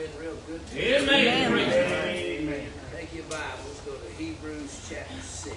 been 0.00 0.18
real 0.18 0.36
good 0.46 0.66
to 0.66 0.76
you. 0.76 0.96
Amen. 0.96 1.52
Amen. 1.52 2.66
Take 2.96 3.14
your 3.14 3.24
Bibles, 3.24 3.80
go 3.84 3.92
to 3.92 4.12
Hebrews 4.16 4.88
chapter 4.88 5.20
6. 5.20 5.54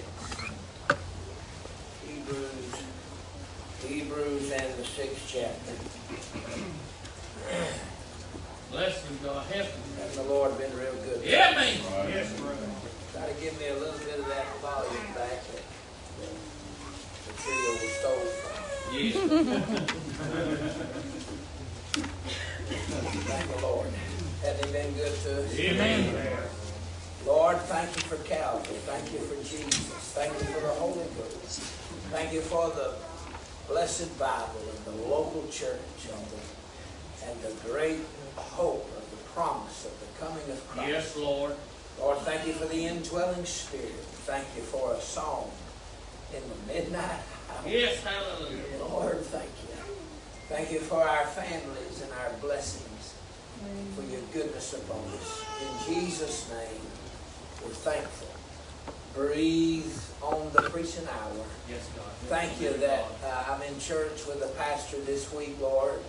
Hebrews, 2.06 2.82
Hebrews 3.86 4.50
and 4.52 4.74
the 4.74 4.84
sixth 4.84 5.24
chapter. 5.32 5.72
Bless 8.70 9.06
him, 9.06 9.18
God. 9.22 9.46
Help 9.46 9.66
him. 9.66 9.82
And 10.02 10.12
the 10.12 10.22
Lord 10.24 10.58
been 10.58 10.76
real 10.76 10.92
good. 10.92 11.22
to 11.22 11.26
you. 11.26 11.36
Amen. 11.36 11.78
Yes, 12.10 12.38
brother. 12.38 12.68
Try 13.14 13.26
to 13.26 13.40
give 13.40 13.58
me 13.58 13.68
a 13.68 13.74
little 13.74 13.98
bit 13.98 14.18
of 14.18 14.26
that 14.28 14.46
volume 14.60 15.14
back 15.14 15.40
that 15.48 15.64
the 17.24 17.32
trio 17.40 17.70
was 17.80 17.92
stole 17.96 18.28
from. 18.42 18.60
Yes. 18.92 19.14
Thank 23.24 23.56
the 23.56 23.62
Lord. 23.66 23.88
Hasn't 24.44 24.66
he 24.66 24.72
been 24.72 24.92
good 24.94 25.14
to 25.22 25.42
us? 25.42 25.58
Amen. 25.58 26.38
Lord, 27.24 27.56
thank 27.62 27.96
you 27.96 28.02
for 28.02 28.16
Calvary. 28.28 28.76
Thank 28.84 29.10
you 29.12 29.18
for 29.20 29.36
Jesus. 29.36 30.12
Thank 30.12 30.34
you 30.34 30.44
for 30.52 30.60
the 30.60 30.74
Holy 30.76 31.06
Ghost. 31.16 31.60
Thank 32.12 32.34
you 32.34 32.42
for 32.42 32.68
the 32.68 32.92
blessed 33.68 34.18
Bible 34.18 34.60
and 34.68 34.84
the 34.84 35.02
local 35.08 35.46
church 35.50 35.80
and 36.12 36.26
the, 36.28 37.30
and 37.30 37.40
the 37.40 37.68
great 37.68 38.00
hope 38.36 38.86
of 38.98 39.10
the 39.10 39.16
promise 39.32 39.86
of 39.86 39.92
the 39.98 40.26
coming 40.26 40.50
of 40.50 40.68
Christ. 40.68 40.90
Yes, 40.90 41.16
Lord. 41.16 41.56
Lord, 41.98 42.18
thank 42.18 42.46
you 42.46 42.52
for 42.52 42.66
the 42.66 42.84
indwelling 42.84 43.46
spirit. 43.46 43.94
Thank 44.26 44.46
you 44.56 44.62
for 44.62 44.92
a 44.92 45.00
song 45.00 45.50
in 46.34 46.42
the 46.42 46.74
midnight 46.74 47.20
hour. 47.50 47.66
Yes, 47.66 48.02
hallelujah. 48.04 48.62
Lord, 48.80 49.20
thank 49.20 49.48
you. 49.62 49.74
Thank 50.48 50.70
you 50.70 50.80
for 50.80 51.02
our 51.02 51.24
families 51.24 52.02
and 52.02 52.12
our 52.12 52.30
blessings, 52.42 52.93
for 53.94 54.02
your 54.10 54.20
goodness 54.32 54.74
upon 54.74 55.04
us. 55.18 55.44
In 55.62 55.94
Jesus' 55.94 56.50
name, 56.50 56.80
we're 57.62 57.70
thankful. 57.70 58.28
Breathe 59.14 59.96
on 60.22 60.50
the 60.52 60.62
preaching 60.62 61.06
hour. 61.06 61.44
Yes, 61.68 61.88
God. 61.96 62.04
Thank 62.28 62.60
you 62.60 62.72
that 62.78 63.04
uh, 63.24 63.44
I'm 63.52 63.62
in 63.62 63.78
church 63.78 64.26
with 64.26 64.42
a 64.42 64.52
pastor 64.58 64.98
this 65.02 65.32
week, 65.32 65.56
Lord, 65.60 66.00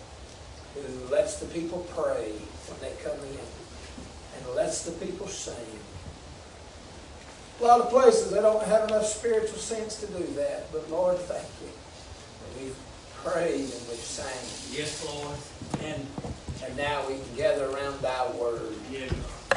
who 0.74 1.14
lets 1.14 1.40
the 1.40 1.46
people 1.48 1.86
pray 1.96 2.32
when 2.68 2.80
they 2.82 2.96
come 3.04 3.20
in 3.20 3.40
and 4.38 4.56
lets 4.56 4.86
the 4.86 4.92
people 5.06 5.28
sing. 5.28 5.56
A 7.60 7.64
lot 7.64 7.80
of 7.80 7.90
places 7.90 8.32
they 8.32 8.42
don't 8.42 8.64
have 8.66 8.90
enough 8.90 9.06
spiritual 9.06 9.58
sense 9.58 10.00
to 10.02 10.08
do 10.08 10.26
that, 10.36 10.72
but 10.72 10.90
Lord, 10.90 11.18
thank 11.20 11.48
you. 11.62 11.70
We've 12.60 12.76
prayed 13.26 13.62
and 13.62 13.88
we've 13.90 14.00
sang, 14.00 14.78
Yes, 14.78 15.04
Lord. 15.06 15.36
and 15.84 16.06
and 16.66 16.78
now 16.78 17.08
we 17.08 17.16
can 17.16 17.36
gather 17.36 17.66
around 17.70 18.00
Thy 18.02 18.32
Word 18.32 18.74
Yes. 18.92 19.12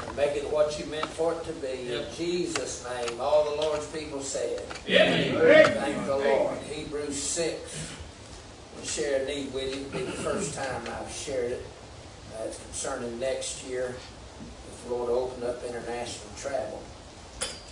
and 0.06 0.16
make 0.16 0.36
it 0.36 0.50
what 0.52 0.78
You 0.78 0.86
meant 0.86 1.06
for 1.06 1.32
it 1.32 1.44
to 1.44 1.52
be. 1.54 1.92
In 1.94 2.04
Jesus' 2.16 2.84
name, 2.84 3.20
all 3.20 3.44
the 3.56 3.62
Lord's 3.62 3.86
people 3.86 4.20
said. 4.20 4.62
Amen. 4.88 5.34
Thank 5.74 6.06
the 6.06 6.16
Lord. 6.16 6.58
Hebrews 6.70 7.16
6. 7.20 7.94
I'll 8.78 8.84
share 8.84 9.22
a 9.22 9.26
need 9.26 9.52
with 9.54 9.74
you. 9.74 9.82
It'll 9.86 9.98
be 9.98 10.04
the 10.04 10.12
first 10.12 10.54
time 10.54 10.82
I've 11.00 11.10
shared 11.12 11.52
it. 11.52 11.66
Uh, 12.38 12.44
it's 12.44 12.62
concerning 12.62 13.18
next 13.18 13.64
year. 13.66 13.94
If 14.70 14.84
the 14.88 14.94
Lord 14.94 15.10
open 15.10 15.44
up 15.48 15.64
international 15.64 16.28
travel. 16.36 16.82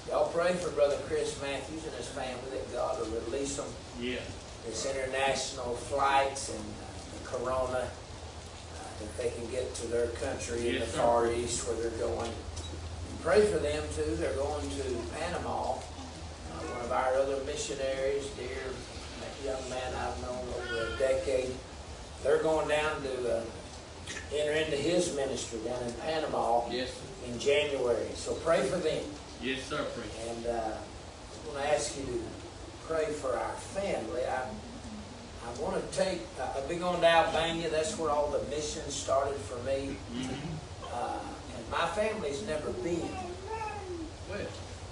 Y'all 0.09 0.29
pray 0.31 0.55
for 0.55 0.71
Brother 0.71 0.97
Chris 1.09 1.41
Matthews 1.43 1.85
and 1.85 1.95
his 1.95 2.09
family 2.09 2.41
that 2.53 2.73
God 2.73 2.99
will 3.01 3.21
release 3.29 3.57
them. 3.57 3.67
Yes. 4.01 4.23
This 4.67 4.87
international 4.87 5.75
flights 5.77 6.51
and 6.51 6.59
uh, 6.59 7.19
the 7.23 7.29
corona, 7.39 7.79
uh, 7.87 7.89
that 9.01 9.19
they 9.19 9.31
can 9.31 9.49
get 9.51 9.75
to 9.77 9.87
their 9.87 10.09
country 10.09 10.69
in 10.69 10.81
the. 10.81 10.87
Far 10.87 11.33
East 11.33 11.67
where 11.69 11.77
they're 11.81 11.99
going. 11.99 12.31
Pray 13.23 13.45
for 13.47 13.59
them 13.59 13.83
too. 13.95 14.17
They're 14.17 14.35
going 14.35 14.69
to 14.71 14.83
Panama. 15.19 15.73
Uh, 15.73 15.79
one 16.75 16.85
of 16.85 16.93
our 16.93 17.15
other 17.15 17.43
missionaries, 17.45 18.27
dear 18.37 18.73
young 19.45 19.69
man 19.71 19.93
I've 19.95 20.21
known 20.23 20.43
over 20.59 20.95
a 20.95 20.99
decade, 20.99 21.55
they're 22.25 22.43
going 22.43 22.69
down 22.69 23.03
to 23.03 23.37
uh, 23.39 23.43
enter 24.35 24.53
into 24.53 24.77
his 24.77 25.15
ministry 25.15 25.61
down 25.65 25.81
in 25.85 25.93
Panama 25.95 26.69
Yes. 26.71 26.91
in 27.29 27.39
January. 27.39 28.09
So 28.15 28.35
pray 28.35 28.67
for 28.67 28.79
them. 28.79 29.05
Yes, 29.43 29.63
sir, 29.63 29.85
preacher. 29.95 30.31
And 30.31 30.47
uh, 30.47 30.51
I 30.51 31.49
want 31.49 31.63
to 31.63 31.75
ask 31.75 31.97
you 31.99 32.05
to 32.07 32.21
pray 32.87 33.07
for 33.07 33.37
our 33.37 33.55
family. 33.55 34.23
I, 34.25 34.43
I 34.43 35.61
want 35.61 35.75
to 35.77 35.99
take, 35.99 36.21
uh, 36.41 36.49
I've 36.57 36.69
been 36.69 36.79
going 36.79 37.01
to 37.01 37.07
Albania. 37.07 37.69
That's 37.71 37.99
where 37.99 38.11
all 38.11 38.31
the 38.31 38.43
missions 38.49 38.95
started 38.95 39.37
for 39.37 39.63
me. 39.65 39.97
Uh, 40.93 41.19
and 41.57 41.71
my 41.71 41.87
family's 41.89 42.47
never 42.47 42.71
been 42.71 43.09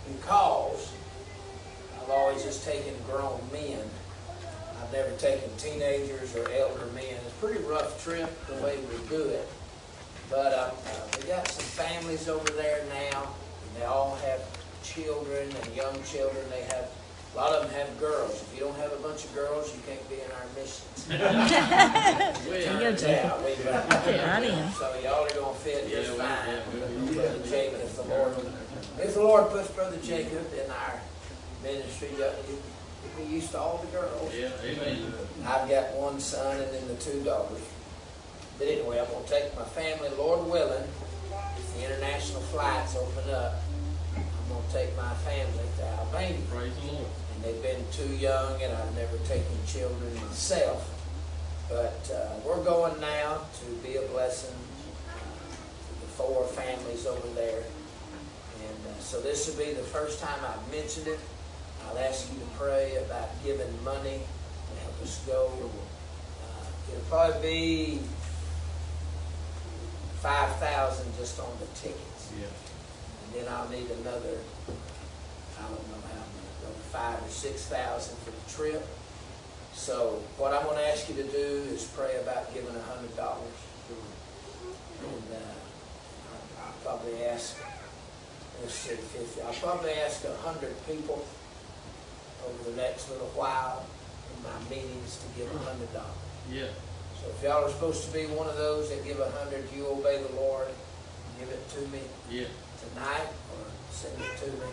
because 0.06 0.92
I've 2.00 2.10
always 2.10 2.42
just 2.42 2.64
taken 2.64 2.94
grown 3.08 3.40
men. 3.52 3.80
I've 4.82 4.92
never 4.92 5.10
taken 5.16 5.48
teenagers 5.56 6.34
or 6.36 6.50
elder 6.50 6.86
men. 6.94 7.04
It's 7.04 7.28
a 7.28 7.44
pretty 7.44 7.62
rough 7.64 8.02
trip 8.02 8.30
the 8.46 8.54
way 8.54 8.78
we 8.78 9.08
do 9.08 9.22
it. 9.22 9.48
But 10.30 10.52
uh, 10.52 10.70
uh, 10.86 11.06
we 11.20 11.28
got 11.28 11.48
some 11.48 11.64
families 11.64 12.28
over 12.28 12.50
there 12.52 12.84
now, 12.88 13.22
and 13.22 13.76
they 13.82 13.84
all 13.84 14.16
have 14.16 14.40
children 14.82 15.48
and 15.62 15.76
young 15.76 16.02
children. 16.04 16.44
They 16.50 16.62
have 16.62 16.90
a 17.34 17.36
lot 17.36 17.52
of 17.52 17.62
them 17.64 17.72
have 17.80 17.98
girls. 17.98 18.42
If 18.42 18.54
you 18.54 18.60
don't 18.60 18.76
have 18.76 18.92
a 18.92 18.96
bunch 19.02 19.24
of 19.24 19.34
girls, 19.34 19.74
you 19.74 19.80
can't 19.86 20.08
be 20.08 20.16
in 20.16 20.30
our 20.30 20.46
missions. 20.54 21.08
well, 21.08 22.80
go, 22.80 22.92
Jacob. 22.96 23.32
Yeah, 23.34 23.44
we, 23.44 24.12
Get 24.12 24.26
right 24.26 24.44
in. 24.44 24.70
So 24.72 24.94
y'all 25.02 25.24
are 25.26 25.34
gonna 25.34 25.54
fit 25.58 25.88
Yeah, 25.88 25.96
just 25.96 26.12
we- 26.12 26.18
fine. 26.18 26.28
yeah, 26.46 26.60
we- 27.08 27.14
Brother 27.14 27.42
Jacob, 27.48 27.80
if 27.80 27.96
the 27.96 28.02
Lord, 28.02 28.34
if 29.00 29.14
the 29.14 29.22
Lord 29.22 29.50
puts 29.50 29.70
Brother 29.70 29.96
Jacob 30.02 30.46
in 30.54 30.70
our 30.70 31.00
ministry, 31.62 32.08
you, 32.16 32.24
you 32.48 32.58
be 33.16 33.34
used 33.34 33.50
to 33.50 33.58
all 33.58 33.78
the 33.78 33.88
girls. 33.88 34.32
yeah, 34.34 34.50
amen. 34.62 35.12
I've 35.46 35.68
got 35.68 35.92
one 35.94 36.20
son 36.20 36.60
and 36.60 36.72
then 36.72 36.88
the 36.88 36.94
two 36.96 37.20
daughters. 37.22 37.60
But 38.58 38.68
anyway, 38.68 39.00
I'm 39.00 39.10
gonna 39.12 39.26
take 39.26 39.54
my 39.58 39.64
family, 39.64 40.08
Lord 40.16 40.46
willing, 40.46 40.84
if 41.58 41.74
the 41.76 41.84
international 41.84 42.40
flights 42.42 42.94
open 42.96 43.28
up, 43.34 43.54
I'm 44.16 44.22
gonna 44.48 44.72
take 44.72 44.96
my 44.96 45.12
family 45.26 45.64
to 45.78 45.84
Albania. 45.98 46.38
Praise 46.48 46.72
the 46.76 46.92
Lord. 46.92 47.06
And 47.34 47.44
they've 47.44 47.62
been 47.62 47.84
too 47.92 48.14
young, 48.16 48.62
and 48.62 48.72
I've 48.72 48.94
never 48.94 49.18
taken 49.26 49.56
children 49.66 50.14
myself. 50.26 50.90
But 51.68 52.10
uh, 52.14 52.38
we're 52.46 52.62
going 52.62 53.00
now 53.00 53.40
to 53.60 53.66
be 53.82 53.96
a 53.96 54.02
blessing 54.08 54.54
uh, 55.08 55.14
to 55.14 56.00
the 56.00 56.06
four 56.12 56.44
families 56.44 57.06
over 57.06 57.28
there. 57.34 57.64
And 58.66 58.86
uh, 58.86 59.00
so 59.00 59.20
this 59.20 59.48
will 59.48 59.64
be 59.64 59.72
the 59.72 59.82
first 59.82 60.20
time 60.20 60.38
I've 60.46 60.70
mentioned 60.70 61.08
it. 61.08 61.18
I'll 61.88 61.98
ask 61.98 62.32
you 62.32 62.38
to 62.38 62.46
pray 62.58 62.96
about 62.96 63.28
giving 63.44 63.84
money 63.84 64.20
to 64.20 64.80
help 64.82 65.02
us 65.02 65.22
go. 65.26 65.50
Uh, 66.42 66.92
it'll 66.92 67.04
probably 67.08 67.42
be 67.42 68.00
five 70.20 70.56
thousand 70.56 71.12
just 71.18 71.38
on 71.38 71.50
the 71.60 71.66
tickets. 71.78 72.32
Yeah. 72.40 72.46
And 72.46 73.34
then 73.34 73.52
I'll 73.52 73.68
need 73.68 73.90
another, 73.90 74.38
I 75.58 75.62
don't 75.68 75.86
know 75.92 76.00
how 76.08 76.24
many, 76.32 76.43
five 76.94 77.18
or 77.18 77.28
six 77.28 77.66
thousand 77.66 78.16
for 78.22 78.30
the 78.30 78.44
trip. 78.54 78.86
So 79.74 80.22
what 80.38 80.54
I'm 80.54 80.62
gonna 80.64 80.86
ask 80.86 81.08
you 81.08 81.16
to 81.16 81.26
do 81.26 81.66
is 81.74 81.82
pray 81.96 82.14
about 82.22 82.54
giving 82.54 82.70
a 82.74 82.82
hundred 82.82 83.16
dollars. 83.16 83.58
And, 85.02 85.34
uh, 85.34 86.62
I'll 86.64 86.78
probably 86.82 87.24
ask, 87.24 87.58
let's 88.62 88.74
see, 88.74 88.94
fifty, 88.94 89.42
I'll 89.42 89.52
probably 89.52 89.90
ask 89.92 90.24
a 90.24 90.34
hundred 90.46 90.72
people 90.86 91.26
over 92.46 92.70
the 92.70 92.76
next 92.76 93.10
little 93.10 93.28
while 93.34 93.84
in 94.30 94.42
my 94.46 94.56
meetings 94.70 95.18
to 95.18 95.26
give 95.36 95.52
a 95.52 95.58
hundred 95.58 95.92
dollars. 95.92 96.22
Yeah. 96.50 96.70
So 97.20 97.28
if 97.30 97.42
y'all 97.42 97.64
are 97.64 97.70
supposed 97.70 98.04
to 98.06 98.12
be 98.12 98.26
one 98.26 98.46
of 98.48 98.56
those 98.56 98.88
that 98.90 99.04
give 99.04 99.18
a 99.18 99.30
hundred, 99.32 99.64
you 99.74 99.86
obey 99.88 100.22
the 100.22 100.32
Lord, 100.36 100.68
give 101.40 101.48
it 101.50 101.68
to 101.74 101.80
me 101.90 102.00
Yeah. 102.30 102.46
tonight 102.78 103.28
or 103.52 103.66
send 103.90 104.14
it 104.20 104.38
to 104.44 104.50
me. 104.62 104.70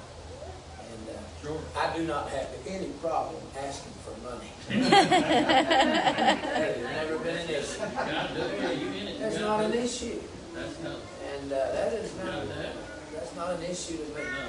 And 1.18 1.26
Sure. 1.42 1.60
I 1.76 1.96
do 1.98 2.04
not 2.06 2.30
have 2.30 2.48
any 2.68 2.88
problem 3.02 3.42
asking 3.58 3.94
for 4.04 4.14
money. 4.22 4.52
That 4.90 6.42
has 6.56 6.78
never 6.78 7.18
been 7.20 7.38
an 7.38 7.50
issue. 7.50 7.82
You 7.82 7.90
gotta 7.96 8.34
do 8.34 8.42
it. 8.42 8.62
Yeah, 8.62 8.72
you 8.72 8.88
in 8.88 9.08
it. 9.08 9.14
You 9.14 9.20
That's 9.20 9.38
gotta 9.38 9.64
not 9.64 9.66
an 9.66 9.84
issue. 9.84 10.20
That's 10.54 10.80
no. 10.84 10.96
And 11.34 11.52
uh, 11.52 11.56
that 11.56 11.94
is 11.94 12.16
not, 12.18 12.26
gotta 12.26 12.54
have 12.54 12.66
it. 12.66 12.76
that's 13.14 13.36
not 13.36 13.50
an 13.52 13.64
issue 13.64 13.98
to 13.98 14.04
me. 14.04 14.22
No. 14.24 14.48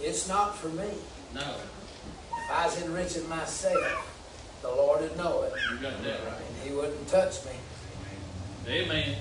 It's 0.00 0.28
not 0.28 0.56
for 0.58 0.68
me. 0.68 0.88
No. 1.34 1.40
If 2.32 2.50
I 2.50 2.66
was 2.66 2.82
enriching 2.82 3.28
myself, 3.28 4.08
the 4.62 4.68
Lord 4.68 5.00
would 5.02 5.16
know 5.16 5.42
it. 5.42 5.52
You 5.70 5.76
got 5.78 6.02
that 6.02 6.20
right. 6.26 6.40
And 6.40 6.68
He 6.68 6.74
wouldn't 6.74 7.06
touch 7.08 7.44
me. 7.44 7.52
Amen. 8.68 9.16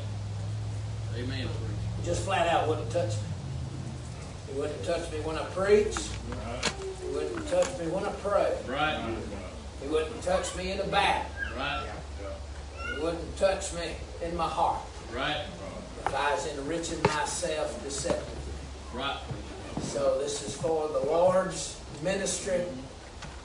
Amen, 1.15 1.27
preacher. 1.47 2.05
Just 2.05 2.23
flat 2.25 2.47
out 2.47 2.67
wouldn't 2.67 2.89
touch 2.91 3.11
me. 3.11 3.30
He 4.51 4.59
wouldn't 4.59 4.83
touch 4.83 5.11
me 5.11 5.19
when 5.21 5.37
I 5.37 5.43
preach. 5.45 5.95
He 7.01 7.07
wouldn't 7.15 7.47
touch 7.47 7.79
me 7.79 7.87
when 7.87 8.03
I 8.03 8.11
pray. 8.23 8.53
Right. 8.67 8.99
He 9.81 9.87
wouldn't 9.87 10.21
touch 10.21 10.55
me 10.55 10.71
in 10.71 10.77
the 10.77 10.83
back. 10.85 11.29
Right. 11.57 11.87
He 12.95 13.01
wouldn't 13.01 13.37
touch 13.37 13.73
me 13.73 13.95
in 14.23 14.35
my 14.35 14.47
heart 14.47 14.81
Right. 15.13 15.45
if 16.05 16.13
I 16.15 16.33
was 16.33 16.47
enriching 16.57 17.01
myself 17.03 17.81
deceptively. 17.83 18.35
Right. 18.93 19.17
So 19.81 20.19
this 20.19 20.43
is 20.47 20.55
for 20.55 20.87
the 20.89 20.99
Lord's 20.99 21.77
ministry. 22.03 22.63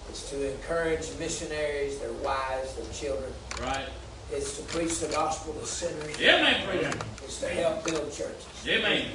It's 0.08 0.28
to 0.30 0.50
encourage 0.52 1.06
missionaries, 1.18 1.98
their 1.98 2.12
wives, 2.14 2.74
their 2.74 2.92
children. 2.92 3.32
Right. 3.60 3.86
It's 4.32 4.56
to 4.56 4.62
preach 4.64 4.98
the 4.98 5.08
gospel 5.08 5.52
to 5.54 5.66
sinners. 5.66 6.18
Yeah, 6.18 6.42
man, 6.42 6.66
preacher. 6.68 6.98
It's 7.22 7.38
to 7.40 7.48
help 7.48 7.84
build 7.84 8.12
churches. 8.12 8.46
Yeah, 8.64 8.78
man. 8.80 9.06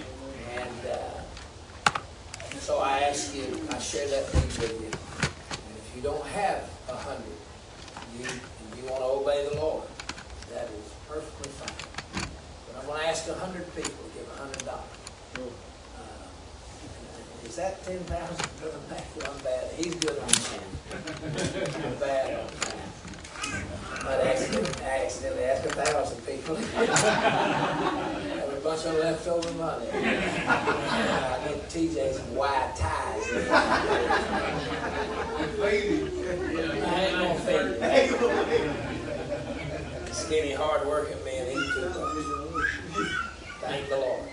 And 0.55 0.89
uh, 0.91 0.95
so 2.61 2.79
I 2.79 2.99
ask 2.99 3.35
you, 3.35 3.43
I 3.71 3.77
share 3.79 4.07
that 4.07 4.25
thing 4.27 4.47
with 4.61 4.79
you. 4.81 4.87
And 4.87 5.75
if 5.77 5.91
you 5.95 6.01
don't 6.01 6.25
have 6.27 6.69
a 6.89 6.95
hundred, 6.95 7.35
you, 8.17 8.25
you 8.77 8.83
want 8.89 9.01
to 9.01 9.07
obey 9.19 9.47
the 9.51 9.57
Lord, 9.59 9.83
that 10.53 10.65
is 10.69 10.93
perfectly 11.09 11.49
fine. 11.49 11.75
But 12.67 12.75
I'm 12.81 12.85
going 12.87 13.01
to 13.01 13.07
ask 13.07 13.27
a 13.29 13.33
hundred 13.33 13.65
people 13.75 13.91
to 13.91 14.09
give 14.17 14.27
a 14.31 14.35
hundred 14.39 14.63
dollars. 14.65 14.97
Uh, 15.97 17.47
Is 17.47 17.55
that 17.55 17.83
ten 17.83 17.99
thousand 18.05 18.47
good 18.61 18.73
on 18.73 18.81
that? 18.89 19.05
I'm 19.27 19.37
bad. 19.43 19.71
He's 19.77 19.95
good 19.95 20.17
on 20.19 20.27
that. 20.27 20.63
I'm 21.85 21.95
bad 21.99 22.39
on 22.39 22.47
that. 22.61 22.75
Might 24.03 24.21
accidentally, 24.21 24.83
accidentally 24.83 25.43
ask 25.45 25.65
a 25.65 25.69
thousand 25.69 26.25
people. 26.25 26.57
Bunch 28.63 28.85
of 28.85 28.93
leftover 28.95 29.51
money. 29.53 29.87
I 29.93 31.39
need 31.47 31.63
TJ 31.63 32.13
some 32.13 32.35
white 32.35 32.75
ties. 32.77 33.23
I 36.83 36.95
ain't 37.07 37.17
gonna 37.17 37.39
fade 37.39 37.77
it. 37.81 38.13
Skinny, 40.13 40.53
hard-working 40.53 41.23
man, 41.25 41.47
he. 41.47 41.55
Thank 43.61 43.89
the 43.89 43.97
Lord. 43.97 44.29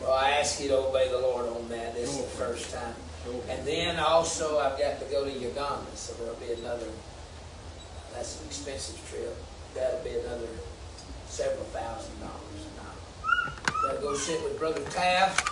Well, 0.00 0.12
I 0.12 0.30
ask 0.30 0.60
you 0.60 0.68
to 0.68 0.78
obey 0.78 1.08
the 1.10 1.18
Lord 1.18 1.46
on 1.48 1.68
that. 1.68 1.94
This 1.94 2.08
is 2.10 2.16
the 2.18 2.30
first 2.30 2.72
time. 2.72 2.94
And 3.48 3.66
then 3.66 3.98
also, 3.98 4.58
I've 4.58 4.78
got 4.78 5.00
to 5.00 5.06
go 5.06 5.24
to 5.24 5.30
Uganda, 5.30 5.84
so 5.94 6.14
there'll 6.14 6.34
be 6.36 6.52
another, 6.60 6.86
that's 8.14 8.40
an 8.40 8.46
expensive 8.46 9.00
trip. 9.10 9.36
That'll 9.74 10.02
be 10.04 10.10
another 10.18 10.48
several 11.26 11.64
thousand 11.64 12.20
dollars. 12.20 12.53
Gotta 13.82 13.98
go 14.00 14.14
sit 14.14 14.42
with 14.42 14.58
Brother 14.58 14.80
Taft 14.90 15.48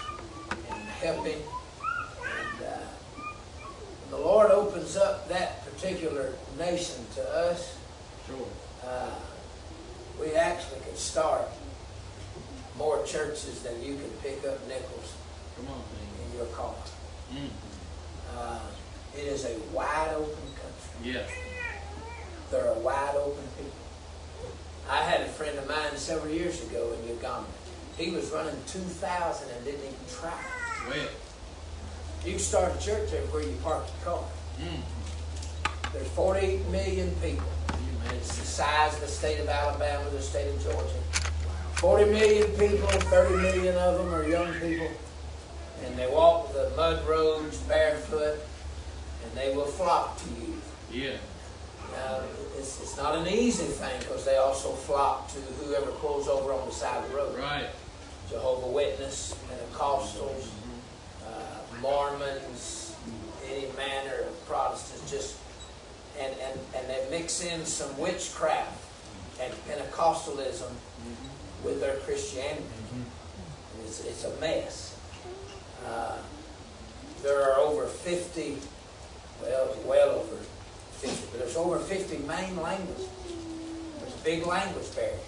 and 0.71 0.83
help 0.89 1.27
him. 1.27 1.39
And, 1.39 2.67
uh, 2.67 2.79
when 4.03 4.11
the 4.11 4.27
Lord 4.27 4.51
opens 4.51 4.97
up 4.97 5.29
that 5.29 5.65
particular 5.65 6.33
nation 6.59 7.07
to 7.17 7.23
us, 7.31 7.75
Sure. 8.27 8.47
uh, 8.87 9.11
we 10.21 10.35
actually 10.35 10.81
could 10.81 10.99
start 10.99 11.49
more 12.77 13.05
churches 13.05 13.61
than 13.63 13.83
you 13.83 13.97
can 13.97 14.11
pick 14.23 14.45
up 14.47 14.67
nickels 14.67 15.13
Come 15.57 15.69
on, 15.69 15.79
man. 15.79 16.31
in 16.31 16.37
your 16.39 16.47
car. 16.47 16.75
Mm. 17.33 17.49
Uh, 18.37 18.59
it 19.17 19.25
is 19.25 19.45
a 19.45 19.59
wide 19.73 20.15
open 20.15 20.35
country. 20.55 21.13
Yeah. 21.13 21.27
They're 22.51 22.69
a 22.69 22.79
wide 22.79 23.15
open 23.17 23.45
people. 23.59 23.73
I 24.89 25.03
had 25.03 25.21
a 25.23 25.29
friend 25.29 25.59
of 25.59 25.69
mine 25.69 25.97
several 25.97 26.33
years 26.33 26.63
ago 26.63 26.93
in 27.01 27.09
Uganda. 27.09 27.47
He 27.97 28.11
was 28.11 28.31
running 28.31 28.57
2,000 28.67 29.51
and 29.51 29.65
didn't 29.65 29.81
even 29.81 29.95
try. 30.09 30.33
Well. 30.89 31.09
You 32.25 32.33
can 32.33 32.41
start 32.41 32.75
a 32.75 32.85
church 32.85 33.13
everywhere 33.13 33.43
you 33.43 33.57
park 33.63 33.85
your 33.87 34.15
car. 34.15 34.25
Mm. 34.61 35.93
There's 35.93 36.09
48 36.09 36.69
million 36.69 37.11
people. 37.23 37.47
It's 38.15 38.37
the 38.39 38.47
size 38.47 38.95
of 38.95 39.01
the 39.01 39.09
state 39.09 39.41
of 39.41 39.49
Alabama, 39.49 40.09
the 40.11 40.23
state 40.23 40.49
of 40.49 40.63
Georgia. 40.63 41.03
40 41.75 42.13
million 42.13 42.49
people, 42.53 42.87
30 42.87 43.37
million 43.37 43.77
of 43.77 43.99
them 43.99 44.15
are 44.15 44.25
young 44.25 44.53
people. 44.55 44.89
And 45.85 45.99
they 45.99 46.09
walk 46.09 46.53
the 46.53 46.71
mud 46.77 47.07
roads 47.09 47.59
barefoot, 47.63 48.39
and 49.25 49.37
they 49.37 49.55
will 49.57 49.67
flock 49.67 50.17
to 50.19 50.29
you. 50.41 50.55
Yeah. 50.93 51.17
Now, 51.93 52.21
it's, 52.57 52.81
it's 52.81 52.97
not 52.97 53.17
an 53.17 53.27
easy 53.27 53.65
thing 53.65 53.99
because 53.99 54.25
they 54.25 54.37
also 54.37 54.71
flock 54.71 55.29
to 55.33 55.39
whoever 55.65 55.91
pulls 55.91 56.29
over 56.29 56.53
on 56.53 56.67
the 56.69 56.73
side 56.73 57.03
of 57.03 57.11
the 57.11 57.17
road. 57.17 57.37
Right. 57.37 57.67
Jehovah 58.33 58.69
Witness, 58.69 59.37
Pentecostals, 59.47 60.49
uh, 61.27 61.81
Mormons, 61.83 62.97
any 63.47 63.67
manner 63.77 64.23
of 64.27 64.47
Protestants, 64.47 65.11
just 65.11 65.37
and, 66.19 66.35
and, 66.41 66.61
and 66.75 66.89
they 66.89 67.07
mix 67.11 67.45
in 67.45 67.65
some 67.67 67.97
witchcraft 67.99 68.83
and 69.41 69.53
Pentecostalism 69.69 70.71
with 71.63 71.81
their 71.81 71.97
Christianity. 71.97 72.65
It's, 73.85 74.05
it's 74.05 74.25
a 74.25 74.41
mess. 74.41 74.97
Uh, 75.87 76.17
there 77.23 77.43
are 77.43 77.59
over 77.59 77.87
50, 77.87 78.59
well, 79.43 79.77
well 79.85 80.11
over 80.11 80.37
50, 80.93 81.27
but 81.31 81.41
there's 81.41 81.57
over 81.57 81.79
50 81.79 82.19
main 82.19 82.57
languages. 82.61 83.09
There's 84.01 84.15
a 84.15 84.25
big 84.25 84.47
language 84.47 84.95
barrier. 84.95 85.19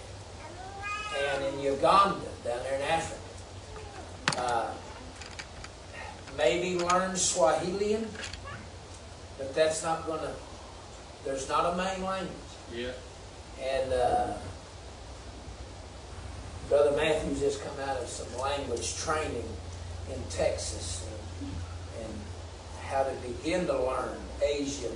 And 1.33 1.45
in 1.45 1.61
Uganda, 1.61 2.27
down 2.45 2.63
there 2.63 2.75
in 2.75 2.81
Africa, 2.83 3.21
uh, 4.37 4.71
maybe 6.37 6.77
learn 6.77 7.11
Swahilian, 7.11 8.05
but 9.37 9.53
that's 9.55 9.83
not 9.83 10.05
going 10.05 10.19
to, 10.19 10.31
there's 11.25 11.49
not 11.49 11.73
a 11.73 11.77
main 11.77 12.03
language. 12.03 12.31
Yeah. 12.73 12.91
And 13.61 13.93
uh, 13.93 14.33
Brother 16.69 16.95
Matthews 16.95 17.39
just 17.39 17.63
come 17.63 17.79
out 17.87 17.97
of 17.97 18.07
some 18.07 18.39
language 18.39 18.95
training 18.97 19.49
in 20.13 20.21
Texas 20.29 21.05
and, 21.41 21.51
and 22.03 22.13
how 22.83 23.03
to 23.03 23.11
begin 23.27 23.65
to 23.67 23.73
learn 23.73 24.17
Asian 24.43 24.91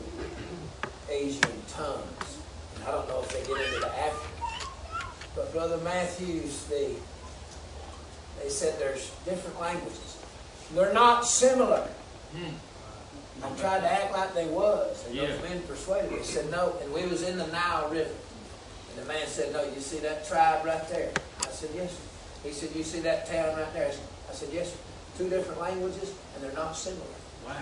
Asian 1.10 1.64
tongues. 1.68 2.38
And 2.76 2.84
I 2.86 2.92
don't 2.92 3.08
know 3.08 3.22
if 3.22 3.30
they 3.30 3.42
get 3.52 3.66
into 3.66 3.80
the 3.80 3.88
African. 3.88 4.46
But 5.36 5.52
Brother 5.54 5.78
Matthews, 5.78 6.66
the 6.66 6.92
they 8.42 8.50
said 8.50 8.80
there's 8.80 9.12
different 9.26 9.60
languages. 9.60 10.18
They're 10.74 10.94
not 10.94 11.26
similar. 11.26 11.88
Mm. 12.36 12.54
I 13.42 13.50
tried 13.60 13.80
to 13.82 13.92
act 13.92 14.12
like 14.14 14.34
they 14.34 14.46
was, 14.48 15.06
and 15.08 15.16
Yeah. 15.16 15.28
those 15.28 15.42
men 15.44 15.62
persuaded 15.64 16.12
me. 16.12 16.18
He 16.20 16.24
said 16.24 16.50
no, 16.52 16.76
and 16.82 16.94
we 16.94 17.06
was 17.08 17.24
in 17.24 17.38
the 17.38 17.48
Nile 17.48 17.88
River. 17.90 18.10
And 18.92 19.02
the 19.04 19.06
man 19.08 19.26
said, 19.28 19.54
no, 19.54 19.64
you 19.64 19.80
see 19.80 20.00
that 20.00 20.28
tribe 20.28 20.66
right 20.66 20.88
there? 20.90 21.12
I 21.42 21.50
said, 21.52 21.70
yes, 21.74 21.92
sir. 21.92 21.98
He 22.44 22.52
said, 22.54 22.70
you 22.76 22.84
see 22.84 23.00
that 23.00 23.26
town 23.28 23.56
right 23.58 23.74
there? 23.74 23.92
I 24.30 24.34
said, 24.34 24.50
yes, 24.52 24.72
sir. 24.72 24.78
Two 25.18 25.30
different 25.30 25.60
languages, 25.62 26.14
and 26.36 26.44
they're 26.44 26.54
not 26.54 26.76
similar. 26.76 27.06
Wow. 27.46 27.56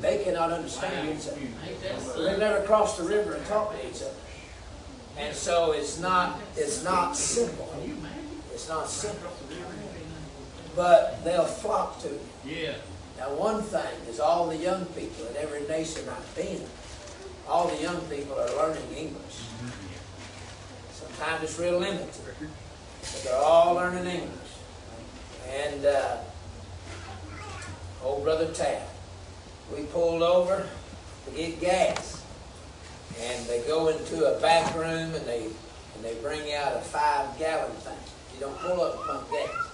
They 0.00 0.22
cannot 0.24 0.52
understand 0.52 1.08
Wow. 1.08 1.14
each 1.14 1.28
other. 1.28 2.24
They've 2.24 2.38
never 2.38 2.62
crossed 2.64 2.98
the 2.98 3.04
river 3.04 3.34
and 3.34 3.44
talked 3.46 3.80
to 3.80 3.88
each 3.88 4.02
other. 4.02 4.14
And 5.18 5.34
so 5.34 5.72
it's 5.72 5.98
not, 5.98 6.38
it's 6.56 6.84
not 6.84 7.16
simple. 7.16 7.68
It's 8.52 8.68
not 8.68 8.88
simple. 8.88 9.30
But 10.74 11.24
they'll 11.24 11.44
flock 11.44 12.00
to 12.02 12.08
you. 12.08 12.20
Yeah. 12.44 12.74
Now, 13.18 13.34
one 13.34 13.62
thing 13.62 14.08
is 14.08 14.20
all 14.20 14.48
the 14.48 14.56
young 14.56 14.86
people 14.86 15.26
in 15.26 15.36
every 15.36 15.66
nation 15.68 16.08
I've 16.08 16.34
been, 16.34 16.56
in, 16.56 16.66
all 17.46 17.68
the 17.68 17.80
young 17.80 18.00
people 18.02 18.38
are 18.38 18.48
learning 18.56 18.82
English. 18.96 19.42
Sometimes 20.92 21.44
it's 21.44 21.58
real 21.58 21.78
limited, 21.78 22.08
but 22.16 23.22
they're 23.24 23.36
all 23.36 23.74
learning 23.74 24.06
English. 24.06 24.30
And 25.48 25.84
uh, 25.84 26.16
old 28.02 28.24
brother 28.24 28.52
Taft, 28.52 28.90
we 29.74 29.84
pulled 29.84 30.22
over 30.22 30.66
to 31.26 31.30
get 31.36 31.60
gas, 31.60 32.24
and 33.20 33.46
they 33.46 33.62
go 33.62 33.88
into 33.88 34.34
a 34.34 34.40
back 34.40 34.74
room 34.74 35.14
and 35.14 35.26
they 35.26 35.48
and 35.94 36.04
they 36.04 36.14
bring 36.22 36.52
out 36.54 36.76
a 36.76 36.80
five 36.80 37.38
gallon 37.38 37.70
thing. 37.72 37.94
You 38.34 38.40
don't 38.40 38.58
pull 38.58 38.80
up 38.80 38.96
and 38.96 39.04
pump 39.04 39.30
gas. 39.30 39.71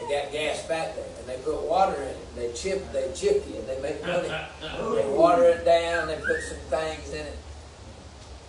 They 0.00 0.08
got 0.14 0.30
gas 0.32 0.62
back 0.66 0.94
there, 0.94 1.04
and 1.18 1.26
they 1.26 1.36
put 1.42 1.60
water 1.62 1.94
in 1.94 2.08
it. 2.08 2.36
They 2.36 2.52
chip, 2.52 2.92
they 2.92 3.10
chip 3.14 3.44
you, 3.48 3.56
and 3.56 3.66
they 3.68 3.80
make 3.80 4.02
money. 4.06 4.28
They 4.28 5.08
water 5.08 5.44
it 5.44 5.64
down, 5.64 6.08
they 6.08 6.16
put 6.16 6.42
some 6.42 6.58
things 6.68 7.12
in 7.14 7.26
it, 7.26 7.36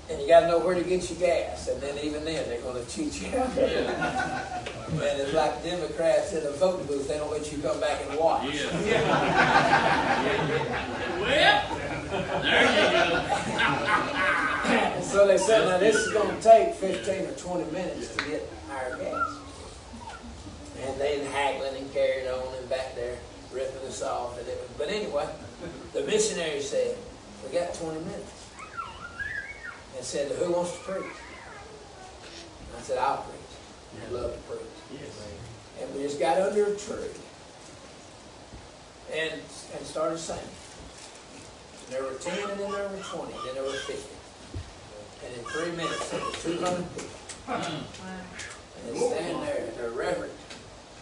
and 0.10 0.22
you 0.22 0.28
got 0.28 0.42
to 0.42 0.48
know 0.48 0.60
where 0.60 0.76
to 0.76 0.84
get 0.84 1.10
your 1.10 1.20
gas. 1.20 1.68
And 1.70 1.80
then 1.82 1.98
even 2.00 2.26
then, 2.26 2.50
they're 2.50 2.62
going 2.62 2.84
to 2.84 2.92
cheat 2.92 3.22
you 3.22 3.28
out. 3.38 3.56
Yeah. 3.56 4.64
And 4.88 5.20
it's 5.20 5.34
like 5.34 5.62
Democrats 5.64 6.32
in 6.32 6.46
a 6.48 6.52
voting 6.52 6.86
booth; 6.88 7.10
they 7.10 7.18
don't 7.18 7.30
let 7.30 7.52
you 7.52 7.58
come 7.58 7.78
back 7.82 8.00
and 8.10 8.18
watch. 8.18 8.46
Yeah. 8.56 8.72
well, 11.20 11.64
there 12.42 12.64
you 12.64 12.70
go. 12.94 12.98
So 15.02 15.26
they 15.26 15.38
said, 15.38 15.66
now 15.66 15.78
this 15.78 15.96
is 15.96 16.12
going 16.14 16.36
to 16.36 16.42
take 16.42 16.74
15 16.76 17.26
or 17.26 17.32
20 17.32 17.72
minutes 17.72 18.16
to 18.16 18.24
get 18.26 18.48
our 18.70 18.98
gas. 18.98 19.38
And 20.84 21.00
they 21.02 21.24
haggling 21.26 21.76
and 21.76 21.94
carried 21.94 22.28
on 22.28 22.56
and 22.56 22.70
back 22.70 22.96
there 22.96 23.18
ripping 23.52 23.88
us 23.88 24.02
off. 24.04 24.38
And 24.40 24.48
it 24.48 24.58
was, 24.60 24.70
but 24.78 24.90
anyway, 24.90 25.28
the 25.94 26.04
missionary 26.04 26.62
said, 26.62 26.96
we 27.44 27.58
got 27.58 27.74
20 27.74 28.00
minutes. 28.00 28.50
And 29.96 30.06
said, 30.06 30.32
who 30.34 30.52
wants 30.52 30.74
to 30.74 30.80
preach? 30.80 31.12
I 32.78 32.82
said, 32.82 33.00
I'll 33.00 33.18
preach. 33.24 34.08
I 34.08 34.12
love 34.14 34.34
to 34.34 34.40
preach. 34.42 34.62
Yes. 34.94 35.28
And 35.82 35.96
we 35.96 36.04
just 36.04 36.20
got 36.20 36.40
under 36.40 36.66
a 36.66 36.76
tree 36.76 37.10
and, 39.14 39.34
and 39.34 39.86
started 39.86 40.20
singing. 40.20 40.44
And 40.44 41.96
There 41.96 42.04
were 42.04 42.18
ten, 42.20 42.38
and 42.50 42.60
then 42.60 42.72
there 42.72 42.90
were 42.90 43.00
twenty, 43.04 43.34
and 43.34 43.48
then 43.48 43.56
there 43.56 43.64
were 43.64 43.72
fifty. 43.72 44.14
And 45.26 45.34
in 45.38 45.44
three 45.46 45.72
minutes, 45.72 46.10
there 46.10 46.20
were 46.20 46.32
two 46.32 46.60
hundred 46.64 46.86
people. 46.94 47.10
And 47.48 48.96
they 48.96 49.00
stand 49.00 49.44
there, 49.44 49.66
and 49.68 49.78
they're 49.78 49.90
reverent, 49.92 50.34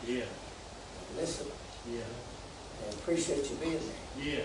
Yeah, 0.07 0.25
listen, 1.17 1.47
yeah, 1.91 2.01
and 2.85 2.93
appreciate 2.95 3.49
you 3.49 3.55
being 3.57 3.79
there. 3.79 4.25
yeah. 4.25 4.43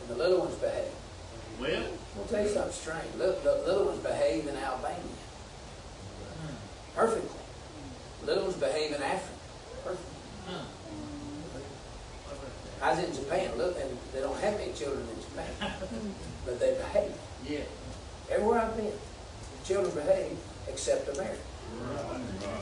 And 0.00 0.10
the 0.10 0.16
little 0.16 0.40
ones 0.40 0.56
behave. 0.56 0.90
Well, 1.60 1.84
I'll 2.18 2.24
tell 2.24 2.42
you 2.42 2.48
something 2.48 2.72
strange. 2.72 3.14
Little, 3.16 3.40
the 3.42 3.62
little 3.66 3.84
ones 3.86 4.00
behave 4.00 4.46
in 4.48 4.56
Albania 4.56 4.98
hmm. 4.98 6.54
perfectly. 6.96 7.30
Little 8.24 8.44
ones 8.44 8.56
behave 8.56 8.92
in 8.92 9.02
Africa 9.02 9.38
perfectly. 9.84 10.16
huh. 10.48 10.64
I 12.82 12.90
was 12.94 13.04
in 13.04 13.14
Japan, 13.14 13.56
look, 13.56 13.78
and 13.80 13.96
they 14.12 14.20
don't 14.20 14.38
have 14.40 14.58
any 14.58 14.72
children 14.72 15.06
in 15.08 15.22
Japan, 15.22 15.72
but 16.44 16.58
they 16.58 16.74
behave. 16.74 17.12
Yeah. 17.48 17.60
Everywhere 18.28 18.60
I've 18.60 18.76
been, 18.76 18.86
the 18.86 19.64
children 19.64 19.94
behave 19.94 20.36
except 20.66 21.08
America. 21.14 21.38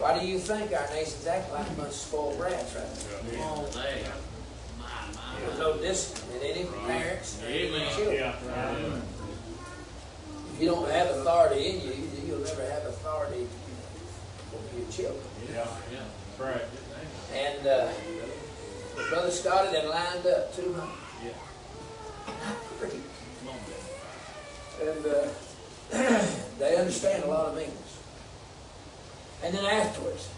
Why 0.01 0.19
do 0.19 0.27
you 0.27 0.39
think 0.39 0.73
our 0.73 0.89
nation's 0.95 1.27
acting 1.27 1.53
like 1.53 1.69
a 1.69 1.73
bunch 1.73 1.89
of 1.89 1.95
spoiled 1.95 2.39
brats 2.39 2.75
right 2.75 2.85
now? 2.85 3.43
Come 3.43 3.65
on 3.65 3.71
there. 3.73 4.13
My, 4.79 4.87
my, 5.15 5.41
There's 5.41 5.59
no 5.59 5.77
discipline 5.77 6.41
in 6.41 6.57
any 6.57 6.65
parents, 6.87 7.43
or 7.43 7.47
any 7.47 7.87
children. 7.95 9.03
If 10.55 10.61
you 10.61 10.67
don't 10.69 10.91
have 10.91 11.11
authority 11.11 11.67
in 11.67 11.81
you, 11.83 11.95
you'll 12.27 12.39
never 12.39 12.63
have 12.63 12.85
authority 12.87 13.47
over 14.55 14.79
your 14.79 14.91
children. 14.91 15.25
Yeah, 15.53 15.67
yeah. 15.93 16.45
Right. 16.45 16.65
And 17.35 17.67
uh, 17.67 17.89
Brother 19.11 19.31
Scotty 19.31 19.73
then 19.73 19.89
lined 19.89 20.27
up 20.27 20.55
200. 20.57 20.89
Yeah. 21.25 21.33
Come. 22.81 23.03
And 24.83 25.07
uh, 25.07 25.29
they 26.59 26.77
understand 26.77 27.25
a 27.25 27.27
lot 27.29 27.49
of 27.49 27.59
English. 27.59 27.90
And 29.43 29.55
then 29.55 29.65
afterwards, 29.65 30.29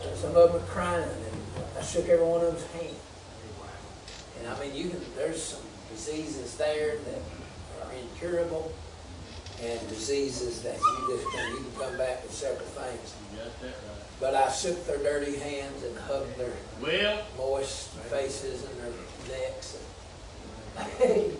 uh, 0.00 0.14
some 0.14 0.36
of 0.36 0.52
them 0.52 0.52
were 0.52 0.66
crying, 0.68 1.02
and 1.02 1.64
I 1.78 1.82
shook 1.82 2.08
every 2.08 2.26
one 2.26 2.42
of 2.44 2.48
them's 2.48 2.66
hand. 2.72 2.96
And 4.38 4.48
I 4.48 4.60
mean, 4.60 4.74
you 4.74 4.90
can, 4.90 5.00
there's 5.16 5.42
some 5.42 5.62
diseases 5.90 6.56
there 6.56 6.96
that 6.96 7.86
are 7.86 7.92
incurable, 7.92 8.72
and 9.62 9.88
diseases 9.88 10.62
that 10.62 10.76
you 10.76 11.16
just 11.16 11.30
can, 11.30 11.50
you 11.52 11.56
can 11.58 11.88
come 11.88 11.96
back 11.96 12.22
with 12.22 12.32
several 12.32 12.66
things. 12.66 13.14
You 13.32 13.38
got 13.38 13.60
that 13.60 13.66
right. 13.66 14.02
But 14.20 14.34
I 14.34 14.50
shook 14.50 14.86
their 14.86 14.98
dirty 14.98 15.36
hands 15.36 15.82
and 15.84 15.96
hugged 15.98 16.36
their 16.36 16.52
Well, 16.80 17.22
moist 17.38 17.90
faces 18.10 18.64
and 18.64 18.76
their 18.80 19.38
necks. 19.38 19.78
And, 20.78 20.86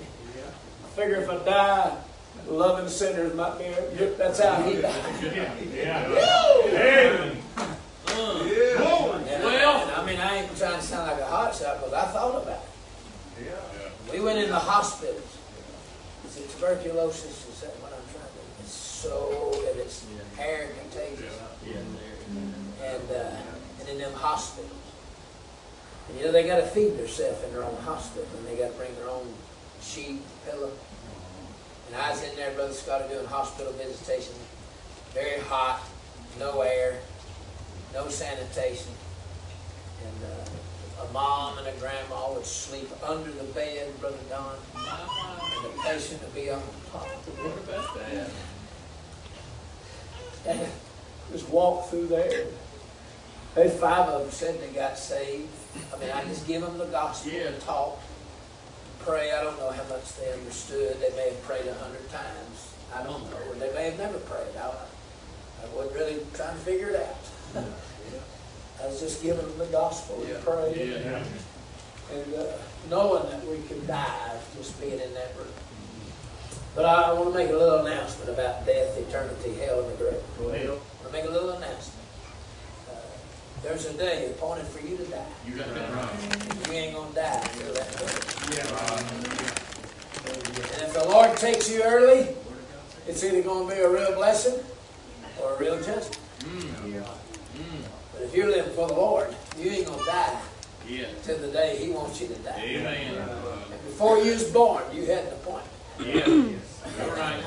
I 0.84 0.88
figure 0.94 1.16
if 1.16 1.28
I 1.28 1.44
die, 1.44 1.96
loving 2.48 2.88
sinners 2.88 3.34
might 3.34 3.58
be. 3.58 3.64
That's 4.18 4.40
how 4.42 4.62
he 4.62 4.80
died. 4.80 4.92
uh, 8.08 8.42
And, 8.42 9.44
Well- 9.44 9.82
and 9.82 9.90
I 9.90 10.04
mean, 10.06 10.20
I 10.20 10.36
ain't 10.42 10.56
trying 10.56 10.78
to 10.80 10.82
sound 10.86 11.10
like 11.10 11.20
a 11.20 11.26
hot 11.26 11.54
shot, 11.54 11.78
but 11.80 11.94
I 11.94 12.04
thought 12.12 12.42
about 12.42 12.60
it. 13.40 13.44
Yeah. 13.46 14.12
We 14.12 14.20
went 14.20 14.38
in 14.38 14.50
the 14.50 14.58
hospitals. 14.58 15.22
Is 16.28 16.36
it 16.38 16.50
tuberculosis? 16.50 17.46
Is 17.48 17.60
that 17.62 17.70
what 17.80 17.92
I'm 17.92 18.04
trying 18.12 18.28
to? 18.28 18.40
It's 18.62 18.72
so 18.72 19.50
that 19.64 19.76
it's 19.80 20.04
air 20.38 20.68
contagious. 20.80 21.32
yeah, 21.66 21.76
and 22.86 23.10
uh, 23.10 23.80
and 23.80 23.88
in 23.88 23.98
them 23.98 24.12
hospitals. 24.14 24.70
And 26.08 26.18
you 26.18 26.26
know 26.26 26.32
they 26.32 26.44
got 26.46 26.56
to 26.56 26.66
feed 26.66 26.96
themselves 26.98 27.42
in 27.44 27.52
their 27.52 27.64
own 27.64 27.76
hospital, 27.84 28.26
and 28.38 28.46
they 28.46 28.56
got 28.62 28.72
to 28.72 28.76
bring 28.78 28.94
their 28.96 29.08
own 29.10 29.32
sheet, 29.82 30.20
pillow. 30.46 30.70
And 31.92 32.00
I 32.00 32.10
was 32.10 32.22
in 32.22 32.34
there, 32.36 32.52
Brother 32.52 32.72
Scotty, 32.72 33.08
doing 33.12 33.26
hospital 33.26 33.72
visitation. 33.74 34.32
Very 35.12 35.40
hot, 35.40 35.82
no 36.38 36.62
air, 36.62 36.98
no 37.92 38.08
sanitation, 38.08 38.92
and 40.02 40.24
uh, 40.24 41.04
a 41.04 41.12
mom 41.12 41.58
and 41.58 41.66
a 41.66 41.72
grandma 41.72 42.32
would 42.32 42.46
sleep 42.46 42.88
under 43.06 43.30
the 43.30 43.44
bed, 43.52 43.88
Brother 44.00 44.16
Don, 44.30 44.56
and 44.74 45.64
the 45.64 45.82
patient 45.82 46.22
would 46.22 46.34
be 46.34 46.48
on 46.50 46.62
top. 46.90 47.06
What 47.08 47.58
about 47.68 47.94
that? 47.98 48.30
And 50.46 50.66
just 51.30 51.48
walk 51.50 51.90
through 51.90 52.06
there. 52.06 52.46
There's 53.54 53.74
five 53.78 54.08
of 54.08 54.22
them 54.22 54.30
said 54.30 54.58
they 54.62 54.74
got 54.74 54.96
saved. 54.98 55.50
I 55.94 55.98
mean, 55.98 56.10
I 56.10 56.24
just 56.24 56.46
give 56.46 56.62
them 56.62 56.78
the 56.78 56.86
gospel 56.86 57.32
Yeah. 57.32 57.48
and 57.48 57.60
talk, 57.60 58.00
pray. 59.04 59.32
I 59.32 59.42
don't 59.42 59.58
know 59.58 59.70
how 59.70 59.84
much 59.84 60.14
they 60.16 60.32
understood. 60.32 60.96
They 61.00 61.14
may 61.16 61.30
have 61.30 61.42
prayed 61.42 61.66
a 61.66 61.74
hundred 61.74 62.08
times. 62.10 62.74
I 62.94 63.02
don't 63.02 63.22
know. 63.30 63.36
Or 63.48 63.54
they 63.54 63.72
may 63.74 63.84
have 63.90 63.98
never 63.98 64.18
prayed. 64.18 64.56
I, 64.56 64.68
I 64.68 65.74
wasn't 65.76 65.94
really 65.94 66.18
trying 66.34 66.54
to 66.54 66.60
figure 66.64 66.90
it 66.90 66.96
out. 66.96 67.64
I 68.82 68.86
was 68.86 69.00
just 69.00 69.22
giving 69.22 69.46
them 69.46 69.58
the 69.58 69.66
gospel 69.66 70.24
Yeah. 70.26 70.34
and 70.36 70.44
praying. 70.44 70.90
Yeah. 70.90 71.22
And 72.12 72.34
uh, 72.34 72.44
knowing 72.90 73.30
that 73.30 73.46
we 73.46 73.58
could 73.68 73.86
die 73.86 74.36
just 74.56 74.78
being 74.80 74.98
in 74.98 75.14
that 75.14 75.32
room. 75.38 75.46
But 76.74 76.84
I, 76.86 77.10
I 77.10 77.12
want 77.12 77.32
to 77.32 77.38
make 77.38 77.50
a 77.50 77.56
little 77.56 77.86
announcement 77.86 78.30
about 78.30 78.66
death, 78.66 78.98
eternity, 78.98 79.54
hell, 79.54 79.80
and 79.82 79.92
the 79.92 79.96
grave. 79.96 80.14
Well, 80.40 80.50
I 80.50 80.66
want 80.66 81.06
to 81.06 81.12
make 81.12 81.24
a 81.26 81.30
little 81.30 81.50
announcement. 81.50 82.00
Uh, 82.90 82.94
there's 83.62 83.86
a 83.86 83.92
day 83.94 84.30
appointed 84.30 84.66
for 84.66 84.80
you 84.86 84.96
to 84.96 85.04
die. 85.04 85.24
you 85.46 85.54
got 85.54 85.72
that 85.74 85.92
right. 85.94 86.66
You 86.68 86.72
ain't 86.72 86.94
gonna 86.96 87.14
die 87.14 87.40
until 87.52 87.72
that 87.74 87.90
day. 87.98 88.06
And 90.74 90.82
if 90.82 90.92
the 90.94 91.04
Lord 91.08 91.30
takes 91.42 91.68
you 91.68 91.82
early, 91.82 92.28
it's 93.08 93.24
either 93.24 93.42
gonna 93.42 93.68
be 93.68 93.80
a 93.80 93.88
real 93.88 94.14
blessing 94.14 94.54
or 95.42 95.54
a 95.54 95.58
real 95.58 95.76
judgment. 95.76 96.18
Mm. 96.38 96.62
Mm. 96.62 97.02
But 98.12 98.22
if 98.22 98.34
you're 98.34 98.46
living 98.48 98.72
for 98.74 98.86
the 98.86 98.94
Lord, 98.94 99.34
you 99.58 99.70
ain't 99.72 99.86
gonna 99.86 100.04
die 100.06 100.38
Yeah. 100.88 101.06
till 101.24 101.38
the 101.38 101.48
day 101.48 101.78
He 101.78 101.90
wants 101.90 102.20
you 102.20 102.28
to 102.28 102.34
die. 102.34 102.62
Amen. 102.64 103.16
And 103.16 103.84
before 103.86 104.18
you 104.18 104.32
was 104.34 104.44
born, 104.44 104.84
you 104.94 105.04
had 105.06 105.24
an 105.24 105.32
appointment. 105.32 105.68
Yeah. 105.98 107.04
You're 107.04 107.16
right. 107.16 107.42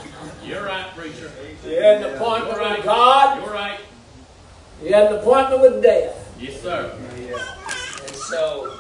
You're 0.46 0.66
right, 0.66 0.88
preacher. 0.96 1.32
You 1.66 1.76
had 1.82 2.04
an 2.04 2.16
appointment 2.16 2.60
with 2.60 2.84
God. 2.84 3.42
You're 3.42 3.54
right. 3.54 3.80
You 4.84 4.94
had 4.94 5.12
an 5.12 5.20
appointment 5.20 5.62
with 5.62 5.82
death. 5.82 6.34
Yes, 6.38 6.62
sir. 6.62 6.92
And 8.08 8.16
so, 8.16 8.78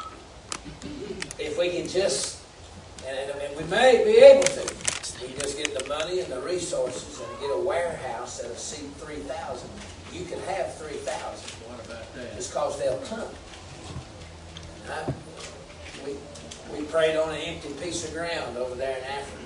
if 1.39 1.57
we 1.57 1.69
can 1.69 1.88
just, 1.88 2.39
and, 3.07 3.29
and 3.31 3.55
we 3.57 3.63
may 3.65 4.03
be 4.03 4.17
able 4.17 4.43
to, 4.43 4.64
just 5.38 5.58
get 5.58 5.77
the 5.77 5.88
money 5.89 6.20
and 6.22 6.32
the 6.32 6.39
resources 6.42 7.20
and 7.20 7.39
get 7.39 7.50
a 7.51 7.60
warehouse 7.60 8.39
that'll 8.39 8.56
seat 8.56 8.89
three 8.98 9.22
thousand. 9.27 9.70
You 10.13 10.25
can 10.25 10.39
have 10.42 10.74
three 10.75 10.98
thousand, 10.98 11.50
What 11.68 11.86
about 11.86 12.13
that? 12.15 12.36
just 12.36 12.54
cause 12.54 12.80
they'll 12.80 13.00
come. 13.00 13.27
I- 14.89 15.13
We, 16.06 16.15
we 16.77 16.86
prayed 16.86 17.18
on 17.18 17.30
an 17.30 17.42
empty 17.42 17.70
piece 17.84 18.06
of 18.08 18.13
ground 18.13 18.58
over 18.58 18.75
there 18.75 18.98
in 18.98 19.04
Africa. 19.04 19.42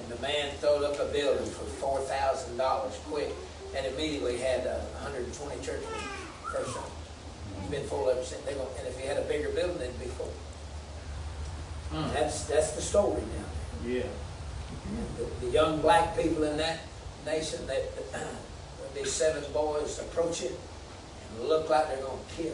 And 0.00 0.08
the 0.08 0.20
man 0.22 0.54
throwed 0.58 0.82
up 0.84 0.98
a 0.98 1.06
building 1.12 1.44
for 1.46 1.64
four 1.80 2.00
thousand 2.00 2.56
dollars 2.56 2.98
quick 3.06 3.30
and 3.76 3.84
immediately 3.86 4.38
had 4.38 4.66
uh, 4.66 4.78
hundred 5.02 5.24
and 5.24 5.34
twenty 5.34 5.56
churches 5.62 5.86
first 6.50 6.74
time. 6.74 6.84
It's 7.60 7.70
been 7.70 7.86
full 7.86 8.08
ever 8.10 8.22
since. 8.22 8.42
They 8.42 8.54
gonna, 8.54 8.68
and 8.78 8.86
if 8.88 8.98
he 8.98 9.06
had 9.06 9.16
a 9.18 9.22
bigger 9.22 9.48
building, 9.50 9.80
it'd 9.82 9.98
be 10.00 10.06
full. 10.06 10.32
That's, 12.12 12.44
that's 12.44 12.72
the 12.72 12.82
story 12.82 13.20
now. 13.22 13.88
Yeah. 13.88 14.02
The, 15.16 15.46
the 15.46 15.52
young 15.52 15.80
black 15.80 16.16
people 16.16 16.44
in 16.44 16.56
that 16.58 16.80
nation, 17.24 17.66
that, 17.66 17.82
these 18.94 19.12
seven 19.12 19.42
boys 19.52 19.98
approach 19.98 20.42
it 20.42 20.58
and 21.30 21.48
look 21.48 21.68
like 21.68 21.88
they're 21.88 22.02
gonna 22.02 22.18
kill 22.36 22.46
you. 22.46 22.52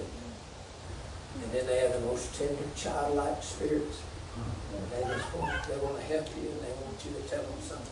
And 1.42 1.52
then 1.52 1.66
they 1.66 1.80
have 1.80 1.92
the 1.92 2.00
most 2.00 2.34
tender, 2.34 2.62
childlike 2.76 3.42
spirits. 3.42 4.00
And 4.74 4.90
they 4.90 5.14
just 5.14 5.34
want, 5.34 5.52
they 5.68 5.76
wanna 5.78 6.02
help 6.02 6.28
you 6.36 6.50
and 6.50 6.60
they 6.60 6.72
want 6.84 7.04
you 7.04 7.12
to 7.20 7.28
tell 7.28 7.42
them 7.42 7.60
something. 7.60 7.86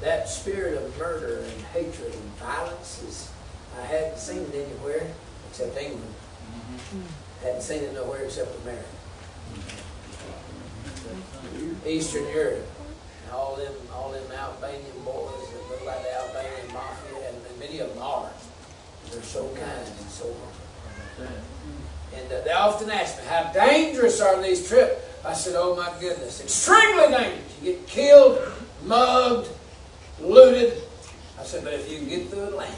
That 0.00 0.28
spirit 0.28 0.82
of 0.82 0.98
murder 0.98 1.44
and 1.44 1.62
hatred 1.72 2.12
and 2.12 2.30
violence 2.36 3.02
is, 3.02 3.30
I 3.78 3.86
haven't 3.86 4.18
seen 4.18 4.42
it 4.42 4.54
anywhere 4.54 5.06
except 5.50 5.76
England. 5.76 6.14
Hadn't 7.42 7.62
seen 7.62 7.82
it 7.82 7.94
nowhere 7.94 8.24
except 8.24 8.50
America. 8.62 8.84
Eastern 11.86 12.26
Europe, 12.28 12.66
all 13.34 13.56
them, 13.56 13.74
all 13.92 14.12
them 14.12 14.22
Albanian 14.32 15.02
boys 15.04 15.50
that 15.50 15.68
look 15.70 15.84
like 15.84 16.02
the 16.02 16.14
Albanian 16.14 16.72
mafia, 16.72 17.28
and, 17.28 17.58
many 17.58 17.78
of 17.80 17.88
them 17.94 18.02
are. 18.02 18.30
They're 19.10 19.22
so 19.22 19.48
kind 19.48 19.86
and 20.00 20.10
so 20.10 20.24
humble. 20.24 21.34
And 22.14 22.32
uh, 22.32 22.40
they 22.42 22.52
often 22.52 22.90
ask 22.90 23.18
me, 23.18 23.24
how 23.26 23.52
dangerous 23.52 24.20
are 24.20 24.40
these 24.42 24.68
trips? 24.68 25.00
I 25.24 25.32
said, 25.32 25.54
oh 25.56 25.74
my 25.74 25.92
goodness, 26.00 26.40
extremely 26.40 27.08
dangerous. 27.08 27.58
You 27.62 27.72
get 27.72 27.86
killed, 27.86 28.38
mugged, 28.84 29.48
looted. 30.20 30.82
I 31.38 31.44
said, 31.44 31.64
but 31.64 31.74
if 31.74 31.90
you 31.90 31.98
can 31.98 32.08
get 32.08 32.28
through 32.28 32.44
Atlanta, 32.44 32.74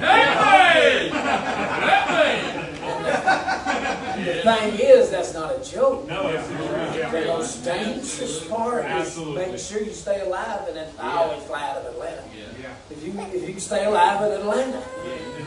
man! 0.00 1.10
That 1.10 2.06
man! 2.08 2.67
The 3.08 4.42
thing 4.42 4.78
is, 4.80 5.10
that's 5.10 5.32
not 5.34 5.54
a 5.54 5.64
joke. 5.64 6.06
No, 6.08 6.28
it's, 6.28 6.48
it's, 6.50 7.12
The 7.12 7.24
most 7.26 7.64
dangerous 7.64 8.48
part 8.48 8.84
is 8.84 8.90
Absolutely. 8.90 9.36
making 9.42 9.58
sure 9.58 9.82
you 9.82 9.92
stay 9.92 10.20
alive, 10.20 10.66
and 10.68 10.76
then 10.76 10.88
I 10.98 11.16
always 11.18 11.42
fly 11.44 11.68
out 11.70 11.76
of 11.78 11.86
Atlanta. 11.94 12.22
yeah. 12.36 12.74
If 12.90 13.04
you, 13.06 13.12
if 13.20 13.42
you 13.46 13.52
can 13.52 13.60
stay 13.60 13.84
alive 13.84 14.22
in 14.24 14.40
Atlanta, 14.40 14.82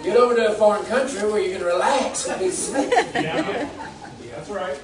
get 0.03 0.15
over 0.17 0.35
to 0.35 0.51
a 0.51 0.53
foreign 0.53 0.85
country 0.85 1.29
where 1.29 1.41
you 1.41 1.55
can 1.57 1.65
relax 1.65 2.27
and 2.27 2.39
be 2.39 2.49
safe. 2.49 2.91
Yeah, 3.13 3.69
that's 4.37 4.49
right. 4.49 4.79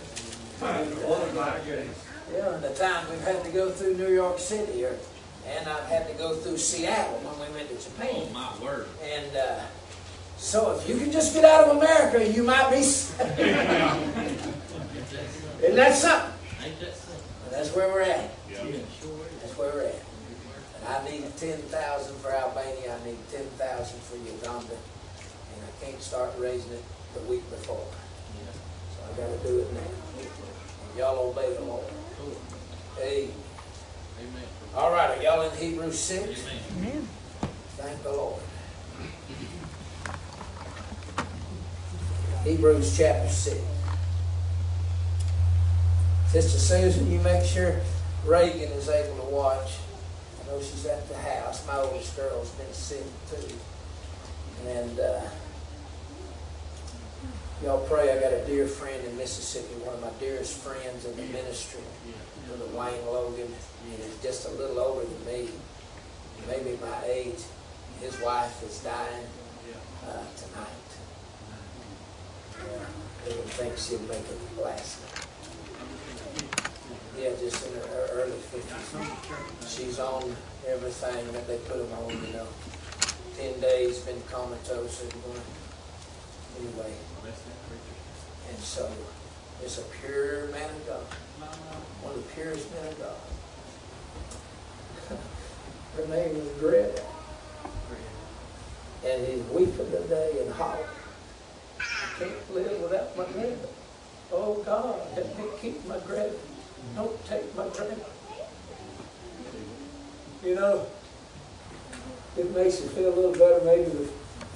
Yeah, 2.33 2.53
and 2.55 2.63
the 2.63 2.69
time 2.75 3.05
we've 3.09 3.21
had 3.21 3.43
to 3.45 3.51
go 3.51 3.69
through 3.71 3.95
New 3.95 4.09
York 4.13 4.37
City, 4.39 4.83
or, 4.83 4.97
and 5.47 5.67
I've 5.69 5.85
had 5.85 6.07
to 6.09 6.13
go 6.15 6.35
through 6.35 6.57
Seattle 6.57 7.19
when 7.23 7.47
we 7.49 7.55
went 7.55 7.69
to 7.69 7.75
Oh, 7.75 7.79
Japan. 7.79 8.33
my 8.33 8.51
word. 8.61 8.87
And 9.01 9.37
uh, 9.37 9.59
so 10.37 10.77
if 10.77 10.87
you 10.87 10.97
can 10.97 11.11
just 11.11 11.33
get 11.33 11.43
out 11.43 11.67
of 11.67 11.77
America, 11.77 12.25
you 12.31 12.43
might 12.43 12.69
be 12.71 12.83
safe. 12.83 13.19
Isn't 15.63 15.75
that 15.75 15.95
something? 15.95 16.33
That's 17.49 17.75
where 17.75 17.87
we're 17.89 18.01
at. 18.01 18.31
Yeah. 18.49 18.63
That's 19.41 19.57
where 19.57 19.73
we're 19.73 19.85
at. 19.87 20.03
And 20.75 20.87
I 20.87 21.03
need 21.09 21.23
ten 21.37 21.57
thousand 21.73 22.15
for 22.17 22.31
Albania, 22.31 22.95
I 23.01 23.05
need 23.07 23.17
ten 23.31 23.45
thousand 23.57 23.99
for 24.01 24.17
Uganda, 24.17 24.75
and 24.75 25.63
I 25.65 25.85
can't 25.85 26.01
start 26.01 26.31
raising 26.37 26.71
it 26.73 26.83
the 27.15 27.21
week 27.21 27.49
before. 27.49 27.87
So 28.95 29.03
I 29.03 29.17
gotta 29.17 29.37
do 29.39 29.59
it 29.59 29.73
now. 29.73 29.79
And 30.19 30.97
y'all 30.97 31.29
obey 31.29 31.53
the 31.55 31.61
Lord. 31.61 31.85
Hey, 32.97 33.29
Amen. 34.19 34.43
all 34.75 34.91
right, 34.91 35.17
are 35.17 35.23
y'all 35.23 35.41
in 35.41 35.57
Hebrews 35.57 35.97
six? 35.97 36.47
Amen. 36.77 37.07
Thank 37.77 38.03
the 38.03 38.11
Lord. 38.11 38.41
Hebrews 42.47 42.95
chapter 42.97 43.27
six. 43.27 43.59
Sister 46.29 46.57
Susan, 46.57 47.11
you 47.11 47.19
make 47.19 47.43
sure 47.43 47.81
Reagan 48.25 48.71
is 48.71 48.87
able 48.87 49.17
to 49.17 49.29
watch. 49.35 49.73
I 50.41 50.47
know 50.47 50.61
she's 50.61 50.85
at 50.85 51.09
the 51.09 51.17
house. 51.17 51.67
My 51.67 51.75
oldest 51.75 52.15
girl's 52.15 52.49
been 52.51 52.71
sick 52.71 53.03
too. 53.29 53.53
And 54.65 54.97
uh, 54.97 55.21
y'all 57.61 57.85
pray. 57.85 58.17
I 58.17 58.21
got 58.21 58.31
a 58.31 58.45
dear 58.45 58.65
friend 58.65 59.05
in 59.05 59.17
Mississippi, 59.17 59.73
one 59.83 59.95
of 59.95 60.01
my 60.01 60.11
dearest 60.21 60.57
friends 60.59 61.03
in 61.03 61.17
the 61.17 61.23
ministry, 61.23 61.81
Brother 62.47 62.71
Wayne 62.77 63.05
Logan. 63.07 63.53
He's 63.89 64.23
just 64.23 64.47
a 64.47 64.51
little 64.51 64.79
older 64.79 65.05
than 65.05 65.25
me, 65.25 65.49
maybe 66.47 66.79
my 66.79 67.05
age. 67.05 67.43
His 67.99 68.17
wife 68.21 68.63
is 68.63 68.79
dying 68.79 69.25
uh, 70.07 70.23
tonight. 70.37 70.86
Didn't 73.25 73.49
think 73.51 73.77
she'd 73.77 74.01
make 74.07 74.19
it 74.19 74.63
last. 74.63 74.99
Yeah, 77.17 77.29
just 77.39 77.65
in 77.67 77.73
her 77.73 78.07
early 78.13 78.31
fifties. 78.31 79.67
She's 79.67 79.99
on 79.99 80.35
everything 80.67 81.31
that 81.33 81.47
they 81.47 81.57
put 81.57 81.77
them 81.77 81.91
on, 81.99 82.09
you 82.09 82.33
know. 82.33 82.47
Ten 83.37 83.59
days, 83.59 83.99
been 83.99 84.21
comatose 84.29 85.01
and 85.03 85.11
going. 85.23 85.41
Anyway, 86.59 86.93
and 88.49 88.57
so 88.59 88.89
it's 89.63 89.77
a 89.79 89.83
pure 90.01 90.47
man 90.47 90.69
of 90.69 90.87
God. 90.87 91.05
One 92.01 92.15
of 92.15 92.23
the 92.23 92.29
purest 92.33 92.71
men 92.73 92.87
of 92.87 92.99
God. 92.99 93.17
Her 95.97 96.07
name 96.07 96.35
is 96.35 96.47
Greta. 96.59 97.03
And 99.05 99.27
he's 99.27 99.43
weeping 99.51 99.91
today 99.91 100.31
and 100.41 100.51
hollering. 100.53 100.85
I 102.17 102.23
can't 102.23 102.53
live 102.55 102.81
without 102.81 103.15
my 103.17 103.25
Greta. 103.25 103.57
Oh 104.31 104.55
God, 104.65 104.99
help 105.13 105.37
me 105.37 105.43
keep 105.61 105.85
my 105.87 105.99
Greta. 105.99 106.33
Don't 106.95 107.25
take 107.25 107.55
my 107.55 107.67
Greta. 107.69 107.95
You 110.43 110.55
know, 110.55 110.87
it 112.37 112.55
makes 112.55 112.81
you 112.81 112.87
feel 112.89 113.13
a 113.13 113.15
little 113.15 113.31
better. 113.33 113.61
Maybe 113.65 113.89
the 113.89 114.05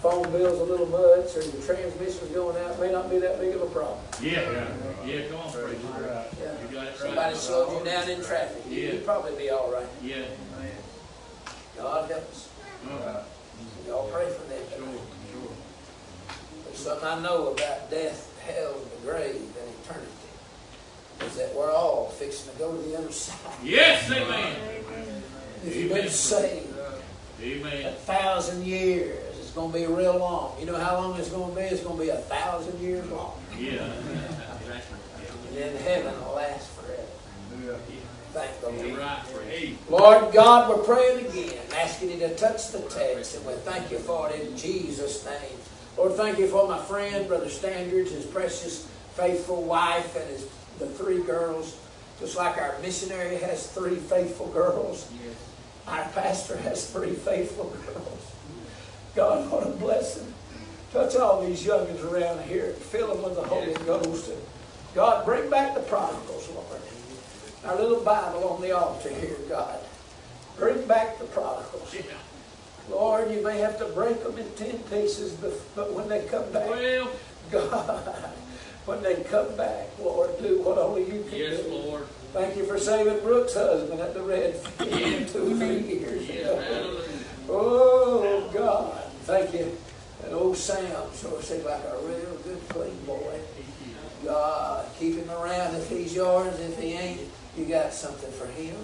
phone 0.02 0.32
bill's 0.32 0.60
a 0.60 0.64
little 0.64 0.88
much 0.88 1.36
or 1.36 1.44
the 1.44 1.62
transmission's 1.66 2.32
going 2.32 2.58
out. 2.64 2.80
May 2.80 2.92
not 2.92 3.10
be 3.10 3.20
that 3.20 3.40
big 3.40 3.56
of 3.56 3.62
a 3.62 3.66
problem. 3.68 4.00
Yeah, 4.22 4.42
yeah, 4.52 4.68
yeah 5.06 5.28
come 5.28 5.40
on, 5.42 5.52
preacher. 5.52 5.78
Yeah. 6.40 6.54
You 6.62 6.76
got 6.76 6.88
it 6.88 6.90
right. 6.90 6.98
Somebody 6.98 7.36
slowed 7.36 7.80
you 7.80 7.86
down 7.86 8.10
in 8.10 8.24
traffic. 8.24 8.64
You- 8.70 8.82
Yeah. 8.82 8.92
You'd 8.94 9.06
probably 9.06 9.36
be 9.36 9.50
all 9.52 9.72
right. 9.72 9.88
Yeah. 10.04 10.26
God 11.78 12.10
help 12.10 12.30
us. 12.32 12.50
Uh, 12.90 13.24
Y'all 13.88 14.08
pray 14.10 14.26
for 14.26 14.44
them. 14.50 14.64
Sure, 14.70 14.86
sure. 14.86 14.86
There's 14.86 15.21
something 16.82 17.08
I 17.08 17.22
know 17.22 17.50
about 17.50 17.92
death, 17.92 18.28
hell, 18.46 18.74
and 18.74 18.92
the 18.92 19.12
grave, 19.12 19.36
and 19.36 19.76
eternity. 19.84 20.12
Is 21.22 21.36
that 21.36 21.54
we're 21.56 21.72
all 21.72 22.10
fixing 22.10 22.52
to 22.52 22.58
go 22.58 22.76
to 22.76 22.82
the 22.82 22.98
other 22.98 23.12
side. 23.12 23.38
Yes, 23.64 24.10
amen. 24.12 24.56
If 25.66 25.76
you've 25.76 25.94
been 25.94 26.10
saved 26.10 26.74
Amen. 27.42 27.86
a 27.86 27.92
thousand 27.92 28.66
years, 28.66 29.38
it's 29.40 29.52
gonna 29.52 29.72
be 29.72 29.86
real 29.86 30.18
long. 30.18 30.60
You 30.60 30.66
know 30.66 30.78
how 30.78 30.98
long 30.98 31.20
it's 31.20 31.30
gonna 31.30 31.54
be? 31.54 31.62
It's 31.62 31.84
gonna 31.84 32.02
be 32.02 32.10
a 32.10 32.18
thousand 32.18 32.80
years 32.80 33.08
long. 33.12 33.34
Yeah. 33.60 33.84
And 33.84 35.58
then 35.58 35.76
heaven 35.84 36.20
will 36.26 36.36
last 36.36 36.70
forever. 36.72 37.78
Thank 38.34 38.62
the 38.62 38.70
Lord. 38.70 39.78
Lord 39.90 40.34
God, 40.34 40.70
we're 40.70 40.84
praying 40.84 41.28
again, 41.28 41.60
asking 41.76 42.12
you 42.12 42.20
to 42.20 42.36
touch 42.36 42.72
the 42.72 42.80
text, 42.80 43.36
and 43.36 43.46
we 43.46 43.54
thank 43.54 43.92
you 43.92 44.00
for 44.00 44.30
it 44.30 44.40
in 44.48 44.58
Jesus' 44.58 45.24
name. 45.26 45.60
Lord, 45.98 46.14
thank 46.14 46.40
you 46.40 46.48
for 46.48 46.68
my 46.68 46.78
friend, 46.80 47.28
Brother 47.28 47.50
Standards, 47.50 48.12
his 48.12 48.26
precious, 48.26 48.88
faithful 49.16 49.64
wife, 49.64 50.16
and 50.16 50.28
his 50.30 50.48
the 50.80 50.88
three 50.88 51.22
girls. 51.22 51.78
Just 52.20 52.36
like 52.38 52.58
our 52.58 52.78
missionary 52.82 53.38
has 53.38 53.68
three 53.72 53.96
faithful 53.96 54.48
girls, 54.48 55.12
Yes. 55.24 55.36
our 55.88 56.04
pastor 56.14 56.58
has 56.58 56.90
three 56.90 57.14
faithful 57.14 57.66
girls. 57.86 58.32
God, 59.16 59.52
what 59.52 59.68
a 59.68 59.70
blessing. 59.72 60.32
Touch 60.94 61.16
all 61.16 61.42
these 61.46 61.64
youngins 61.64 62.04
around 62.04 62.42
here, 62.44 62.74
fill 62.74 63.08
them 63.14 63.24
with 63.24 63.36
the 63.36 63.44
Holy 63.44 63.74
Ghost. 63.86 64.30
And 64.30 64.42
God, 64.94 65.26
bring 65.26 65.50
back 65.50 65.74
the 65.74 65.82
prodigals, 65.82 66.50
Lord. 66.54 66.82
Our 67.66 67.76
little 67.76 68.04
Bible 68.04 68.50
on 68.50 68.62
the 68.62 68.72
altar 68.72 69.10
here, 69.10 69.38
God. 69.50 69.80
Bring 70.58 70.86
back 70.88 71.18
the 71.20 71.26
prodigals. 71.26 71.94
Yeah. 71.94 72.02
Lord, 72.90 73.32
you 73.32 73.44
may 73.44 73.60
have 73.60 73.78
to 73.80 73.86
break 73.86 74.24
them 74.24 74.38
in 74.38 74.50
ten 74.56 74.80
pieces, 74.80 75.34
but, 75.34 75.54
but 75.76 75.94
when 75.94 76.10
they 76.10 76.26
come 76.26 76.52
back, 76.52 76.70
Well, 76.70 77.10
God, 77.52 78.32
when 78.86 79.02
they 79.04 79.16
come 79.24 79.56
back, 79.56 79.88
Lord, 80.00 80.30
do 80.42 80.62
what 80.62 80.78
only 80.78 81.04
you 81.06 81.24
can 81.30 81.38
yes, 81.38 81.62
do. 81.62 81.70
Lord. 81.70 82.04
Thank 82.34 82.56
you 82.58 82.66
for 82.66 82.78
saving 82.80 83.20
Brooks' 83.20 83.54
husband 83.54 84.00
at 84.00 84.14
the 84.14 84.22
Red 84.22 84.56
Field 84.56 85.28
two, 85.28 85.58
three 85.58 85.80
years 86.00 86.28
Yes, 86.28 86.46
ago. 86.48 87.02
Oh, 87.50 88.50
God. 88.54 89.04
Thank 89.24 89.54
you. 89.54 89.78
And 90.24 90.34
old 90.34 90.56
Sam 90.56 90.88
sure 91.16 91.42
seemed 91.42 91.66
like 91.66 91.84
a 91.84 91.98
real 92.06 92.38
good, 92.44 92.60
clean 92.70 92.98
boy. 93.06 93.40
God, 94.24 94.86
keep 95.00 95.16
him 95.16 95.30
around 95.32 95.76
if 95.76 95.90
he's 95.90 96.16
yours. 96.16 96.58
If 96.60 96.80
he 96.80 96.94
ain't, 96.94 97.22
you 97.58 97.66
got 97.66 97.92
something 97.92 98.32
for 98.32 98.46
him. 98.48 98.76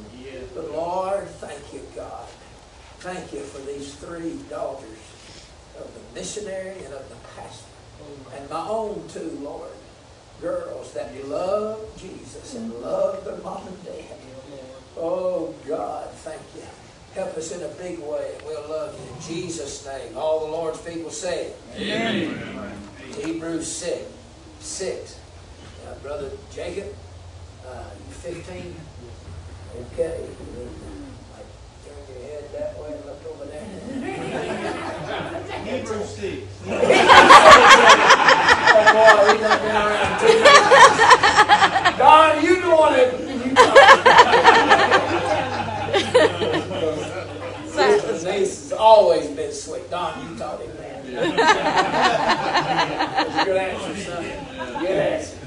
But 0.56 0.72
Lord, 0.72 1.28
thank 1.40 1.74
you, 1.74 1.82
God. 1.96 2.28
Thank 3.00 3.34
you 3.34 3.42
for 3.42 3.62
these 3.66 3.94
three 3.96 4.40
daughters 4.50 5.00
of 5.80 5.94
the 5.94 6.20
missionary 6.20 6.84
and 6.84 6.94
of 6.94 7.08
the 7.10 7.16
pastor. 7.36 7.68
And 8.36 8.50
my 8.50 8.68
own 8.68 9.08
two, 9.10 9.38
Lord. 9.42 9.70
Girls 10.42 10.94
that 10.94 11.14
love 11.28 11.80
Jesus 11.98 12.54
and 12.56 12.72
love 12.76 13.26
their 13.26 13.38
mom 13.38 13.68
and 13.68 13.84
dad. 13.86 14.18
Oh, 14.96 15.54
God, 15.68 16.10
thank 16.12 16.42
you. 16.56 16.62
Help 17.14 17.36
us 17.38 17.52
in 17.52 17.64
a 17.64 17.68
big 17.70 18.00
way. 18.00 18.38
We'll 18.46 18.70
love 18.70 18.94
you. 18.94 19.16
In 19.16 19.22
Jesus' 19.22 19.86
name. 19.86 20.16
All 20.16 20.46
the 20.46 20.52
Lord's 20.52 20.80
people 20.82 21.10
say 21.10 21.48
it. 21.48 21.56
Amen. 21.76 22.78
Hebrews 23.16 23.68
6. 23.68 24.06
6. 24.60 25.20
Now, 25.86 25.94
Brother 26.04 26.30
Jacob, 26.54 26.94
uh, 27.68 27.84
you 28.08 28.14
15? 28.14 28.76
Okay. 29.94 30.20
You 30.22 30.36
need 30.60 30.70
to, 30.70 30.90
like, 31.34 31.50
turn 31.86 32.02
your 32.14 32.22
head 32.28 32.44
that 32.54 32.78
way 32.80 32.94
and 32.94 33.06
look 33.06 33.22
over 33.34 33.46
there. 33.46 33.66
Hebrews 35.66 35.66
six. 35.66 35.66
Oh, 35.66 35.66
boy, 35.68 35.76
he 35.76 35.76
done 35.76 35.76
been 35.78 35.86
around 35.88 35.98
too 35.98 36.07
much. 36.18 36.44
God, 41.98 42.44
you 42.44 42.62
that... 42.62 43.20
You 43.28 43.56
has 48.40 48.74
always 48.74 49.28
been 49.28 49.54
sweet. 49.54 49.90
Don, 49.90 50.30
you 50.30 50.38
taught 50.38 50.62
him 50.62 50.76
that. 50.78 51.06
That's 53.16 53.36
a 53.36 53.46
good 53.46 53.58
answer, 53.58 53.96
son. 54.04 54.24
Good 54.80 54.98
answer. 54.98 55.38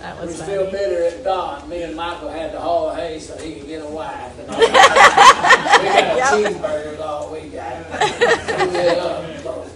That 0.00 0.20
was 0.20 0.26
We 0.26 0.26
was 0.26 0.42
still 0.42 0.70
bitter 0.70 1.04
at 1.04 1.24
dawn. 1.24 1.68
Me 1.68 1.82
and 1.82 1.96
Michael 1.96 2.28
had 2.28 2.52
to 2.52 2.60
haul 2.60 2.94
hay 2.94 3.18
so 3.18 3.36
he 3.38 3.54
could 3.54 3.66
get 3.66 3.82
a 3.82 3.88
wife. 3.88 4.32
All 5.64 5.80
we 5.80 6.44
cheeseburgers 6.44 7.00
all 7.00 7.32
we 7.32 7.48
got. 7.48 7.90
We 8.58 8.66
lit 8.66 8.98
up. 8.98 9.24
so. 9.42 9.70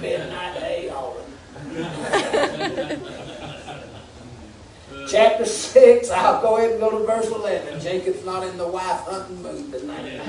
Midnight 0.00 0.56
hay. 0.58 0.90
Chapter 5.08 5.44
6, 5.44 6.10
I'll 6.10 6.42
go 6.42 6.56
ahead 6.56 6.72
and 6.72 6.80
go 6.80 6.98
to 6.98 7.06
verse 7.06 7.28
11. 7.28 7.80
Jacob's 7.80 8.24
not 8.24 8.44
in 8.46 8.58
the 8.58 8.66
wife 8.66 9.02
hunting 9.02 9.40
mood 9.40 9.72
tonight. 9.72 10.20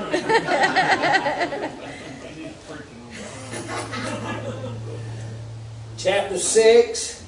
Chapter 5.96 6.38
6 6.38 7.24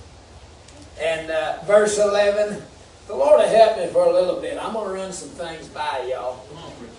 and 1.00 1.30
uh, 1.30 1.58
verse 1.64 1.98
11. 1.98 2.62
The 3.10 3.16
Lord 3.16 3.40
will 3.40 3.48
help 3.48 3.76
me 3.76 3.88
for 3.88 4.04
a 4.04 4.12
little 4.12 4.40
bit. 4.40 4.56
I'm 4.56 4.72
going 4.72 4.86
to 4.86 4.94
run 4.94 5.12
some 5.12 5.30
things 5.30 5.66
by 5.66 6.06
y'all. 6.08 6.46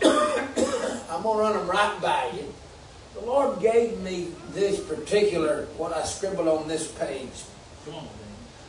I'm 1.10 1.24
going 1.24 1.38
to 1.38 1.42
run 1.42 1.54
them 1.54 1.70
right 1.70 2.02
by 2.02 2.32
you. 2.36 2.54
The 3.14 3.26
Lord 3.26 3.62
gave 3.62 3.98
me 4.02 4.34
this 4.50 4.78
particular, 4.82 5.68
what 5.78 5.96
I 5.96 6.04
scribbled 6.04 6.50
on 6.50 6.68
this 6.68 6.92
page. 6.92 7.46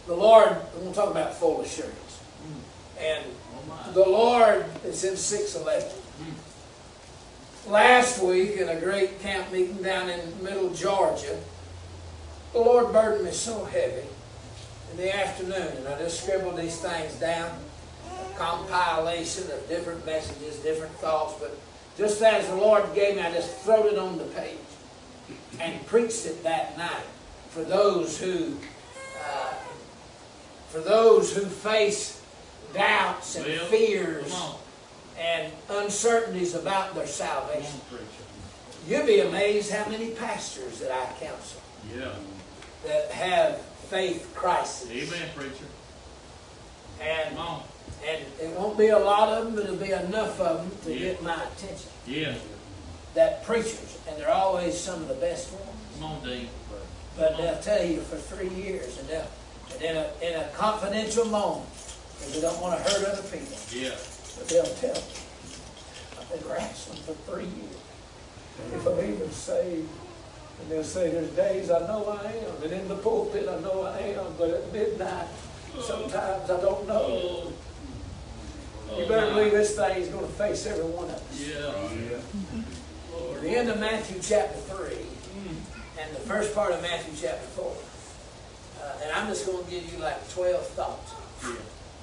The 0.07 0.15
Lord, 0.15 0.51
I'm 0.51 0.83
going 0.83 0.93
to 0.93 0.95
talk 0.95 1.11
about 1.11 1.35
full 1.35 1.63
assurance. 1.63 2.21
And 3.01 3.25
the 3.93 4.09
Lord 4.09 4.65
is 4.85 5.03
in 5.03 5.17
611. 5.17 5.91
Last 7.67 8.23
week 8.23 8.53
in 8.53 8.69
a 8.69 8.79
great 8.79 9.21
camp 9.21 9.51
meeting 9.51 9.83
down 9.83 10.09
in 10.09 10.45
middle 10.45 10.71
Georgia, 10.71 11.41
the 12.53 12.61
Lord 12.61 12.93
burdened 12.93 13.25
me 13.25 13.33
so 13.33 13.65
heavy 13.65 14.07
in 14.93 14.99
the 14.99 15.17
afternoon, 15.17 15.73
and 15.79 15.89
I 15.89 15.99
just 15.99 16.23
scribbled 16.23 16.57
these 16.57 16.79
things 16.81 17.15
down, 17.15 17.51
a 18.11 18.39
compilation 18.39 19.45
of 19.51 19.67
different 19.69 20.05
messages, 20.05 20.57
different 20.57 20.93
thoughts, 20.97 21.35
but 21.41 21.59
just 21.97 22.23
as 22.23 22.47
the 22.49 22.57
Lord 22.57 22.85
gave 22.95 23.17
me, 23.17 23.23
I 23.23 23.33
just 23.33 23.57
threw 23.59 23.89
it 23.89 23.99
on 23.99 24.19
the 24.19 24.25
page 24.25 24.57
and 25.61 25.85
preached 25.87 26.27
it 26.27 26.43
that 26.43 26.77
night 26.79 27.07
for 27.51 27.63
those 27.63 28.19
who, 28.19 28.57
uh, 29.25 29.55
for 30.69 30.81
those 30.81 31.35
who 31.35 31.43
face 31.43 32.21
doubts 32.75 33.37
and 33.37 33.47
Well, 33.47 33.67
fears 33.67 34.35
and 35.19 35.53
uncertainties 35.69 36.55
about 36.55 36.95
their 36.95 37.07
salvation. 37.07 37.81
You'd 38.89 39.07
be 39.07 39.21
amazed 39.21 39.71
how 39.71 39.89
many 39.91 40.11
pastors 40.11 40.81
that 40.81 40.91
I 40.91 41.25
counsel 41.25 41.61
Yeah. 41.95 42.09
that 42.85 43.11
have 43.13 43.61
faith 43.93 44.33
crises. 44.35 44.91
Amen, 44.91 45.29
preacher. 45.37 45.67
And, 46.99 47.37
and 48.09 48.23
it 48.41 48.57
won't 48.59 48.79
be 48.79 48.89
a 48.89 48.99
lot 48.99 49.29
of 49.29 49.45
them, 49.45 49.55
but 49.55 49.65
it'll 49.65 49.77
be 49.77 49.93
enough 49.93 50.41
of 50.41 50.59
them 50.63 50.71
to 50.85 50.93
Yeah. 50.99 51.11
get 51.13 51.23
my 51.23 51.35
attention. 51.35 51.91
Yeah. 52.07 52.35
That 53.15 53.45
preachers, 53.45 53.99
and 54.09 54.17
they're 54.19 54.31
always 54.31 54.79
some 54.81 55.03
of 55.03 55.09
the 55.09 55.15
best 55.15 55.53
ones, 55.53 55.67
Come 56.01 56.05
on, 56.11 56.25
Dean. 56.25 56.49
but 57.19 57.37
they'll 57.37 57.59
tell 57.61 57.85
you 57.85 58.01
for 58.01 58.17
three 58.17 58.49
years, 58.49 58.99
and 58.99 59.09
they'll, 59.09 59.29
and 59.75 59.83
in 59.83 59.97
a, 59.99 60.11
in 60.23 60.41
a 60.41 60.49
confidential 60.57 61.27
moment, 61.27 61.69
because 62.19 62.33
they 62.35 62.41
don't 62.41 62.61
want 62.63 62.79
to 62.83 62.91
hurt 62.91 63.05
other 63.13 63.23
people, 63.29 63.59
Yeah. 63.73 63.91
but 64.39 64.49
they'll 64.49 64.65
tell 64.65 64.97
you, 64.97 66.19
I've 66.19 66.31
been 66.41 66.49
wrestling 66.51 66.99
for 67.03 67.13
three 67.31 67.45
years. 67.45 67.77
If 68.75 68.87
I'm 68.87 68.99
even 69.13 69.31
saved, 69.33 69.89
and 70.63 70.71
they'll 70.71 70.85
say, 70.85 71.11
there's 71.11 71.31
days 71.31 71.71
I 71.71 71.81
know 71.81 72.07
I 72.07 72.27
am, 72.33 72.63
and 72.63 72.73
in 72.73 72.89
the 72.89 72.97
pulpit 72.97 73.49
I 73.49 73.61
know 73.61 73.83
I 73.83 73.99
am, 73.99 74.35
but 74.39 74.51
at 74.51 74.73
midnight, 74.73 75.27
sometimes 75.81 76.51
I 76.51 76.61
don't 76.61 76.87
know. 76.87 77.53
You 78.97 79.07
better 79.07 79.33
believe 79.33 79.53
this 79.53 79.75
thing 79.75 80.03
is 80.03 80.09
going 80.09 80.27
to 80.27 80.33
face 80.33 80.67
every 80.67 80.85
one 80.85 81.07
of 81.07 81.17
us. 81.17 81.41
Yeah. 81.41 82.21
The 83.41 83.51
end 83.51 83.71
of 83.71 83.81
Matthew 83.81 84.21
chapter 84.23 84.59
3 84.59 84.97
and 86.01 86.15
the 86.15 86.21
first 86.21 86.55
part 86.55 86.73
of 86.73 86.83
Matthew 86.83 87.15
chapter 87.17 87.47
4. 87.47 87.77
Uh, 88.83 88.93
and 89.03 89.13
I'm 89.13 89.29
just 89.29 89.47
going 89.47 89.65
to 89.65 89.71
give 89.71 89.93
you 89.93 89.99
like 89.99 90.29
12 90.31 90.67
thoughts. 90.69 91.13
Yeah. 91.43 91.55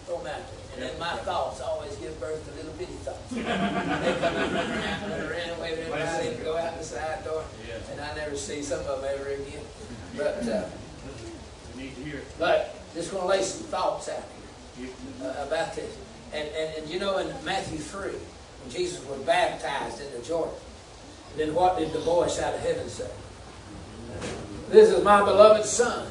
Throw 0.06 0.18
them 0.18 0.28
out 0.28 0.42
there. 0.52 0.59
And 0.82 1.00
my 1.00 1.16
thoughts 1.18 1.62
always 1.62 1.96
give 1.98 2.18
birth 2.20 2.44
to 2.48 2.56
little 2.56 2.72
bitty 2.74 2.94
thoughts. 3.04 3.30
they 3.32 3.44
come 3.44 3.52
and 3.52 4.54
run 4.54 4.64
around, 4.64 5.12
run 5.12 5.22
around, 5.22 5.62
wave 5.62 5.78
at 5.78 5.80
everybody, 5.80 6.28
and 6.30 6.44
go 6.44 6.58
out 6.58 6.78
the 6.78 6.84
side 6.84 7.24
door. 7.26 7.44
And 7.92 8.00
I 8.00 8.16
never 8.16 8.36
see 8.36 8.62
some 8.62 8.80
of 8.80 9.02
them 9.02 9.12
ever 9.14 9.30
again. 9.30 9.64
But, 10.16 10.48
uh, 10.48 10.70
need 11.76 11.96
to 11.96 12.04
hear 12.04 12.22
but 12.38 12.76
just 12.94 13.12
going 13.12 13.24
to 13.24 13.30
lay 13.30 13.44
some 13.44 13.68
thoughts 13.68 14.10
out 14.10 14.24
here 14.78 14.90
uh, 15.22 15.46
about 15.48 15.76
this. 15.76 15.98
And, 16.34 16.48
and, 16.50 16.78
and 16.78 16.90
you 16.90 17.00
know, 17.00 17.18
in 17.18 17.28
Matthew 17.44 17.78
3, 17.78 18.12
when 18.12 18.72
Jesus 18.72 19.04
was 19.06 19.20
baptized 19.22 20.02
in 20.02 20.12
the 20.12 20.26
Jordan, 20.26 20.54
then 21.38 21.54
what 21.54 21.78
did 21.78 21.92
the 21.94 22.00
voice 22.00 22.40
out 22.40 22.54
of 22.54 22.62
heaven 22.62 22.88
say? 22.90 23.10
This 24.70 24.90
is 24.90 25.04
my 25.04 25.24
beloved 25.24 25.66
Son, 25.66 26.08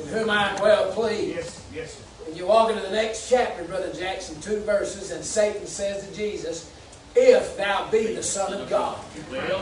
in 0.00 0.06
whom 0.08 0.30
I 0.30 0.50
am 0.50 0.62
well 0.62 0.92
pleased. 0.92 1.36
Yes, 1.36 1.66
yes. 1.72 2.02
And 2.34 2.40
you 2.40 2.48
walk 2.48 2.68
into 2.68 2.82
the 2.82 2.90
next 2.90 3.28
chapter, 3.30 3.62
Brother 3.62 3.92
Jackson, 3.92 4.40
two 4.40 4.58
verses, 4.62 5.12
and 5.12 5.24
Satan 5.24 5.68
says 5.68 6.04
to 6.04 6.12
Jesus, 6.16 6.68
If 7.14 7.56
thou 7.56 7.88
be 7.92 8.12
the 8.12 8.24
Son 8.24 8.52
of 8.52 8.68
God. 8.68 8.98
Well, 9.30 9.60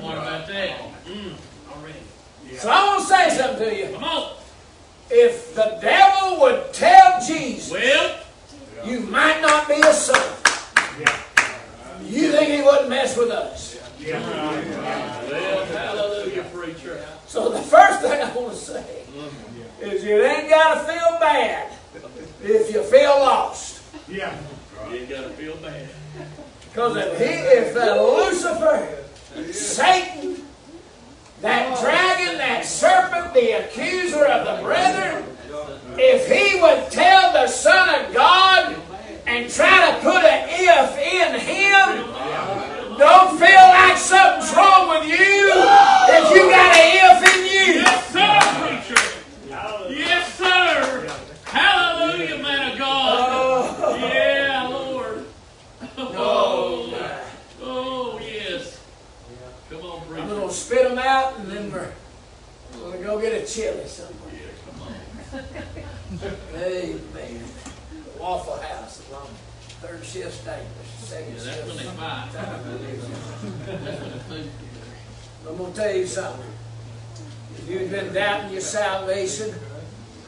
what 0.00 0.18
about 0.18 0.48
that? 0.48 0.80
Mm. 1.06 1.34
Already. 1.70 2.00
So 2.56 2.68
I 2.68 2.84
want 2.84 3.02
to 3.02 3.06
say 3.06 3.30
something 3.30 3.68
to 3.68 3.76
you. 3.76 3.94
Come 3.94 4.02
on. 4.02 4.32
If 5.08 5.54
the 5.54 5.78
devil 5.80 6.40
would 6.40 6.74
tell 6.74 7.24
Jesus, 7.24 7.70
Well, 7.70 8.18
you 8.84 8.98
might 8.98 9.40
not 9.40 9.68
be 9.68 9.74
a 9.74 9.92
son, 9.92 10.20
Yeah. 11.00 11.16
you 12.02 12.32
think 12.32 12.50
he 12.50 12.60
wouldn't 12.60 12.88
mess 12.88 13.16
with 13.16 13.30
us. 13.30 13.78
Yeah. 14.00 14.18
well, 15.30 15.64
hallelujah, 15.66 16.42
preacher. 16.52 17.06
So 17.28 17.50
the 17.50 17.58
first 17.58 18.00
thing 18.00 18.22
I 18.22 18.34
want 18.34 18.54
to 18.54 18.56
say 18.56 19.02
is 19.82 20.02
you 20.02 20.24
ain't 20.24 20.48
got 20.48 20.74
to 20.74 20.80
feel 20.90 21.18
bad 21.20 21.70
if 22.42 22.72
you 22.72 22.82
feel 22.84 23.18
lost. 23.18 23.82
Yeah. 24.08 24.34
You 24.88 24.96
ain't 24.96 25.10
got 25.10 25.24
to 25.24 25.28
feel 25.30 25.56
bad. 25.56 25.90
Because 26.62 26.96
if 26.96 27.18
he, 27.18 27.26
if 27.26 27.74
that 27.74 28.00
Lucifer, 28.00 29.04
Satan, 29.52 30.42
that 31.42 31.78
dragon, 31.80 32.38
that 32.38 32.64
serpent, 32.64 33.34
the 33.34 33.62
accuser 33.62 34.24
of 34.24 34.46
the 34.46 34.64
brethren, 34.64 35.22
if 35.98 36.26
he 36.26 36.58
would 36.62 36.90
tell 36.90 37.34
the 37.34 37.46
Son 37.46 38.06
of 38.06 38.14
God 38.14 38.74
and 39.26 39.50
try 39.50 39.92
to 39.92 40.00
put 40.00 40.24
an 40.24 40.48
if 40.48 40.96
in 40.96 41.40
him, 41.40 42.77
don't 42.98 43.38
feel 43.38 43.48
like 43.48 43.96
something's 43.96 44.52
wrong 44.54 44.88
with 44.88 45.04
you 45.08 45.52
if 46.10 46.34
you 46.34 46.50
got 46.50 46.76
an 46.76 47.22
if 47.22 47.22
in 47.34 47.40
you. 47.46 47.80
Yes, 47.80 48.12
sir, 48.12 48.40
preacher. 48.58 49.02
Yes, 49.88 50.34
sir. 50.34 51.08
Hallelujah, 51.44 52.42
man 52.42 52.72
of 52.72 52.78
God. 52.78 54.00
Yeah, 54.00 54.68
Lord. 54.68 55.24
Oh, 55.96 57.22
oh, 57.62 58.18
yes. 58.20 58.80
Come 59.70 59.82
on, 59.82 60.06
preacher. 60.06 60.22
I'm 60.22 60.28
going 60.28 60.48
to 60.48 60.54
spit 60.54 60.88
them 60.88 60.98
out 60.98 61.38
and 61.38 61.48
then 61.50 61.70
we're 61.70 61.92
going 62.80 62.98
to 62.98 63.04
go 63.04 63.20
get 63.20 63.42
a 63.42 63.46
chili 63.46 63.86
somewhere. 63.86 64.32
Yeah, 64.34 64.50
come 64.66 64.82
on. 64.82 64.94
Amen. 66.56 67.44
Waffle 68.18 68.56
House 68.56 68.98
is 68.98 69.12
on 69.12 69.28
third 69.80 70.04
shift 70.04 70.42
steak, 70.42 70.62
second 71.00 71.34
Yeah, 71.36 71.44
that's 71.44 71.66
when 71.68 71.76
they 71.76 71.82
shift. 71.84 71.94
fight. 71.96 72.28
That's 72.32 72.64
when 72.64 74.12
the 74.12 74.18
food. 74.20 74.50
I'm 75.48 75.56
gonna 75.56 75.74
tell 75.74 75.94
you 75.94 76.06
something. 76.06 76.44
If 77.56 77.68
you've 77.68 77.90
been 77.90 78.12
doubting 78.12 78.52
your 78.52 78.60
salvation, 78.60 79.54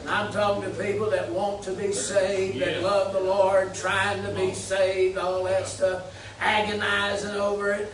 and 0.01 0.09
I'm 0.09 0.33
talking 0.33 0.63
to 0.63 0.71
people 0.83 1.11
that 1.11 1.31
want 1.31 1.63
to 1.65 1.73
be 1.73 1.93
saved, 1.93 2.61
that 2.61 2.81
Yeah. 2.81 2.87
love 2.87 3.13
the 3.13 3.21
Lord, 3.21 3.75
trying 3.75 4.23
to 4.25 4.31
be 4.31 4.55
saved, 4.55 5.19
all 5.19 5.45
that 5.45 5.67
stuff, 5.69 6.03
agonizing 6.41 7.37
over 7.37 7.73
it. 7.73 7.93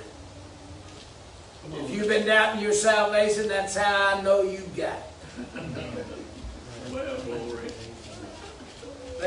If 1.73 1.91
you've 1.91 2.07
been 2.09 2.27
doubting 2.27 2.61
your 2.63 2.73
salvation, 2.73 3.49
that's 3.49 3.75
how 3.77 4.17
I 4.19 4.21
know 4.23 4.43
you 4.43 4.59
got 4.77 4.99
it. 4.99 5.03
Well, 6.93 7.17
glory. 7.25 7.66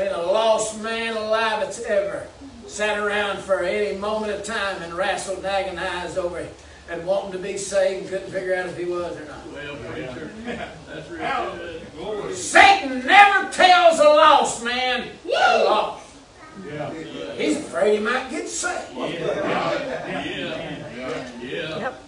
Ain't 0.00 0.14
a 0.14 0.22
lost 0.22 0.80
man 0.80 1.14
alive 1.14 1.60
that's 1.60 1.82
ever 1.82 2.26
sat 2.66 2.98
around 2.98 3.38
for 3.40 3.62
any 3.62 3.98
moment 3.98 4.32
of 4.32 4.42
time 4.44 4.80
and 4.80 4.94
wrestled 4.94 5.38
and 5.38 5.46
agonized 5.46 6.16
over 6.16 6.38
it 6.38 6.54
and 6.88 7.04
wanting 7.06 7.32
to 7.32 7.38
be 7.38 7.58
saved 7.58 8.00
and 8.00 8.08
couldn't 8.08 8.30
figure 8.30 8.54
out 8.54 8.66
if 8.66 8.78
he 8.78 8.86
was 8.86 9.14
or 9.18 9.26
not. 9.26 9.46
Well, 9.52 9.76
preacher. 9.92 10.30
That's 10.86 11.10
real 11.10 11.82
good. 11.98 12.34
Satan 12.34 13.04
never 13.04 13.52
tells 13.52 13.98
a 13.98 14.04
lost 14.04 14.64
man 14.64 15.10
you're 15.22 15.34
lost. 15.38 16.06
Yeah. 16.66 16.94
He's 17.34 17.58
afraid 17.58 17.98
he 17.98 18.02
might 18.02 18.30
get 18.30 18.48
saved. 18.48 18.96
Yeah. 18.96 19.06
Yeah. 20.24 21.28
Yeah. 21.42 21.78
Yep. 21.78 22.02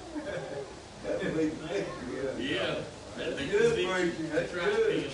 Yeah. 2.38 2.74
That's 3.18 3.40
good. 3.50 4.30
That's 4.32 4.54
right, 4.54 4.74
Ken. 4.88 5.04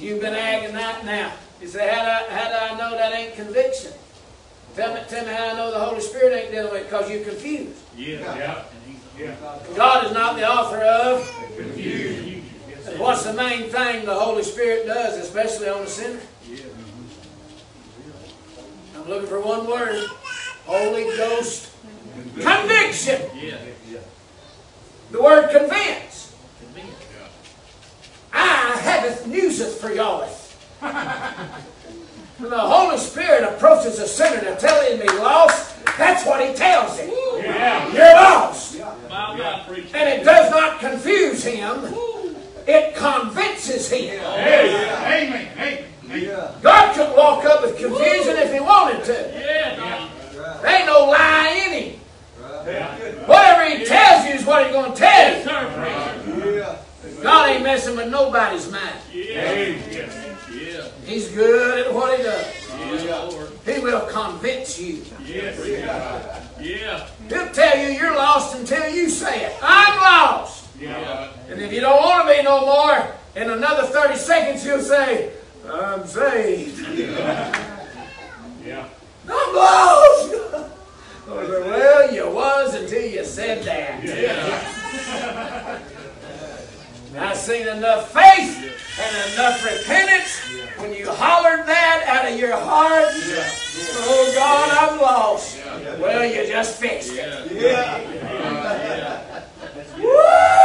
You've 0.00 0.20
been 0.20 0.34
acting 0.34 0.74
that 0.74 1.04
now. 1.04 1.32
You 1.60 1.68
say, 1.68 1.88
how 1.88 2.02
do 2.02 2.08
I, 2.10 2.38
how 2.38 2.48
do 2.48 2.74
I 2.74 2.78
know 2.78 2.96
that 2.96 3.12
ain't 3.14 3.34
conviction? 3.34 3.92
Tell 4.74 4.94
me, 4.94 5.00
tell 5.08 5.24
me 5.24 5.32
how 5.32 5.48
I 5.48 5.52
know 5.54 5.70
the 5.70 5.78
Holy 5.78 6.00
Spirit 6.00 6.34
ain't 6.34 6.50
dealing 6.52 6.70
with 6.70 6.82
it, 6.82 6.90
because 6.90 7.10
you're 7.10 7.24
confused. 7.24 7.78
Yeah. 7.96 8.18
Yeah. 8.36 8.64
Yeah. 9.18 9.34
God 9.74 10.04
is 10.04 10.12
not 10.12 10.36
the 10.36 10.46
author 10.46 10.78
of. 10.78 11.26
confused. 11.56 12.44
And 12.86 13.00
what's 13.00 13.24
the 13.24 13.32
main 13.32 13.70
thing 13.70 14.04
the 14.04 14.14
Holy 14.14 14.42
Spirit 14.42 14.86
does, 14.86 15.16
especially 15.16 15.68
on 15.68 15.82
a 15.82 15.86
sinner? 15.86 16.20
Yeah. 16.48 16.58
I'm 18.96 19.08
looking 19.08 19.28
for 19.28 19.40
one 19.40 19.66
word. 19.66 20.06
Holy 20.66 21.04
Ghost 21.16 21.72
conviction. 22.34 23.22
Yeah. 23.34 23.56
The 25.10 25.22
word 25.22 25.50
convince. 25.50 26.34
Convenient. 26.60 26.98
I 28.32 28.76
have 28.82 29.20
newseth 29.20 29.78
for 29.78 29.92
y'all. 29.92 30.28
When 32.38 32.50
the 32.50 32.58
Holy 32.58 32.98
Spirit 32.98 33.44
approaches 33.44 33.98
a 33.98 34.06
sinner 34.06 34.40
to 34.40 34.56
tell 34.56 34.78
him 34.82 35.00
he's 35.00 35.20
lost, 35.20 35.74
that's 35.96 36.26
what 36.26 36.46
he 36.46 36.54
tells 36.54 36.98
him. 36.98 37.08
Yeah. 37.38 37.92
You're 37.92 38.14
lost. 38.14 38.78
My 39.08 39.38
God. 39.38 39.68
And 39.68 40.20
it 40.20 40.22
does 40.22 40.50
not 40.50 40.78
confuse 40.78 41.42
him, 41.42 41.94
it 42.66 42.94
convinces 42.94 43.90
him. 43.90 44.20
Hey, 44.20 45.26
amen, 45.26 45.52
amen. 45.56 45.84
amen. 46.10 46.52
God 46.62 46.94
could 46.94 47.16
walk 47.16 47.46
up 47.46 47.62
with 47.62 47.78
confusion 47.78 48.36
if 48.36 48.52
he 48.52 48.60
wanted 48.60 49.04
to. 49.04 49.32
Yeah, 49.34 49.76
Doc. 49.76 50.62
There 50.62 50.76
ain't 50.76 50.86
no 50.86 51.06
lie 51.06 51.64
in 51.66 51.84
him. 51.84 52.00
Yeah. 52.66 52.96
Whatever 53.26 53.78
he 53.78 53.86
tells 53.86 54.26
you 54.26 54.34
is 54.34 54.44
what 54.44 54.66
he's 54.66 54.72
going 54.74 54.92
to 54.92 54.98
tell 54.98 55.38
you. 55.38 55.44
sir, 55.44 56.22
preacher. 56.34 57.22
God 57.22 57.48
ain't 57.48 57.62
messing 57.62 57.96
with 57.96 58.10
nobody's 58.10 58.70
mind. 58.70 58.96
Yeah. 60.52 60.88
He's 61.04 61.28
good 61.28 61.86
at 61.86 61.92
what 61.92 62.16
he 62.16 62.22
does. 62.22 62.46
Yeah, 63.04 63.74
He 63.74 63.80
will 63.80 64.06
convince 64.06 64.78
you. 64.78 65.02
Yes. 65.24 65.58
Yeah. 66.60 67.06
He'll 67.28 67.50
tell 67.52 67.78
you 67.78 67.88
you're 67.98 68.14
lost 68.14 68.56
until 68.56 68.88
you 68.94 69.10
say 69.10 69.46
it. 69.46 69.56
I'm 69.62 69.98
lost. 69.98 70.68
Yeah. 70.80 71.30
And 71.48 71.60
if 71.60 71.72
you 71.72 71.80
don't 71.80 72.00
want 72.00 72.28
to 72.28 72.34
be 72.36 72.42
no 72.42 72.60
more, 72.60 73.06
in 73.34 73.50
another 73.50 73.86
30 73.86 74.16
seconds 74.16 74.62
he'll 74.64 74.80
say, 74.80 75.32
I'm 75.68 76.06
saved. 76.06 76.78
Yeah. 78.64 78.88
I'm 79.28 79.54
lost. 79.54 80.34
Well, 81.26 82.14
you 82.14 82.30
was 82.30 82.74
until 82.74 83.04
you 83.04 83.24
said 83.24 83.64
that. 83.64 84.04
Yeah. 84.04 85.80
I 87.18 87.34
seen 87.34 87.66
enough 87.66 88.12
faith 88.12 88.72
and 89.00 89.32
enough 89.32 89.64
repentance 89.64 90.38
when 90.78 90.92
you 90.92 91.10
hollered 91.10 91.66
that 91.66 92.04
out 92.06 92.30
of 92.30 92.38
your 92.38 92.56
heart. 92.56 93.08
Oh 93.10 94.32
God, 94.34 94.70
I'm 94.70 95.00
lost. 95.00 95.58
Well, 95.98 96.24
you 96.26 96.46
just 96.46 96.78
fixed 96.78 97.12
it. 97.12 97.52
Yeah. 97.52 97.98
Yeah. 97.98 99.44
Woo! 99.98 100.56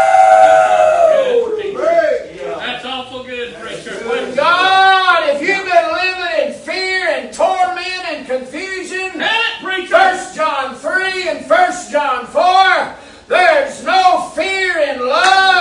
That's 2.58 2.86
awful 2.86 3.24
good, 3.24 3.56
preacher. 3.56 3.92
When 4.10 4.36
God, 4.36 5.30
if 5.30 5.42
you've 5.42 5.66
been 5.66 5.92
living 5.94 6.48
in 6.48 6.54
fear 6.54 7.08
and 7.10 7.34
torment 7.34 8.06
and 8.08 8.26
confusion, 8.28 9.20
That 9.20 9.60
preacher. 9.64 9.94
1 9.94 10.36
John 10.36 10.76
3 10.76 11.30
and 11.30 11.50
1 11.50 11.72
John 11.92 12.26
4, 12.28 12.96
there's 13.28 13.84
no 13.86 14.32
fear 14.36 14.80
in 14.80 15.00
love. 15.08 15.61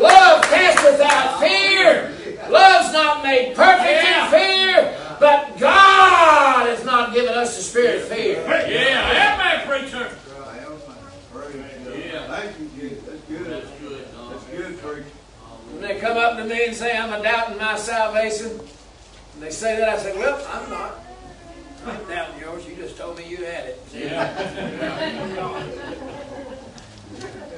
Love 0.00 0.42
casteth 0.42 1.00
out 1.00 1.40
fear. 1.40 2.10
Love's 2.50 2.92
not 2.92 3.22
made 3.22 3.54
perfect 3.54 4.04
in 4.04 4.30
fear, 4.30 5.16
but 5.20 5.58
God 5.58 6.66
has 6.66 6.84
not 6.84 7.14
given 7.14 7.34
us 7.34 7.56
the 7.56 7.62
spirit 7.62 8.02
of 8.02 8.08
fear. 8.08 8.42
Yeah. 8.68 9.34
Amen, 9.34 9.66
preacher. 9.66 10.10
Yeah. 11.96 12.26
Thank 12.26 12.58
you, 12.58 12.70
Jesus. 12.76 13.04
That's 13.04 13.20
good. 13.22 13.46
That's 13.46 13.70
good, 13.80 14.06
That's 14.30 14.44
good, 14.44 14.78
preacher. 14.78 15.04
When 15.70 15.82
they 15.82 15.98
come 15.98 16.16
up 16.18 16.36
to 16.36 16.44
me 16.44 16.66
and 16.66 16.76
say, 16.76 16.96
I'm 16.96 17.12
a 17.12 17.22
doubting 17.22 17.58
my 17.58 17.76
salvation, 17.76 18.50
and 18.50 19.42
they 19.42 19.50
say 19.50 19.76
that, 19.78 19.88
I 19.88 19.98
say, 19.98 20.16
well, 20.16 20.44
I'm 20.52 20.70
not. 20.70 21.00
I'm 21.86 22.08
doubting 22.08 22.40
yours. 22.40 22.66
You 22.66 22.76
just 22.76 22.96
told 22.96 23.18
me 23.18 23.28
you 23.28 23.44
had 23.44 23.66
it. 23.66 23.80
And 23.94 25.38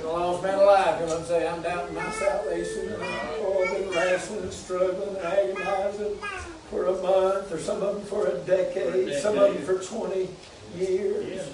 a 0.07 0.13
lost 0.13 0.43
man 0.43 0.59
alive 0.59 1.01
and 1.01 1.27
say, 1.27 1.47
I'm 1.47 1.63
doubting 1.63 1.95
my 1.95 2.11
salvation. 2.13 2.93
And 2.93 3.03
oh, 3.03 3.65
I've 3.67 3.79
been 3.79 3.91
wrestling 3.91 4.43
and 4.43 4.53
struggling 4.53 5.17
and 5.17 5.19
agonizing 5.19 6.19
for 6.71 6.87
a 6.87 7.03
month, 7.03 7.53
or 7.53 7.59
some 7.59 7.83
of 7.83 7.95
them 7.97 8.05
for 8.05 8.27
a 8.27 8.39
decade, 8.39 9.15
some 9.21 9.39
of 9.39 9.55
them 9.55 9.63
for 9.63 9.79
20 9.79 10.29
years. 10.77 11.49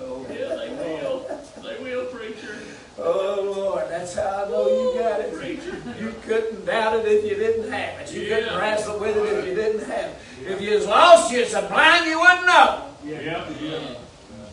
Oh, 0.00 0.26
yeah, 0.28 0.56
they 0.56 0.70
will. 0.70 1.26
They 1.62 1.82
will, 1.82 2.06
preacher. 2.06 2.58
Oh, 2.98 3.52
Lord, 3.56 3.90
that's 3.90 4.14
how 4.14 4.44
I 4.44 4.50
know 4.50 4.68
you 4.68 4.98
got 4.98 5.20
it. 5.20 5.34
Preacher. 5.34 5.82
You 6.00 6.14
couldn't 6.22 6.64
doubt 6.64 6.96
it 7.00 7.06
if 7.06 7.24
you 7.24 7.36
didn't 7.36 7.70
have 7.70 8.00
it. 8.00 8.12
You 8.12 8.26
couldn't 8.26 8.58
wrestle 8.58 8.98
with 8.98 9.16
it 9.16 9.38
if 9.38 9.46
you 9.46 9.54
didn't 9.54 9.86
have 9.88 10.10
it. 10.10 10.16
If 10.46 10.60
you 10.60 10.74
was 10.74 10.86
lost, 10.86 11.32
you 11.32 11.40
was 11.40 11.50
so 11.50 11.66
blind 11.68 12.06
you 12.06 12.18
wouldn't 12.18 12.46
know. 12.46 12.84
Yeah. 13.04 13.20
Yeah. 13.20 13.94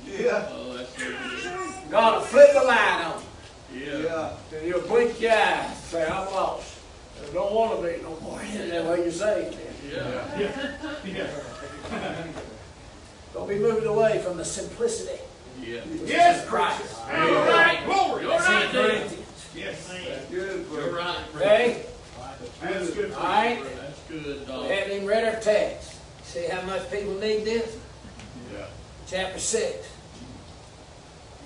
Yeah. 0.05 0.47
Oh, 0.51 0.73
that's 0.77 0.97
good. 0.97 1.15
God 1.89 2.15
will 2.15 2.21
flip 2.21 2.53
the 2.53 2.63
light 2.63 3.03
on. 3.05 3.23
Yeah. 3.73 3.97
Yeah. 3.99 4.33
And 4.53 4.67
you'll 4.67 4.81
blink 4.81 5.19
your 5.21 5.31
eyes 5.31 5.77
say, 5.83 6.05
I'm 6.05 6.25
lost. 6.33 6.79
I 7.21 7.33
don't 7.33 7.53
want 7.53 7.81
to 7.81 7.87
be 7.87 8.01
no 8.01 8.19
more. 8.21 8.39
That's 8.39 8.85
what 8.85 8.99
you're 8.99 9.11
saying. 9.11 9.57
Yeah. 9.91 10.47
Yeah. 11.05 12.23
Don't 13.33 13.47
be 13.47 13.55
moved 13.59 13.85
away 13.85 14.21
from 14.23 14.37
the 14.37 14.45
simplicity 14.45 15.19
Yeah. 15.61 15.81
Yes, 16.05 16.43
is 16.43 16.49
Christ. 16.49 16.97
You're 17.09 17.45
right. 17.45 17.81
Glory. 17.85 18.23
You're 18.23 18.31
That's 18.31 18.47
in 18.47 18.53
right, 18.53 18.71
there. 18.71 19.09
Yes. 19.55 19.87
That's 19.87 20.25
good, 20.25 20.65
You're 20.71 20.95
right. 20.95 21.19
Okay? 21.35 21.85
That's 22.61 22.91
good. 22.91 23.11
All 23.13 23.23
right? 23.23 23.63
That's 23.75 23.99
good, 24.07 24.47
We 24.47 24.53
haven't 24.69 24.91
even 24.91 25.07
read 25.07 25.33
our 25.33 25.41
text. 25.41 25.99
See 26.23 26.47
how 26.47 26.61
much 26.61 26.89
people 26.89 27.15
need 27.15 27.43
this? 27.43 27.77
Yeah. 28.53 28.65
Chapter 29.07 29.39
6. 29.39 29.87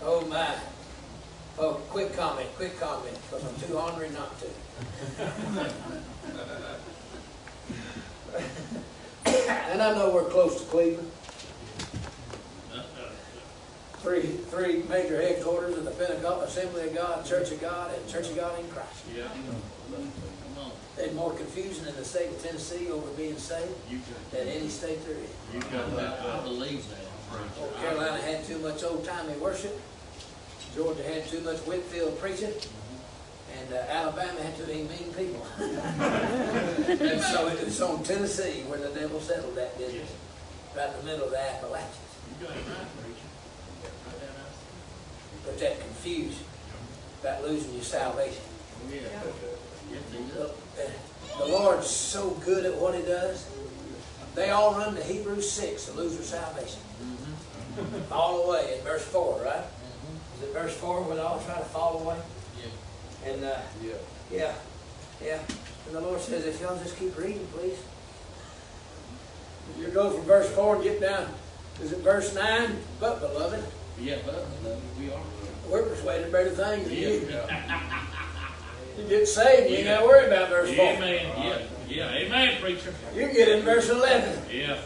Oh 0.03 0.25
my. 0.27 0.55
Oh, 1.57 1.75
quick 1.89 2.13
comment, 2.15 2.49
quick 2.57 2.77
comment, 2.79 3.17
because 3.29 3.45
I'm 3.45 3.55
too 3.67 3.77
hungry 3.77 4.09
not 4.09 4.37
to. 4.39 4.47
and 9.71 9.81
I 9.81 9.95
know 9.95 10.09
we're 10.13 10.25
close 10.25 10.59
to 10.61 10.65
Cleveland. 10.67 11.11
Three, 13.99 14.21
three 14.21 14.83
major 14.87 15.19
headquarters 15.19 15.77
of 15.77 15.85
the 15.85 15.91
Pentecostal 15.91 16.41
Assembly 16.41 16.89
of 16.89 16.93
God, 16.93 17.25
Church 17.25 17.51
of 17.51 17.59
God, 17.59 17.91
and 17.95 18.07
Church 18.07 18.29
of 18.29 18.35
God 18.35 18.59
in 18.59 18.67
Christ. 18.69 19.03
Yeah. 19.15 19.23
Come 19.29 20.05
on. 20.59 20.71
There's 20.95 21.15
more 21.15 21.33
confusion 21.33 21.87
in 21.87 21.95
the 21.95 22.05
state 22.05 22.29
of 22.29 22.43
Tennessee 22.43 22.91
over 22.91 23.09
being 23.17 23.35
saved 23.37 23.71
You 23.89 23.99
than 24.31 24.47
any 24.47 24.67
state 24.67 25.03
there 25.07 25.15
is. 25.15 25.29
you 25.53 25.59
got 25.71 25.95
that. 25.95 26.19
I 26.19 26.39
believe 26.43 26.87
that, 26.89 26.99
preacher. 27.31 27.49
North 27.59 27.77
Carolina 27.81 28.21
had 28.21 28.43
too 28.45 28.59
much 28.59 28.83
old-timey 28.83 29.33
worship. 29.37 29.79
Georgia 30.75 31.03
had 31.03 31.25
too 31.27 31.39
much 31.41 31.57
Whitefield 31.59 32.19
preaching. 32.19 32.53
And 33.57 33.73
uh, 33.73 33.77
Alabama 33.87 34.41
had 34.41 34.57
too 34.57 34.67
many 34.67 34.83
mean 34.83 35.13
people. 35.15 35.47
and 35.57 37.21
so 37.21 37.47
it 37.47 37.63
was 37.63 37.81
on 37.81 38.03
Tennessee 38.03 38.63
where 38.67 38.79
the 38.79 38.89
devil 38.89 39.21
settled 39.21 39.55
that 39.55 39.77
business. 39.77 40.11
Right 40.75 40.89
in 40.89 40.97
the 40.97 41.11
middle 41.11 41.25
of 41.25 41.31
the 41.31 41.39
Appalachians. 41.39 41.95
You 42.41 42.47
got 42.47 42.57
it 42.57 42.59
right, 42.67 42.87
preacher. 42.99 43.29
Right 44.07 44.19
down. 44.19 44.35
But 45.45 45.59
that 45.59 45.79
confusion 45.79 46.43
about 47.21 47.43
losing 47.43 47.73
your 47.73 47.83
salvation. 47.83 48.43
Oh, 48.85 48.93
yeah. 48.93 49.01
Yes, 49.91 50.01
he 50.11 50.37
Look, 50.37 50.57
uh, 50.77 51.39
The 51.39 51.45
Lord's 51.45 51.87
so 51.87 52.31
good 52.43 52.65
at 52.65 52.75
what 52.75 52.93
He 52.93 53.03
does. 53.03 53.49
They 54.35 54.49
all 54.49 54.73
run 54.73 54.95
to 54.95 55.03
Hebrews 55.03 55.49
6 55.49 55.85
to 55.85 55.93
lose 55.93 56.15
their 56.17 56.25
salvation. 56.25 56.81
All 58.11 58.43
the 58.43 58.51
way 58.51 58.77
in 58.77 58.83
verse 58.83 59.05
4, 59.05 59.41
right? 59.45 59.63
Is 60.37 60.43
it 60.43 60.53
verse 60.53 60.75
4 60.75 61.01
where 61.03 61.15
they 61.15 61.21
all 61.21 61.39
try 61.39 61.55
to 61.57 61.65
fall 61.65 61.99
away? 62.01 62.17
Yeah. 62.59 63.31
And, 63.31 63.43
uh, 63.43 63.57
Yeah. 63.83 63.93
yeah, 64.31 64.53
yeah. 65.23 65.39
And 65.87 65.95
the 65.95 66.01
Lord 66.01 66.19
says, 66.21 66.45
if 66.45 66.59
y'all 66.61 66.77
just 66.77 66.97
keep 66.97 67.17
reading, 67.17 67.47
please. 67.53 67.77
You 69.79 69.87
go 69.87 70.11
from 70.11 70.23
verse 70.23 70.49
4 70.49 70.75
and 70.75 70.83
get 70.83 71.01
down, 71.01 71.33
is 71.81 71.91
it 71.91 71.99
verse 71.99 72.33
9? 72.33 72.77
But, 72.99 73.19
beloved, 73.19 73.63
Yeah, 73.99 74.17
but 74.25 74.45
we 74.99 75.11
are. 75.11 75.19
we're 75.69 75.83
persuaded 75.83 76.31
better 76.31 76.49
things 76.51 76.87
than 76.87 76.97
you. 76.97 77.27
Yeah. 77.29 77.81
You 78.97 79.07
get 79.09 79.27
saved, 79.27 79.69
you 79.69 79.77
ain't 79.77 79.87
got 79.87 79.99
to 80.01 80.05
worry 80.05 80.27
about 80.27 80.49
verse 80.49 80.73
4. 80.73 80.85
Amen. 80.85 81.25
Yeah. 81.37 81.57
Yeah. 81.87 82.09
Amen, 82.11 82.61
preacher. 82.61 82.93
You 83.13 83.27
get 83.27 83.49
in 83.49 83.61
verse 83.63 83.89
11, 83.89 84.39
Yeah. 84.51 84.77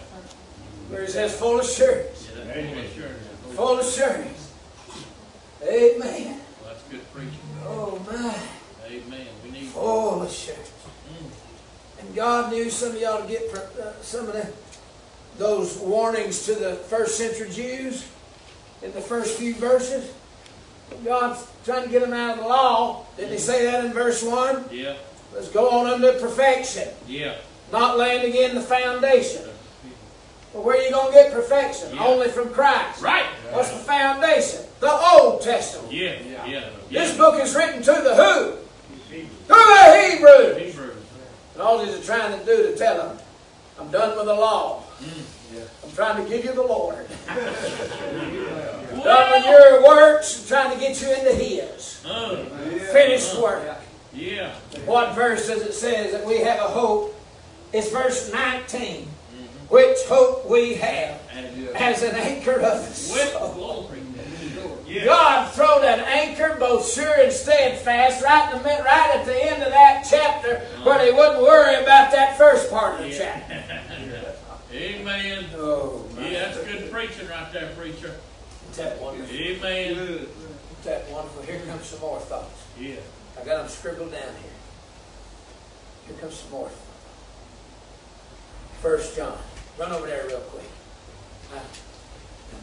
where 0.89 1.03
it 1.03 1.09
says, 1.11 1.35
full 1.37 1.59
assurance. 1.59 2.27
Yeah, 2.35 2.53
full 2.53 2.83
sure. 2.95 3.55
Full 3.55 3.79
assurance. 3.79 4.38
Amen. 5.63 6.39
Well, 6.61 6.73
that's 6.73 6.83
good 6.83 7.13
preaching. 7.13 7.39
Oh, 7.65 8.01
my. 8.07 8.35
Amen. 8.87 9.27
We 9.43 9.51
need. 9.51 9.67
Full 9.67 10.21
assurance. 10.23 10.71
And 11.99 12.15
God 12.15 12.51
knew 12.51 12.69
some 12.69 12.95
of 12.95 13.01
y'all 13.01 13.21
to 13.21 13.27
get 13.27 13.53
uh, 13.53 14.01
some 14.01 14.27
of 14.27 14.33
the, 14.33 14.47
those 15.37 15.77
warnings 15.77 16.45
to 16.45 16.55
the 16.55 16.75
first 16.75 17.17
century 17.17 17.49
Jews 17.49 18.07
in 18.81 18.93
the 18.93 19.01
first 19.01 19.37
few 19.37 19.53
verses. 19.55 20.13
God's 21.03 21.45
trying 21.65 21.83
to 21.83 21.89
get 21.89 22.01
them 22.01 22.13
out 22.13 22.37
of 22.37 22.43
the 22.43 22.49
law. 22.49 23.05
Didn't 23.17 23.33
he 23.33 23.37
say 23.37 23.65
that 23.65 23.85
in 23.85 23.93
verse 23.93 24.23
1? 24.23 24.69
Yeah, 24.71 24.95
Let's 25.33 25.49
go 25.49 25.69
on 25.69 25.87
unto 25.87 26.19
perfection, 26.19 26.87
yeah. 27.07 27.35
not 27.71 27.97
landing 27.97 28.33
in 28.33 28.55
the 28.55 28.61
foundation. 28.61 29.43
Well, 30.53 30.63
where 30.63 30.77
are 30.77 30.81
you 30.81 30.89
going 30.89 31.07
to 31.07 31.13
get 31.13 31.31
perfection? 31.31 31.95
Yeah. 31.95 32.05
Only 32.05 32.29
from 32.29 32.49
Christ. 32.49 33.03
Right. 33.03 33.25
What's 33.51 33.69
the 33.69 33.77
foundation? 33.77 34.61
The 34.79 34.91
Old 34.91 35.41
Testament. 35.41 35.91
Yeah, 35.91 36.15
yeah. 36.25 36.45
yeah. 36.47 36.69
This 36.89 37.17
book 37.17 37.41
is 37.41 37.55
written 37.55 37.81
to 37.83 37.91
the 37.91 38.15
who? 38.15 38.55
To 39.11 39.27
the 39.47 40.09
Hebrews. 40.09 40.57
Hebrews. 40.57 40.95
And 41.53 41.61
all 41.61 41.83
these 41.85 41.95
are 41.95 42.03
trying 42.03 42.39
to 42.39 42.45
do 42.45 42.63
to 42.63 42.77
tell 42.77 42.95
them, 43.07 43.17
I'm 43.79 43.91
done 43.91 44.15
with 44.15 44.25
the 44.25 44.33
law. 44.33 44.83
I'm 45.83 45.91
trying 45.93 46.23
to 46.23 46.29
give 46.29 46.45
you 46.45 46.53
the 46.53 46.63
Lord. 46.63 47.05
Done 49.03 49.31
with 49.31 49.45
your 49.45 49.87
works, 49.87 50.41
I'm 50.41 50.47
trying 50.47 50.73
to 50.73 50.79
get 50.79 51.01
you 51.01 51.13
into 51.13 51.31
His. 51.33 52.03
Oh, 52.05 52.35
Finished 52.91 53.39
work. 53.41 53.63
yeah. 54.13 54.55
What 54.85 55.15
verse 55.15 55.47
does 55.47 55.61
it 55.61 55.73
say 55.73 56.11
that 56.11 56.25
we 56.25 56.39
have 56.39 56.59
a 56.59 56.63
hope? 56.67 57.15
It's 57.71 57.91
verse 57.91 58.31
19. 58.33 59.07
Which 59.69 59.97
hope 60.07 60.49
we 60.49 60.73
have 60.75 61.21
as 61.75 62.01
an 62.03 62.15
anchor 62.15 62.53
of 62.59 62.87
the 62.87 62.93
soul. 62.93 63.91
Glory. 64.93 65.05
God 65.05 65.51
throwed 65.53 65.83
an 65.83 65.99
anchor 66.01 66.57
both 66.59 66.91
sure 66.91 67.13
and 67.21 67.31
steadfast 67.31 68.23
right, 68.23 68.53
in 68.53 68.59
the, 68.63 68.69
right 68.69 69.11
at 69.15 69.25
the 69.25 69.45
end 69.51 69.63
of 69.63 69.69
that 69.69 70.05
chapter 70.09 70.59
where 70.83 70.97
they 70.99 71.11
wouldn't 71.11 71.41
worry 71.41 71.75
about 71.75 72.11
that 72.11 72.37
first 72.37 72.69
part 72.69 72.99
of 72.99 73.05
the 73.05 73.15
chapter. 73.15 73.63
Amen. 74.73 75.45
Oh, 75.55 76.05
Yeah, 76.19 76.49
that's 76.51 76.63
good 76.63 76.91
preaching 76.91 77.27
right 77.27 77.51
there, 77.51 77.73
preacher. 77.77 78.15
that 78.75 79.01
wonderful. 79.01 79.35
Amen. 79.35 79.93
Good. 79.95 80.29
That 80.83 81.09
wonderful. 81.09 81.43
Here 81.43 81.59
comes 81.61 81.85
some 81.85 81.99
more 82.01 82.19
thoughts. 82.19 82.63
Yeah. 82.79 82.95
I 83.39 83.43
got 83.43 83.57
them 83.61 83.67
scribbled 83.67 84.11
down 84.11 84.21
here. 84.21 84.51
Here 86.07 86.17
comes 86.17 86.35
some 86.35 86.51
more. 86.51 86.69
First 88.81 89.15
John. 89.15 89.37
Run 89.77 89.91
over 89.91 90.07
there 90.07 90.25
real 90.27 90.39
quick. 90.39 90.65
Now, 91.53 91.61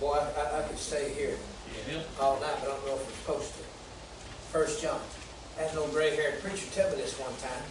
boy, 0.01 0.15
I, 0.15 0.41
I, 0.41 0.65
I 0.65 0.69
could 0.69 0.79
stay 0.79 1.13
here 1.13 1.37
Yeah. 1.91 2.03
all 2.21 2.41
night, 2.41 2.57
but 2.61 2.71
I 2.71 2.75
don't 2.75 2.87
know 2.87 2.95
if 2.95 3.07
we're 3.07 3.21
supposed 3.23 3.53
to. 3.55 3.63
First 4.53 4.83
John. 4.83 5.01
I 5.59 5.63
had 5.63 5.73
an 5.73 5.79
old 5.79 5.93
gray-haired 5.93 6.43
preacher 6.43 6.67
tell 6.73 6.91
me 6.91 6.97
this 6.97 7.19
one 7.19 7.33
time, 7.41 7.65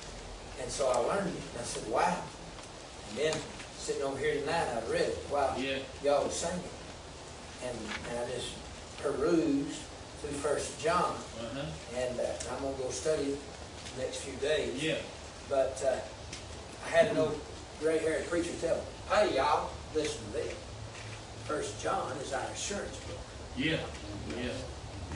and 0.62 0.70
so 0.72 0.90
I 0.90 0.98
learned 0.98 1.30
it. 1.30 1.42
And 1.54 1.62
I 1.62 1.64
said, 1.64 1.88
"Wow!" 1.90 2.18
And 3.10 3.18
then 3.20 3.36
sitting 3.78 4.02
over 4.04 4.18
here 4.18 4.40
tonight, 4.42 4.68
I 4.74 4.92
read 4.92 5.02
it. 5.14 5.18
Wow, 5.32 5.56
Yeah. 5.58 5.78
y'all 6.04 6.26
was 6.26 6.36
singing, 6.36 6.64
and, 7.64 7.78
and 8.10 8.20
I 8.20 8.32
just 8.32 8.50
perused 9.04 9.78
through 10.22 10.32
First 10.42 10.80
John, 10.82 11.14
Uh-huh. 11.40 11.62
and 11.96 12.20
uh, 12.20 12.24
I'm 12.52 12.64
gonna 12.64 12.78
go 12.78 12.90
study 12.90 13.34
it 13.34 13.40
the 13.96 14.02
next 14.04 14.18
few 14.22 14.34
days. 14.38 14.82
Yeah. 14.82 14.98
But 15.50 15.78
uh, 15.86 16.00
I 16.86 16.90
had 16.90 17.08
an 17.12 17.18
old 17.18 17.40
gray-haired 17.80 18.28
preacher 18.30 18.52
tell 18.62 18.76
me, 18.78 18.82
"Hey, 19.12 19.36
y'all, 19.38 19.70
listen 19.94 20.26
to 20.28 20.34
this. 20.34 20.54
First 21.46 21.80
John 21.84 22.12
is 22.18 22.34
our 22.34 22.42
assurance 22.50 22.98
book. 23.06 23.20
Yeah. 23.58 23.78
Yeah. 24.30 24.50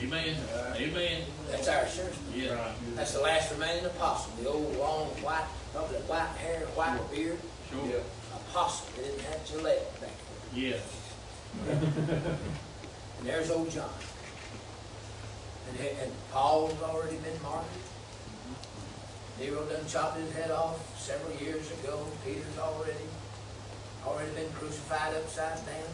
Amen. 0.01 0.35
Amen. 0.75 1.21
That's 1.51 1.67
our 1.67 1.81
assurance 1.83 2.17
book." 2.17 2.35
Yeah. 2.35 2.71
That's 2.95 3.13
the 3.13 3.21
last 3.21 3.51
remaining 3.51 3.85
apostle, 3.85 4.31
the 4.41 4.49
old 4.49 4.77
long 4.77 5.07
white, 5.21 5.45
probably 5.73 5.97
white 6.07 6.35
hair, 6.37 6.61
white 6.75 6.99
beard 7.11 7.39
Sure. 7.69 8.01
apostle. 8.33 8.87
They 8.95 9.03
didn't 9.03 9.21
have 9.21 9.45
Gillette 9.45 10.01
back 10.01 10.09
Yeah. 10.53 10.77
then. 11.65 12.37
And 13.19 13.27
there's 13.27 13.49
old 13.51 13.69
John. 13.71 13.89
And, 15.69 15.79
and 16.01 16.11
Paul's 16.31 16.81
already 16.81 17.17
been 17.17 17.41
martyred. 17.43 17.67
Nero 19.39 19.63
done 19.65 19.85
chopped 19.87 20.17
his 20.17 20.33
head 20.33 20.51
off 20.51 20.79
several 20.99 21.35
years 21.37 21.69
ago. 21.71 22.05
Peter's 22.25 22.57
already, 22.57 23.05
already 24.05 24.31
been 24.31 24.51
crucified 24.53 25.13
upside 25.15 25.57
down. 25.65 25.87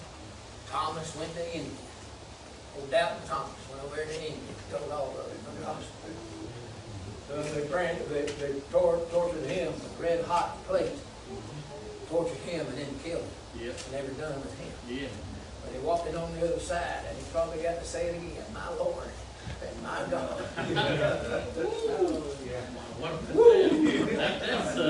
Thomas 0.70 1.16
went 1.16 1.34
to 1.36 1.56
India. 1.56 1.72
Old 2.78 2.92
Doubting 2.92 3.28
Thomas 3.28 3.52
went 3.70 3.84
over 3.84 3.96
there 3.96 4.06
to 4.06 4.14
India, 4.16 4.40
told 4.72 4.92
all 4.92 5.16
of 5.18 5.26
it, 5.32 5.40
the 5.46 5.52
gospel. 5.66 6.10
So 7.28 7.42
they, 7.42 7.68
brand, 7.68 7.98
they, 8.10 8.22
they 8.24 8.60
tor- 8.72 9.02
tortured 9.12 9.46
him 9.46 9.74
with 9.74 9.98
red 10.00 10.24
hot 10.26 10.64
plates. 10.68 11.00
Tortured 12.10 12.38
him 12.38 12.68
and 12.68 12.78
then 12.78 13.00
killed 13.04 13.24
him. 13.24 13.30
Yeah. 13.60 13.72
Never 13.92 14.12
done 14.14 14.40
with 14.42 14.54
him. 14.60 14.72
Yeah. 14.88 15.08
But 15.64 15.74
he 15.74 15.80
walked 15.80 16.08
in 16.08 16.16
on 16.16 16.32
the 16.36 16.44
other 16.46 16.60
side, 16.60 17.04
and 17.10 17.18
he 17.18 17.24
probably 17.32 17.64
got 17.64 17.80
to 17.80 17.86
say 17.86 18.08
it 18.10 18.16
again, 18.16 18.46
my 18.54 18.70
Lord 18.78 19.10
and 19.62 19.84
my 19.84 20.04
God. 20.10 20.44
What 22.96 23.12
a 23.12 23.14
that, 24.16 24.40
that's 24.40 24.78
uh, 24.78 24.82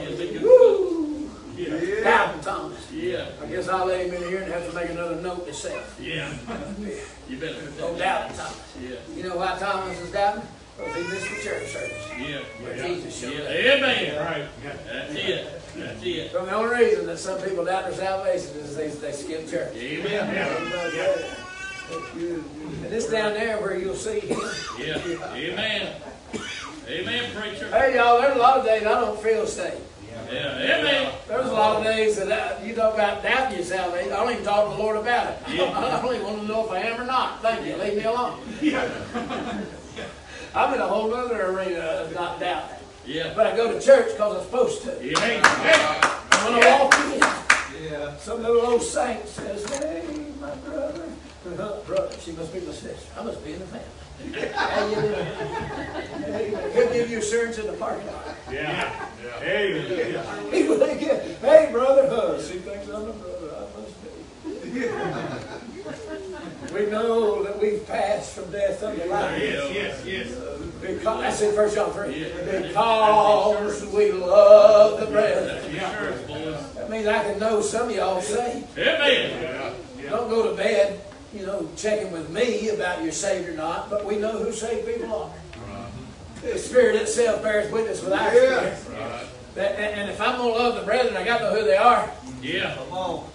yeah, 0.00 0.10
big 0.16 0.30
good. 0.40 1.30
Yeah. 1.56 2.04
Doubting 2.04 2.40
Thomas. 2.40 2.92
Yeah. 2.92 3.26
I 3.46 3.50
guess 3.50 3.68
I'll 3.68 3.86
let 3.86 4.06
him 4.06 4.14
in 4.14 4.28
here 4.28 4.42
and 4.42 4.52
have 4.52 4.68
to 4.68 4.74
make 4.74 4.90
another 4.90 5.16
note 5.16 5.46
myself. 5.46 5.98
Yeah. 6.00 6.28
You 7.28 7.38
better 7.38 7.54
put 7.54 7.82
Oh, 7.82 7.94
that. 7.94 7.98
doubting 7.98 8.36
Thomas. 8.36 8.76
Yeah. 8.82 8.96
You 9.16 9.22
know 9.28 9.36
why 9.36 9.56
Thomas 9.58 10.00
is 10.00 10.10
doubting? 10.12 10.42
Because 10.76 10.94
he 10.96 11.02
missed 11.04 11.28
the 11.30 11.42
church 11.42 11.68
service. 11.72 12.06
Yeah. 12.18 12.38
Where 12.64 12.76
Yeah. 12.76 12.86
Jesus 12.88 13.16
showed 13.20 13.40
up. 13.40 13.48
Amen. 13.50 14.16
Right. 14.26 14.48
That's 14.92 15.14
it. 15.14 15.62
That's 15.76 16.02
it. 16.04 16.32
So 16.32 16.44
the 16.44 16.54
only 16.54 16.74
reason 16.84 17.06
that 17.06 17.18
some 17.18 17.40
people 17.40 17.64
doubt 17.64 17.84
their 17.84 17.94
salvation 17.94 18.56
is 18.58 18.76
they, 18.76 18.88
they 18.88 19.12
skip 19.12 19.48
church. 19.48 19.74
Amen. 19.76 20.34
That's 20.70 20.92
good. 22.12 22.44
And 22.82 22.90
this 22.92 23.08
down 23.08 23.34
there 23.34 23.58
where 23.60 23.78
you'll 23.78 23.94
see 23.94 24.20
him. 24.20 24.40
Yeah. 24.78 24.98
Amen. 25.34 25.92
Amen, 26.88 27.30
preacher. 27.34 27.68
Hey, 27.70 27.96
y'all, 27.96 28.20
there's 28.20 28.36
a 28.36 28.38
lot 28.38 28.58
of 28.58 28.64
days 28.64 28.82
I 28.82 29.00
don't 29.00 29.18
feel 29.20 29.46
saved. 29.46 29.80
Yeah. 30.32 30.78
Amen. 30.78 31.12
There's 31.28 31.46
a 31.46 31.52
lot 31.52 31.76
of 31.76 31.84
days 31.84 32.16
that 32.16 32.32
I, 32.32 32.64
you 32.64 32.74
talk 32.74 32.94
about 32.94 33.22
doubting 33.22 33.58
your 33.58 33.66
salvation. 33.66 34.12
I 34.12 34.16
don't 34.16 34.32
even 34.32 34.44
talk 34.44 34.70
to 34.70 34.76
the 34.76 34.82
Lord 34.82 34.96
about 34.96 35.32
it. 35.32 35.38
I 35.60 36.00
don't 36.02 36.14
even 36.14 36.26
want 36.26 36.40
to 36.42 36.46
know 36.48 36.64
if 36.66 36.70
I 36.72 36.80
am 36.80 37.00
or 37.00 37.04
not. 37.04 37.42
Thank 37.42 37.66
you. 37.66 37.76
Leave 37.76 37.96
me 37.96 38.04
alone. 38.04 38.40
I'm 40.54 40.74
in 40.74 40.80
a 40.80 40.86
whole 40.88 41.12
other 41.14 41.46
arena 41.52 41.80
of 41.80 42.14
not 42.14 42.40
doubting. 42.40 42.78
Yeah. 43.06 43.32
But 43.36 43.46
I 43.46 43.56
go 43.56 43.72
to 43.72 43.80
church 43.80 44.12
because 44.12 44.36
I'm 44.36 44.42
supposed 44.44 44.82
to. 44.82 44.92
Amen. 45.00 45.44
And 45.44 46.54
when 46.54 46.62
I 46.62 46.78
walk 46.80 46.94
in, 46.98 47.20
Yeah. 47.90 48.16
some 48.16 48.42
little 48.42 48.62
old 48.62 48.82
saint 48.82 49.26
says, 49.28 49.64
hey, 49.78 50.26
my 50.40 50.54
brother. 50.56 51.04
Brother, 51.86 52.16
she 52.20 52.32
must 52.32 52.52
be 52.52 52.58
my 52.58 52.72
sister. 52.72 52.96
I 53.16 53.22
must 53.22 53.44
be 53.44 53.52
in 53.52 53.60
the 53.60 53.66
family. 53.66 53.86
How 54.54 54.88
you 54.88 54.94
doing? 54.96 55.26
Hey, 56.24 56.70
He'll 56.74 56.92
give 56.92 57.10
you 57.10 57.18
assurance 57.18 57.58
in 57.58 57.66
the 57.66 57.72
parking 57.74 58.06
lot. 58.06 58.34
Yeah. 58.50 59.06
Hey. 59.40 60.22
He 60.52 60.68
will 60.68 60.78
get, 60.78 61.24
hey, 61.40 61.68
brother, 61.70 62.08
huh, 62.08 62.42
she 62.42 62.58
thinks 62.58 62.88
I'm 62.88 63.08
a 63.08 63.12
brother, 63.12 63.54
I 63.56 63.60
must 63.78 63.94
be. 64.04 65.52
We 66.72 66.86
know 66.86 67.42
that 67.44 67.60
we've 67.60 67.86
passed 67.86 68.34
from 68.34 68.50
death 68.50 68.82
unto 68.82 69.04
life. 69.08 69.40
Yes. 69.40 69.72
Yes. 69.72 70.04
Yes. 70.04 70.28
Because, 70.80 71.20
that's 71.20 71.40
in 71.40 71.54
First 71.54 71.74
John 71.74 71.90
3. 71.92 72.20
Yeah. 72.20 72.62
Because 72.68 73.86
we 73.86 74.12
love 74.12 75.00
the 75.00 75.06
brethren. 75.06 75.62
Sure, 75.72 76.12
boys. 76.26 76.74
That 76.74 76.90
means 76.90 77.06
I 77.06 77.22
can 77.22 77.38
know 77.38 77.60
some 77.62 77.88
of 77.88 77.96
y'all 77.96 78.20
saved. 78.20 78.66
Amen. 78.78 79.74
Don't 80.10 80.28
go 80.28 80.50
to 80.50 80.56
bed, 80.56 81.00
you 81.34 81.44
know, 81.46 81.68
checking 81.76 82.12
with 82.12 82.30
me 82.30 82.68
about 82.70 83.02
you're 83.02 83.12
saved 83.12 83.48
or 83.48 83.52
not, 83.54 83.90
but 83.90 84.04
we 84.04 84.16
know 84.16 84.38
who 84.38 84.52
saved 84.52 84.86
people 84.86 85.14
are. 85.14 85.30
The 86.42 86.58
Spirit 86.58 86.96
itself 86.96 87.42
bears 87.42 87.70
witness 87.72 88.02
with 88.02 88.12
our 88.12 88.32
Yeah. 88.34 88.74
spirit. 88.76 89.26
That, 89.54 89.72
and, 89.76 90.00
and 90.02 90.10
if 90.10 90.20
I'm 90.20 90.36
going 90.36 90.52
to 90.52 90.58
love 90.58 90.74
the 90.76 90.82
brethren, 90.82 91.16
I 91.16 91.24
got 91.24 91.38
to 91.38 91.44
know 91.44 91.60
who 91.60 91.64
they 91.64 91.76
are. 91.78 92.10
Yeah. 92.42 92.74
Come 92.74 92.92
on. 92.92 93.28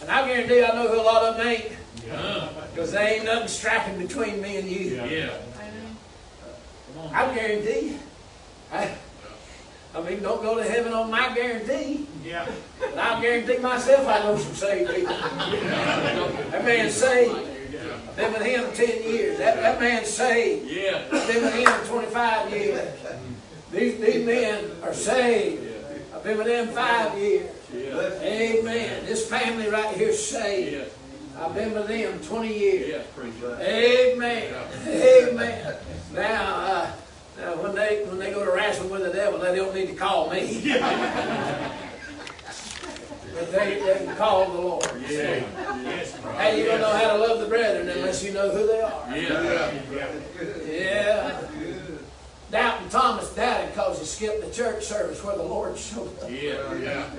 And 0.00 0.10
I 0.10 0.26
guarantee 0.26 0.62
I 0.64 0.68
know 0.74 0.88
who 0.88 1.00
a 1.00 1.02
lot 1.02 1.24
of 1.24 1.36
them 1.36 1.46
ain't. 1.48 1.64
Uh, 2.12 2.48
Because 2.72 2.92
there 2.92 3.06
ain't 3.14 3.24
nothing 3.24 3.48
striking 3.48 3.98
between 3.98 4.40
me 4.40 4.56
and 4.58 4.68
you. 4.68 5.02
yeah. 5.04 5.30
Come 6.94 7.06
on. 7.06 7.14
I 7.14 7.34
guarantee 7.34 7.88
you. 7.88 7.98
I, 8.72 8.94
I 9.94 10.00
mean, 10.02 10.22
don't 10.22 10.42
go 10.42 10.56
to 10.56 10.64
heaven 10.64 10.92
on 10.92 11.10
my 11.10 11.32
guarantee. 11.34 12.06
Yeah. 12.24 12.50
But 12.80 12.98
I'll 12.98 13.22
guarantee 13.22 13.58
myself 13.58 14.08
I 14.08 14.18
know 14.20 14.36
some 14.36 14.54
saved 14.54 14.94
people. 14.94 15.14
That 15.14 16.64
man's 16.64 16.94
saved. 16.94 17.50
I've 18.08 18.16
been 18.16 18.32
with 18.32 18.42
him 18.42 18.86
10 18.86 19.02
years. 19.02 19.38
That, 19.38 19.56
that 19.56 19.80
man's 19.80 20.08
saved. 20.08 20.70
Yeah. 20.70 21.04
I've 21.12 21.26
been 21.26 21.42
with 21.42 21.54
him 21.54 21.86
25 21.86 22.50
years. 22.50 22.98
These, 23.72 24.00
these 24.00 24.26
men 24.26 24.70
are 24.82 24.94
saved. 24.94 25.64
I've 26.14 26.22
been 26.22 26.38
with 26.38 26.46
them 26.46 26.68
five 26.68 27.18
years. 27.18 27.50
Yeah. 27.72 28.20
Amen. 28.22 29.06
This 29.06 29.28
family 29.28 29.68
right 29.68 29.96
here 29.96 30.10
is 30.10 30.24
saved. 30.26 30.72
Yeah. 30.72 31.42
I've 31.42 31.54
been 31.54 31.72
with 31.72 31.88
them 31.88 32.20
20 32.20 32.56
years. 32.56 33.04
Yeah. 33.18 33.60
Amen. 33.60 34.54
Amen. 34.86 35.76
Now, 36.12 36.56
uh, 36.56 36.92
Now, 37.38 37.56
when 37.62 37.74
they, 37.74 38.04
when 38.06 38.18
they 38.18 38.30
go 38.30 38.44
to 38.44 38.50
wrestle 38.50 38.88
with 38.88 39.02
the 39.02 39.12
devil, 39.12 39.38
they 39.40 39.56
don't 39.56 39.74
need 39.74 39.88
to 39.88 39.94
call 39.94 40.30
me. 40.30 40.74
But 43.34 43.50
they, 43.50 43.80
they 43.80 44.04
can 44.04 44.16
call 44.16 44.48
the 44.50 44.60
Lord. 44.60 44.88
Yes, 45.08 46.16
How 46.22 46.48
you 46.50 46.66
gonna 46.66 46.78
know 46.78 46.92
how 46.92 47.16
to 47.16 47.18
love 47.18 47.40
the 47.40 47.46
brethren 47.46 47.88
unless 47.88 48.22
you 48.22 48.32
know 48.32 48.48
who 48.50 48.66
they 48.66 48.80
are? 48.80 49.16
Yeah. 49.16 49.72
Yeah. 50.64 51.40
Doubting 52.52 52.88
Thomas 52.90 53.34
doubted 53.34 53.70
because 53.70 53.98
he 53.98 54.04
skipped 54.04 54.44
the 54.46 54.52
church 54.52 54.84
service 54.84 55.22
where 55.24 55.36
the 55.36 55.42
Lord 55.42 55.76
showed 55.76 56.16
up. 56.22 56.30
Yeah. 56.30 56.74
Yeah. 56.74 57.10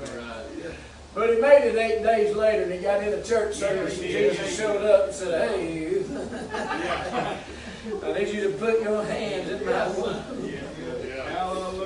Right. 0.00 0.74
But 1.14 1.34
he 1.34 1.40
made 1.40 1.68
it 1.68 1.76
eight 1.76 2.02
days 2.02 2.34
later 2.34 2.64
and 2.64 2.72
he 2.72 2.78
got 2.78 3.02
in 3.04 3.12
the 3.12 3.22
church 3.22 3.54
service 3.54 4.00
and 4.00 4.08
Jesus 4.08 4.56
showed 4.56 4.84
up 4.84 5.08
and 5.08 5.14
said, 5.14 5.50
Hey, 5.50 5.78
you. 5.78 6.04
I 7.84 8.12
need 8.12 8.28
you 8.28 8.42
to 8.44 8.56
put 8.58 8.80
your 8.80 9.04
hands 9.04 9.50
in 9.50 9.66
my 9.66 9.88
wound. 9.88 10.48
Yeah. 10.48 10.60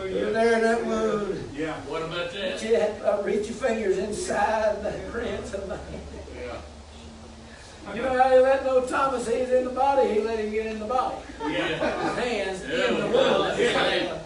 You're 0.07 0.33
there 0.33 0.57
in 0.57 0.63
that 0.63 0.85
wound. 0.85 1.51
Yeah. 1.55 1.81
What 1.83 2.03
about 2.03 2.33
that? 2.33 2.63
You 2.63 2.77
have 2.77 3.03
uh, 3.03 3.17
to 3.19 3.23
reach 3.23 3.49
your 3.49 3.57
fingers 3.57 3.97
inside 3.97 4.83
the 4.83 4.93
prints 5.11 5.55
of 5.55 5.67
my 5.69 5.77
hand. 5.77 6.03
Yeah. 6.37 7.95
You 7.95 8.03
know 8.03 8.23
how 8.23 8.31
he 8.31 8.39
let 8.41 8.65
no 8.65 8.85
Thomas 8.85 9.27
he's 9.27 9.49
in 9.49 9.65
the 9.65 9.71
body? 9.71 10.13
He 10.13 10.21
let 10.21 10.39
him 10.39 10.51
get 10.51 10.67
in 10.67 10.81
the 10.81 10.87
body. 10.87 11.17
Yeah. 11.43 12.15
His 12.15 12.25
hands 12.25 12.63
in 12.63 13.01
the 13.01 13.07
wound. 13.07 13.59
Yeah. 13.59 14.19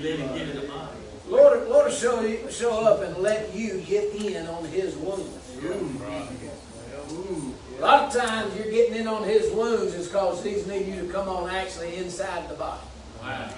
Let 0.00 0.18
him 0.18 0.28
get 0.28 0.48
in 0.48 0.60
the 0.60 0.68
body. 0.68 0.96
Lord, 1.28 1.68
Lord 1.68 1.92
show, 1.92 2.48
show 2.50 2.84
up 2.84 3.02
and 3.02 3.16
let 3.16 3.52
you 3.54 3.80
get 3.80 4.14
in 4.14 4.46
on 4.46 4.64
his 4.66 4.94
wounds. 4.94 5.40
A 7.10 7.80
lot 7.80 8.04
of 8.04 8.22
times 8.22 8.56
you're 8.56 8.70
getting 8.70 8.96
in 8.96 9.06
on 9.06 9.24
his 9.24 9.52
wounds 9.52 9.94
is 9.94 10.06
because 10.06 10.42
he's 10.42 10.66
needing 10.66 10.94
you 10.94 11.06
to 11.06 11.12
come 11.12 11.28
on 11.28 11.50
actually 11.50 11.96
inside 11.96 12.48
the 12.48 12.54
body. 12.54 12.80
Wow. 13.20 13.50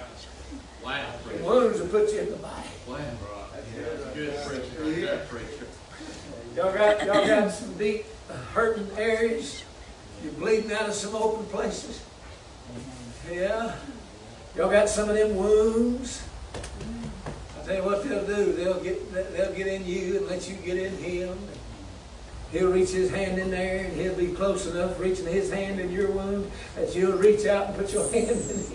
Wow, 0.83 1.05
The 1.31 1.43
wounds 1.43 1.79
will 1.79 1.87
put 1.87 2.11
you 2.13 2.19
in 2.19 2.29
the 2.31 2.37
body. 2.37 2.67
Wow. 2.87 2.97
Good 4.13 4.35
preacher. 4.45 4.83
Good 4.83 5.29
preacher. 5.29 5.67
Y'all 6.55 6.73
got, 6.73 7.05
y'all 7.05 7.27
got 7.27 7.51
some 7.51 7.77
deep 7.77 8.05
hurting 8.53 8.89
areas. 8.97 9.63
You're 10.23 10.33
bleeding 10.33 10.71
out 10.71 10.89
of 10.89 10.95
some 10.95 11.15
open 11.15 11.45
places. 11.45 12.03
Yeah. 13.31 13.75
Y'all 14.55 14.71
got 14.71 14.89
some 14.89 15.09
of 15.09 15.15
them 15.15 15.35
wounds. 15.35 16.23
I 17.61 17.65
tell 17.65 17.75
you 17.75 17.83
what 17.83 18.03
they'll 18.03 18.25
do. 18.25 18.53
They'll 18.53 18.81
get 18.81 19.13
they'll 19.13 19.53
get 19.53 19.67
in 19.67 19.85
you 19.85 20.17
and 20.17 20.27
let 20.27 20.49
you 20.49 20.55
get 20.55 20.77
in 20.77 20.97
him. 20.97 21.37
He'll 22.51 22.71
reach 22.71 22.91
his 22.91 23.09
hand 23.11 23.39
in 23.39 23.51
there 23.51 23.85
and 23.85 23.93
he'll 23.93 24.15
be 24.15 24.27
close 24.27 24.67
enough 24.67 24.99
reaching 24.99 25.25
his 25.25 25.51
hand 25.51 25.79
in 25.79 25.91
your 25.91 26.11
wound 26.11 26.49
that 26.75 26.95
you'll 26.95 27.17
reach 27.17 27.45
out 27.45 27.67
and 27.67 27.75
put 27.75 27.93
your 27.93 28.03
hand 28.11 28.29
in 28.29 28.35
his. 28.37 28.71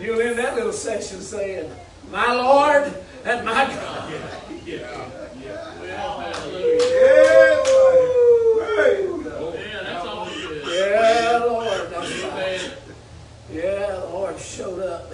You'll 0.00 0.20
end 0.20 0.38
that 0.38 0.54
little 0.54 0.72
section 0.72 1.20
saying, 1.20 1.70
My 2.10 2.32
Lord 2.32 2.92
and 3.24 3.44
my 3.44 3.66
God. 3.66 4.12
Well, 5.80 6.20
hallelujah. 6.20 7.62
Woo! 7.64 9.24
Yeah, 9.54 9.82
that's 9.82 10.06
all 10.06 10.26
good. 10.26 10.62
Yeah, 10.66 11.38
Lord, 11.44 11.90
that's 11.90 12.22
right. 12.24 12.72
Yeah, 13.52 14.02
Lord 14.10 14.38
showed 14.38 14.80
up 14.80 15.12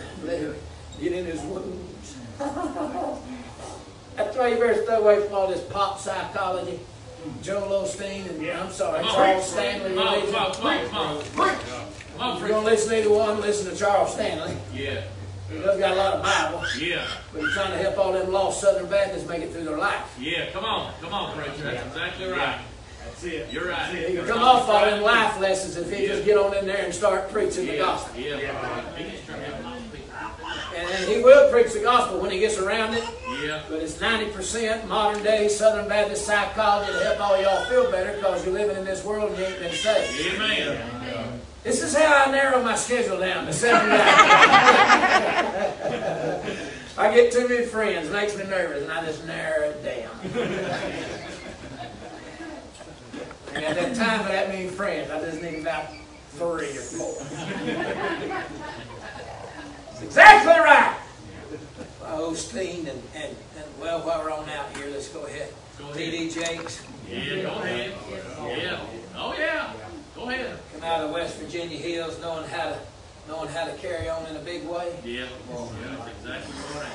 get 1.02 1.12
in 1.12 1.26
his 1.26 1.40
wounds. 1.42 2.16
That's 4.16 4.36
why 4.36 4.48
you 4.48 4.56
better 4.56 4.84
stay 4.84 4.94
away 4.96 5.24
from 5.26 5.34
all 5.34 5.46
this 5.48 5.62
pop 5.64 5.98
psychology. 5.98 6.76
Hmm. 7.22 7.42
Joel 7.42 7.84
Osteen 7.84 8.28
and, 8.28 8.46
I'm 8.50 8.70
sorry. 8.70 9.04
Charles 9.04 9.48
Stanley 9.48 9.90
Come 9.94 9.98
on, 9.98 10.14
religion. 10.14 10.32
come 10.34 10.42
on, 10.44 10.52
come 10.54 10.66
on, 10.66 10.86
come 10.86 10.98
on. 10.98 11.22
Come 12.12 12.20
on, 12.20 12.36
If 12.36 12.40
you're 12.40 12.48
to 12.64 12.70
listen 12.70 12.90
to 12.90 12.98
either 12.98 13.10
one, 13.10 13.40
listen 13.40 13.72
to 13.72 13.78
Charles 13.78 14.12
Stanley. 14.14 14.56
Yeah. 14.74 15.02
He 15.50 15.58
does 15.58 15.78
got 15.78 15.92
a 15.92 15.94
lot 15.94 16.14
of 16.14 16.22
Bible, 16.22 16.64
Yeah. 16.78 17.06
but 17.32 17.42
he's 17.42 17.52
trying 17.52 17.72
to 17.72 17.76
help 17.78 17.98
all 17.98 18.12
them 18.12 18.32
lost 18.32 18.60
Southern 18.60 18.86
Baptists 18.86 19.28
make 19.28 19.42
it 19.42 19.52
through 19.52 19.64
their 19.64 19.76
life. 19.76 20.14
Yeah. 20.18 20.50
Come 20.50 20.64
on. 20.64 20.92
Come 21.00 21.12
on, 21.12 21.36
preacher. 21.36 21.62
That's 21.64 21.86
exactly 21.86 22.30
right. 22.30 22.58
That's 23.04 23.24
it. 23.24 23.52
You're 23.52 23.68
right. 23.68 23.94
It. 23.94 24.10
He 24.10 24.16
can 24.16 24.26
come 24.26 24.42
off 24.42 24.68
all 24.68 24.84
them 24.84 25.02
life 25.02 25.38
lessons 25.40 25.76
if 25.76 25.90
he 25.96 26.06
just 26.06 26.24
get 26.24 26.38
on 26.38 26.56
in 26.56 26.66
there 26.66 26.84
and 26.84 26.94
start 26.94 27.30
preaching 27.30 27.66
the 27.66 27.76
gospel. 27.78 28.18
Yeah. 28.18 28.40
gospel. 28.40 28.50
Yeah. 28.50 28.96
He 28.96 29.04
gets 29.10 29.26
turned 29.26 29.44
out 29.52 29.62
nice 29.62 29.82
people. 29.92 30.08
And, 30.75 30.89
and 30.89 31.05
he 31.11 31.23
will 31.23 31.51
preach 31.51 31.73
the 31.73 31.81
gospel 31.81 32.20
when 32.20 32.31
he 32.31 32.39
gets 32.39 32.59
around 32.59 32.95
it. 32.95 33.05
Yeah. 33.43 33.62
But 33.68 33.81
it's 33.81 33.99
90% 33.99 34.87
modern 34.89 35.23
day 35.23 35.49
Southern 35.49 35.89
Baptist 35.89 36.25
psychology 36.27 36.93
to 36.93 36.99
help 37.05 37.20
all 37.20 37.41
y'all 37.41 37.64
feel 37.66 37.91
better 37.91 38.14
because 38.14 38.45
you're 38.45 38.55
living 38.55 38.77
in 38.77 38.85
this 38.85 39.05
world 39.05 39.31
and 39.31 39.39
you 39.39 39.45
ain't 39.45 39.59
been 39.59 39.73
saved. 39.73 40.35
Amen. 40.35 41.41
This 41.62 41.83
is 41.83 41.95
how 41.95 42.25
I 42.25 42.31
narrow 42.31 42.62
my 42.62 42.75
schedule 42.75 43.18
down 43.20 43.47
to 43.47 43.53
seven. 43.53 43.91
I 46.99 47.14
get 47.14 47.33
too 47.33 47.49
many 47.49 47.64
friends, 47.64 48.11
makes 48.11 48.37
me 48.37 48.45
nervous, 48.45 48.83
and 48.83 48.93
I 48.93 49.05
just 49.05 49.25
narrow 49.27 49.70
it 49.70 49.83
down. 49.83 50.11
And 53.55 53.64
at 53.64 53.77
that 53.77 53.95
time 53.95 54.25
for 54.25 54.33
that 54.33 54.49
many 54.49 54.68
friends. 54.68 55.11
I 55.11 55.20
just 55.20 55.43
need 55.43 55.61
about 55.61 55.89
three 56.31 56.77
or 56.77 56.81
four. 56.81 57.12
That's 60.11 60.16
exactly 60.16 60.53
right. 60.61 60.96
Osteen 62.03 62.78
and, 62.80 63.03
and, 63.14 63.36
and 63.57 63.64
well, 63.80 64.00
while 64.00 64.22
we're 64.22 64.32
on 64.32 64.48
out 64.48 64.76
here, 64.76 64.88
let's 64.90 65.09
go 65.09 65.24
ahead. 65.26 65.53
Go 65.78 65.84
ahead. 65.84 65.96
T.D. 65.96 66.30
Jakes, 66.30 66.82
Yeah. 67.09 67.42
Go 67.42 67.50
ahead. 67.62 67.92
Yeah. 68.11 68.80
Oh 69.16 69.34
yeah. 69.38 69.72
Go 70.14 70.28
ahead. 70.28 70.59
come 70.74 70.82
out 70.84 71.00
of 71.03 71.09
the 71.09 71.14
West 71.14 71.38
Virginia 71.38 71.78
hills, 71.78 72.20
knowing 72.20 72.48
how 72.48 72.70
to 72.70 72.78
knowing 73.28 73.48
how 73.48 73.64
to 73.64 73.72
carry 73.74 74.09
on 74.09 74.26
in 74.26 74.36
a 74.36 74.40
big 74.40 74.66
way. 74.66 74.92
Yeah. 75.05 75.26
Yeah. 75.50 75.96
That's 75.98 76.18
exactly 76.20 76.80
right. 76.80 76.92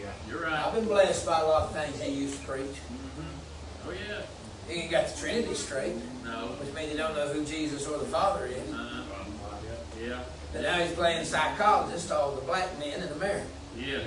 Yeah. 0.00 0.08
You're 0.28 0.42
right. 0.42 0.66
I've 0.66 0.74
been 0.74 0.86
blessed 0.86 1.24
by 1.24 1.40
a 1.40 1.44
lot 1.46 1.62
of 1.62 1.72
things 1.72 2.00
he 2.00 2.12
used 2.12 2.40
to 2.40 2.46
preach. 2.46 2.66
Mm-hmm. 2.66 3.88
Oh 3.88 3.92
yeah. 3.92 4.22
He 4.68 4.80
ain't 4.82 4.90
got 4.90 5.08
the 5.08 5.18
Trinity 5.20 5.54
straight, 5.54 5.94
No. 6.24 6.48
which 6.60 6.74
means 6.74 6.92
he 6.92 6.96
don't 6.96 7.14
know 7.14 7.28
who 7.28 7.44
Jesus 7.44 7.86
or 7.86 7.98
the 7.98 8.04
Father 8.06 8.46
is. 8.46 8.72
Uh, 8.72 9.02
yeah. 10.02 10.20
But 10.52 10.62
now 10.62 10.78
he's 10.78 10.92
playing 10.92 11.24
psychologist 11.24 12.08
to 12.08 12.16
all 12.16 12.32
the 12.32 12.42
black 12.42 12.78
men 12.78 13.02
in 13.02 13.08
America. 13.12 13.46
Yeah. 13.76 13.98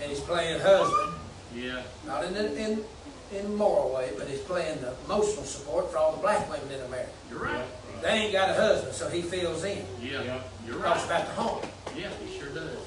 And 0.00 0.10
he's 0.10 0.20
playing 0.20 0.60
husband, 0.60 1.14
Yeah. 1.54 1.82
not 2.06 2.24
in 2.24 2.36
a, 2.36 2.44
in, 2.52 2.84
in 3.32 3.46
a 3.46 3.48
moral 3.48 3.94
way, 3.94 4.12
but 4.16 4.28
he's 4.28 4.40
playing 4.40 4.80
the 4.80 4.94
emotional 5.06 5.44
support 5.44 5.90
for 5.90 5.98
all 5.98 6.12
the 6.12 6.18
black 6.18 6.48
women 6.50 6.70
in 6.70 6.80
America. 6.82 7.10
You're 7.30 7.40
right. 7.40 7.64
They 8.02 8.10
ain't 8.10 8.32
got 8.32 8.50
a 8.50 8.54
husband, 8.54 8.94
so 8.94 9.08
he 9.08 9.22
fills 9.22 9.64
in. 9.64 9.84
Yeah. 10.00 10.22
yeah. 10.22 10.40
You're 10.66 10.76
right. 10.76 10.94
Talks 10.94 11.10
right. 11.10 11.22
about 11.22 11.26
the 11.26 11.42
home. 11.42 11.62
Yeah. 11.96 12.10
He 12.24 12.38
sure 12.38 12.50
does. 12.50 12.78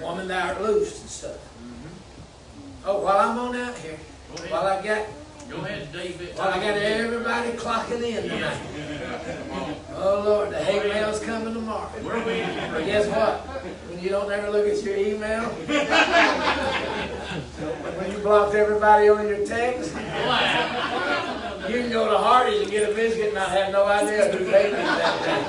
Woman 0.00 0.26
thou 0.26 0.48
art 0.48 0.62
loosed 0.62 1.02
and 1.02 1.10
stuff. 1.10 1.36
Mm-hmm. 1.36 2.86
Oh, 2.86 3.00
while 3.02 3.18
I'm 3.18 3.38
on 3.38 3.54
out 3.54 3.78
here, 3.78 3.96
while 4.48 4.66
I 4.66 4.82
got 4.82 5.06
Go 5.50 5.56
ahead, 5.58 5.92
David. 5.92 6.36
while 6.36 6.48
I 6.48 6.56
got 6.58 6.76
everybody 6.76 7.50
clocking 7.52 8.02
in 8.02 8.24
Yeah. 8.24 8.34
tonight. 8.34 9.76
Oh 9.96 10.22
Lord, 10.24 10.50
the 10.50 10.58
hate 10.58 10.86
mail's 10.92 11.20
coming 11.20 11.54
tomorrow. 11.54 11.88
Where 12.02 12.16
are 12.16 12.24
we? 12.26 12.40
But 12.72 12.84
guess 12.86 13.06
what? 13.06 13.40
When 13.88 14.00
you 14.02 14.10
don't 14.10 14.30
ever 14.32 14.50
look 14.50 14.66
at 14.66 14.82
your 14.82 14.96
email, 14.96 15.42
when 17.98 18.10
you 18.10 18.18
blocked 18.18 18.54
everybody 18.54 19.08
on 19.08 19.28
your 19.28 19.46
text, 19.46 19.94
you 19.94 21.76
can 21.80 21.90
go 21.90 22.10
to 22.10 22.18
Hardee's 22.18 22.62
and 22.62 22.70
get 22.70 22.90
a 22.90 22.94
biscuit 22.94 23.26
and 23.26 23.34
not 23.34 23.50
have 23.50 23.70
no 23.72 23.84
idea 23.86 24.30
who 24.32 24.44
they 24.44 24.66
is 24.66 24.72
that 24.72 25.22
day. 25.22 25.44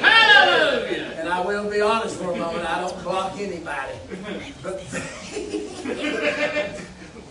Hallelujah. 0.00 1.14
And 1.18 1.28
I 1.28 1.40
will 1.44 1.70
be 1.70 1.80
honest 1.80 2.16
for 2.16 2.32
a 2.32 2.36
moment, 2.36 2.68
I 2.68 2.80
don't 2.80 3.02
block 3.04 3.32
anybody. 3.38 3.92
But 4.62 4.80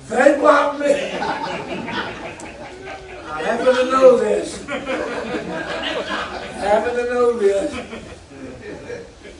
they 0.10 0.36
block 0.40 0.80
me. 0.80 0.86
I 3.30 3.42
happen 3.44 3.66
to 3.76 3.86
know 3.92 4.18
this. 4.18 4.68
I 4.68 4.72
happen 6.60 6.96
to 6.96 7.04
know 7.06 7.38
this. 7.38 7.72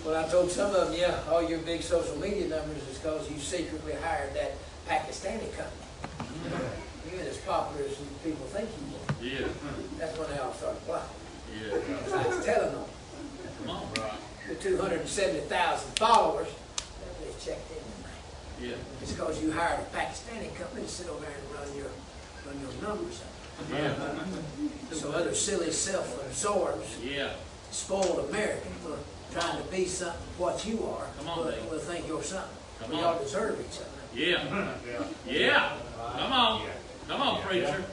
Well, 0.06 0.24
I 0.24 0.28
told 0.30 0.52
some 0.52 0.74
of 0.74 0.90
them, 0.90 1.00
yeah, 1.00 1.20
all 1.30 1.42
your 1.48 1.60
big 1.60 1.82
social 1.82 2.16
media 2.18 2.48
numbers 2.48 2.88
is 2.90 2.98
because 2.98 3.30
you 3.30 3.38
secretly 3.40 3.94
hired 4.04 4.34
that 4.36 4.54
Pakistani 4.88 5.50
company. 5.56 5.86
You 7.12 7.18
ain't 7.20 7.28
as 7.28 7.38
popular 7.38 7.86
as 7.88 7.96
people 8.24 8.46
think 8.48 8.70
you 8.80 8.86
are. 8.96 9.16
Yeah. 9.42 9.48
That's 9.98 10.18
when 10.18 10.30
they 10.30 10.38
all 10.38 10.54
started 10.54 10.86
blocking. 10.86 11.10
Yeah. 11.60 11.80
So 12.08 12.18
I 12.20 12.28
was 12.28 12.46
telling 12.46 12.72
them, 12.72 12.86
Come 13.66 13.76
on. 13.76 13.88
the 14.48 14.56
270,000 14.56 15.98
followers, 15.98 16.48
they 17.20 17.32
checked 17.44 17.72
in 17.72 17.77
tonight. 17.77 17.77
Yeah. 18.62 18.76
It's 19.02 19.12
because 19.12 19.42
you 19.42 19.52
hired 19.52 19.80
a 19.80 19.84
Pakistani 19.98 20.54
company 20.56 20.84
to 20.84 20.88
sit 20.90 21.08
over 21.10 21.22
there 21.22 21.32
and 21.32 21.60
run 21.60 21.78
your, 21.78 21.92
run 22.46 22.60
your 22.62 22.90
numbers 22.90 23.22
up. 23.22 23.72
Yeah. 23.72 24.96
So 24.96 25.12
other 25.12 25.34
silly 25.34 25.72
self-absorbed, 25.72 26.86
Yeah. 27.04 27.32
spoiled 27.72 28.30
Americans 28.30 28.76
for 28.84 28.98
trying 29.40 29.58
to 29.64 29.70
be 29.70 29.86
something 29.86 30.20
what 30.38 30.66
you 30.66 30.86
are. 30.88 31.06
Come 31.18 31.28
on, 31.30 31.38
will, 31.40 31.52
Dave. 31.52 31.70
will 31.72 31.80
think 31.80 32.08
you're 32.08 32.24
something. 32.24 32.50
Come 32.82 32.92
we 32.92 32.98
on. 32.98 33.04
all 33.04 33.20
deserve 33.20 33.60
each 33.60 33.80
other. 33.80 33.90
Yeah. 34.14 34.74
Yeah. 35.26 35.78
Come 36.18 36.32
on. 36.32 36.62
Come 37.08 37.22
on, 37.22 37.42
preacher. 37.42 37.84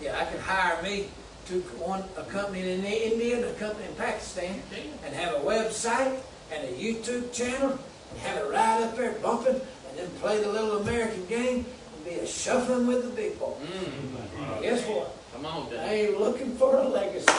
Yeah, 0.00 0.18
I 0.18 0.24
could 0.24 0.40
hire 0.40 0.82
me 0.82 1.08
to 1.46 1.60
one, 1.78 2.04
a 2.16 2.22
company 2.24 2.60
in 2.72 2.84
India 2.84 3.36
and 3.36 3.44
a 3.44 3.52
company 3.54 3.86
in 3.86 3.94
Pakistan, 3.94 4.62
and 5.04 5.14
have 5.14 5.34
a 5.34 5.40
website 5.40 6.18
and 6.52 6.64
a 6.68 6.72
YouTube 6.72 7.32
channel, 7.32 7.78
and 8.10 8.18
have 8.20 8.38
it 8.38 8.50
right 8.50 8.82
up 8.82 8.96
there 8.96 9.12
bumping, 9.22 9.60
and 9.92 10.00
then 10.00 10.10
play 10.20 10.40
the 10.42 10.48
little 10.48 10.78
American 10.78 11.26
game, 11.26 11.66
and 11.94 12.04
be 12.04 12.12
a 12.12 12.26
shuffling 12.26 12.86
with 12.86 13.02
the 13.04 13.10
big 13.10 13.38
boy. 13.38 13.52
Mm. 13.62 14.62
Guess 14.62 14.86
what? 14.86 15.14
Come 15.34 15.46
on, 15.46 15.68
I 15.74 15.94
ain't 15.94 16.20
looking 16.20 16.54
for 16.56 16.76
a 16.76 16.88
legacy. 16.88 17.26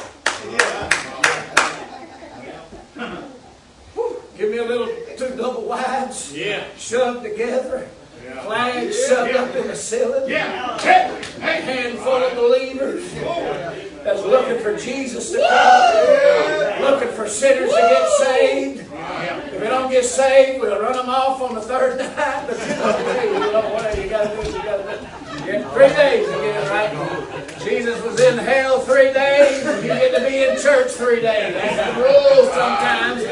Whew, 3.96 4.22
Give 4.38 4.52
me 4.52 4.58
a 4.58 4.66
little 4.66 4.88
two 5.18 5.36
double 5.36 5.64
wides, 5.64 6.36
Yeah. 6.36 6.64
shoved 6.78 7.24
together, 7.24 7.88
Yeah. 8.34 8.42
flags 8.44 9.06
shoved 9.08 9.36
up 9.36 9.56
in 9.56 9.68
the 9.68 9.76
ceiling. 9.76 10.30
Yeah. 10.30 10.78
A 10.78 11.42
handful 11.42 12.24
of 12.24 12.36
believers 12.36 13.14
that's 14.04 14.22
looking 14.24 14.62
for 14.62 14.76
Jesus 14.78 15.32
to 15.32 15.38
come, 15.38 16.82
looking 16.92 17.10
for 17.16 17.28
sinners 17.28 17.70
to 17.70 17.76
get 17.76 18.10
saved. 18.20 18.80
If 18.82 19.60
they 19.60 19.68
don't 19.68 19.92
get 19.92 20.06
saved, 20.06 20.62
we'll 20.62 20.80
run 20.82 20.94
them 20.94 21.10
off 21.10 21.42
on 21.42 21.56
the 21.56 21.62
third 21.62 21.98
night. 22.18 22.46
But 22.48 22.60
you 22.60 22.68
know, 22.76 22.92
hey, 23.14 23.34
you 23.34 23.40
whatever 23.74 24.02
you 24.02 24.10
gotta 24.10 24.36
do, 24.36 24.42
is 24.42 24.54
you 24.54 24.64
gotta 24.64 24.84
do. 25.00 25.23
You 25.46 25.62
three 25.72 25.90
days 25.90 26.26
to 26.26 26.34
get 26.34 26.64
it 26.64 26.70
right. 26.70 27.60
Jesus 27.60 28.02
was 28.02 28.20
in 28.20 28.38
hell 28.38 28.80
three 28.80 29.12
days, 29.12 29.64
you 29.84 29.90
get 29.90 30.18
to 30.18 30.26
be 30.26 30.44
in 30.44 30.58
church 30.62 30.92
three 30.92 31.20
days. 31.20 31.54
That's 31.54 31.96
the 31.96 32.02
rule 32.02 32.46
sometimes. 32.54 33.24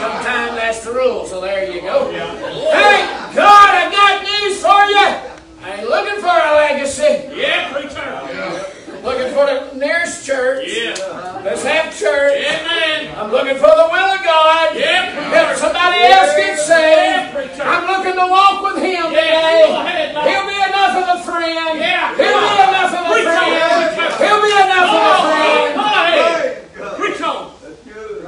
Sometimes 0.00 0.56
that's 0.56 0.84
the 0.84 0.92
rule, 0.92 1.26
so 1.26 1.40
there 1.40 1.72
you 1.72 1.80
go. 1.82 2.10
Hey, 2.10 3.06
God, 3.34 3.70
I 3.70 3.88
got 3.90 4.22
news 4.22 4.60
for 4.60 4.84
you. 4.84 5.30
I 5.62 5.76
ain't 5.78 5.88
looking 5.88 6.20
for 6.20 6.26
a 6.26 6.54
legacy. 6.56 7.30
Yeah, 7.38 7.72
preacher. 7.72 8.79
Looking 9.02 9.32
for 9.32 9.46
the 9.46 9.72
nearest 9.76 10.26
church. 10.26 10.66
Yeah. 10.68 11.40
Let's 11.44 11.64
have 11.64 11.96
church. 11.98 12.36
Amen. 12.36 13.14
I'm 13.16 13.30
looking 13.30 13.54
for 13.56 13.68
the 13.72 13.88
will 13.90 14.10
of 14.12 14.22
God. 14.24 14.76
Yeah, 14.76 15.08
Help 15.32 15.56
somebody 15.56 16.04
else 16.04 16.36
get 16.36 16.58
saved. 16.58 17.60
I'm 17.60 17.86
looking 17.88 18.12
to 18.20 18.26
walk 18.28 18.62
with 18.62 18.82
Him 18.84 19.08
today. 19.08 19.64
go 19.68 19.80
ahead, 19.80 20.14
Bob. 20.14 20.26
He'll 20.28 20.46
be 20.46 20.56
enough 20.56 20.96
of 21.00 21.20
a 21.20 21.24
friend. 21.24 21.78
Yeah, 21.80 22.14
He'll 22.16 22.28
come 22.28 22.44
be 22.44 22.60
enough 22.68 22.92
of 22.92 23.06
a 23.06 23.10
Preach 23.10 23.26
on, 23.26 23.40
friend. 23.40 23.96
preach 23.96 24.10
on. 24.10 24.18
He'll 24.20 24.42
be 24.42 24.52
enough 24.52 24.90
of 24.92 25.00
a 25.00 25.16
friend. 25.24 25.74
Go 25.74 25.80
ahead. 25.80 26.54
Hey, 26.54 26.78
God. 26.78 26.96
Preach 26.98 27.20
on. 27.22 27.52
That's 27.62 27.80
good. 27.84 28.22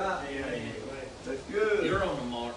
That's 1.27 1.43
good. 1.53 1.85
You're 1.85 2.05
on 2.05 2.17
the 2.17 2.25
mark. 2.25 2.55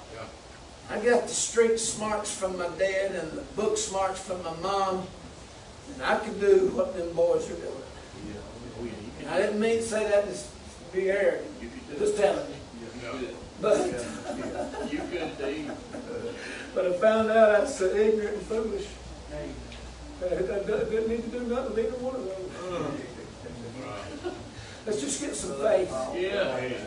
I 0.89 0.99
got 0.99 1.23
the 1.27 1.33
street 1.33 1.77
smarts 1.79 2.33
from 2.33 2.57
my 2.57 2.69
dad 2.79 3.11
and 3.11 3.31
the 3.33 3.41
book 3.59 3.77
smarts 3.77 4.21
from 4.21 4.41
my 4.43 4.55
mom. 4.61 5.07
And 5.93 6.03
I 6.03 6.17
can 6.19 6.39
do 6.39 6.71
what 6.73 6.95
them 6.95 7.13
boys 7.13 7.49
are 7.51 7.55
doing. 7.55 7.71
And 9.25 9.33
I 9.33 9.37
didn't 9.41 9.59
mean 9.59 9.77
to 9.77 9.83
say 9.83 10.03
that 10.09 10.27
to 10.31 10.37
be 10.93 11.09
arrogant. 11.09 11.47
Just 11.97 12.17
telling 12.17 12.47
you. 12.47 12.55
But, 13.61 13.77
You 14.91 14.99
good, 15.11 15.37
Dave. 15.37 15.71
but 16.75 16.85
I 16.87 16.93
found 16.97 17.31
out 17.31 17.55
I 17.55 17.59
was 17.61 17.75
so 17.75 17.85
ignorant 17.85 18.35
and 18.37 18.41
foolish. 18.43 18.87
I, 19.33 20.25
I, 20.25 20.27
I 20.27 20.29
didn't 20.63 21.07
need 21.09 21.23
to 21.23 21.29
do 21.39 21.45
nothing 21.47 21.75
with 21.75 21.85
either 21.85 21.97
one 22.03 22.15
of 22.15 22.25
those. 22.25 22.51
Let's 24.85 25.01
just 25.01 25.21
get 25.21 25.35
some 25.35 25.57
faith. 25.59 25.89
Yeah. 26.15 26.77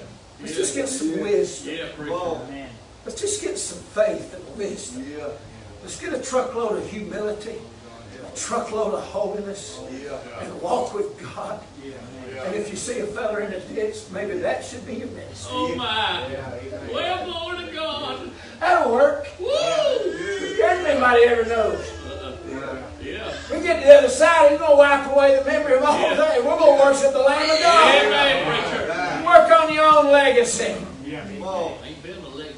Let's 0.41 0.57
just 0.57 0.75
get 0.75 0.89
some 0.89 1.21
wisdom. 1.21 1.75
Yeah, 1.75 1.89
Come 1.97 2.07
preacher. 2.47 2.69
Let's 3.05 3.21
just 3.21 3.43
get 3.43 3.59
some 3.59 3.79
faith 3.79 4.35
and 4.35 4.57
wisdom. 4.57 5.05
Yeah. 5.11 5.29
Let's 5.83 6.01
get 6.01 6.13
a 6.13 6.21
truckload 6.23 6.79
of 6.83 6.91
humility, 6.91 7.57
a 8.25 8.37
truckload 8.37 8.95
of 8.95 9.03
holiness, 9.05 9.81
Yeah. 9.91 10.19
and 10.41 10.61
walk 10.61 10.95
with 10.95 11.19
God. 11.35 11.61
And 12.37 12.55
if 12.55 12.71
you 12.71 12.77
see 12.77 13.01
a 13.01 13.07
fella 13.07 13.39
in 13.41 13.53
a 13.53 13.61
ditch, 13.61 13.97
maybe 14.13 14.39
that 14.39 14.65
should 14.65 14.87
be 14.87 14.95
your 14.97 15.09
ministry. 15.09 15.51
Oh 15.53 15.75
my. 15.77 16.29
Well, 16.93 17.25
glory 17.25 17.67
to 17.67 17.73
God. 17.73 18.31
That'll 18.61 18.93
work. 18.93 19.27
Woo! 19.39 19.47
Anybody 19.49 21.23
ever 21.25 21.45
knows. 21.49 21.91
Yeah. 22.51 22.83
Yeah. 23.03 23.33
We 23.53 23.61
get 23.63 23.81
to 23.81 23.87
the 23.87 23.95
other 23.99 24.09
side, 24.09 24.51
he's 24.51 24.59
going 24.59 24.71
to 24.73 24.77
wipe 24.77 25.11
away 25.11 25.39
the 25.39 25.45
memory 25.45 25.77
of 25.77 25.85
all 25.85 25.99
Yeah. 26.01 26.15
that. 26.17 26.45
We're 26.45 26.59
going 26.59 26.79
to 26.79 26.85
worship 26.85 27.13
the 27.13 27.19
Lamb 27.21 27.51
of 27.51 27.59
God. 27.61 28.05
Amen, 28.05 28.63
preacher. 28.63 29.27
Work 29.27 29.61
on 29.61 29.73
your 29.73 29.85
own 29.85 30.13
legacy. 30.13 30.75
Yeah. 31.05 31.25
Come 31.25 31.43
on. 31.43 31.79
Ain't 31.85 32.03
been 32.03 32.19
a 32.19 32.29
legacy. 32.29 32.55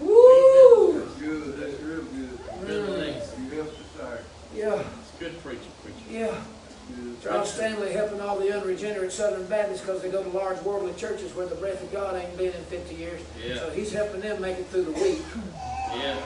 Woo! 0.00 1.00
That's 1.00 1.14
good. 1.20 1.56
That's 1.58 1.80
real 1.82 2.02
good. 2.02 2.66
Been 2.66 2.84
a 2.84 2.90
legacy. 2.90 3.36
You 3.42 3.50
helped 3.62 3.80
us 3.80 3.86
start. 3.96 4.24
Yeah, 4.54 4.74
It's 5.00 5.10
good 5.18 5.42
preaching, 5.42 5.70
preacher. 5.82 5.98
yeah. 6.10 6.34
Good. 6.88 7.22
Charles 7.22 7.52
Stanley 7.52 7.92
helping 7.92 8.20
all 8.20 8.38
the 8.38 8.52
unregenerate 8.54 9.12
Southern 9.12 9.46
Baptists 9.46 9.80
because 9.80 10.02
they 10.02 10.10
go 10.10 10.22
to 10.22 10.28
large 10.30 10.60
worldly 10.62 10.92
churches 10.94 11.34
where 11.34 11.46
the 11.46 11.54
breath 11.54 11.82
of 11.82 11.90
God 11.92 12.16
ain't 12.16 12.36
been 12.36 12.52
in 12.52 12.64
50 12.64 12.94
years. 12.94 13.20
Yeah. 13.46 13.56
So 13.56 13.70
he's 13.70 13.92
helping 13.92 14.20
them 14.20 14.40
make 14.42 14.58
it 14.58 14.66
through 14.66 14.84
the 14.84 14.92
week. 14.92 15.22
Yeah. 15.96 16.16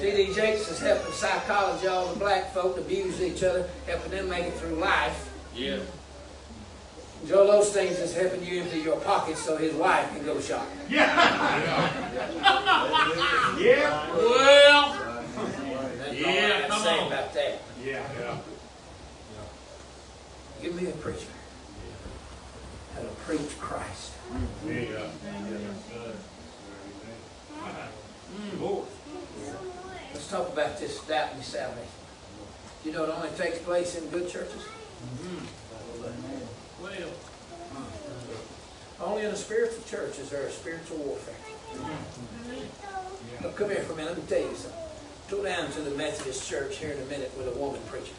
T.D. 0.00 0.34
Jakes 0.34 0.70
is 0.70 0.78
helping 0.78 1.12
psychology, 1.12 1.86
all 1.86 2.06
the 2.12 2.18
black 2.18 2.52
folk 2.52 2.76
abuse 2.78 3.20
each 3.22 3.42
other, 3.42 3.66
helping 3.86 4.10
them 4.10 4.28
make 4.28 4.44
it 4.44 4.54
through 4.54 4.74
life. 4.76 5.32
Yeah. 5.54 5.78
Joel 7.26 7.62
Osteen's 7.62 7.98
is 7.98 8.14
helping 8.14 8.44
you 8.44 8.60
empty 8.62 8.80
your 8.80 8.98
pockets 9.00 9.40
so 9.40 9.56
his 9.56 9.72
wife 9.74 10.06
can 10.14 10.22
go 10.24 10.38
shopping. 10.40 10.78
Yeah. 10.90 12.12
Yeah. 13.58 14.14
Well. 14.14 14.92
That's 14.92 15.58
all 15.58 15.74
I 15.74 16.12
Yeah, 16.12 16.48
got 16.50 16.60
to 16.60 16.68
come 16.68 16.82
say 16.82 16.98
on. 17.00 17.06
about 17.06 17.34
that. 17.34 17.62
Yeah. 17.82 18.38
Give 20.66 20.82
me 20.82 20.88
a 20.88 20.94
preacher 20.94 21.28
that'll 22.92 23.10
preach 23.24 23.56
Christ. 23.60 24.10
Lord. 28.58 28.88
Let's 30.12 30.28
talk 30.28 30.52
about 30.52 30.80
this 30.80 31.00
doubting 31.04 31.40
salvation. 31.42 31.86
You 32.84 32.90
know 32.90 33.04
it 33.04 33.10
only 33.10 33.28
takes 33.38 33.60
place 33.60 33.94
in 33.96 34.08
good 34.08 34.28
churches? 34.28 34.66
Well. 36.82 37.10
Only 39.00 39.22
in 39.22 39.30
a 39.30 39.36
spiritual 39.36 39.84
church 39.88 40.18
is 40.18 40.30
there 40.30 40.48
a 40.48 40.50
spiritual 40.50 40.96
warfare. 40.96 41.36
Come 43.54 43.70
here 43.70 43.82
for 43.82 43.92
a 43.92 43.96
minute, 43.96 44.14
let 44.14 44.18
me 44.18 44.24
tell 44.28 44.40
you 44.40 44.56
something. 44.56 44.80
Go 45.30 45.44
down 45.44 45.70
to 45.70 45.80
the 45.82 45.92
Methodist 45.92 46.50
church 46.50 46.78
here 46.78 46.90
in 46.90 47.00
a 47.00 47.06
minute 47.06 47.30
with 47.38 47.46
a 47.46 47.56
woman 47.56 47.80
preaching. 47.86 48.16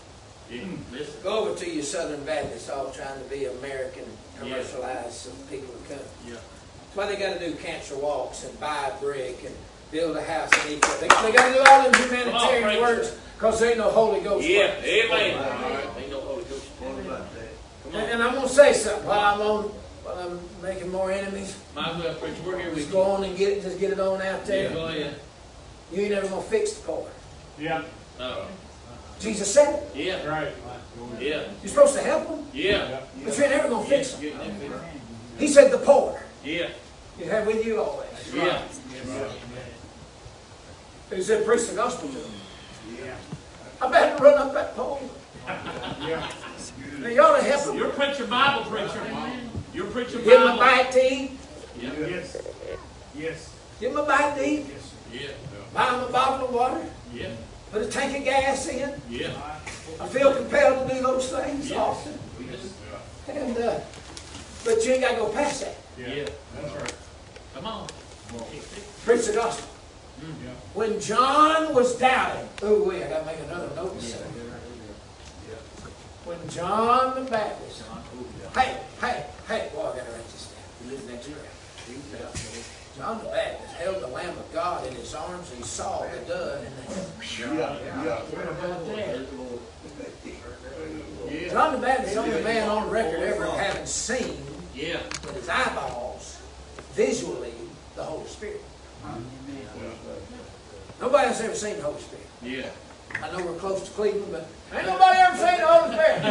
Yeah. 0.49 0.61
Listen. 0.91 1.13
Go 1.23 1.39
over 1.49 1.59
to 1.59 1.69
your 1.69 1.83
Southern 1.83 2.23
Baptists, 2.23 2.69
all 2.69 2.89
trying 2.91 3.21
to 3.21 3.29
be 3.29 3.45
American, 3.45 4.05
commercialized, 4.39 5.11
so 5.13 5.31
people 5.49 5.73
to 5.73 5.93
come. 5.95 6.03
Yeah. 6.25 6.33
That's 6.35 6.95
why 6.95 7.05
they 7.07 7.17
gotta 7.17 7.39
do 7.39 7.53
cancer 7.55 7.97
walks 7.97 8.43
and 8.45 8.57
buy 8.59 8.91
a 8.95 8.99
brick 9.01 9.43
and 9.45 9.53
build 9.91 10.15
a 10.17 10.23
house 10.23 10.49
and 10.53 10.71
eat. 10.73 10.81
They, 11.01 11.07
they 11.07 11.31
gotta 11.33 11.53
do 11.53 11.59
all 11.69 11.83
them 11.89 11.93
humanitarian 12.01 12.63
preacher. 12.63 12.81
works, 12.81 13.17
cause 13.37 13.59
there 13.59 13.69
ain't 13.69 13.77
no 13.77 13.89
Holy 13.91 14.21
Ghost. 14.21 14.47
Yeah. 14.47 14.67
work. 14.75 14.83
Amen. 14.85 15.91
Ain't 15.97 16.09
no 16.11 16.21
Holy 16.21 16.43
Ghost. 16.45 16.65
About 16.81 17.33
that? 17.35 17.49
Come 17.83 17.93
And, 17.95 18.03
on. 18.03 18.09
and 18.09 18.23
I'm 18.23 18.35
gonna 18.35 18.47
say 18.49 18.73
something 18.73 19.05
while 19.07 19.19
I'm 19.35 19.41
on, 19.41 19.63
while 20.03 20.19
I'm 20.19 20.39
making 20.63 20.91
more 20.91 21.11
enemies. 21.11 21.57
Might 21.75 21.89
as 21.89 22.03
well, 22.03 22.13
preacher. 22.15 22.35
We're 22.45 22.57
here 22.59 22.69
with 22.69 22.75
Just 22.77 22.87
you. 22.87 22.93
go 22.93 23.01
on 23.01 23.23
and 23.25 23.37
get 23.37 23.49
it, 23.57 23.63
just 23.63 23.79
get 23.79 23.91
it 23.91 23.99
on 23.99 24.21
out 24.21 24.39
Yeah, 24.41 24.45
there. 24.45 24.69
go 24.71 24.85
ahead. 24.87 25.19
You 25.91 26.01
ain't 26.03 26.13
ever 26.13 26.27
gonna 26.27 26.41
fix 26.41 26.73
the 26.73 26.85
car. 26.87 27.03
Yeah. 27.59 27.83
No. 28.19 28.45
Jesus 29.19 29.51
said 29.53 29.73
it. 29.75 29.95
Yeah. 29.95 30.25
Right. 30.27 30.53
Yeah. 31.19 31.43
You're 31.61 31.69
supposed 31.69 31.95
to 31.95 32.01
help 32.01 32.27
them, 32.27 32.45
Yeah. 32.53 32.99
but 33.23 33.37
you're 33.37 33.49
never 33.49 33.69
gonna 33.69 33.85
fix 33.85 34.11
them. 34.11 34.21
Getting 34.21 34.37
them 34.39 34.55
fixed. 34.59 34.83
He 35.39 35.47
said 35.47 35.71
the 35.71 35.77
poor. 35.79 36.21
Yeah. 36.43 36.69
You 37.19 37.25
have 37.29 37.47
with 37.47 37.65
you 37.65 37.81
always. 37.81 38.07
Yeah. 38.33 38.61
He 41.13 41.21
said 41.21 41.45
preach 41.45 41.67
the 41.67 41.75
gospel 41.75 42.09
to 42.09 42.15
them. 42.17 42.31
Yeah. 43.03 43.15
I 43.81 43.89
better 43.89 44.23
run 44.23 44.37
up 44.37 44.53
that 44.53 44.75
pole. 44.75 45.01
Yeah. 46.01 46.29
Now 46.99 47.07
you 47.07 47.21
ought 47.21 47.37
to 47.37 47.43
help 47.43 47.63
them. 47.65 47.77
You're 47.77 47.87
a 47.87 47.93
preacher 47.93 48.27
Bible 48.27 48.69
preacher. 48.69 49.01
You're 49.73 49.87
a 49.87 49.91
preacher 49.91 50.17
Give 50.17 50.25
them 50.25 50.41
a 50.41 50.45
Bible. 50.45 50.59
bite 50.59 50.91
to 50.91 51.13
eat. 51.13 51.31
Yeah. 51.79 51.91
Yes. 51.99 52.37
Yes. 53.15 53.53
Give 53.79 53.93
them 53.93 54.03
a 54.03 54.07
bite 54.07 54.35
to 54.35 54.47
eat. 54.47 54.65
Yes. 54.67 54.93
Yeah. 55.21 55.27
Buy 55.73 55.91
them 55.91 56.03
a 56.03 56.11
bottle 56.11 56.47
of 56.47 56.53
water. 56.53 56.85
Yeah. 57.13 57.29
Put 57.71 57.81
a 57.81 57.87
tank 57.87 58.17
of 58.17 58.23
gas 58.23 58.67
in. 58.67 58.93
Yeah. 59.09 59.31
I 59.99 60.07
feel 60.07 60.33
compelled 60.35 60.87
to 60.89 60.95
do 60.95 61.01
those 61.01 61.29
things 61.29 61.69
Yeah. 61.69 61.77
often. 61.77 62.17
Yes. 62.39 62.59
And, 63.27 63.57
uh, 63.57 63.79
but 64.63 64.85
you 64.85 64.93
ain't 64.93 65.01
got 65.01 65.11
to 65.11 65.17
go 65.17 65.29
past 65.29 65.61
that. 65.61 65.75
Yeah. 65.97 66.25
That's 66.55 66.73
right. 66.75 66.93
Come 67.55 67.65
on. 67.65 67.87
Preach 69.05 69.25
the 69.27 69.33
gospel. 69.33 69.67
Yeah. 70.21 70.49
When 70.73 70.99
John 70.99 71.73
was 71.73 71.97
doubting, 71.97 72.47
oh 72.63 72.83
wait, 72.83 73.03
I 73.03 73.09
got 73.09 73.19
to 73.19 73.25
make 73.25 73.39
another 73.49 73.69
note. 73.75 73.95
Yeah. 74.01 74.15
Yeah. 75.49 75.55
When 76.25 76.49
John 76.49 77.15
the 77.23 77.29
Baptist, 77.29 77.83
hey, 78.55 78.77
hey, 79.01 79.25
hey, 79.47 79.69
boy, 79.73 79.81
I 79.81 79.97
got 79.97 80.05
to 80.05 80.11
write 80.11 80.27
this 80.31 80.51
down. 80.51 80.85
You 80.85 80.91
live 80.91 81.09
next 81.11 81.27
door. 81.27 81.37
John 82.97 83.19
the 83.19 83.25
Baptist 83.25 83.73
held 83.75 84.01
the 84.01 84.07
Lamb 84.07 84.35
of 84.37 84.51
God 84.51 84.87
in 84.87 84.93
his 84.95 85.13
arms. 85.13 85.51
He 85.55 85.61
saw 85.61 86.01
the 86.01 86.17
dove 86.27 86.65
in 86.65 86.75
the 86.75 86.81
heaven. 86.81 87.11
Yeah. 87.57 87.77
Yeah. 88.03 88.19
What 88.21 88.45
about 88.45 88.87
that? 88.87 89.27
Yeah. 91.31 91.49
John 91.49 91.73
the 91.73 91.79
Baptist 91.79 92.09
is 92.09 92.15
the 92.15 92.21
only 92.21 92.43
man 92.43 92.69
on 92.69 92.89
record 92.89 93.19
ever 93.19 93.45
having 93.45 93.85
seen 93.85 94.37
Yeah. 94.73 95.03
with 95.21 95.35
his 95.35 95.47
eyeballs, 95.47 96.39
visually, 96.93 97.53
the 97.95 98.03
Holy 98.03 98.27
Spirit. 98.27 98.63
Nobody 100.99 101.27
else 101.27 101.41
ever 101.41 101.53
seen 101.53 101.77
the 101.77 101.83
Holy 101.83 102.01
Spirit. 102.01 102.25
Yeah. 102.41 102.69
I 103.21 103.31
know 103.31 103.45
we're 103.45 103.59
close 103.59 103.83
to 103.83 103.91
Cleveland, 103.91 104.25
but 104.31 104.47
ain't 104.73 104.87
nobody 104.87 105.19
ever 105.19 105.37
seen 105.37 105.59
the 105.59 105.67
Holy 105.67 105.93
Spirit. 105.93 106.21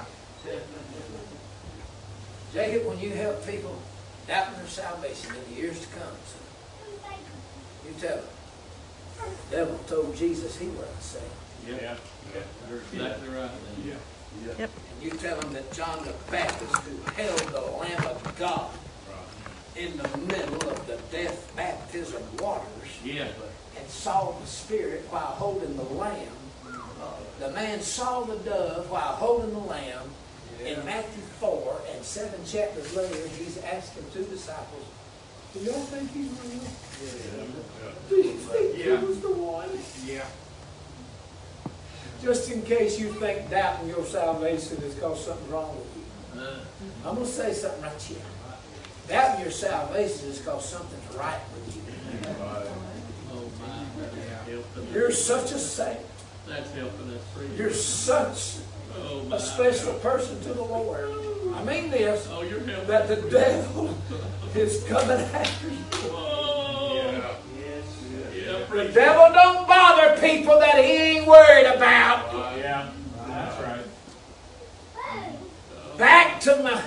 Jacob, 2.52 2.86
when 2.86 2.98
you 2.98 3.10
help 3.10 3.46
people 3.46 3.76
doubting 4.26 4.58
their 4.58 4.66
salvation 4.66 5.34
in 5.34 5.54
the 5.54 5.60
years 5.60 5.80
to 5.80 5.86
come, 5.88 6.14
son, 6.26 7.14
you 7.86 7.94
tell 8.00 8.16
them, 8.16 8.24
the 9.50 9.56
devil 9.56 9.78
told 9.86 10.16
Jesus 10.16 10.56
he 10.56 10.68
wasn't 10.68 11.02
saved. 11.02 11.24
Yeah. 11.68 11.96
You're 12.68 12.78
exactly 12.92 13.28
right. 13.28 13.50
Yeah. 13.84 13.94
yep. 14.58 14.70
And 14.94 15.02
you 15.02 15.10
tell 15.18 15.38
them 15.40 15.52
that 15.52 15.72
John 15.72 16.04
the 16.04 16.14
Baptist, 16.30 16.74
who 16.76 16.96
held 17.12 17.40
the 17.40 17.60
Lamb 17.60 18.06
of 18.06 18.38
God 18.38 18.70
in 19.76 19.96
the 19.96 20.18
middle 20.18 20.70
of 20.70 20.86
the 20.86 20.98
death 21.12 21.52
baptism 21.56 22.22
waters, 22.38 22.66
Yeah. 23.04 23.28
and 23.78 23.88
saw 23.88 24.32
the 24.32 24.46
Spirit 24.46 25.06
while 25.10 25.22
holding 25.26 25.76
the 25.76 25.82
Lamb. 25.82 26.16
Mm-hmm. 26.64 27.02
Uh, 27.02 27.46
the 27.46 27.52
man 27.54 27.80
saw 27.80 28.22
the 28.22 28.36
dove 28.36 28.90
while 28.90 29.14
holding 29.14 29.52
the 29.52 29.58
Lamb. 29.58 30.10
In 30.64 30.84
Matthew 30.84 31.22
4 31.40 31.80
and 31.94 32.04
seven 32.04 32.44
chapters 32.44 32.94
later, 32.94 33.28
he's 33.38 33.58
asking 33.58 34.04
two 34.12 34.24
disciples, 34.24 34.84
Do 35.54 35.60
y'all 35.60 35.74
think 35.74 36.12
he's 36.12 36.30
real? 36.44 37.80
Do 38.08 38.16
you 38.16 38.34
think 38.34 38.76
he 38.76 39.06
was 39.06 39.20
the 39.20 39.32
one? 39.32 39.70
Yeah. 40.04 40.26
Just 42.22 42.50
in 42.50 42.62
case 42.62 43.00
you 43.00 43.12
think 43.14 43.50
doubting 43.50 43.88
your 43.88 44.04
salvation 44.04 44.76
has 44.82 44.94
caused 44.96 45.24
something 45.24 45.50
wrong 45.50 45.74
with 45.76 45.96
you. 45.96 46.42
Uh, 46.42 46.60
I'm 47.06 47.14
going 47.14 47.26
to 47.26 47.32
say 47.32 47.54
something 47.54 47.82
right 47.82 48.02
here. 48.02 48.18
Doubting 49.08 49.42
your 49.42 49.50
salvation 49.50 50.28
has 50.28 50.42
caused 50.42 50.66
something 50.66 51.18
right 51.18 51.40
with 51.54 51.76
you. 51.76 51.82
oh 53.32 53.50
my. 53.60 54.92
You're 54.92 55.10
such 55.12 55.52
a 55.52 55.58
saint. 55.58 56.00
That's 56.46 56.70
helping 56.72 57.10
us. 57.10 57.22
You're 57.56 57.72
such 57.72 58.56
Oh 58.96 59.28
a 59.32 59.38
special 59.40 59.94
person 59.94 60.40
to 60.42 60.52
the 60.54 60.62
Lord. 60.62 61.08
I 61.54 61.64
mean 61.64 61.90
this 61.90 62.28
oh, 62.30 62.42
you're 62.42 62.60
that 62.60 63.08
the 63.08 63.16
devil 63.30 63.96
is 64.54 64.84
coming 64.84 65.18
after 65.18 65.68
you. 65.68 65.76
Oh. 66.04 66.94
Yeah. 66.94 67.34
Yeah, 68.34 68.58
The 68.58 68.64
preach. 68.66 68.94
devil 68.94 69.32
don't 69.32 69.68
bother 69.68 70.20
people 70.20 70.58
that 70.58 70.76
he 70.84 70.90
ain't 70.92 71.26
worried 71.26 71.66
about. 71.66 72.32
Yeah. 72.58 72.90
That's 73.26 73.62
right. 73.62 73.80
Back 75.98 76.40
to 76.40 76.56
my, 76.62 76.82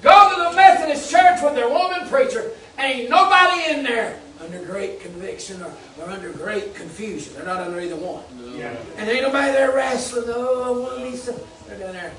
go 0.00 0.34
to 0.34 0.50
the 0.50 0.56
Methodist 0.56 1.10
church 1.10 1.42
with 1.42 1.54
their 1.54 1.68
woman 1.68 2.08
preacher. 2.08 2.52
Ain't 2.78 3.10
nobody 3.10 3.70
in 3.72 3.82
there 3.84 4.18
under 4.40 4.64
great 4.64 5.00
conviction 5.00 5.62
or, 5.62 5.72
or 6.00 6.08
under 6.10 6.30
great 6.32 6.74
confusion. 6.74 7.34
They're 7.34 7.44
not 7.44 7.60
under 7.60 7.80
either 7.80 7.96
one. 7.96 8.24
Yeah. 8.56 8.76
And 8.96 9.08
ain't 9.08 9.22
nobody 9.22 9.52
there 9.52 9.72
wrestling. 9.74 10.24
Oh, 10.28 10.62
I 10.64 10.70
want 10.78 10.98
to 11.04 11.10
be 11.10 11.16
some. 11.16 11.36
They're 11.66 11.78
down 11.78 11.92
there. 11.94 12.12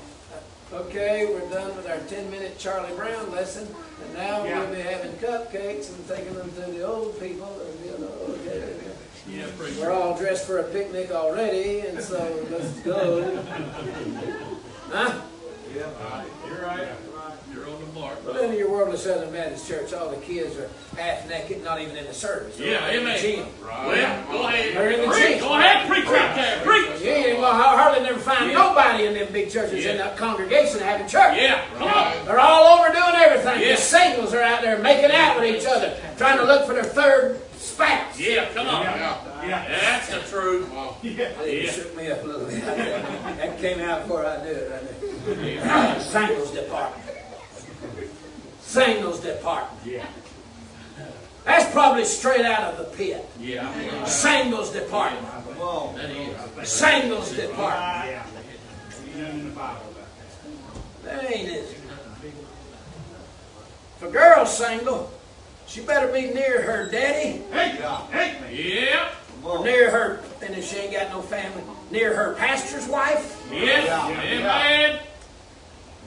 Uh, 0.72 0.76
okay, 0.76 1.26
we're 1.26 1.48
done 1.50 1.74
with 1.76 1.88
our 1.88 1.98
10 1.98 2.30
minute 2.30 2.58
Charlie 2.58 2.94
Brown 2.96 3.30
lesson. 3.32 3.66
And 4.04 4.14
now 4.14 4.44
Yeah. 4.44 4.60
we'll 4.60 4.74
be 4.74 4.80
having 4.80 5.12
cupcakes 5.12 5.94
and 5.94 6.06
taking 6.08 6.34
them 6.34 6.50
to 6.52 6.70
the 6.70 6.82
old 6.86 7.18
people. 7.20 7.60
And, 7.60 7.84
you 7.84 7.98
know, 7.98 8.34
okay. 8.46 8.74
Yeah, 9.28 9.46
preach. 9.56 9.76
We're 9.78 9.92
all 9.92 10.16
dressed 10.16 10.46
for 10.46 10.58
a 10.58 10.64
picnic 10.64 11.12
already, 11.12 11.80
and 11.80 12.00
so 12.02 12.18
let's 12.50 12.80
go. 12.80 13.44
Huh? 14.90 15.20
Yeah, 15.72 16.24
You're 16.48 16.62
right. 16.62 16.88
You're 17.60 17.74
on 17.74 17.80
the 17.80 18.00
mark. 18.00 18.18
But 18.24 18.34
then 18.34 18.52
in 18.52 18.58
your 18.58 18.70
worldly 18.70 18.96
Southern 18.96 19.32
Baptist 19.32 19.68
church, 19.68 19.92
all 19.92 20.08
the 20.10 20.16
kids 20.16 20.56
are 20.56 20.68
half 20.96 21.28
naked, 21.28 21.62
not 21.62 21.80
even 21.80 21.96
in 21.96 22.06
the 22.06 22.14
service. 22.14 22.56
They're 22.56 22.68
Yeah, 22.68 22.88
in 22.88 23.04
the 23.04 23.10
amen. 23.10 23.20
gym. 23.20 23.46
Well, 23.62 24.24
go 24.32 24.46
ahead. 24.48 24.74
They're 24.76 24.90
in 24.90 25.00
the 25.02 25.06
Preach. 25.08 25.28
gym. 25.28 25.38
Go 25.40 25.54
ahead, 25.58 25.88
preach 25.88 26.04
right 26.06 26.34
there. 26.34 26.60
Preach. 26.64 27.00
You 27.02 27.10
ain't 27.10 27.40
gonna 27.40 27.62
hardly 27.62 28.02
never 28.04 28.18
find 28.18 28.50
Yeah. 28.50 28.58
nobody 28.58 29.06
in 29.06 29.14
them 29.14 29.28
big 29.32 29.50
churches 29.50 29.84
in 29.84 29.96
Yeah. 29.96 30.02
that 30.04 30.16
congregation 30.16 30.80
having 30.80 31.06
church. 31.06 31.36
Yeah, 31.36 31.60
come 31.78 31.88
on. 31.88 32.12
They're 32.26 32.40
all 32.40 32.78
over 32.78 32.92
doing 32.92 33.14
everything. 33.16 33.60
Yeah. 33.60 33.76
The 33.76 33.80
singles 33.82 34.34
are 34.34 34.42
out 34.42 34.62
there 34.62 34.78
making 34.78 35.10
out 35.12 35.38
with 35.38 35.54
each 35.54 35.66
other, 35.66 35.92
trying 36.18 36.38
to 36.38 36.44
look 36.44 36.66
for 36.66 36.72
their 36.74 36.84
third 36.84 37.40
spouse. 37.58 38.18
Yeah, 38.18 38.46
come 38.54 38.66
on. 38.68 38.82
Yeah. 38.84 39.16
Yeah. 39.46 39.64
That's 39.80 40.08
the 40.08 40.20
truth. 40.30 40.68
Yeah. 41.02 41.24
It 41.42 41.64
Yeah. 41.64 41.70
shook 41.72 41.96
me 41.96 42.10
up 42.10 42.22
a 42.22 42.26
little 42.26 42.46
bit. 42.46 42.64
that 42.66 43.58
came 43.60 43.80
out 43.80 44.02
before 44.02 44.26
I 44.26 44.42
knew 44.44 44.50
it. 44.50 44.70
Right 44.70 45.62
there. 45.64 46.00
Singles 46.00 46.50
department. 46.50 47.04
Singles 48.60 49.20
department. 49.20 49.80
Yeah. 49.84 50.06
That's 51.44 51.70
probably 51.72 52.04
straight 52.04 52.44
out 52.44 52.74
of 52.74 52.78
the 52.78 52.96
pit. 52.96 53.26
Yeah. 53.40 54.04
Singles 54.04 54.70
department. 54.72 55.26
That 55.96 56.10
is. 56.10 56.68
Singles 56.70 57.32
department. 57.32 58.10
Yeah. 58.10 58.26
You 59.16 59.22
know 59.22 59.30
in 59.30 59.44
the 59.44 59.50
Bible 59.50 59.80
about 59.90 61.04
that. 61.04 61.22
That 61.24 61.30
ain't 61.34 61.48
it. 61.48 61.76
If 63.96 64.02
a 64.02 64.10
girl's 64.10 64.56
single, 64.56 65.10
she 65.66 65.80
better 65.82 66.10
be 66.12 66.30
near 66.32 66.62
her 66.62 66.88
daddy, 66.90 67.42
Hey. 67.52 67.78
Hey. 68.10 68.82
Yeah. 68.82 69.10
or 69.44 69.64
near 69.64 69.90
her, 69.90 70.20
and 70.42 70.54
if 70.54 70.64
she 70.70 70.76
ain't 70.76 70.92
got 70.92 71.10
no 71.10 71.20
family, 71.22 71.62
near 71.90 72.14
her 72.14 72.34
pastor's 72.34 72.86
wife, 72.88 73.42
Yeah. 73.52 74.08
Amen. 74.22 75.00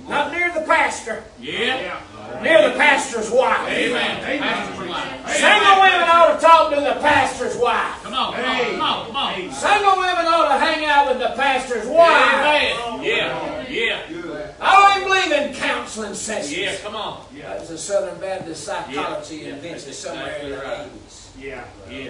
Not 0.08 0.32
near 0.32 0.52
the 0.54 0.62
pastor, 0.62 1.24
Yeah. 1.40 1.80
Yeah. 1.80 2.42
near 2.42 2.70
the 2.70 2.76
pastor's 2.78 3.30
wife. 3.32 3.68
Amen. 3.70 4.40
Pastor's 4.42 4.90
life. 4.90 5.30
Single 5.30 5.82
women 5.82 6.10
ought 6.10 6.36
to 6.40 6.46
talk 6.46 6.70
to 6.74 6.76
the 6.82 7.00
pastor's 7.02 7.56
wife. 7.58 8.04
Come 8.04 8.14
on, 8.14 8.34
come 8.34 8.46
on, 8.46 8.66
come 8.66 8.82
on, 8.82 9.06
come 9.08 9.16
on. 9.16 9.52
Single 9.54 9.98
women 9.98 10.26
ought 10.26 10.48
to 10.54 10.60
hang 10.60 10.86
out 10.86 11.08
with 11.10 11.20
the 11.20 11.36
pastor's 11.42 11.88
wife. 11.88 12.34
Amen. 12.34 13.04
Yeah. 13.04 13.68
Yeah. 13.70 14.52
I 14.60 15.00
don't 15.00 15.08
believe 15.08 15.32
in 15.32 15.54
counseling 15.56 16.14
sessions. 16.14 16.58
Yeah, 16.58 16.76
come 16.78 16.96
on. 16.96 17.26
That 17.42 17.60
was 17.62 17.70
a 17.72 17.78
Southern 17.78 18.20
Baptist 18.20 18.64
psychology 18.66 19.38
Yeah. 19.38 19.48
Yeah. 19.48 19.54
invention 19.56 19.94
somewhere 19.94 20.38
in 20.38 20.50
the 20.52 20.56
80s. 20.58 21.28
Yeah. 21.40 21.64
Yeah. 21.90 22.10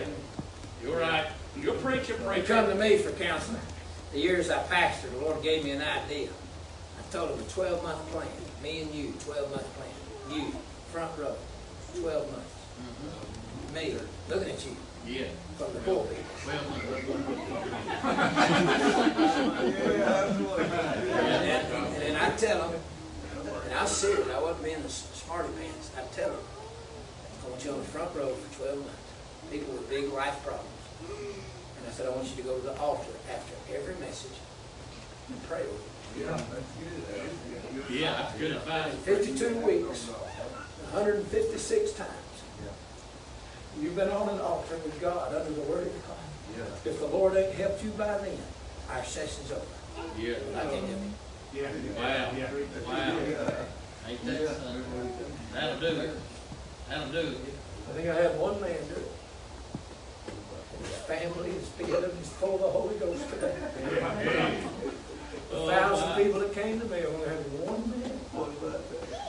You're 0.83 0.99
right. 0.99 1.25
You're 1.61 1.75
preaching, 1.75 2.17
They 2.19 2.25
preaching. 2.25 2.45
come 2.45 2.67
to 2.67 2.75
me 2.75 2.97
for 2.97 3.11
counseling. 3.11 3.61
The 4.11 4.19
years 4.19 4.49
I 4.49 4.59
pastored, 4.63 5.11
the 5.11 5.25
Lord 5.25 5.41
gave 5.41 5.63
me 5.63 5.71
an 5.71 5.81
idea. 5.83 6.29
I 7.14 7.16
told 7.16 7.30
him 7.30 7.45
a 7.45 7.49
12 7.51 7.84
month 7.84 8.09
plan. 8.09 8.28
Me 8.64 8.82
and 8.82 8.91
you, 8.91 9.14
12 9.20 9.51
month 9.51 9.70
plan. 9.78 10.36
You, 10.36 10.51
front 10.91 11.11
row, 11.20 11.36
12 12.01 12.32
months. 12.32 12.55
Mm-hmm. 12.82 13.76
Me, 13.76 13.93
looking 14.30 14.49
at 14.49 14.66
you 14.66 14.76
Yeah. 15.05 15.28
from 15.59 15.74
the 15.76 15.80
pulpit. 15.82 16.18
Well, 16.47 16.59
And 20.74 21.45
then, 21.45 21.66
and 21.86 22.01
then 22.01 22.16
I 22.16 22.30
tell 22.36 22.72
them, 22.72 22.82
and 23.70 23.74
I 23.76 23.86
said 23.86 24.09
serious, 24.09 24.30
I 24.30 24.41
wasn't 24.41 24.64
being 24.64 24.82
the 24.82 24.89
smarty 24.89 25.49
pants. 25.59 25.91
I 25.95 26.01
tell 26.16 26.30
them, 26.32 26.39
I 27.45 27.49
want 27.49 27.64
you 27.64 27.72
on 27.74 27.78
the 27.78 27.84
front 27.84 28.16
row 28.16 28.34
for 28.34 28.57
12 28.64 28.78
months. 28.80 28.91
People 29.51 29.74
with 29.74 29.88
big 29.88 30.11
life 30.11 30.43
problems. 30.43 30.68
And 31.78 31.88
I 31.88 31.91
said, 31.91 32.07
I 32.07 32.09
want 32.09 32.28
you 32.32 32.38
to 32.38 32.41
go 32.41 32.57
to 32.57 32.66
the 32.66 32.80
altar 32.80 33.14
after 33.32 33.53
every 33.72 33.93
message 34.01 34.39
and 35.30 35.43
pray 35.43 35.61
with 35.61 35.86
it. 35.86 35.92
Yeah, 36.18 36.32
that's 36.32 36.43
good 36.43 37.89
Yeah, 37.89 38.14
that's 38.14 38.38
good 38.38 38.51
advice. 38.51 38.93
52 38.95 39.59
weeks, 39.59 40.07
156 40.07 41.91
times. 41.93 42.09
You've 43.80 43.95
been 43.95 44.09
on 44.11 44.30
an 44.30 44.39
altar 44.39 44.76
with 44.78 45.01
God, 45.01 45.34
under 45.34 45.51
the 45.51 45.61
Word 45.61 45.88
of 45.88 46.07
God. 46.07 46.18
Yeah. 46.57 46.91
If 46.91 46.99
the 46.99 47.07
Lord 47.07 47.36
ain't 47.36 47.55
helped 47.55 47.84
you 47.84 47.89
by 47.91 48.18
then, 48.20 48.38
our 48.91 49.03
session's 49.03 49.51
over. 49.51 49.66
Yeah. 50.18 50.36
I 50.55 50.61
can't 50.61 50.88
help 50.88 51.01
you. 51.01 51.61
Yeah. 51.61 51.72
Wow. 51.97 52.32
Yeah. 52.38 52.51
Wow. 52.88 53.20
Ain't 54.07 54.26
that 54.26 54.47
something? 54.47 54.84
That'll 55.53 55.80
do 55.80 56.01
it. 56.01 56.18
That'll 56.89 57.11
do 57.11 57.20
it. 57.20 57.38
I 57.89 57.93
think 57.93 58.09
I 58.09 58.16
had 58.16 58.39
one 58.39 58.61
man 58.61 58.78
do 58.89 58.95
it. 58.95 59.11
His 60.80 60.97
family 61.07 61.51
is 61.51 61.68
filled 61.70 62.03
and 62.03 62.18
he's 62.18 62.30
full 62.30 62.55
of 62.55 62.61
the 62.61 62.68
Holy 62.68 62.95
Ghost 62.99 63.30
today. 63.30 63.55
A 65.54 65.68
thousand 65.68 66.10
people 66.24 66.39
that 66.39 66.54
came 66.54 66.80
to 66.80 66.86
me, 66.88 66.97
I 66.97 67.06
only 67.06 67.28
had 67.28 67.38
one 67.62 67.84
man. 67.89 68.12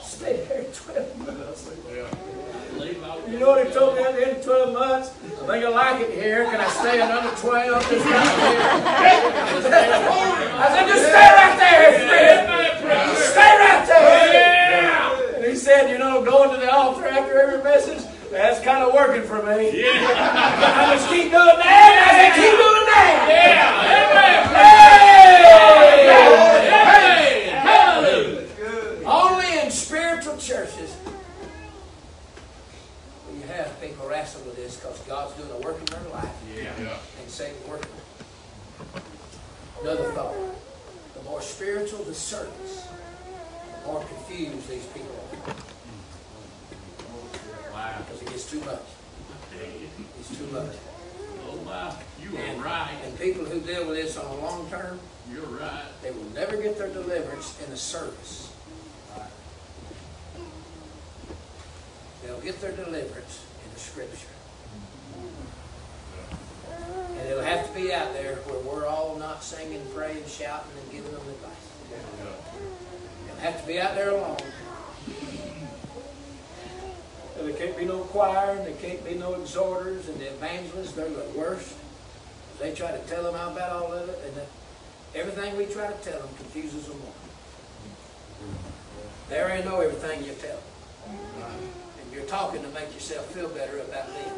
Stay 0.03 0.45
there 0.47 0.63
12 0.73 1.17
months. 1.19 1.69
Out. 3.05 3.29
You 3.29 3.39
know 3.39 3.49
what 3.49 3.65
he 3.65 3.71
told 3.73 3.95
me 3.95 4.03
at 4.03 4.15
the 4.15 4.27
end 4.27 4.37
of 4.37 4.43
12 4.43 4.73
months? 4.73 5.09
I 5.09 5.45
think 5.47 5.65
I 5.65 5.69
like 5.69 6.01
it 6.01 6.11
here. 6.13 6.45
Can 6.45 6.59
I 6.59 6.67
stay 6.67 6.99
another 7.01 7.31
12? 7.37 7.89
Just 7.89 8.05
right 8.05 8.35
here. 8.35 8.61
I 10.55 10.69
said, 10.71 10.85
just 10.87 11.05
stay 11.05 11.29
right 11.35 11.57
there, 11.57 11.91
friend. 12.81 13.17
Stay 13.17 13.53
right 13.57 13.83
there. 13.87 14.91
Oh, 14.91 15.33
and 15.37 15.45
he 15.45 15.55
said, 15.55 15.89
you 15.89 15.97
know, 15.97 16.23
going 16.23 16.49
to 16.51 16.57
the 16.57 16.71
altar 16.71 17.07
after 17.07 17.39
every 17.39 17.63
message, 17.63 18.03
that's 18.31 18.59
kind 18.63 18.83
of 18.83 18.93
working 18.93 19.23
for 19.23 19.41
me. 19.43 19.83
Yeah. 19.83 19.91
I 20.89 20.95
just 20.95 21.09
keep 21.09 21.23
doing 21.23 21.33
that. 21.33 21.91
I 22.05 22.11
said 22.17 22.33
keep 22.35 22.51
doing 22.51 22.85
that. 22.89 23.25
Yeah. 23.29 23.95
Amen. 23.95 24.41
Hey. 24.55 25.49
Hey. 26.65 27.49
hey. 27.49 27.57
Hallelujah. 27.57 28.47
Good. 28.57 29.03
Only 29.05 29.59
in 29.59 29.71
spiritual 29.71 30.37
churches 30.37 30.95
will 33.27 33.35
you 33.37 33.43
have 33.47 33.79
people 33.79 34.07
wrestle 34.07 34.41
with 34.43 34.55
this 34.55 34.77
because 34.77 34.99
God's 35.01 35.33
doing 35.35 35.51
a 35.51 35.59
work 35.59 35.79
in 35.79 35.85
their 35.85 36.09
life. 36.11 36.29
Yeah. 36.55 36.63
yeah. 36.79 36.97
And 37.21 37.29
Satan 37.29 37.57
working. 37.69 37.91
Another 39.81 40.11
thought. 40.13 40.35
The 41.13 41.21
more 41.23 41.41
spiritual 41.41 42.03
the 42.03 42.13
service, 42.13 42.87
the 43.81 43.87
more 43.87 44.03
confused 44.03 44.67
these 44.69 44.85
people 44.87 45.09
are. 45.09 45.24
Because 47.97 48.21
it 48.21 48.27
gets 48.29 48.49
too 48.49 48.59
much. 48.61 48.81
It's 50.19 50.37
too 50.37 50.47
much. 50.47 50.75
Oh, 51.47 51.57
wow. 51.65 51.97
You 52.21 52.37
And- 52.37 52.61
are 52.61 52.65
right. 52.65 52.97
And 53.03 53.17
people 53.19 53.45
who 53.45 53.59
deal 53.61 53.87
with 53.87 53.95
this 53.97 54.17
on 54.17 54.25
a 54.25 54.35
long 54.41 54.69
term, 54.69 54.99
You're 55.31 55.45
right. 55.45 55.85
they 56.01 56.11
will 56.11 56.29
never 56.33 56.57
get 56.57 56.77
their 56.77 56.89
deliverance 56.89 57.55
in 57.63 57.69
the 57.71 57.77
service. 57.77 58.49
They'll 62.23 62.39
get 62.41 62.59
their 62.61 62.71
deliverance 62.71 63.39
in 63.65 63.73
the 63.73 63.79
scripture. 63.79 64.27
And 67.17 67.27
it'll 67.29 67.43
have 67.43 67.67
to 67.67 67.79
be 67.79 67.93
out 67.93 68.13
there 68.13 68.35
where 68.45 68.59
we're 68.59 68.87
all 68.87 69.15
not 69.17 69.43
singing, 69.43 69.81
praying, 69.93 70.23
shouting, 70.27 70.71
and 70.81 70.91
giving 70.91 71.11
them 71.11 71.21
advice. 71.21 71.51
It'll 73.29 73.39
have 73.41 73.61
to 73.61 73.67
be 73.67 73.79
out 73.79 73.95
there 73.95 74.09
alone. 74.09 74.37
And 77.37 77.47
there 77.49 77.55
can't 77.55 77.77
be 77.77 77.85
no 77.85 77.99
choir, 77.99 78.51
and 78.55 78.65
there 78.65 78.75
can't 78.75 79.03
be 79.03 79.15
no 79.15 79.33
exhorters, 79.33 80.07
and 80.07 80.19
the 80.19 80.27
evangelists, 80.27 80.93
they're 80.93 81.09
the 81.09 81.25
worst. 81.35 81.75
They 82.59 82.73
try 82.73 82.91
to 82.91 82.99
tell 82.99 83.23
them 83.23 83.35
about 83.35 83.71
all 83.71 83.91
of 83.91 84.07
it, 84.07 84.19
and 84.25 84.45
everything 85.13 85.57
we 85.57 85.65
try 85.65 85.87
to 85.87 85.97
tell 86.03 86.19
them 86.19 86.29
confuses 86.37 86.87
them 86.87 86.97
more. 86.99 87.11
They 89.29 89.41
already 89.41 89.63
know 89.63 89.81
everything 89.81 90.23
you 90.23 90.33
tell 90.33 90.57
them. 90.57 91.45
And 92.01 92.13
you're 92.13 92.25
talking 92.25 92.61
to 92.61 92.69
make 92.69 92.93
yourself 92.93 93.25
feel 93.33 93.49
better 93.49 93.79
about 93.79 94.07
them. 94.07 94.35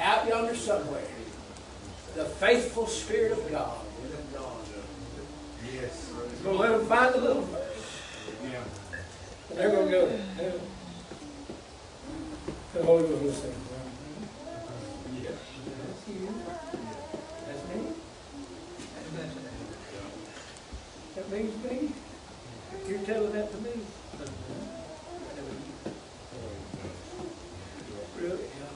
Out 0.00 0.26
yonder 0.26 0.56
somewhere, 0.56 1.04
the 2.16 2.24
faithful 2.24 2.86
Spirit 2.86 3.32
of 3.32 3.50
God 3.50 3.78
Yes. 5.74 6.10
to 6.42 6.52
let 6.52 6.70
them 6.70 6.86
find 6.86 7.14
the 7.14 7.18
little. 7.20 7.46
Yeah. 8.42 8.64
And 9.50 9.58
they're 9.58 9.70
going 9.70 9.86
to 9.86 9.92
go, 9.92 10.06
"Yeah." 10.38 10.52
the 12.74 12.82
Holy 12.84 13.02
Ghost 13.02 13.22
will 13.22 13.32
say, 13.32 13.50
Yeah. 15.22 15.30
That's 15.30 16.08
you. 16.08 16.28
That's 17.46 17.62
me. 17.68 17.80
That 21.16 21.30
means 21.30 21.64
me. 21.64 21.92
You're 22.88 23.00
telling 23.00 23.32
that 23.32 23.50
to 23.50 23.58
me. 23.58 23.70
Really? 28.18 28.38
Yeah. 28.38 28.72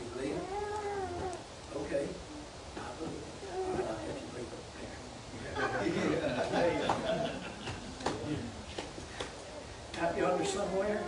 You 0.00 0.06
believe 0.14 0.36
it? 0.36 0.42
Okay. 1.76 2.04
I 2.76 2.78
believe 2.98 3.22
it. 3.22 3.24
All 3.56 3.72
right, 3.72 3.80
I'll 3.80 3.96
help 3.96 4.20
you 4.20 4.28
bring 4.32 4.44
it 4.44 4.50
there. 9.96 10.04
Out 10.04 10.18
yonder 10.18 10.44
somewhere, 10.44 11.00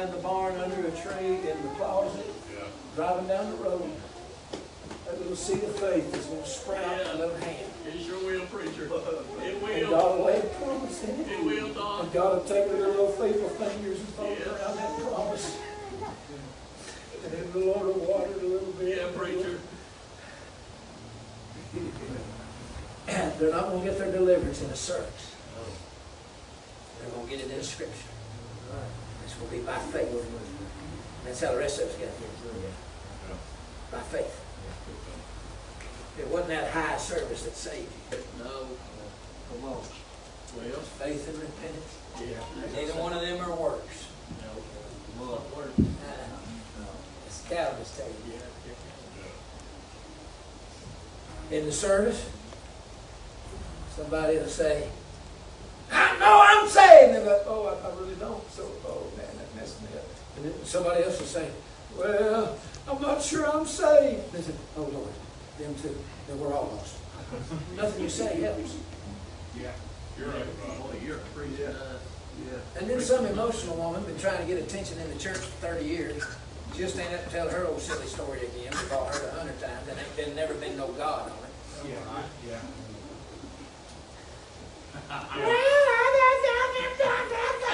behind 0.00 0.18
the 0.18 0.22
barn, 0.22 0.54
under 0.56 0.86
a 0.86 0.90
tree, 0.92 1.36
in 1.50 1.62
the 1.62 1.68
closet, 1.76 2.24
driving 2.96 3.26
down 3.26 3.50
the 3.50 3.56
road, 3.58 3.90
that 5.04 5.18
little 5.18 5.36
seed 5.36 5.62
of 5.62 5.76
faith 5.76 6.14
is 6.14 6.24
gonna 6.26 6.46
sprout 6.46 7.06
a 7.12 7.18
little 7.18 7.36
hand. 7.36 7.66
It 7.86 8.00
sure 8.02 8.18
will, 8.24 8.46
preacher. 8.46 8.88
It 9.42 9.54
And 9.54 9.62
will. 9.62 9.90
God 9.90 10.18
will 10.18 10.26
lay 10.26 10.38
a 10.38 10.42
promise 10.42 11.04
in 11.04 11.20
it. 11.20 11.28
It 11.28 11.44
will, 11.44 11.74
Don. 11.74 12.04
And 12.04 12.12
God 12.12 12.36
will 12.36 12.44
take 12.44 12.70
their 12.70 12.88
little 12.88 13.08
faithful 13.08 13.48
fingers 13.50 13.98
and 13.98 14.08
fold 14.08 14.38
around 14.40 14.76
that 14.76 15.00
promise. 15.12 15.58
And 17.24 17.52
the 17.52 17.58
Lord 17.58 17.86
will 17.86 17.94
water 17.94 18.30
it 18.30 18.42
a 18.42 18.46
little 18.46 18.72
bit. 18.72 18.98
Yeah, 18.98 19.08
preacher. 19.14 19.58
They're 23.38 23.50
not 23.50 23.70
gonna 23.70 23.84
get 23.84 23.98
their 23.98 24.12
deliverance 24.12 24.62
in 24.62 24.70
a 24.70 24.76
service. 24.76 25.34
They're 27.00 27.10
gonna 27.10 27.28
get 27.28 27.40
it 27.40 27.50
in 27.50 27.62
scripture. 27.62 28.08
Gonna 29.40 29.50
be 29.50 29.58
by 29.60 29.78
faith. 29.78 30.26
That's 31.24 31.40
how 31.40 31.52
the 31.52 31.58
rest 31.58 31.80
of 31.80 31.88
us 31.88 31.94
got 31.94 32.08
here. 32.08 32.68
By 33.90 34.00
faith. 34.00 34.40
It 36.18 36.28
wasn't 36.28 36.48
that 36.50 36.70
high 36.70 36.96
service 36.98 37.42
that 37.44 37.56
saved 37.56 37.90
you. 38.12 38.18
No. 38.38 38.66
Come 39.50 39.64
on. 39.64 39.82
Well, 40.56 40.80
Faith 40.98 41.28
and 41.28 41.38
repentance. 41.38 41.96
yeah. 42.20 42.42
Neither 42.74 42.92
one 43.00 43.12
of 43.12 43.20
them 43.22 43.38
are 43.40 43.54
works. 43.56 44.06
No. 44.42 45.24
Well, 45.24 45.42
word. 45.56 45.72
Uh, 45.78 46.84
it's 47.26 47.42
Calvinist 47.48 47.96
tell 47.96 48.06
you. 48.08 48.14
Yeah. 51.50 51.58
in 51.58 51.66
the 51.66 51.72
service, 51.72 52.28
somebody 53.96 54.36
will 54.38 54.46
say, 54.46 54.88
I 55.92 56.18
know 56.18 56.42
I'm 56.46 56.68
saved. 56.68 57.16
And 57.16 57.26
they're 57.26 57.36
like, 57.38 57.46
oh, 57.46 57.66
I, 57.66 57.88
I 57.88 58.00
really 58.00 58.14
don't. 58.16 58.50
So, 58.50 58.64
oh, 58.86 59.06
man, 59.16 59.26
that 59.36 59.54
messed 59.56 59.80
me 59.82 59.88
up. 59.96 60.04
And 60.36 60.44
then 60.46 60.64
somebody 60.64 61.04
else 61.04 61.18
will 61.18 61.26
say, 61.26 61.48
well, 61.96 62.56
I'm 62.88 63.00
not 63.02 63.22
sure 63.22 63.46
I'm 63.48 63.66
saved. 63.66 64.32
They 64.32 64.40
say, 64.40 64.52
oh, 64.76 64.82
Lord, 64.82 65.12
them 65.58 65.74
too. 65.82 65.96
Then 66.28 66.38
we're 66.40 66.54
all 66.54 66.70
lost. 66.76 66.96
Nothing 67.76 68.02
you 68.04 68.08
say 68.08 68.40
helps. 68.40 68.76
Yeah. 69.58 69.70
You're 70.18 70.28
a, 70.30 70.32
boy, 70.80 70.98
you're 71.04 71.16
a 71.16 71.20
preacher. 71.34 71.74
Uh, 71.78 71.98
And 72.78 72.88
then 72.88 73.00
some 73.00 73.26
emotional 73.26 73.76
woman 73.76 74.02
been 74.04 74.18
trying 74.18 74.38
to 74.40 74.46
get 74.46 74.62
attention 74.62 74.98
in 74.98 75.08
the 75.10 75.18
church 75.18 75.38
for 75.38 75.66
30 75.66 75.84
years. 75.84 76.22
Just 76.76 76.98
ain't 76.98 77.12
up 77.12 77.24
to 77.24 77.30
tell 77.30 77.48
her 77.48 77.66
old 77.66 77.80
silly 77.80 78.06
story 78.06 78.38
again. 78.40 78.70
We've 78.72 78.92
all 78.92 79.06
heard 79.06 79.28
a 79.28 79.32
hundred 79.38 79.60
times. 79.60 79.88
And 79.88 79.98
ain't 79.98 80.16
been, 80.16 80.36
never 80.36 80.54
been 80.54 80.76
no 80.76 80.88
God 80.92 81.30
on 81.30 81.38
it. 81.38 81.90
Yeah. 81.90 82.52
Yeah. 82.52 82.58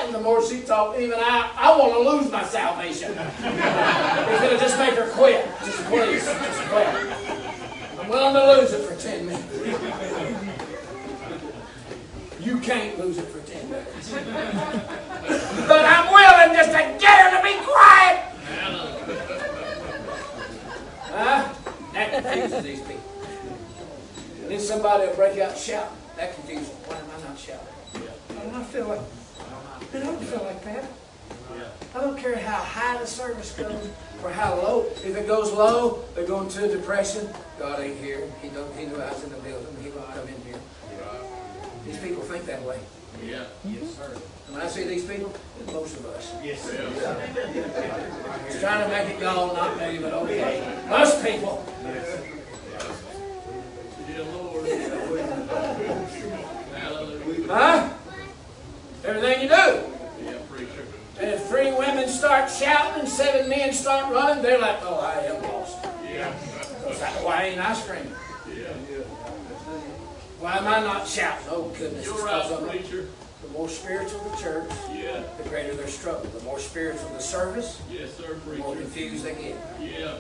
And 0.07 0.15
the 0.15 0.21
more 0.21 0.41
she 0.47 0.61
talked, 0.61 1.01
even 1.01 1.19
I, 1.19 1.51
I 1.57 1.77
want 1.77 1.93
to 1.95 1.99
lose 1.99 2.31
my 2.31 2.45
salvation. 2.45 3.13
it's 3.19 4.41
going 4.41 4.51
to 4.51 4.59
just 4.59 4.79
make 4.79 4.95
her 4.95 5.11
quit. 5.11 5.45
Just 5.65 5.85
please, 5.87 6.25
just 6.25 6.63
quit. 6.69 6.87
I'm 7.99 8.09
willing 8.09 8.35
to 8.35 8.61
lose 8.61 8.73
it 8.73 8.87
for 8.87 8.95
10 8.95 9.27
minutes. 9.27 9.43
You 12.41 12.59
can't 12.61 12.97
lose 13.01 13.19
it 13.19 13.25
for 13.25 13.41
10 13.41 13.69
minutes. 13.69 14.13
but 15.67 15.85
I'm 15.85 16.13
willing 16.13 16.57
just 16.57 16.71
to 16.71 16.97
get 17.01 17.19
her 17.21 17.37
to 17.37 17.43
be 17.43 17.55
quiet. 17.65 18.23
Huh? 21.11 21.53
That 21.95 22.23
confuses 22.23 22.63
these 22.63 22.81
people. 22.83 23.13
Then 24.47 24.61
somebody 24.61 25.09
will 25.09 25.17
break 25.17 25.39
out 25.39 25.59
shouting. 25.59 25.97
That 26.17 26.35
confuses 26.35 26.69
them. 26.69 26.79
Why 26.87 26.97
am 26.97 27.05
I 27.11 27.29
not 27.29 27.39
shouting? 27.39 27.67
I 28.31 28.51
don't 28.51 28.67
feel 28.67 28.89
like, 28.89 29.01
I 29.95 29.99
don't 30.01 30.23
feel 30.23 30.45
like 30.45 30.65
that. 30.65 30.85
yeah. 31.57 31.69
I 31.95 32.01
don't 32.01 32.19
care 32.19 32.37
how 32.39 32.63
high 32.63 32.99
the 32.99 33.07
service 33.07 33.53
goes 33.53 33.89
or 34.23 34.31
how 34.31 34.55
low. 34.57 34.87
If 35.05 35.17
it 35.17 35.27
goes 35.27 35.53
low, 35.53 36.05
they're 36.15 36.27
going 36.27 36.49
to 36.49 36.65
a 36.65 36.69
depression. 36.69 37.29
God 37.59 37.81
ain't 37.81 37.99
here. 37.99 38.31
He 38.43 38.49
know 38.49 38.67
He 38.79 38.87
knew 38.87 38.97
I 38.97 39.13
was 39.13 39.25
in 39.25 39.31
the 39.31 39.37
building. 39.37 39.77
He 39.83 39.91
won't 39.91 40.09
come 40.13 40.29
in 40.29 40.41
here. 40.43 40.61
These 41.85 41.99
people 41.99 42.23
think 42.23 42.47
that 42.47 42.63
way. 42.63 42.81
Yeah. 43.25 43.45
Mm-hmm. 43.67 43.75
Yes, 43.75 43.95
sir. 43.95 44.13
And 44.47 44.55
when 44.55 44.63
I 44.63 44.69
see 44.69 44.85
these 44.85 45.05
people, 45.05 45.33
it's 45.61 45.73
most 45.73 45.97
of 45.99 46.07
us. 46.07 46.35
Yes. 46.43 46.69
Yeah. 46.73 48.47
He's 48.47 48.61
trying 48.61 48.85
to 48.85 48.89
make 48.91 49.15
it 49.17 49.21
y'all, 49.23 49.55
not 49.55 49.79
me, 49.79 49.99
but 49.99 50.13
okay. 50.13 50.61
Us 50.89 51.23
people. 51.23 51.65
Yeah, 54.09 54.23
Lord. 54.33 54.67
Huh? 57.49 57.89
Everything 59.05 59.43
you 59.43 59.49
do. 59.49 60.25
Yeah, 60.25 60.39
preacher. 60.51 60.85
And 61.21 61.31
if 61.31 61.47
three 61.47 61.73
women 61.73 62.09
start 62.09 62.51
shouting 62.51 63.01
and 63.01 63.09
seven 63.09 63.49
men 63.49 63.73
start 63.73 64.13
running, 64.13 64.43
they're 64.43 64.59
like, 64.59 64.79
oh, 64.83 64.99
I 64.99 65.23
am 65.27 65.43
lost. 65.43 65.79
Yeah. 66.05 66.33
Why 67.23 67.45
ain't 67.45 67.61
I 67.61 67.73
screaming? 67.75 68.13
Yeah. 68.49 68.73
Why 70.41 70.57
am 70.59 70.67
I 70.67 70.81
not 70.81 71.07
shouting? 71.07 71.47
Oh, 71.51 71.73
goodness. 71.79 72.05
You're 72.05 72.25
right, 72.25 72.69
preacher. 72.69 73.07
The 73.43 73.49
more 73.49 73.69
spiritual 73.69 74.21
the 74.31 74.37
church, 74.37 74.71
Yeah. 74.93 75.23
the 75.41 75.49
greater 75.49 75.75
their 75.75 75.87
struggle. 75.89 76.25
The 76.37 76.43
more 76.45 76.59
spiritual 76.59 77.09
the 77.11 77.21
service, 77.21 77.81
Yes, 77.91 78.15
sir, 78.17 78.35
preacher. 78.45 78.57
the 78.57 78.57
more 78.59 78.75
confused 78.77 79.25
they 79.25 79.35
get. 79.35 79.57
Yeah. 79.81 80.17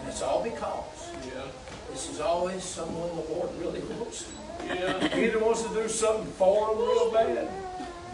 And 0.00 0.08
it's 0.08 0.20
all 0.22 0.42
because 0.42 1.08
Yeah. 1.26 1.42
this 1.90 2.10
is 2.10 2.20
always 2.20 2.62
someone 2.64 3.08
the 3.16 3.32
Lord 3.34 3.50
really 3.58 3.80
wants. 3.80 4.24
Yeah. 4.64 5.08
He 5.08 5.24
either 5.26 5.38
wants 5.38 5.62
to 5.62 5.68
do 5.70 5.88
something 5.88 6.26
for 6.32 6.68
them 6.70 6.78
real 6.78 7.10
bad, 7.12 7.48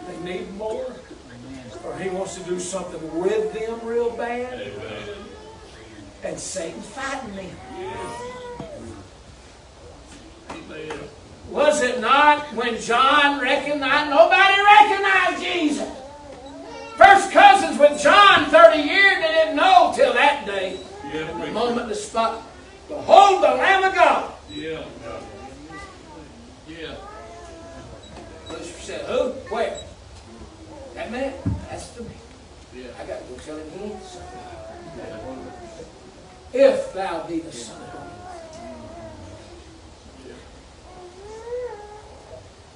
they 0.07 0.17
need 0.31 0.53
more, 0.55 0.85
or 1.85 1.97
he 1.97 2.09
wants 2.09 2.35
to 2.35 2.43
do 2.43 2.59
something 2.59 3.19
with 3.19 3.53
them 3.53 3.79
real 3.83 4.11
bad, 4.15 4.53
Amen. 4.53 5.09
and 6.23 6.39
Satan's 6.39 6.85
fighting 6.87 7.35
them. 7.35 7.55
Yes. 7.79 8.29
Was 11.49 11.81
it 11.83 11.99
not 11.99 12.51
when 12.55 12.79
John 12.81 13.39
recognized, 13.39 14.09
nobody 14.09 14.61
recognized 14.61 15.43
Jesus. 15.43 15.89
First 16.97 17.31
cousins 17.31 17.77
with 17.79 18.01
John 18.01 18.45
30 18.45 18.77
years, 18.81 19.15
they 19.21 19.33
didn't 19.33 19.55
know 19.55 19.91
till 19.95 20.13
that 20.13 20.45
day. 20.45 20.79
Yeah, 21.13 21.31
The 21.45 21.51
moment 21.51 21.89
the 21.89 21.95
spot, 21.95 22.43
behold 22.87 23.43
the 23.43 23.47
Lamb 23.49 23.83
of 23.83 23.93
God. 23.93 24.31
Yeah. 24.49 24.83
Yeah. 26.67 26.95
Lucifer 28.49 28.81
said, 28.81 29.01
who? 29.05 29.29
Where? 29.53 29.77
That 30.95 31.11
man? 31.11 31.33
That's 31.69 31.89
the 31.91 32.03
man. 32.03 32.11
Yeah. 32.75 32.87
I 32.99 33.05
got 33.05 33.19
to 33.19 33.25
go 33.33 33.35
tell 33.39 33.57
him 33.57 33.69
he 33.77 33.83
ain't 33.85 33.99
the 33.99 34.05
son. 34.05 34.23
If 36.53 36.93
thou 36.93 37.27
be 37.27 37.39
the 37.39 37.51
son 37.51 37.81
of 37.81 37.93
God. 37.93 38.09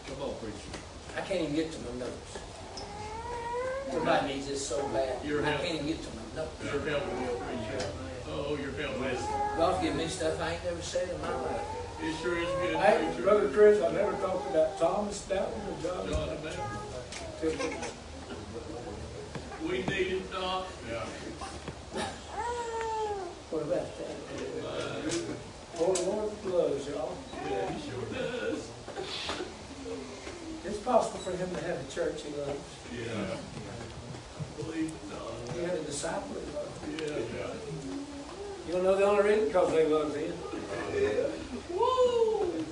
Come 0.08 0.22
on, 0.30 0.36
preacher. 0.36 0.80
I 1.16 1.22
can't 1.22 1.42
even 1.42 1.56
get 1.56 1.72
to 1.72 1.80
my 1.80 2.00
notes. 2.00 2.38
Somebody 3.92 4.34
needs 4.34 4.48
this 4.48 4.68
so 4.68 4.86
bad. 4.90 5.24
You're 5.26 5.44
I 5.46 5.50
help- 5.52 5.62
can't 5.62 5.76
even 5.76 5.88
get 5.88 6.02
to 6.04 6.10
my 6.10 6.42
notes. 6.42 6.64
You're 6.64 6.90
helping 6.90 7.20
me, 7.22 7.28
preacher. 7.28 7.86
Oh, 8.30 8.58
you're 8.62 8.72
helping 8.82 9.02
me. 9.02 9.18
God 9.58 9.82
give 9.82 9.96
me 9.96 10.08
stuff 10.08 10.42
I 10.42 10.54
ain't 10.54 10.64
never 10.66 10.82
said 10.82 11.10
in 11.10 11.22
my 11.22 11.34
life. 11.34 11.62
It 12.02 12.16
sure 12.22 12.38
is 12.38 12.48
good, 12.62 12.76
Hey, 12.76 13.06
preacher. 13.08 13.24
Brother 13.24 13.50
Chris, 13.50 13.82
I 13.84 13.92
never 13.92 14.12
talked 14.14 14.50
about 14.52 14.78
Thomas 14.78 15.22
Downton 15.28 15.62
or 15.68 15.82
John. 15.82 16.10
John 16.10 16.30
the 16.30 16.36
Baptist. 16.36 17.94
We 19.64 19.78
need 19.80 19.92
it, 20.14 20.32
Doc. 20.32 20.68
Yeah. 20.90 21.06
What 23.50 23.64
about 23.64 23.98
that? 23.98 24.16
Oh, 25.80 25.94
the 25.94 26.02
Lord 26.10 26.32
loves 26.46 26.88
y'all. 26.88 27.18
Yeah, 27.50 27.72
he 27.72 27.90
sure 27.90 28.06
does. 28.14 28.70
It's 30.66 30.78
possible 30.80 31.20
for 31.20 31.32
him 31.32 31.50
to 31.50 31.62
have 31.64 31.80
a 31.80 31.92
church 31.92 32.24
he 32.24 32.34
loves. 32.36 32.60
Yeah. 32.94 33.38
I 34.38 34.62
believe 34.62 34.92
it, 34.92 35.10
Doc. 35.10 35.56
He 35.56 35.64
had 35.64 35.74
a 35.76 35.84
disciple 35.84 36.36
he 36.36 36.96
loved. 37.02 37.02
Yeah. 37.02 37.54
You 38.68 38.74
don't 38.74 38.84
know 38.84 38.96
the 38.96 39.06
only 39.06 39.24
reason? 39.24 39.48
Because 39.48 39.72
they 39.72 39.88
loved 39.88 40.16
him. 40.16 40.34
Woo! 41.72 42.66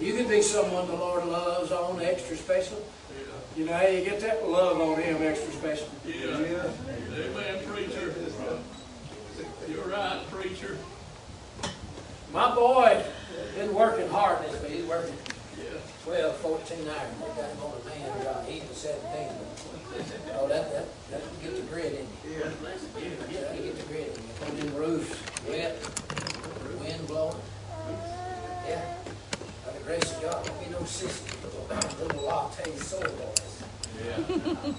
You 0.00 0.14
can 0.14 0.28
be 0.28 0.42
someone 0.42 0.86
the 0.86 0.94
Lord 0.94 1.26
loves 1.26 1.72
on 1.72 2.00
extra 2.00 2.36
special. 2.36 2.82
You 3.56 3.64
know 3.66 3.72
how 3.72 3.86
you 3.86 4.04
get 4.04 4.20
that 4.20 4.48
love 4.48 4.80
on 4.80 5.00
him 5.00 5.20
extra 5.22 5.52
special? 5.52 5.88
Yeah. 6.06 6.36
Amen, 6.36 7.64
preacher. 7.66 8.14
You're 9.68 9.88
right, 9.88 10.20
preacher. 10.30 10.76
My 12.32 12.54
boy 12.54 13.02
been 13.56 13.74
working 13.74 14.08
hard 14.08 14.44
this 14.44 14.62
week. 14.62 14.72
He's 14.72 14.86
working 14.86 15.14
Yeah. 15.58 15.64
12, 16.04 16.36
14 16.36 16.78
hours. 16.88 16.98
They 17.20 17.42
got 17.42 17.50
him 17.50 17.58
on 17.62 17.72
a 17.80 17.88
man 17.88 18.22
job. 18.22 18.46
He's 18.46 18.62
a 18.62 18.74
17. 18.74 19.02
Oh, 20.38 20.46
that, 20.48 20.70
that, 20.72 20.86
that 21.10 21.42
get 21.42 21.56
the 21.56 21.62
grit 21.62 21.92
in 21.94 22.06
you. 22.30 22.38
Yeah, 22.38 23.52
you 23.54 23.62
get 23.62 23.78
the 23.78 23.92
grit 23.92 24.16
in 24.16 24.22
you. 24.22 24.28
Put 24.38 24.58
in 24.64 24.74
roofs, 24.76 25.16
wet, 25.48 25.76
wind 26.80 27.06
blowing. 27.08 27.36
Yeah. 28.68 28.94
By 29.64 29.72
the 29.72 29.84
grace 29.84 30.12
of 30.16 30.22
God, 30.22 30.44
don't 30.44 30.60
be 30.62 30.70
no 30.70 30.78
sissy. 30.80 31.34
Little 32.00 32.22
latte 32.24 32.70
soul 32.76 33.00
boys. 33.00 33.62
Yeah. 34.04 34.18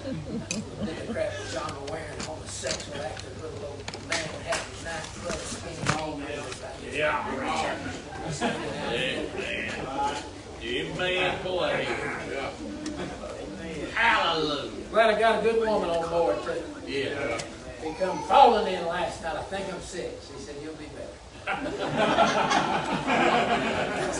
The 0.79 1.13
crap 1.13 1.33
John 1.51 1.73
wearing, 1.89 2.19
homosexual 2.21 3.01
actor, 3.01 3.27
little 3.41 3.65
old 3.67 3.83
man 4.07 4.27
with 4.29 4.45
half 4.45 4.63
his 4.71 4.83
night 4.85 5.03
club, 5.19 5.39
skinny 5.39 5.83
on 6.01 6.21
everybody. 6.21 6.97
Yeah. 6.97 7.27
Amen. 8.93 9.25
Amen, 10.63 11.43
boy. 11.43 11.87
Hallelujah. 13.93 14.71
Glad 14.91 15.15
I 15.15 15.19
got 15.19 15.39
a 15.39 15.41
good 15.43 15.59
woman 15.67 15.89
on 15.89 16.09
board 16.09 16.37
too. 16.43 16.63
Yeah. 16.87 17.39
He 17.83 17.93
come 17.93 18.19
falling 18.23 18.73
in 18.73 18.85
last 18.85 19.23
night. 19.23 19.35
I 19.35 19.41
think 19.43 19.73
I'm 19.73 19.81
sick. 19.81 20.19
She 20.27 20.41
said, 20.41 20.55
you'll 20.61 20.73
be. 20.75 20.88
That's 21.45 21.79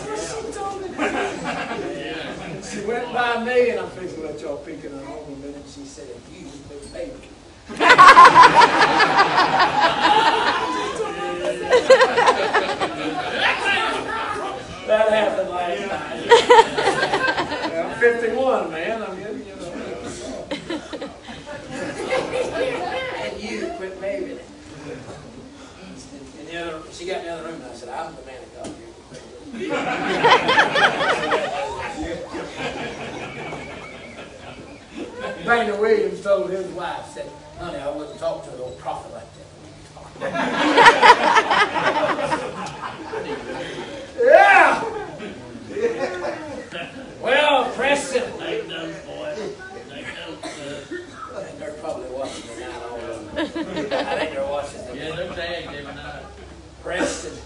what 0.06 0.18
she 0.18 0.40
told 0.52 0.80
me. 0.82 0.88
She 2.62 2.80
went 2.86 3.12
by 3.12 3.44
me 3.44 3.70
and 3.70 3.80
I'm 3.80 3.90
fixing 3.90 4.20
to 4.22 4.26
let 4.28 4.40
y'all 4.40 4.58
peek 4.58 4.84
in 4.84 4.92
her 4.92 5.04
home 5.04 5.32
a 5.32 5.36
minute. 5.46 5.64
She 5.66 5.84
said, 5.84 6.08
you 6.32 6.46
big 6.68 6.92
baby. 6.92 7.28
That 14.86 15.08
happened 15.12 15.50
last 15.50 15.86
night. 15.86 16.26
I'm 17.86 18.00
51, 18.00 18.70
man. 18.72 19.02
I'm 19.02 19.16
getting, 19.18 19.46
you 19.46 19.54
know. 19.54 19.72
And 23.22 23.40
you 23.40 23.70
quit 23.76 24.00
babying 24.00 24.38
it. 24.38 24.44
And 26.40 26.48
the 26.66 26.76
other, 26.76 26.92
she 26.92 27.06
got 27.06 27.18
in 27.20 27.24
the 27.26 27.32
other 27.32 27.44
room 27.48 27.60
and 27.60 27.70
I 27.70 27.74
said, 27.74 27.88
I'm 27.88 28.14
the 28.14 28.22
man 28.22 28.42
of 28.42 28.54
God 28.56 28.66
here. 29.56 29.80
Dana 35.44 35.80
Williams 35.80 36.22
told 36.22 36.50
his 36.50 36.66
wife, 36.68 37.06
said, 37.12 37.30
honey, 37.58 37.78
I 37.78 37.90
wouldn't 37.90 38.18
talk 38.18 38.44
to 38.44 38.54
an 38.54 38.60
old 38.60 38.78
prophet 38.78 39.12
like 39.12 39.24
that. 39.34 39.46
yeah! 44.22 44.84
Well, 47.22 47.70
Preston, 47.72 48.38
Take 48.38 48.68
those, 48.68 48.94
boy. 49.00 49.34
Take 49.88 50.06
those. 50.06 50.44
uh, 50.44 51.36
I 51.36 51.42
think 51.42 51.58
they're 51.58 51.72
probably 51.72 52.08
watching 52.10 52.42
tonight 52.54 52.82
all 52.82 52.98
of. 52.98 53.38
I 53.38 54.18
think 54.18 54.30
they're 54.32 54.46
watching 54.46 54.80
Yeah, 54.96 55.16
they're 55.16 55.34
tagged 55.34 55.68
every 55.68 55.94
night. 55.94 56.19
Preston, 56.82 57.36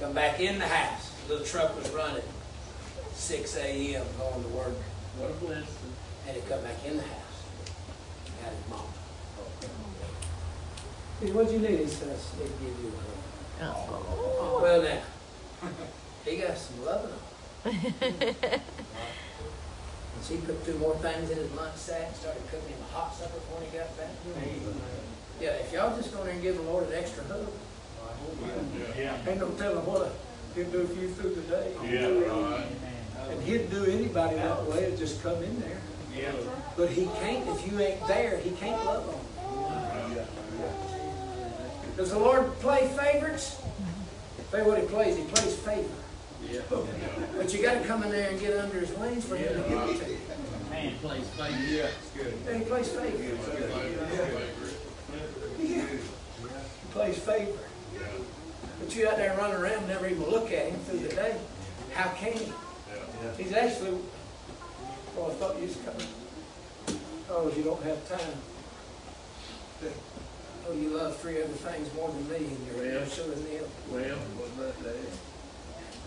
come 0.00 0.12
back 0.12 0.40
in 0.40 0.58
the 0.58 0.66
house. 0.66 1.10
Little 1.28 1.44
truck 1.46 1.76
was 1.76 1.88
running, 1.90 2.22
six 3.14 3.56
AM 3.56 4.04
going 4.18 4.42
to 4.42 4.48
work, 4.50 4.74
What 5.18 5.30
a 5.30 5.34
blessing. 5.34 5.66
and 6.26 6.36
he 6.36 6.42
come 6.42 6.62
back 6.62 6.84
in 6.84 6.96
the 6.96 7.02
house. 7.02 7.42
Got 8.42 8.52
his 8.52 8.68
mom. 8.68 8.86
Hey, 11.20 11.30
What'd 11.32 11.52
you 11.52 11.58
need? 11.60 11.78
He 11.80 11.86
says. 11.86 12.30
They 12.38 12.44
give 12.44 12.76
you 12.82 12.92
a 13.60 13.64
hug. 13.64 13.78
Oh, 13.94 14.58
well 14.62 14.82
now, 14.82 15.00
he 16.24 16.36
got 16.36 16.58
some 16.58 16.84
loving 16.84 17.12
on. 17.12 17.18
She 20.26 20.36
put 20.36 20.64
two 20.64 20.78
more 20.78 20.96
things 20.96 21.30
in 21.30 21.36
his 21.38 21.50
lunch 21.52 21.76
sack, 21.76 22.08
and 22.08 22.16
started 22.16 22.42
cooking 22.50 22.68
him 22.76 22.78
a 22.82 22.94
hot 22.96 23.14
supper 23.14 23.38
when 23.54 23.64
he 23.70 23.76
got 23.76 23.96
back. 23.96 24.10
Yeah, 25.40 25.50
if 25.62 25.72
y'all 25.72 25.96
just 25.96 26.12
go 26.14 26.22
there 26.24 26.32
and 26.32 26.42
give 26.42 26.56
the 26.56 26.62
Lord 26.62 26.86
an 26.88 26.92
extra 26.94 27.24
hug, 27.24 27.46
Yeah. 28.98 29.16
Ain't 29.26 29.40
no 29.40 29.50
telling 29.50 29.84
what 29.86 30.12
he'll 30.54 30.70
do 30.70 30.86
for 30.86 31.00
you 31.00 31.08
through 31.10 31.34
the 31.34 31.42
day. 31.42 31.72
Yeah, 31.84 32.06
right. 32.30 32.66
And 33.30 33.42
he'd 33.42 33.70
do 33.70 33.84
anybody 33.84 34.36
that 34.36 34.64
way, 34.66 34.84
it'd 34.84 34.98
just 34.98 35.22
come 35.22 35.42
in 35.42 35.60
there. 35.60 35.80
Yeah. 36.14 36.32
but 36.76 36.90
he 36.90 37.06
can't, 37.20 37.48
if 37.48 37.66
you 37.70 37.80
ain't 37.80 38.06
there, 38.06 38.36
he 38.38 38.50
can't 38.50 38.84
love 38.84 39.08
on 39.08 40.12
you. 40.12 40.22
Does 41.96 42.10
the 42.10 42.18
Lord 42.18 42.52
play 42.60 42.88
favorites? 42.88 43.60
Tell 44.50 44.60
you 44.60 44.66
what 44.66 44.78
he 44.78 44.86
plays, 44.86 45.16
he 45.16 45.24
plays 45.24 45.56
favor. 45.56 45.88
Yeah. 46.50 46.60
But 47.36 47.54
you 47.54 47.62
gotta 47.62 47.80
come 47.86 48.02
in 48.02 48.10
there 48.10 48.28
and 48.30 48.38
get 48.38 48.56
under 48.58 48.80
his 48.80 48.90
wings 48.98 49.24
for 49.24 49.36
him 49.36 49.62
to 49.62 49.68
give 49.68 49.78
it 49.78 50.04
to 50.04 50.10
you. 50.10 50.18
Man 50.70 50.94
plays 50.96 51.28
favor. 51.28 51.58
Yeah. 51.68 51.88
Yeah, 52.46 52.58
he 52.58 52.64
plays 52.64 52.88
favor. 52.88 53.22
Yeah. 55.58 55.86
He 55.88 56.92
plays 56.92 57.18
favor. 57.18 57.58
But 58.82 58.96
you 58.96 59.08
out 59.08 59.16
there 59.16 59.36
running 59.36 59.56
around, 59.56 59.86
never 59.86 60.08
even 60.08 60.28
look 60.28 60.50
at 60.50 60.66
him 60.66 60.80
through 60.80 60.98
the 60.98 61.14
day. 61.14 61.36
How 61.92 62.08
can 62.10 62.32
he? 62.32 62.52
He's 63.38 63.52
actually, 63.52 63.96
oh, 65.16 65.30
I 65.30 65.34
thought 65.34 65.56
you 65.56 65.66
was 65.68 65.76
coming. 65.84 67.00
Oh, 67.30 67.52
you 67.56 67.62
don't 67.62 67.80
have 67.84 68.08
time. 68.08 68.34
Oh, 70.68 70.72
you 70.74 70.90
love 70.90 71.16
three 71.18 71.40
other 71.40 71.52
things 71.52 71.94
more 71.94 72.08
than 72.08 72.28
me, 72.28 72.36
and 72.48 72.66
you're, 72.66 72.84
you're 72.84 73.06
so 73.06 73.22
them. 73.28 73.64
Well, 73.88 74.02
what 74.02 74.68
about 74.68 74.84
that? 74.84 74.96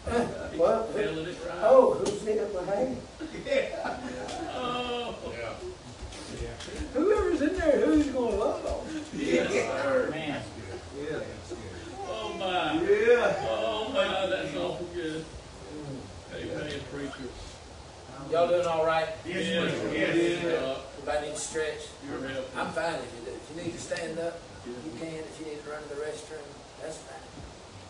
Uh, 0.08 0.22
What? 0.56 0.94
Feeling 0.94 1.26
it 1.26 1.38
right? 1.48 1.58
Oh, 1.64 1.96
who's 1.96 2.28
in 2.28 2.38
behind? 2.54 3.02
Oh. 4.54 5.16
Yeah. 5.34 6.50
Whoever's 6.94 7.42
in 7.42 7.58
there, 7.58 7.84
who's 7.84 8.06
gonna 8.08 8.36
love 8.36 8.66
on? 8.68 8.86
Man. 9.18 9.52
Yeah. 9.52 10.42
My. 12.46 12.78
Yeah. 12.84 13.34
Oh, 13.50 13.90
my, 13.90 14.04
god, 14.06 14.30
that's 14.32 14.54
awful 14.56 14.86
good. 14.94 15.26
Amen, 16.36 16.80
preacher. 16.94 17.30
Y'all 18.32 18.48
doing 18.48 18.68
all 18.68 18.86
right? 18.86 19.08
Yes, 19.26 19.48
Yes. 19.48 19.74
yes. 19.94 20.16
Everybody 21.00 21.28
need 21.28 21.34
to 21.36 21.42
stretch? 21.42 21.82
You're. 22.06 22.20
I'm 22.56 22.70
fine 22.72 23.00
if 23.02 23.12
you 23.18 23.22
do. 23.26 23.32
If 23.34 23.50
you 23.50 23.56
need 23.64 23.74
to 23.74 23.80
stand 23.82 24.20
up, 24.20 24.38
you 24.66 24.74
can. 25.00 25.08
If 25.26 25.40
you 25.40 25.46
need 25.54 25.60
to 25.64 25.70
run 25.72 25.82
to 25.82 25.88
the 25.90 25.96
restroom, 26.02 26.46
that's 26.82 26.98
fine. 26.98 27.24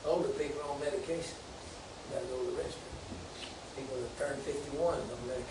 Older 0.06 0.30
people 0.30 0.62
are 0.62 0.70
on 0.72 0.80
medication, 0.80 1.36
you 1.36 2.16
gotta 2.16 2.28
go 2.28 2.38
to 2.40 2.46
the 2.52 2.58
restroom. 2.64 2.94
People 3.76 3.98
that 4.00 4.14
turn 4.20 4.38
fifty-one 4.40 5.00
don't 5.04 5.26
make 5.28 5.48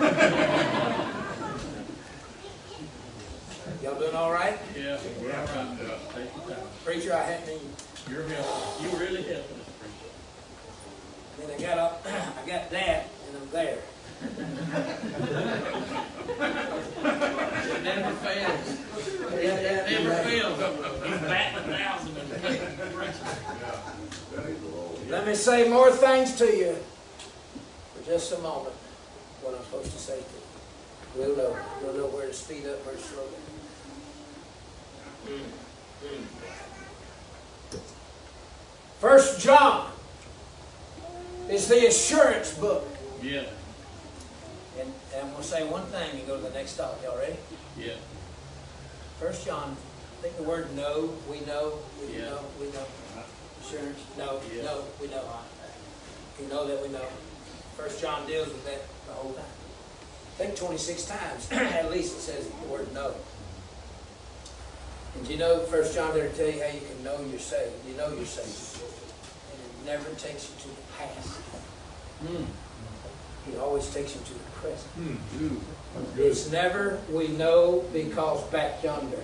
Y'all 3.82 3.98
doing 3.98 4.14
all 4.14 4.30
right? 4.32 4.58
Yeah, 4.76 4.98
we're 5.20 5.32
all 5.34 5.46
right. 5.46 5.78
Take. 6.14 6.30
Preacher, 6.84 7.14
I 7.14 7.22
hadn't 7.22 7.48
even, 7.48 7.66
You're 8.10 8.26
helping, 8.26 8.84
you 8.84 8.90
really 8.98 9.22
helping 9.22 9.60
us, 9.60 9.70
preacher. 9.78 10.10
then 11.38 11.50
I 11.56 11.60
got 11.62 11.78
up, 11.78 12.02
I 12.06 12.46
got 12.46 12.70
that, 12.70 13.08
and 13.28 13.36
I'm 13.40 13.50
there. 13.50 13.78
It 16.50 17.82
never 17.84 18.12
fails. 18.16 18.78
Yeah, 19.32 19.40
yeah, 19.40 19.86
It 19.86 19.90
never 20.02 20.08
yeah. 20.08 20.22
fails. 20.24 20.58
He's 21.04 21.20
batting 21.20 21.58
a 21.58 21.78
thousand 21.78 22.16
and 22.16 22.30
preaching. 22.92 23.38
Let 25.08 25.26
me 25.26 25.34
say 25.34 25.68
more 25.68 25.90
things 25.92 26.34
to 26.36 26.46
you 26.46 26.76
for 27.94 28.02
just 28.06 28.32
a 28.32 28.38
moment, 28.38 28.74
what 29.42 29.54
I'm 29.54 29.62
supposed 29.64 29.92
to 29.92 29.98
say 29.98 30.16
to 30.16 30.20
you. 30.20 30.24
We'll 31.16 31.36
know, 31.36 31.56
we'll 31.82 31.94
know 31.94 32.06
where 32.06 32.26
to 32.26 32.32
speed 32.34 32.66
up, 32.66 32.84
where 32.84 32.94
to 32.94 33.00
slow 33.00 33.22
down. 33.24 33.34
Hmm, 35.26 35.44
hmm. 36.06 36.39
First 39.00 39.40
John 39.40 39.90
is 41.48 41.66
the 41.68 41.86
assurance 41.86 42.52
book. 42.54 42.86
Yeah, 43.22 43.44
And, 44.78 44.92
and 45.14 45.22
I'm 45.26 45.30
gonna 45.32 45.42
say 45.42 45.66
one 45.68 45.84
thing 45.86 46.18
and 46.20 46.26
go 46.26 46.36
to 46.36 46.42
the 46.42 46.50
next 46.50 46.72
stop. 46.72 47.00
Y'all 47.02 47.18
ready? 47.18 47.36
yeah, 47.78 47.94
First 49.18 49.44
John, 49.44 49.76
I 50.18 50.22
think 50.22 50.36
the 50.36 50.42
word 50.42 50.74
know, 50.76 51.12
we 51.30 51.40
know, 51.40 51.78
we 52.00 52.14
Yeah. 52.16 52.26
know, 52.30 52.40
we 52.58 52.66
know. 52.68 52.84
Assurance, 53.62 53.98
no, 54.16 54.40
Yeah. 54.54 54.62
no, 54.64 54.84
we 55.00 55.08
know. 55.08 55.22
We 56.40 56.46
know 56.46 56.66
that 56.66 56.82
we 56.82 56.88
know. 56.88 57.04
First 57.76 58.00
John 58.00 58.26
deals 58.26 58.48
with 58.48 58.64
that 58.64 58.80
the 59.06 59.12
whole 59.12 59.32
time. 59.34 59.44
I 59.44 60.42
think 60.44 60.56
twenty-six 60.56 61.04
times, 61.04 61.46
at 61.52 61.90
least 61.90 62.16
it 62.16 62.20
says 62.20 62.46
the 62.62 62.68
word 62.68 62.92
know. 62.94 63.14
And 65.14 65.26
do 65.26 65.32
you 65.34 65.38
know, 65.38 65.60
First 65.60 65.94
John 65.94 66.14
there 66.14 66.28
to 66.28 66.34
tell 66.34 66.46
you 66.46 66.62
how 66.62 66.68
you 66.68 66.80
can 66.80 67.04
know 67.04 67.20
you're 67.30 67.38
saved. 67.38 67.74
You 67.86 67.94
know 67.98 68.08
you're 68.14 68.24
saved. 68.24 68.82
Never 69.86 70.10
takes 70.10 70.48
you 70.50 70.56
to 70.62 70.68
the 70.68 70.82
past. 70.98 71.28
Hmm. 72.20 72.44
It 73.52 73.58
always 73.58 73.92
takes 73.92 74.14
you 74.14 74.20
to 74.20 74.32
the 74.34 74.50
present. 74.60 74.90
Hmm. 74.94 75.56
It's 76.20 76.50
never, 76.50 77.00
we 77.10 77.28
know 77.28 77.84
because 77.92 78.42
back 78.50 78.82
yonder 78.84 79.18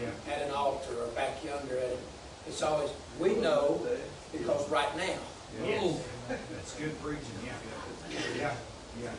Yeah. 0.00 0.32
at 0.32 0.42
an 0.42 0.50
altar 0.52 0.92
or 1.00 1.06
back 1.08 1.44
yonder 1.44 1.76
at, 1.78 1.84
a- 1.92 2.48
it's 2.48 2.62
always, 2.62 2.90
we 3.20 3.36
know 3.36 3.86
because 4.32 4.68
right 4.70 4.96
now. 4.96 5.14
Oh, 5.64 6.00
That's 6.28 6.74
good 6.74 7.00
preaching, 7.02 7.24
yeah. 7.44 7.52
Yeah, 8.38 8.54
yeah. 9.02 9.10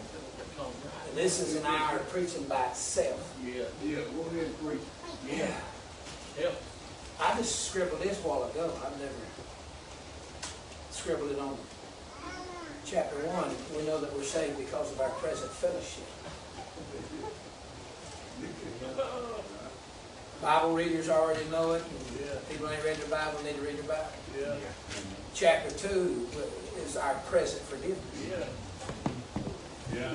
And 1.10 1.18
this 1.18 1.40
is 1.40 1.56
an 1.56 1.66
hour 1.66 1.98
of 2.00 2.10
preaching 2.10 2.44
by 2.44 2.66
itself. 2.68 3.34
yeah, 3.44 3.64
Yeah, 3.84 4.00
go 4.16 4.22
ahead 4.30 4.46
and 4.46 4.60
preach. 4.68 4.82
Yeah. 5.28 5.48
help. 6.42 6.56
I 7.22 7.36
just 7.38 7.68
scribbled 7.70 8.02
this 8.02 8.18
a 8.24 8.28
while 8.28 8.44
ago. 8.50 8.72
I've 8.86 8.98
never 9.00 9.12
scribbled 11.00 11.32
it 11.32 11.40
on 11.40 11.56
chapter 12.86 13.16
one. 13.28 13.50
We 13.78 13.88
know 13.88 14.00
that 14.02 14.14
we're 14.14 14.24
saved 14.24 14.58
because 14.58 14.92
of 14.92 15.00
our 15.00 15.10
present 15.12 15.50
fellowship. 15.52 16.04
Bible 20.42 20.74
readers 20.74 21.10
already 21.10 21.44
know 21.50 21.74
it. 21.74 21.84
People 22.50 22.68
who 22.68 22.74
ain't 22.74 22.84
read 22.84 22.98
their 22.98 23.10
Bible 23.10 23.40
need 23.44 23.56
to 23.56 23.62
read 23.62 23.78
their 23.78 23.84
Bible. 23.84 24.08
Yeah, 24.38 24.56
Chapter 25.34 25.72
two 25.78 26.28
is 26.84 26.98
our 26.98 27.14
present 27.32 27.62
forgiveness. 27.64 28.00
yeah, 28.30 28.46
Yeah. 29.96 30.12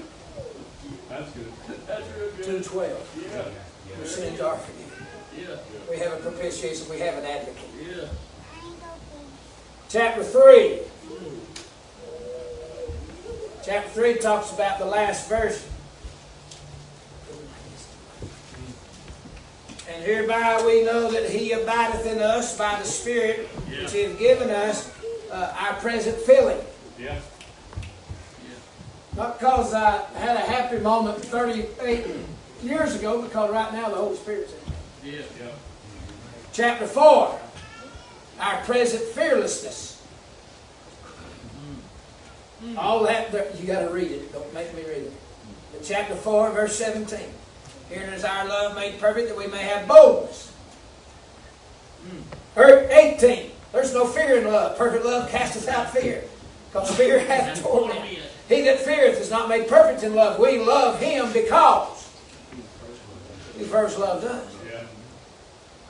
That's 1.08 1.30
good. 1.32 1.52
that's 1.86 2.02
real 2.18 2.30
Two 2.42 2.52
good. 2.58 2.64
twelve. 2.64 3.20
Yeah, 3.32 3.96
Your 3.96 4.06
sins 4.06 4.40
are 4.40 4.56
forgiven. 4.56 5.06
yeah, 5.38 5.56
We 5.90 5.98
have 5.98 6.12
a 6.14 6.16
propitiation, 6.16 6.88
we 6.90 6.98
have 7.00 7.14
an 7.18 7.24
advocate. 7.24 7.62
yeah. 7.80 8.08
Chapter 9.94 10.24
three. 10.24 10.80
Chapter 13.64 13.90
three 13.90 14.16
talks 14.16 14.52
about 14.52 14.80
the 14.80 14.84
last 14.84 15.28
verse. 15.28 15.64
And 19.88 20.02
hereby 20.02 20.64
we 20.66 20.82
know 20.82 21.12
that 21.12 21.30
he 21.30 21.52
abideth 21.52 22.06
in 22.06 22.18
us 22.18 22.58
by 22.58 22.76
the 22.80 22.84
Spirit 22.84 23.46
which 23.68 23.92
he 23.92 24.02
hath 24.02 24.18
given 24.18 24.50
us 24.50 24.92
uh, 25.30 25.54
our 25.60 25.74
present 25.74 26.16
filling. 26.16 26.58
Yeah. 26.98 27.20
Not 29.16 29.38
because 29.38 29.74
I 29.74 30.04
had 30.16 30.36
a 30.36 30.40
happy 30.40 30.78
moment 30.78 31.18
38 31.18 32.04
years 32.64 32.96
ago, 32.96 33.22
because 33.22 33.48
right 33.48 33.72
now 33.72 33.90
the 33.90 33.94
Holy 33.94 34.16
Spirit's 34.16 34.52
in 34.54 35.12
me. 35.12 35.18
Yeah, 35.18 35.22
Yeah. 35.40 35.52
Chapter 36.52 36.88
4, 36.88 37.40
our 38.40 38.62
present 38.64 39.02
fearlessness. 39.02 39.92
All 42.78 43.02
that, 43.04 43.30
you 43.60 43.66
got 43.66 43.80
to 43.86 43.90
read 43.90 44.10
it. 44.10 44.32
Don't 44.32 44.52
make 44.54 44.74
me 44.74 44.82
read 44.82 45.02
it. 45.02 45.12
But 45.72 45.84
chapter 45.84 46.14
4, 46.14 46.50
verse 46.52 46.76
17. 46.76 47.18
Herein 47.90 48.12
is 48.14 48.24
our 48.24 48.48
love 48.48 48.74
made 48.74 48.98
perfect 48.98 49.28
that 49.28 49.36
we 49.36 49.46
may 49.48 49.62
have 49.64 49.86
boldness. 49.86 50.50
Hmm. 52.08 52.22
Verse 52.54 52.90
18. 52.90 53.50
There's 53.72 53.92
no 53.92 54.06
fear 54.06 54.38
in 54.38 54.46
love. 54.46 54.78
Perfect 54.78 55.04
love 55.04 55.28
casteth 55.30 55.68
out 55.68 55.90
fear. 55.90 56.24
Because 56.72 56.90
fear 56.96 57.18
hath 57.26 57.62
torment. 57.62 57.92
torment. 57.98 58.18
He 58.48 58.62
that 58.62 58.78
feareth 58.80 59.20
is 59.20 59.30
not 59.30 59.48
made 59.48 59.68
perfect 59.68 60.02
in 60.02 60.14
love. 60.14 60.38
We 60.38 60.58
love 60.58 60.98
him 61.00 61.32
because 61.32 62.10
he 63.58 63.64
first 63.64 63.98
loved 63.98 64.24
us 64.24 64.54
Yeah. 64.70 64.84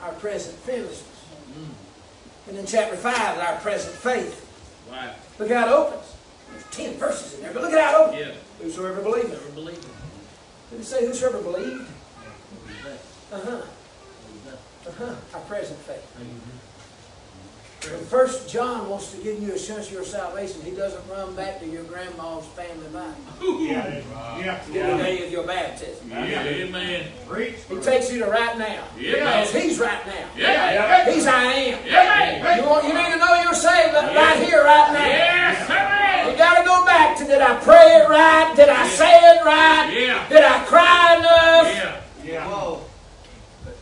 our 0.01 0.11
present 0.13 0.55
fearlessness. 0.59 1.14
And 2.47 2.57
in 2.57 2.65
chapter 2.65 2.95
5, 2.95 3.37
our 3.39 3.55
present 3.59 3.95
faith. 3.95 4.41
Wow, 4.91 5.13
Look 5.39 5.49
how 5.51 5.67
it 5.67 5.71
opens. 5.71 6.13
There's 6.51 6.63
10 6.71 6.93
verses 6.97 7.33
in 7.35 7.41
there, 7.41 7.53
but 7.53 7.63
look 7.63 7.73
at 7.73 7.83
how 7.83 8.03
it 8.03 8.07
opens. 8.09 8.27
yeah, 8.27 8.33
Whosoever 8.61 9.01
believeth. 9.01 9.31
never 9.31 9.49
believe 9.55 9.77
it. 9.77 9.85
Did 10.71 10.79
it 10.81 10.83
say 10.85 11.05
whosoever 11.05 11.39
believed? 11.41 11.81
Is? 12.69 12.99
Uh-huh. 13.33 13.57
Is? 13.57 14.87
Uh-huh. 14.87 15.15
Our 15.33 15.41
present 15.41 15.79
faith. 15.79 16.05
When 17.91 18.03
First 18.05 18.49
John 18.49 18.89
wants 18.89 19.11
to 19.11 19.17
give 19.21 19.41
you 19.41 19.53
assurance 19.53 19.87
of 19.87 19.93
your 19.93 20.03
salvation, 20.03 20.61
he 20.61 20.71
doesn't 20.71 21.07
run 21.09 21.35
back 21.35 21.59
to 21.59 21.67
your 21.67 21.83
grandma's 21.83 22.45
family 22.47 22.87
Bible. 22.91 23.61
Yeah. 23.61 24.01
Yeah. 24.39 24.63
The 24.67 24.73
day 25.03 25.25
of 25.25 25.31
your 25.31 25.45
baptism. 25.45 26.09
Yeah, 26.09 26.43
amen. 26.43 27.07
Preach. 27.27 27.55
He 27.69 27.79
takes 27.79 28.11
you 28.11 28.19
to 28.19 28.29
right 28.31 28.57
now. 28.57 28.83
Yeah. 28.97 29.11
Because 29.13 29.53
he's 29.53 29.79
right 29.79 30.05
now. 30.07 30.27
Yeah, 30.35 30.71
yeah. 30.73 31.11
He's 31.13 31.27
I 31.27 31.43
am. 31.43 31.85
yeah, 31.85 32.55
You, 32.57 32.67
want, 32.67 32.87
you 32.87 32.93
need 32.93 33.11
to 33.13 33.17
know 33.17 33.41
you're 33.43 33.53
saved 33.53 33.93
right 33.93 34.43
here, 34.47 34.63
right 34.63 34.91
now. 34.93 35.05
Yes, 35.05 35.67
sir. 35.67 36.31
You 36.31 36.37
gotta 36.37 36.65
go 36.65 36.85
back 36.85 37.17
to 37.19 37.25
did 37.25 37.41
I 37.41 37.55
pray 37.59 38.01
it 38.01 38.09
right? 38.09 38.53
Did 38.55 38.69
I 38.69 38.87
say 38.87 39.11
it 39.11 39.43
right? 39.45 39.93
Yeah. 39.93 40.27
Did 40.29 40.43
I 40.43 40.63
cry 40.65 41.17
enough? 41.19 41.75
Yeah. 41.75 42.01
Yeah. 42.33 42.49
Whoa. 42.49 42.81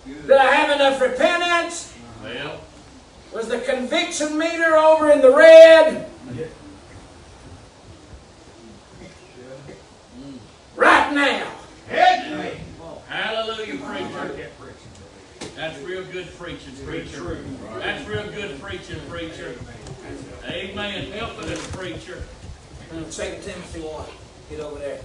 Did 0.06 0.32
I 0.32 0.46
have 0.56 0.76
enough 0.76 1.02
repentance? 1.02 1.94
Well, 2.22 2.60
Was 3.34 3.48
the 3.48 3.60
conviction 3.60 4.38
meter 4.38 4.76
over 4.76 5.10
in 5.10 5.22
the 5.22 5.36
red? 5.36 6.10
Right 10.76 11.14
now. 11.14 11.52
hallelujah, 13.08 13.78
preacher. 13.78 14.50
That's 15.56 15.80
real 15.80 16.04
good 16.06 16.28
preaching, 16.38 16.76
preacher. 16.86 17.44
That's 17.80 18.08
real 18.08 18.28
good 18.32 18.62
preaching, 18.62 19.00
preacher. 19.10 19.56
Amen. 20.46 21.12
Helping 21.12 21.50
us, 21.50 21.68
preacher. 21.72 22.24
Second 23.10 23.44
Timothy 23.44 23.82
1. 23.82 24.06
Get 24.50 24.60
over 24.60 24.78
there. 24.78 25.00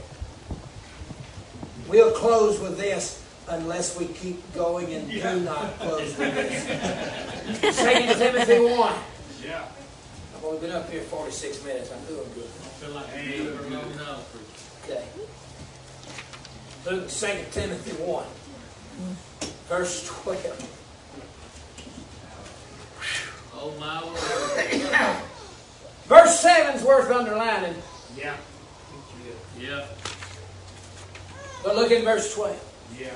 We'll 1.88 2.12
close 2.12 2.60
with 2.60 2.76
this 2.76 3.24
unless 3.48 3.98
we 3.98 4.06
keep 4.06 4.40
going 4.54 4.92
and 4.92 5.10
do 5.10 5.40
not 5.40 5.78
close 5.78 6.16
with 6.18 6.34
this. 6.34 7.76
Second 7.76 8.16
Timothy 8.18 8.60
1. 8.60 8.94
Yeah. 9.44 9.64
I've 10.36 10.44
only 10.44 10.60
been 10.60 10.70
up 10.72 10.90
here 10.90 11.02
46 11.02 11.64
minutes. 11.64 11.90
I'm 11.92 12.04
doing 12.06 12.28
good. 12.34 12.44
I 12.44 12.68
feel 12.78 12.90
like 12.90 13.06
I'm 13.14 13.24
doing 13.26 13.46
it 13.46 13.70
long 13.72 13.96
now, 13.96 14.18
preacher. 14.32 15.00
Okay. 15.00 15.04
Luke, 16.86 17.08
2 17.08 17.26
Timothy 17.50 17.92
1, 18.02 18.24
verse 19.68 20.06
12. 20.22 20.74
Oh, 23.60 23.72
my 23.80 24.04
word. 24.04 25.16
Verse 26.06 26.40
7 26.40 26.76
is 26.76 26.84
worth 26.84 27.10
underlining, 27.10 27.74
Yeah. 28.16 28.36
Yeah, 29.58 29.86
but 31.64 31.74
look 31.74 31.90
at 31.90 32.04
verse 32.04 32.32
12. 32.32 32.56
Yeah. 32.98 33.08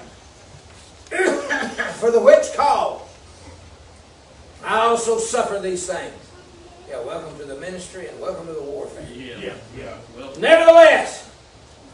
For 1.98 2.10
the 2.10 2.20
which 2.20 2.52
cause 2.56 3.00
I 4.64 4.78
also 4.80 5.18
suffer 5.18 5.58
these 5.58 5.86
things. 5.86 6.14
Yeah, 6.88 7.00
welcome 7.04 7.36
to 7.38 7.44
the 7.44 7.56
ministry 7.56 8.06
and 8.08 8.18
welcome 8.20 8.46
to 8.46 8.52
the 8.52 8.62
warfare. 8.62 9.06
Yeah. 9.12 9.36
Yeah, 9.38 9.54
yeah. 9.76 9.94
Well, 10.16 10.32
Nevertheless, 10.38 11.30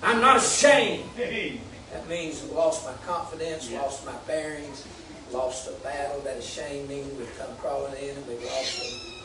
I'm 0.02 0.20
not 0.20 0.36
ashamed. 0.36 1.04
Hey, 1.16 1.60
That 1.92 2.08
means 2.08 2.42
I've 2.44 2.52
lost 2.52 2.84
my 2.86 2.92
confidence, 3.06 3.70
lost 3.72 4.04
my 4.06 4.14
bearings, 4.26 4.86
lost 5.32 5.68
a 5.68 5.72
battle 5.84 6.20
that 6.20 6.36
ashamed 6.36 6.88
me. 6.88 7.02
We've 7.18 7.38
come 7.38 7.54
crawling 7.58 7.94
in 8.02 8.10
and 8.16 8.26
we've 8.28 8.42
lost 8.44 8.78
them. 8.78 9.24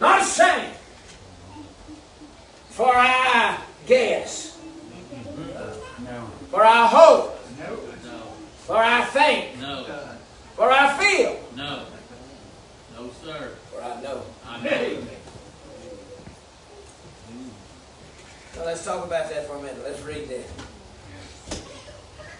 Not 0.00 0.22
ashamed. 0.22 0.74
For 2.70 2.92
I 2.94 3.58
guess, 3.86 4.58
No. 6.04 6.28
for 6.50 6.64
I 6.64 6.86
hope, 6.88 7.33
for 8.66 8.76
I 8.76 9.04
think, 9.04 9.60
no, 9.60 9.84
for 10.54 10.70
I 10.70 10.98
feel, 10.98 11.38
no. 11.54 11.84
No, 12.96 13.10
sir. 13.22 13.50
for 13.70 13.82
I 13.82 14.00
know. 14.00 14.22
I 14.46 14.62
know. 14.62 15.02
Now 18.56 18.64
let's 18.64 18.84
talk 18.84 19.04
about 19.04 19.28
that 19.30 19.46
for 19.46 19.56
a 19.56 19.62
minute. 19.62 19.82
Let's 19.82 20.00
read 20.02 20.28
that. 20.28 20.46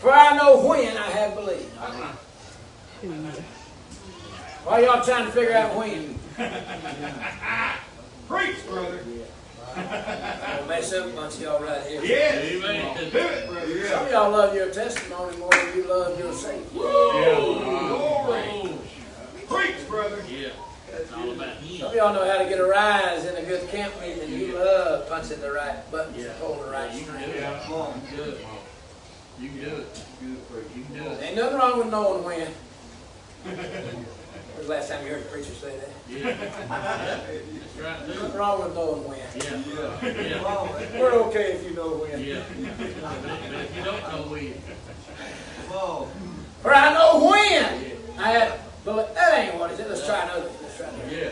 For 0.01 0.13
I 0.13 0.37
know 0.37 0.67
when 0.67 0.97
I 0.97 1.11
have 1.11 1.35
believed. 1.35 1.71
Why 4.65 4.81
y'all 4.81 5.05
trying 5.05 5.27
to 5.27 5.33
figure 5.33 5.55
out 5.55 5.77
when? 5.77 6.19
preach, 8.29 8.67
brother. 8.67 9.01
I'll 9.77 10.67
mess 10.67 10.93
up 10.93 11.07
a 11.07 11.11
bunch 11.11 11.35
of 11.37 11.43
y'all 11.43 11.63
right 11.63 11.83
here. 11.87 12.05
Yes. 12.05 12.53
Amen. 12.53 12.97
Do 12.97 13.05
it, 13.19 13.49
brother. 13.49 13.89
Some 13.89 14.07
of 14.07 14.13
y'all 14.13 14.31
love 14.31 14.55
your 14.55 14.71
testimony 14.71 15.37
more 15.39 15.51
than 15.51 15.77
you 15.77 15.85
love 15.89 16.19
your 16.19 16.33
Savior. 16.33 16.65
Glory. 16.71 18.71
Preach, 19.49 19.89
brother. 19.89 20.23
Yeah. 20.29 20.49
It's 20.93 21.13
all 21.13 21.31
about 21.33 21.57
Some 21.61 21.89
of 21.89 21.95
y'all 21.95 22.15
know 22.15 22.25
how 22.31 22.39
to 22.39 22.45
get 22.49 22.61
a 22.61 22.65
rise 22.67 23.25
in 23.27 23.35
a 23.37 23.43
good 23.43 23.69
camp 23.69 23.93
meeting. 24.01 24.31
You 24.33 24.55
love 24.59 25.09
punching 25.09 25.41
the 25.41 25.51
right 25.53 25.91
buttons 25.91 26.17
Yeah. 26.23 26.31
and 26.31 26.41
pulling 26.41 26.61
the 26.61 26.71
right 26.71 26.95
You 26.95 27.01
string. 27.03 27.25
Yeah. 27.35 27.61
Come 27.65 27.75
on. 27.75 28.01
You 28.01 28.07
can 28.17 28.19
do 28.19 28.23
it. 28.31 28.39
You 29.41 29.49
can 29.49 29.59
do 29.59 29.77
it. 29.77 30.05
You 30.77 30.85
can 30.85 30.95
do 30.95 31.11
it. 31.11 31.23
Ain't 31.23 31.37
nothing 31.37 31.59
wrong 31.59 31.79
with 31.79 31.91
knowing 31.91 32.25
when. 32.25 32.49
When's 34.55 34.67
the 34.69 34.73
last 34.73 34.89
time 34.89 35.05
you 35.05 35.13
heard 35.13 35.23
a 35.23 35.25
preacher 35.25 35.53
say 35.53 35.77
that? 35.79 35.91
Yeah. 36.09 36.29
yeah. 36.29 36.35
That's 36.37 37.79
right, 37.81 38.09
Nothing 38.09 38.39
wrong 38.39 38.63
with 38.63 38.75
knowing 38.75 39.05
when. 39.09 39.19
Yeah. 39.35 40.23
Yeah. 40.23 40.45
On, 40.45 40.69
man. 40.73 41.01
We're 41.01 41.13
okay 41.27 41.53
if 41.53 41.65
you 41.65 41.75
know 41.75 41.89
when. 41.97 42.23
Yeah. 42.23 42.43
But 42.79 43.61
if 43.61 43.77
you 43.77 43.83
don't 43.83 44.03
know 44.13 44.31
when, 44.31 44.55
on. 45.73 46.09
For 46.63 46.75
I 46.75 46.95
know 46.95 47.27
when 47.29 47.65
I 48.19 48.31
have, 48.31 48.61
but 48.85 49.15
that 49.15 49.39
ain't 49.39 49.59
what 49.59 49.73
it 49.73 49.81
is. 49.81 49.89
Let's 49.89 50.07
try 50.07 50.23
another. 50.23 50.51
Let's 50.63 50.77
try 50.77 50.87
another. 50.87 51.15
yeah. 51.15 51.31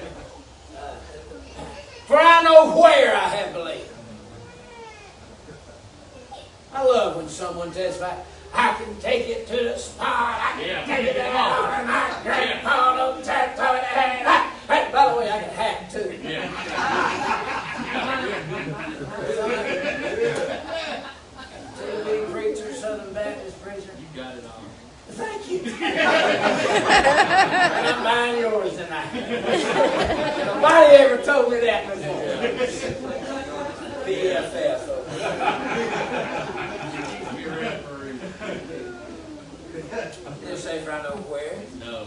For 2.06 2.16
I 2.18 2.42
know 2.42 2.76
where 2.76 3.14
I 3.14 3.28
have 3.28 3.52
believed. 3.54 3.88
I 6.74 6.84
love 6.84 7.16
when 7.16 7.28
someone 7.28 7.70
testifies, 7.70 8.24
I 8.54 8.74
can 8.74 8.94
take 9.00 9.28
it 9.28 9.46
to 9.48 9.56
the 9.56 9.76
spot, 9.78 10.06
I 10.08 10.52
can 10.58 10.68
Yeah. 10.68 10.84
take 10.84 11.06
it 11.08 11.14
down, 11.16 11.64
and 11.80 11.90
I 11.90 12.10
can 12.10 12.24
take 12.24 12.50
it 12.56 12.64
on 12.64 12.96
the 12.96 13.02
and 13.32 14.28
I, 14.28 14.30
hey, 14.68 14.90
by 14.92 15.08
the 15.10 15.16
way, 15.18 15.30
I 15.30 15.40
can 15.40 15.50
hack 15.50 15.90
too. 15.90 16.18
Yeah. 16.22 17.62
TV 21.82 22.30
preacher, 22.32 22.72
Southern 22.74 23.12
Baptist 23.12 23.60
preacher. 23.62 23.90
You 23.98 24.06
got 24.14 24.36
it 24.36 24.44
all. 24.44 24.62
Thank 25.10 25.50
you. 25.50 25.60
I'm 27.84 28.02
buying 28.02 28.38
yours 28.40 28.74
tonight. 28.76 29.12
Nobody 30.46 30.96
ever 30.96 31.18
told 31.22 31.50
me 31.52 31.58
that 31.60 31.86
before. 31.88 33.12
BFF. 34.06 34.80
Be 37.36 37.44
referee. 37.44 38.18
Didn't 40.62 40.78
say 40.78 40.84
for 40.84 40.92
I 40.92 41.02
know 41.02 41.16
where. 41.26 41.58
No. 41.80 42.06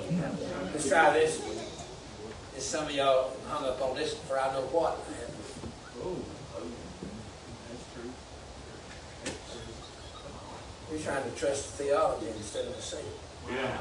Let's 0.71 0.87
try 0.87 1.11
this. 1.11 1.41
And 2.53 2.61
some 2.61 2.85
of 2.85 2.91
y'all 2.91 3.35
hung 3.49 3.65
up 3.65 3.81
on 3.81 3.97
this 3.97 4.13
for 4.13 4.39
I 4.39 4.53
know 4.53 4.61
what. 4.71 4.97
Oh. 6.01 6.15
That's 7.67 7.83
true. 7.93 8.11
You're 10.89 11.03
trying 11.03 11.29
to 11.29 11.37
trust 11.37 11.77
the 11.77 11.83
theology 11.83 12.27
instead 12.27 12.65
of 12.67 12.75
the 12.77 12.81
seed. 12.81 12.99
Yeah. 13.51 13.77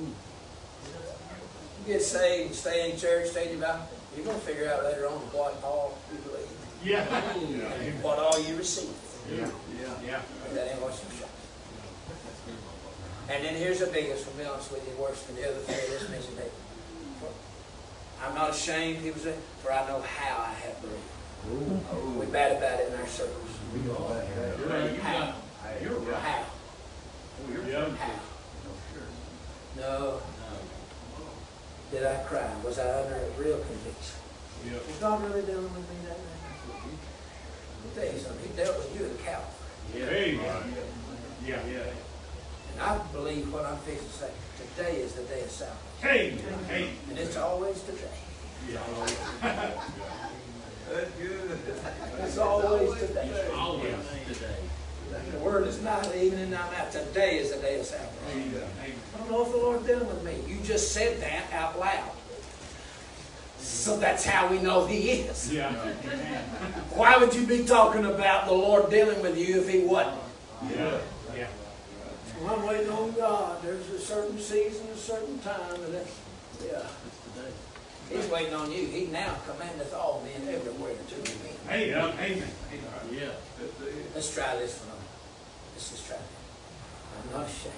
You 0.00 1.92
get 1.92 2.00
saved, 2.02 2.54
stay 2.54 2.90
in 2.90 2.96
church, 2.96 3.28
stay 3.28 3.48
devout. 3.52 3.82
You're 4.16 4.24
going 4.24 4.40
to 4.40 4.46
figure 4.46 4.72
out 4.72 4.84
later 4.84 5.08
on 5.08 5.18
what 5.36 5.60
all 5.62 5.98
you 6.10 6.18
believe, 6.20 6.48
Yeah. 6.82 7.04
yeah. 7.36 7.92
what 8.00 8.18
all 8.18 8.40
you 8.40 8.56
receive. 8.56 8.88
Yeah. 9.30 9.50
Yeah. 10.02 10.20
That 10.54 10.72
ain't 10.72 10.80
what 10.80 10.92
you 10.92 11.10
show. 11.10 11.13
And 13.28 13.44
then 13.44 13.54
here's 13.56 13.80
the 13.80 13.86
biggest, 13.86 14.28
to 14.28 14.36
be 14.36 14.44
honest 14.44 14.70
with 14.70 14.86
you, 14.86 14.94
worse 15.02 15.22
than 15.22 15.36
the 15.36 15.48
other 15.48 15.58
three. 15.60 15.74
This 15.74 16.08
mentioned 16.10 16.38
it. 16.38 16.52
I'm 18.22 18.34
not 18.34 18.50
ashamed, 18.50 18.98
he 18.98 19.10
was 19.10 19.22
saying, 19.22 19.40
for 19.62 19.72
I 19.72 19.86
know 19.88 20.00
how 20.00 20.42
I 20.42 20.52
have 20.52 20.80
believed. 20.80 22.18
We 22.18 22.26
bad 22.26 22.56
about 22.56 22.80
it 22.80 22.92
in 22.92 23.00
our 23.00 23.06
circles. 23.06 23.50
You're 23.84 23.94
right. 23.94 24.92
You 24.92 25.00
got, 25.00 25.34
you're 25.82 25.98
right. 25.98 26.22
How? 26.22 26.46
Yeah. 27.68 27.88
How? 27.96 28.12
No. 29.76 30.20
Did 31.90 32.06
I 32.06 32.14
cry? 32.24 32.54
Was 32.64 32.78
I 32.78 33.02
under 33.02 33.16
a 33.16 33.30
real 33.38 33.58
conviction? 33.58 34.18
Yeah. 34.64 34.78
Was 34.86 34.98
God 35.00 35.22
really 35.24 35.42
dealing 35.42 35.64
with 35.64 35.88
me 35.90 35.96
that 36.04 36.16
night? 36.16 36.42
I'll 37.84 37.94
tell 37.94 38.12
you 38.12 38.18
something, 38.18 38.48
he 38.48 38.56
dealt 38.56 38.78
with 38.78 38.98
you 38.98 39.06
at 39.06 39.18
Calvary. 39.22 39.50
Yeah. 39.94 40.06
Hey. 40.06 40.34
Yeah. 41.46 41.60
Yeah. 41.68 41.92
And 42.74 42.82
I 42.82 42.98
believe 43.12 43.52
what 43.52 43.64
I'm 43.64 43.76
fixing 43.78 44.06
to 44.06 44.12
say, 44.12 44.30
today 44.58 44.96
is 45.00 45.14
the 45.14 45.22
day 45.22 45.42
of 45.42 45.50
salvation. 45.50 45.78
Hey. 46.00 46.36
Hey. 46.68 46.90
And 47.08 47.18
it's 47.18 47.36
always 47.36 47.80
today. 47.82 48.10
That's 49.42 51.10
good. 51.18 51.58
It's 52.20 52.38
always 52.38 52.98
today. 52.98 53.50
Always 53.54 53.94
today. 54.26 54.56
The 55.32 55.38
word 55.38 55.66
is 55.66 55.82
not 55.82 56.14
even 56.16 56.38
and 56.40 56.50
not 56.50 56.74
out. 56.74 56.90
Today 56.90 57.38
is 57.38 57.52
the 57.52 57.58
day 57.60 57.78
of 57.78 57.86
salvation. 57.86 58.54
I 59.14 59.18
don't 59.18 59.30
know 59.30 59.46
if 59.46 59.52
the 59.52 59.58
Lord's 59.58 59.86
dealing 59.86 60.08
with 60.08 60.24
me. 60.24 60.36
You 60.48 60.60
just 60.62 60.92
said 60.92 61.20
that 61.20 61.52
out 61.52 61.78
loud. 61.78 62.10
So 63.58 63.96
that's 63.98 64.24
how 64.24 64.48
we 64.48 64.58
know 64.58 64.86
He 64.86 65.10
is. 65.10 65.52
Yeah. 65.52 65.72
Why 66.94 67.16
would 67.18 67.34
you 67.34 67.46
be 67.46 67.64
talking 67.64 68.04
about 68.04 68.46
the 68.46 68.52
Lord 68.52 68.90
dealing 68.90 69.22
with 69.22 69.38
you 69.38 69.60
if 69.60 69.68
He 69.68 69.80
wasn't? 69.80 70.18
Yeah. 70.70 70.98
Yeah. 71.36 71.46
Well, 72.44 72.60
I'm 72.60 72.66
waiting 72.66 72.90
on 72.90 73.12
God. 73.12 73.62
There's 73.62 73.88
a 73.88 73.98
certain 73.98 74.38
season, 74.38 74.86
a 74.92 74.96
certain 74.98 75.38
time, 75.38 75.82
and 75.82 75.94
that's, 75.94 76.20
yeah. 76.62 76.82
He's 78.10 78.28
waiting 78.28 78.52
on 78.52 78.70
you. 78.70 78.84
He 78.84 79.06
now 79.06 79.34
commandeth 79.50 79.94
all 79.94 80.22
men 80.22 80.54
everywhere 80.54 80.92
to 80.92 81.14
repent. 81.16 81.58
Hey. 81.66 81.88
Yeah. 81.88 82.12
Amen. 82.20 82.42
Uh, 82.70 83.14
yeah. 83.14 83.30
Let's 84.14 84.34
try 84.34 84.56
this 84.56 84.78
one. 84.80 84.98
Let's 85.72 85.90
just 85.90 86.06
try 86.06 86.16
it. 86.16 86.22
I'm 87.16 87.40
not 87.40 87.48
ashamed. 87.48 87.74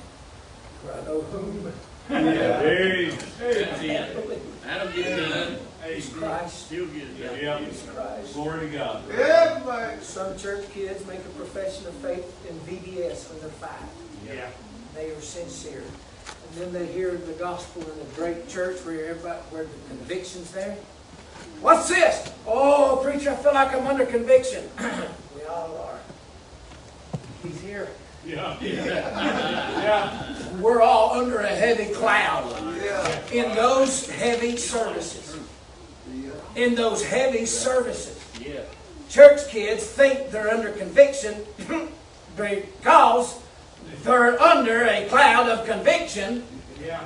For 0.83 0.93
I 0.93 1.05
know 1.05 1.21
whom 1.21 1.73
Hey. 2.09 3.11
That's 3.11 3.83
it. 3.83 4.63
That'll 4.65 4.93
get 4.93 5.07
it 5.07 5.29
done. 5.29 5.59
Hey. 5.81 5.97
is 5.97 6.09
Christ. 6.09 6.67
Still 6.67 6.87
get 6.87 7.03
it 7.05 7.23
done. 7.23 7.39
Yeah. 7.41 7.59
Is 7.59 7.89
Christ. 7.95 8.35
Glory 8.35 8.69
to 8.69 8.77
God. 8.77 9.05
Yeah. 9.17 10.01
Some 10.01 10.37
church 10.37 10.69
kids 10.73 11.07
make 11.07 11.21
a 11.21 11.39
profession 11.39 11.87
of 11.87 11.95
faith 11.95 12.27
in 12.49 12.59
VBS 12.61 13.31
when 13.31 13.41
they're 13.41 13.51
five. 13.51 14.06
Yeah. 14.29 14.49
They 14.95 15.11
are 15.11 15.21
sincere. 15.21 15.83
And 15.83 16.61
then 16.61 16.73
they 16.73 16.87
hear 16.93 17.13
the 17.13 17.33
gospel 17.35 17.83
in 17.83 17.89
a 17.89 18.17
great 18.17 18.49
church 18.49 18.79
where 18.85 19.11
everybody, 19.11 19.41
where 19.51 19.65
the 19.65 19.89
conviction's 19.89 20.51
there. 20.53 20.77
What's 21.61 21.89
this? 21.89 22.33
Oh, 22.47 23.01
preacher, 23.03 23.31
I 23.31 23.37
feel 23.37 23.55
like 23.55 23.75
I'm 23.75 23.87
under 23.87 24.07
conviction. 24.07 24.65
we 25.35 25.45
all 25.45 25.77
are. 25.79 25.99
He's 27.43 27.61
here. 27.61 27.89
Yeah. 28.27 28.59
Yeah. 28.61 28.85
yeah. 28.85 30.57
We're 30.61 30.83
all 30.83 31.13
under 31.13 31.39
a 31.39 31.49
heavy 31.49 31.93
cloud. 31.95 32.51
Yeah. 32.83 33.31
In 33.33 33.55
those 33.55 34.09
heavy 34.11 34.57
services. 34.57 35.39
In 36.57 36.75
those 36.75 37.05
heavy 37.05 37.47
services. 37.47 38.19
Yeah. 38.41 38.63
Church 39.09 39.49
kids 39.49 39.85
think 39.85 40.31
they're 40.31 40.51
under 40.51 40.73
conviction 40.73 41.45
because 42.37 43.41
they're 44.03 44.41
under 44.41 44.85
a 44.85 45.07
cloud 45.09 45.49
of 45.49 45.67
conviction 45.67 46.43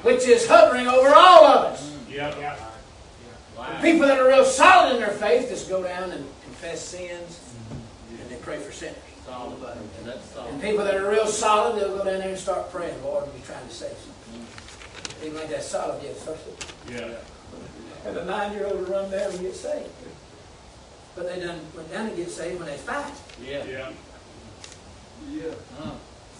which 0.02 0.26
is 0.26 0.46
hovering 0.46 0.86
over 0.86 1.08
all 1.14 1.44
of 1.46 1.72
us. 1.72 1.96
Yeah. 2.10 2.36
Yeah. 2.38 2.56
People 3.82 4.06
that 4.06 4.18
are 4.18 4.26
real 4.28 4.44
solid 4.44 4.94
in 4.94 5.00
their 5.00 5.10
faith 5.10 5.48
just 5.48 5.68
go 5.68 5.82
down 5.82 6.10
and 6.10 6.24
confess 6.44 6.80
sins 6.82 7.40
and 8.10 8.28
they 8.30 8.36
pray 8.36 8.58
for 8.58 8.72
sinners. 8.72 8.96
And 10.48 10.60
people 10.60 10.84
that 10.84 10.94
are 10.96 11.08
real 11.08 11.26
solid, 11.26 11.80
they'll 11.80 11.96
go 11.96 12.04
down 12.04 12.18
there 12.18 12.28
and 12.30 12.38
start 12.38 12.70
praying, 12.72 13.00
Lord, 13.02 13.24
I'm 13.24 13.42
trying 13.42 13.66
to 13.66 13.72
save 13.72 13.96
something. 13.96 14.46
Even 15.24 15.36
like 15.38 15.50
that 15.50 15.62
solid 15.62 16.02
yet, 16.02 16.16
so, 16.16 16.36
Yeah. 16.90 17.10
and 18.06 18.16
the 18.16 18.24
nine-year-old 18.24 18.80
will 18.80 18.86
run 18.86 19.10
there 19.10 19.28
and 19.30 19.40
get 19.40 19.54
saved. 19.54 19.88
But 21.14 21.28
they 21.28 21.40
done 21.40 21.60
went 21.76 21.92
down 21.92 22.06
and 22.08 22.16
get 22.16 22.30
saved 22.30 22.58
when 22.58 22.66
they 22.68 22.76
five. 22.76 23.12
Yeah. 23.42 23.64
Yeah. 23.64 23.90
Yeah. 25.30 25.52
Uh, 25.80 25.90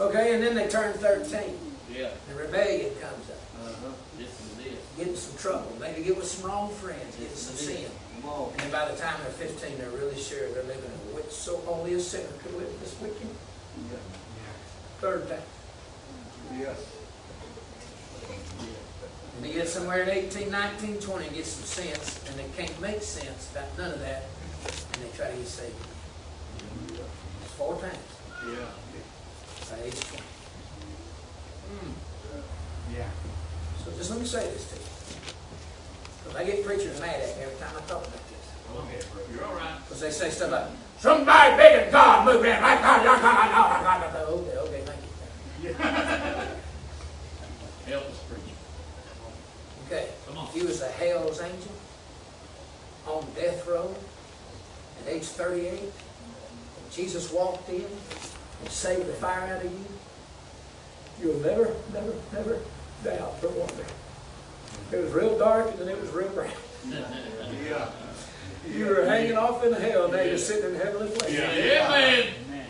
Okay, 0.00 0.34
and 0.34 0.42
then 0.42 0.54
they 0.54 0.66
turn 0.66 0.94
thirteen, 0.94 1.58
yeah. 1.92 2.08
and 2.28 2.38
rebellion 2.38 2.90
comes 3.00 3.28
up. 3.28 3.36
Uh-huh. 3.62 3.92
This 4.16 4.28
is 4.28 4.66
it. 4.66 4.96
Get 4.96 5.08
in 5.08 5.16
some 5.16 5.36
trouble, 5.36 5.76
maybe 5.78 6.02
get 6.02 6.16
with 6.16 6.26
some 6.26 6.48
wrong 6.48 6.72
friends, 6.72 7.16
get 7.16 7.28
in 7.28 7.36
some 7.36 7.54
sin. 7.54 7.90
On. 8.24 8.50
And 8.58 8.72
by 8.72 8.90
the 8.90 8.96
time 8.96 9.16
they're 9.22 9.32
fifteen, 9.32 9.76
they're 9.78 9.90
really 9.90 10.18
sure 10.18 10.48
they're 10.52 10.62
living 10.64 10.84
in 10.84 11.12
a 11.12 11.16
which 11.16 11.30
so 11.30 11.62
only 11.68 11.94
a 11.94 12.00
sinner 12.00 12.32
could 12.42 12.54
live 12.54 12.80
this 12.80 12.96
wicked. 13.00 13.28
Third 15.00 15.28
time. 15.28 15.40
Yes. 16.58 16.78
And 19.36 19.44
they 19.44 19.52
get 19.52 19.68
somewhere 19.68 20.02
at 20.02 20.08
18, 20.08 20.50
19, 20.50 20.98
20, 20.98 21.26
and 21.26 21.34
get 21.34 21.46
some 21.46 21.64
sense, 21.64 22.20
and 22.28 22.38
they 22.38 22.44
can't 22.56 22.78
make 22.80 23.00
sense 23.00 23.50
about 23.52 23.78
none 23.78 23.92
of 23.92 24.00
that, 24.00 24.24
and 24.92 25.02
they 25.02 25.16
try 25.16 25.30
to 25.30 25.36
get 25.36 25.46
saved. 25.46 25.74
It's 26.92 27.52
four 27.52 27.80
times 27.80 27.96
Yeah. 28.46 28.66
Age 29.78 29.94
20. 29.94 30.22
Hmm. 31.70 31.92
Yeah. 32.94 33.08
So 33.84 33.90
just 33.96 34.10
let 34.10 34.18
me 34.20 34.26
say 34.26 34.42
this 34.50 34.64
to 34.70 34.74
you. 34.76 34.82
Because 36.24 36.36
I 36.36 36.44
get 36.44 36.64
preachers 36.64 37.00
mad 37.00 37.20
at 37.20 37.36
me 37.36 37.42
every 37.44 37.56
time 37.58 37.74
I 37.76 37.80
talk 37.88 38.06
about 38.06 38.28
this. 38.28 39.06
Bro. 39.12 39.22
You're 39.34 39.44
all 39.44 39.54
right. 39.54 39.78
Because 39.84 40.00
they 40.00 40.10
say 40.10 40.30
stuff 40.30 40.50
like, 40.52 40.66
somebody 40.98 41.56
big 41.56 41.74
as 41.86 41.92
God 41.92 42.24
moved 42.26 42.44
in. 42.44 42.60
Got, 42.60 42.62
I 42.62 42.74
got, 42.80 43.00
I 43.00 43.04
got, 43.20 43.86
I 43.86 43.98
got. 44.12 44.28
Okay, 44.28 44.56
okay, 44.58 44.82
thank 44.84 45.00
you. 45.62 45.74
Help 47.90 48.06
us 48.06 48.18
preach. 48.28 48.54
Okay. 49.86 50.06
Come 50.26 50.38
on. 50.38 50.46
He 50.48 50.62
was 50.62 50.82
a 50.82 50.88
hell's 50.88 51.40
angel 51.40 51.72
on 53.06 53.26
death 53.34 53.66
row 53.66 53.94
at 55.02 55.08
age 55.12 55.24
38. 55.24 55.80
Jesus 56.92 57.32
walked 57.32 57.68
in 57.68 57.86
and 58.60 58.70
saved 58.70 59.06
the 59.06 59.12
fire 59.14 59.54
out 59.54 59.64
of 59.64 59.72
you. 59.72 59.84
You'll 61.22 61.40
never, 61.40 61.74
never, 61.92 62.14
never 62.32 62.58
doubt 63.04 63.40
for 63.40 63.48
one 63.48 63.68
day. 63.76 64.96
It 64.96 65.04
was 65.04 65.12
real 65.12 65.38
dark 65.38 65.70
and 65.70 65.78
then 65.80 65.88
it 65.88 66.00
was 66.00 66.10
real 66.10 66.28
bright. 66.30 66.54
Yeah. 66.88 67.90
You 68.68 68.86
were 68.86 69.04
hanging 69.04 69.36
off 69.36 69.64
in 69.64 69.72
hell, 69.72 70.08
now 70.08 70.20
you're 70.20 70.38
sitting 70.38 70.74
in 70.74 70.80
heavenly 70.80 71.08
places. 71.10 71.38
Yeah. 71.38 71.94
Amen. 71.94 72.66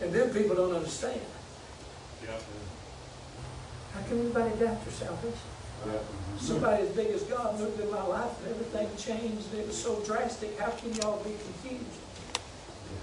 And 0.00 0.12
then 0.12 0.30
people 0.30 0.54
don't 0.54 0.74
understand. 0.74 1.20
Yeah. 2.22 2.38
How 3.94 4.02
can 4.02 4.20
anybody 4.20 4.50
doubt 4.58 4.78
your 4.84 4.92
salvation? 4.92 5.38
Somebody 6.38 6.82
as 6.84 6.90
big 6.90 7.08
as 7.08 7.22
God 7.22 7.58
moved 7.58 7.80
in 7.80 7.90
my 7.90 8.02
life 8.02 8.30
and 8.42 8.54
everything 8.54 8.88
changed 8.96 9.50
and 9.52 9.60
it 9.60 9.66
was 9.66 9.80
so 9.80 10.00
drastic, 10.04 10.58
how 10.58 10.70
can 10.70 10.92
y'all 10.94 11.22
be 11.24 11.30
confused? 11.30 11.98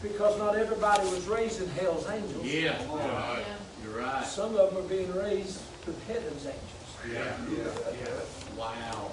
Because 0.02 0.38
not 0.38 0.56
everybody 0.56 1.04
was 1.10 1.26
raised 1.28 1.62
in 1.62 1.70
hell's 1.70 2.08
angels. 2.10 2.46
Yeah. 2.46 2.78
Yeah. 2.82 3.44
You're 3.84 3.98
right. 4.02 4.26
Some 4.26 4.56
of 4.56 4.74
them 4.74 4.84
are 4.86 4.88
being 4.88 5.14
raised 5.16 5.62
with 5.88 6.02
heaven's 6.08 6.46
angels. 6.46 6.90
Yeah. 7.12 7.36
Yeah. 7.52 8.58
Wow. 8.58 9.12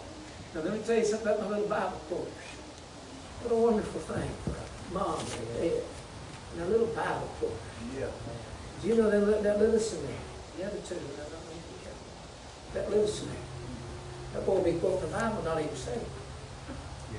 Now 0.55 0.61
let 0.61 0.73
me 0.73 0.81
tell 0.85 0.97
you 0.97 1.05
something 1.05 1.29
about 1.29 1.41
my 1.43 1.49
little 1.49 1.69
Bible 1.69 2.01
course. 2.09 2.29
What 3.43 3.53
a 3.53 3.57
wonderful 3.57 4.01
thing 4.03 4.31
for 4.45 4.51
a 4.53 4.95
mom 4.95 5.19
and 5.21 5.49
dad 5.61 5.83
and 6.55 6.63
a 6.63 6.67
little 6.67 6.87
Bible 6.89 7.29
course. 7.41 7.53
Yeah. 7.99 8.07
Do 8.83 8.89
you 8.89 8.95
know 8.97 9.11
that, 9.11 9.21
li- 9.27 9.43
that 9.43 9.59
little 9.59 9.79
Samaritan, 9.81 10.17
the 10.59 10.65
other 10.67 10.79
two, 10.87 10.95
I 10.97 10.99
don't 10.99 11.33
know 11.33 11.53
if 11.53 11.65
you 11.73 11.79
can- 11.85 12.75
that 12.75 12.91
little 12.91 13.09
Samaritan, 13.09 13.43
that 14.35 14.47
boy 14.47 14.63
be 14.63 14.73
quoting 14.79 15.01
the 15.01 15.07
Bible, 15.17 15.43
not 15.43 15.59
even 15.61 15.77
saved. 15.77 16.01
Yeah. 17.13 17.19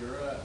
You're 0.00 0.16
right. 0.20 0.38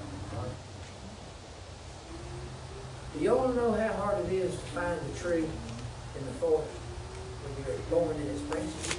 Do 3.14 3.20
you 3.20 3.38
all 3.38 3.50
know 3.50 3.72
how 3.74 3.94
hard 3.94 4.26
it 4.26 4.32
is 4.34 4.52
to 4.52 4.66
find 4.74 5.00
the 5.00 5.20
tree 5.20 5.44
in 5.46 6.26
the 6.26 6.32
forest 6.42 6.68
when 7.44 7.54
you're 7.66 7.78
born 7.92 8.16
in 8.16 8.28
its 8.28 8.42
branches? 8.42 8.96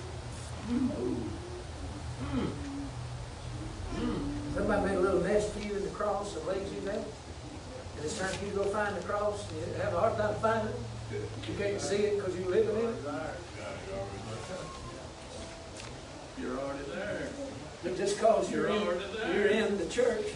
Somebody 4.54 4.88
made 4.88 4.96
a 4.96 5.00
little 5.00 5.20
nest 5.20 5.50
for 5.52 5.60
you 5.60 5.74
in 5.74 5.82
the 5.82 5.90
cross 5.90 6.36
and 6.36 6.46
laid 6.46 6.62
you 6.72 6.80
there? 6.84 6.94
And 6.94 8.04
it's 8.04 8.16
time 8.16 8.30
for 8.30 8.44
you 8.44 8.52
to 8.52 8.56
go 8.58 8.64
find 8.64 8.96
the 8.96 9.00
cross 9.02 9.50
and 9.50 9.58
you 9.60 9.82
have 9.82 9.94
a 9.94 9.98
hard 9.98 10.16
time 10.16 10.34
finding 10.36 10.72
it? 10.72 10.80
You 11.48 11.54
can't 11.58 11.80
see 11.80 11.96
it 11.96 12.16
because 12.16 12.38
you're 12.38 12.50
living 12.50 12.76
in 12.76 12.88
it? 12.90 12.96
You're 16.40 16.58
already 16.58 16.84
there. 16.94 17.28
But 17.82 17.96
just 17.96 18.16
because 18.16 18.50
you're 18.50 18.68
You're 18.68 18.92
in, 18.92 19.34
you're 19.34 19.46
in 19.46 19.78
the 19.78 19.86
church, 19.86 20.26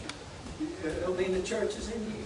it 0.60 1.00
don't 1.00 1.18
mean 1.18 1.32
the 1.32 1.42
church 1.42 1.76
is 1.76 1.90
in 1.92 2.04
you. 2.04 2.24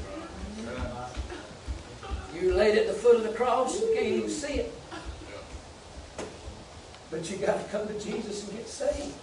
You 2.34 2.54
laid 2.54 2.78
at 2.78 2.86
the 2.86 2.92
foot 2.92 3.16
of 3.16 3.22
the 3.22 3.32
cross, 3.32 3.80
you 3.80 3.90
can't 3.94 4.06
even 4.06 4.30
see 4.30 4.54
it. 4.54 4.72
But 7.10 7.30
you 7.30 7.36
gotta 7.36 7.62
come 7.64 7.86
to 7.88 7.94
Jesus 8.00 8.48
and 8.48 8.56
get 8.56 8.68
saved. 8.68 9.14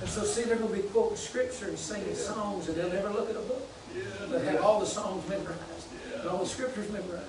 And 0.00 0.08
so 0.08 0.24
see, 0.24 0.42
they're 0.42 0.56
gonna 0.56 0.74
be 0.74 0.82
quoting 0.82 1.16
scripture 1.16 1.68
and 1.68 1.78
singing 1.78 2.14
songs 2.14 2.68
and 2.68 2.76
they'll 2.76 2.92
never 2.92 3.10
look 3.10 3.30
at 3.30 3.36
a 3.36 3.40
book. 3.40 3.68
They'll 4.28 4.40
have 4.40 4.60
all 4.62 4.80
the 4.80 4.86
songs 4.86 5.28
memorized 5.28 5.88
and 6.18 6.28
all 6.28 6.38
the 6.38 6.46
scriptures 6.46 6.90
memorized. 6.90 7.28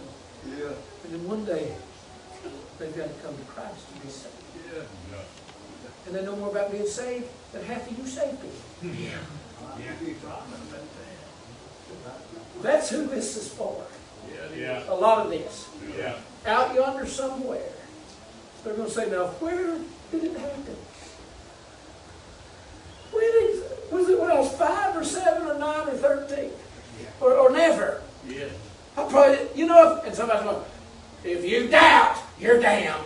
Yeah. 0.58 0.74
And 1.04 1.14
then 1.14 1.28
one 1.28 1.46
day, 1.46 1.76
they've 2.80 2.96
gotta 2.96 3.14
come 3.24 3.38
to 3.38 3.44
Christ 3.44 3.88
to 3.94 4.02
be 4.02 4.12
saved. 4.12 4.34
And 6.08 6.16
they 6.16 6.24
know 6.24 6.36
more 6.36 6.50
about 6.50 6.72
being 6.72 6.88
saved 6.88 7.28
than 7.52 7.64
half 7.64 7.90
of 7.90 7.98
you 7.98 8.06
saved 8.06 8.42
people. 8.42 8.94
Yeah. 9.00 9.18
That's 12.62 12.90
who 12.90 13.06
this 13.08 13.38
is 13.38 13.48
for. 13.50 13.84
Yeah. 14.58 14.84
A 14.90 14.94
lot 14.94 15.26
of 15.26 15.32
this. 15.32 15.70
Yeah. 15.98 16.16
Out 16.46 16.76
yonder 16.76 17.06
somewhere. 17.06 17.72
They're 18.64 18.74
going 18.76 18.88
to 18.88 18.94
say, 18.94 19.10
now, 19.10 19.28
where 19.40 19.78
did 20.12 20.24
it 20.24 20.38
happen? 20.38 20.76
When 23.12 23.24
is, 23.24 23.64
was 23.92 24.10
it 24.10 24.20
when 24.20 24.32
I 24.32 24.40
was 24.40 24.52
five 24.56 24.96
or 24.96 25.04
seven 25.04 25.48
or 25.48 25.58
nine 25.58 25.88
or 25.88 25.94
thirteen? 25.94 26.52
Or, 27.22 27.34
or 27.34 27.50
never? 27.52 28.02
Yeah. 28.28 28.46
I 28.98 29.04
probably, 29.04 29.48
you 29.56 29.68
know, 29.68 29.98
if, 29.98 30.06
and 30.08 30.16
somebody's 30.16 30.44
going, 30.44 30.64
if 31.24 31.46
you 31.46 31.68
doubt, 31.68 32.18
you're 32.40 32.60
damned. 32.60 33.04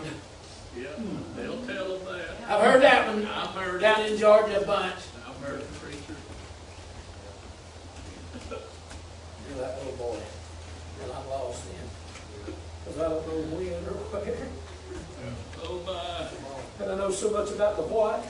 Yeah. 0.77 0.87
They'll 1.35 1.65
tell 1.65 1.97
them 1.97 2.05
that. 2.05 2.49
I've 2.49 2.61
heard 2.63 2.81
that 2.81 3.07
one 3.07 3.25
I've 3.27 3.49
heard 3.49 3.81
down 3.81 4.01
it. 4.01 4.13
in 4.13 4.17
Georgia 4.17 4.61
a 4.61 4.65
bunch. 4.65 4.95
I've 5.27 5.37
heard 5.47 5.61
the 5.61 5.79
preacher. 5.79 6.15
You're 9.49 9.59
that 9.59 9.77
little 9.79 9.97
boy. 9.97 10.19
Well, 10.99 11.17
I'm 11.17 11.29
lost 11.29 11.63
then. 11.65 12.55
Because 12.85 12.99
I 12.99 13.09
don't 13.09 13.27
know 13.27 13.57
when 13.57 13.67
or 13.67 13.97
where. 14.11 14.47
Oh 15.63 15.81
my. 15.85 16.83
And 16.83 16.91
I 16.93 16.95
know 16.95 17.11
so 17.11 17.31
much 17.31 17.51
about 17.51 17.75
the 17.77 17.83
what. 17.83 18.25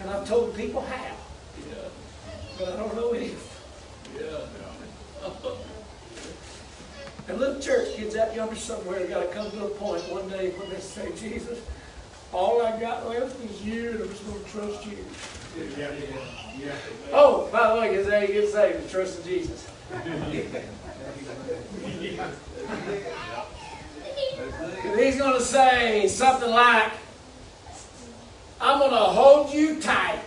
And 0.00 0.10
I've 0.10 0.26
told 0.26 0.56
people 0.56 0.80
how. 0.80 1.16
Yeah. 1.68 1.74
But 2.58 2.68
I 2.68 2.76
don't 2.76 2.94
know 2.94 3.10
any. 3.12 3.34
Yeah. 4.18 4.40
And 7.28 7.38
little 7.38 7.60
church 7.60 7.94
kids 7.94 8.16
out 8.16 8.34
yonder 8.34 8.56
somewhere 8.56 9.06
got 9.06 9.20
to 9.20 9.28
come 9.28 9.50
to 9.50 9.66
a 9.66 9.68
point 9.68 10.02
one 10.10 10.26
day 10.30 10.48
when 10.52 10.70
they 10.70 10.80
say, 10.80 11.12
Jesus, 11.14 11.60
all 12.32 12.64
I 12.64 12.80
got 12.80 13.06
left 13.06 13.38
is 13.44 13.62
you, 13.62 13.90
and 13.90 14.00
I'm 14.00 14.08
just 14.08 14.26
going 14.26 14.42
to 14.42 14.50
trust 14.50 14.86
you. 14.86 14.96
Yeah. 15.76 15.90
Yeah. 15.90 16.64
yeah. 16.64 16.72
Oh, 17.12 17.48
by 17.52 17.74
the 17.74 17.80
way, 17.80 17.94
is 17.96 18.08
how 18.08 18.20
you 18.20 18.28
get 18.28 18.48
saved, 18.48 18.82
is 18.82 18.90
trust 18.90 19.18
in 19.18 19.24
Jesus. 19.26 19.68
And 24.84 25.00
he's 25.00 25.16
going 25.16 25.34
to 25.34 25.40
say 25.40 26.08
something 26.08 26.50
like, 26.50 26.92
I'm 28.60 28.78
going 28.78 28.90
to 28.90 28.96
hold 28.96 29.52
you 29.52 29.80
tight. 29.80 30.20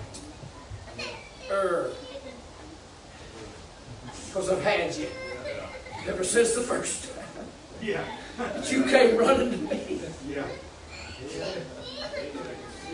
Er, 1.52 1.92
because 4.28 4.50
I've 4.50 4.64
had 4.64 4.96
you 4.96 5.08
ever 6.08 6.24
since 6.24 6.56
the 6.56 6.62
first 6.62 7.14
time. 7.14 7.46
Yeah. 7.82 8.04
But 8.38 8.72
you 8.72 8.86
came 8.86 9.18
running 9.18 9.52
to 9.52 9.58
me. 9.58 10.02
Yeah. 10.30 10.46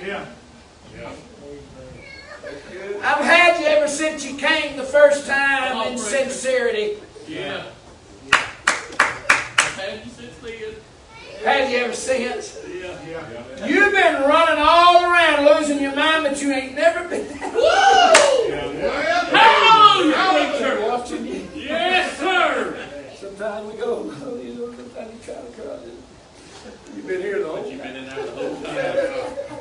Yeah. 0.03 0.25
Yeah. 0.95 1.11
I've 3.03 3.23
had 3.23 3.59
you 3.59 3.67
ever 3.67 3.87
since 3.87 4.25
you 4.25 4.37
came 4.37 4.77
the 4.77 4.83
first 4.83 5.27
time 5.27 5.91
in 5.91 5.97
sincerity. 5.97 6.97
Yeah. 7.27 7.65
Have 11.47 11.69
you 11.69 11.77
ever 11.77 11.93
since? 11.93 12.59
Yeah, 12.67 12.97
yeah. 13.07 13.65
You've 13.65 13.93
been 13.93 14.21
running 14.23 14.57
all 14.59 15.03
around 15.03 15.45
losing 15.45 15.81
your 15.81 15.95
mind, 15.95 16.23
but 16.23 16.41
you 16.41 16.51
ain't 16.51 16.75
never 16.75 17.07
been 17.07 17.27
that 17.39 17.53
Woo! 17.53 18.49
Yeah, 18.49 18.71
yeah. 18.71 19.25
Hallelujah! 19.25 20.15
Hallelujah! 20.17 20.89
Watching 20.89 21.25
you. 21.25 21.47
Yes, 21.55 22.17
sir! 22.17 22.85
Sometimes 23.15 23.71
we 23.71 23.79
go, 23.79 24.03
you 24.03 24.53
know, 24.55 24.73
sometimes 24.75 25.13
you 25.13 25.33
try 25.33 25.41
to 25.41 25.61
cross 25.61 25.83
it. 25.83 25.93
You've 26.95 27.07
been 27.07 27.21
here 27.21 27.39
the 27.39 27.47
whole 27.47 27.63
time. 27.63 27.71
You've 27.71 27.83
been 27.83 27.95
in 27.95 28.05
there 28.05 28.25
the 28.25 28.31
whole 28.31 28.61
time. 28.61 29.56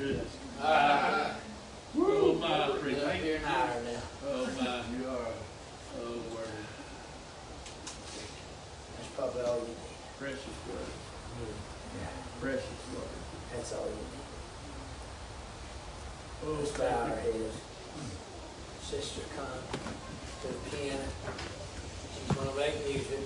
Yes. 0.00 0.22
Uh, 0.62 1.34
oh, 1.98 2.34
my. 2.40 2.68
Oh, 2.68 2.78
my. 4.60 4.82
Oh. 5.98 6.22
That's 8.94 9.10
probably 9.16 9.42
all 9.42 9.56
you 9.56 9.62
need. 9.62 9.74
Precious 10.20 10.58
word. 10.68 10.92
Precious 12.40 12.82
word. 12.94 13.12
That's 13.52 13.72
all 13.72 13.86
you 13.86 13.90
need. 13.90 14.28
Oh, 16.46 16.62
our 16.84 17.16
heads. 17.16 17.56
Sister 18.80 19.22
come 19.34 19.62
to 20.42 20.46
the 20.46 20.76
piano. 20.76 21.08
She's 22.14 22.36
going 22.36 22.48
to 22.48 22.54
make 22.56 22.76
music. 22.86 23.24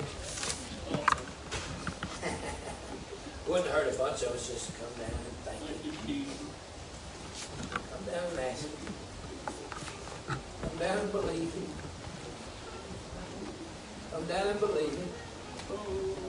Wouldn't 3.47 3.69
hurt 3.69 3.94
a 3.94 3.99
bunch 3.99 4.23
of 4.23 4.28
us 4.28 4.49
just 4.49 4.66
to 4.66 4.73
come 4.73 4.94
down 4.99 5.31
no 8.12 8.36
rest, 8.36 8.68
of 10.28 10.80
no 10.80 11.20
believing, 11.20 11.68
of 14.12 14.28
no 14.28 14.66
believing. 14.66 15.09
Oh. 15.70 16.22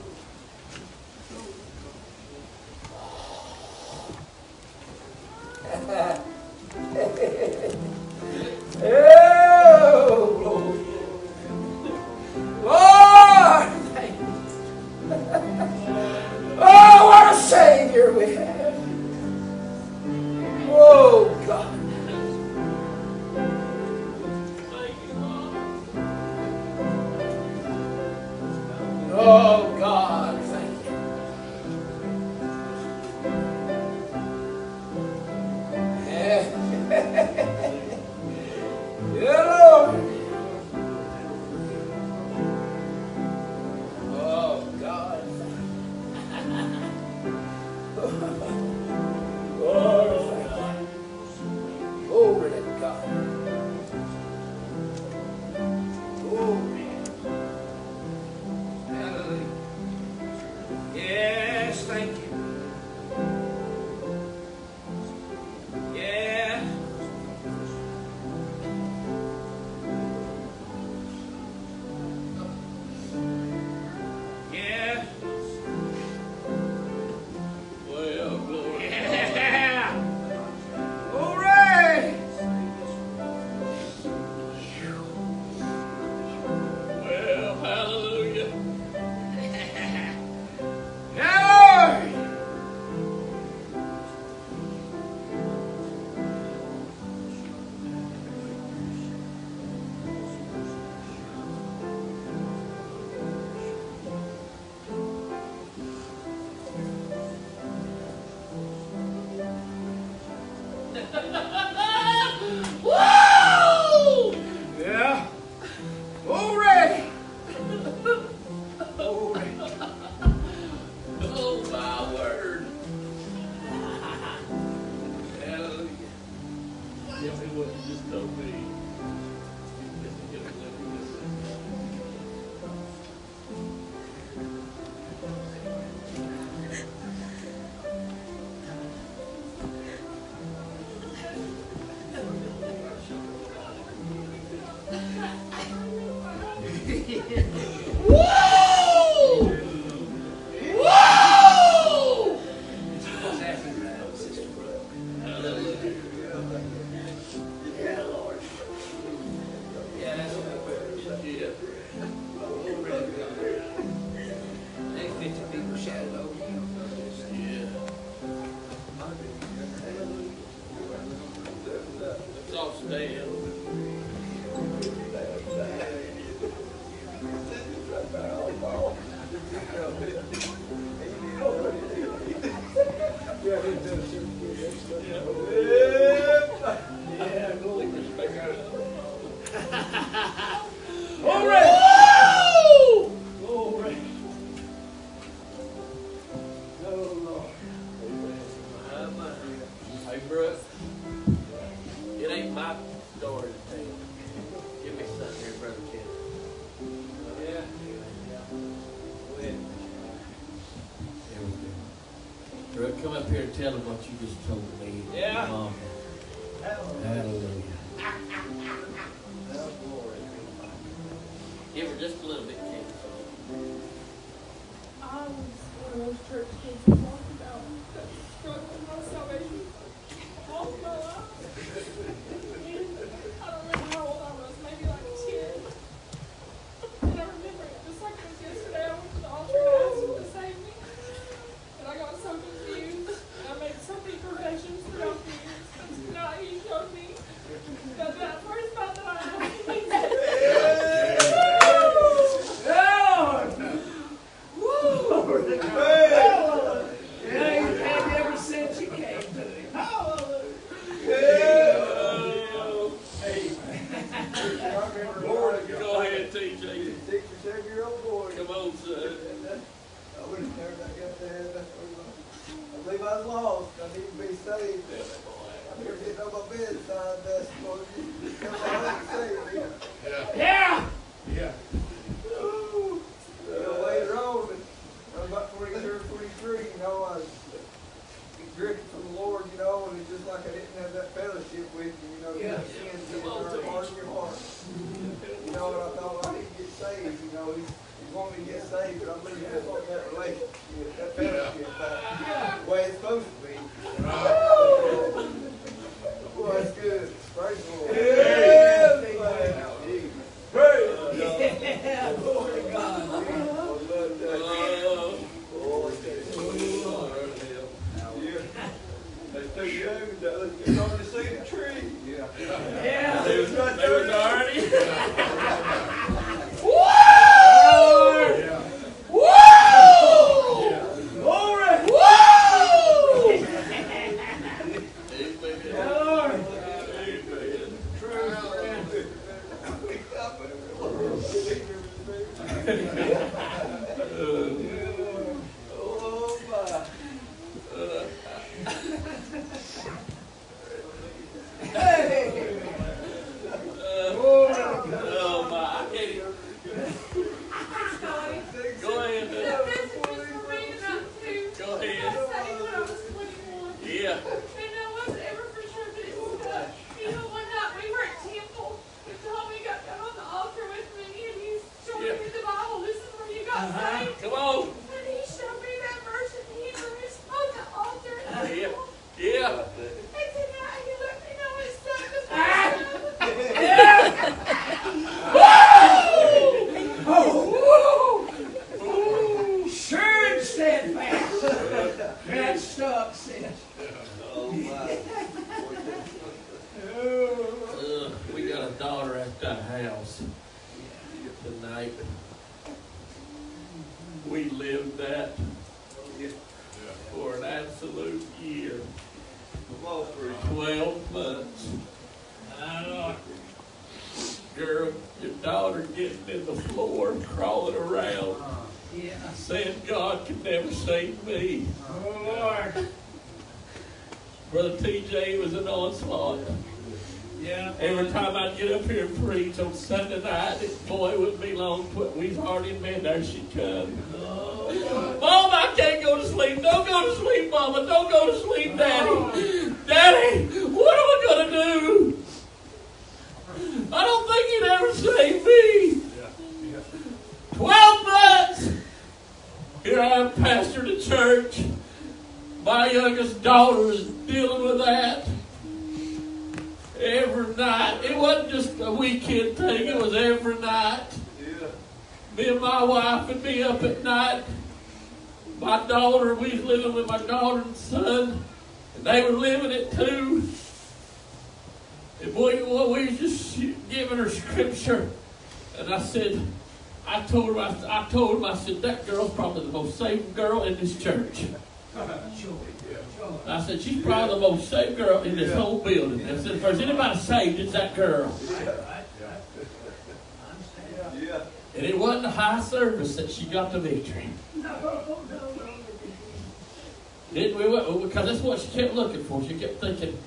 Kept 499.24 499.30
looking 499.30 499.48
for. 499.48 499.48
She 499.48 499.58
kept 499.58 499.80
thinking, 499.80 500.18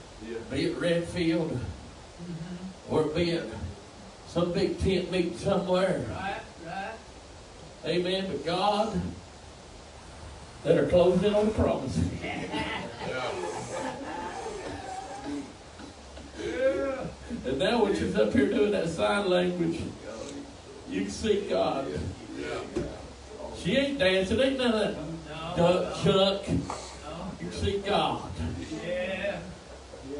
be 0.51 0.65
it 0.65 0.77
Redfield, 0.77 1.51
mm-hmm. 1.51 2.93
or 2.93 3.03
be 3.05 3.31
it 3.31 3.49
some 4.27 4.51
big 4.51 4.79
tent 4.79 5.11
meeting 5.11 5.37
somewhere. 5.37 6.05
Right, 6.09 6.41
right. 6.65 6.93
Amen. 7.85 8.27
But 8.27 8.45
God, 8.45 9.01
that 10.63 10.77
are 10.77 10.87
closing 10.87 11.25
in 11.25 11.35
on 11.35 11.47
the 11.47 11.51
promise. 11.53 11.99
And 17.45 17.59
now 17.59 17.83
when 17.83 17.95
she's 17.95 18.15
up 18.15 18.33
here 18.33 18.47
doing 18.47 18.71
that 18.71 18.89
sign 18.89 19.29
language, 19.29 19.81
you 20.89 21.01
can 21.01 21.09
see 21.09 21.47
God. 21.49 21.87
She 23.57 23.77
ain't 23.77 23.99
dancing, 23.99 24.39
ain't 24.39 24.57
none 24.57 24.73
of 24.73 24.79
that 24.79 25.57
duck, 25.57 25.95
chuck. 26.03 26.47
You 26.47 26.59
can 27.39 27.51
see 27.51 27.77
God. 27.79 28.29
Yeah. 28.85 29.39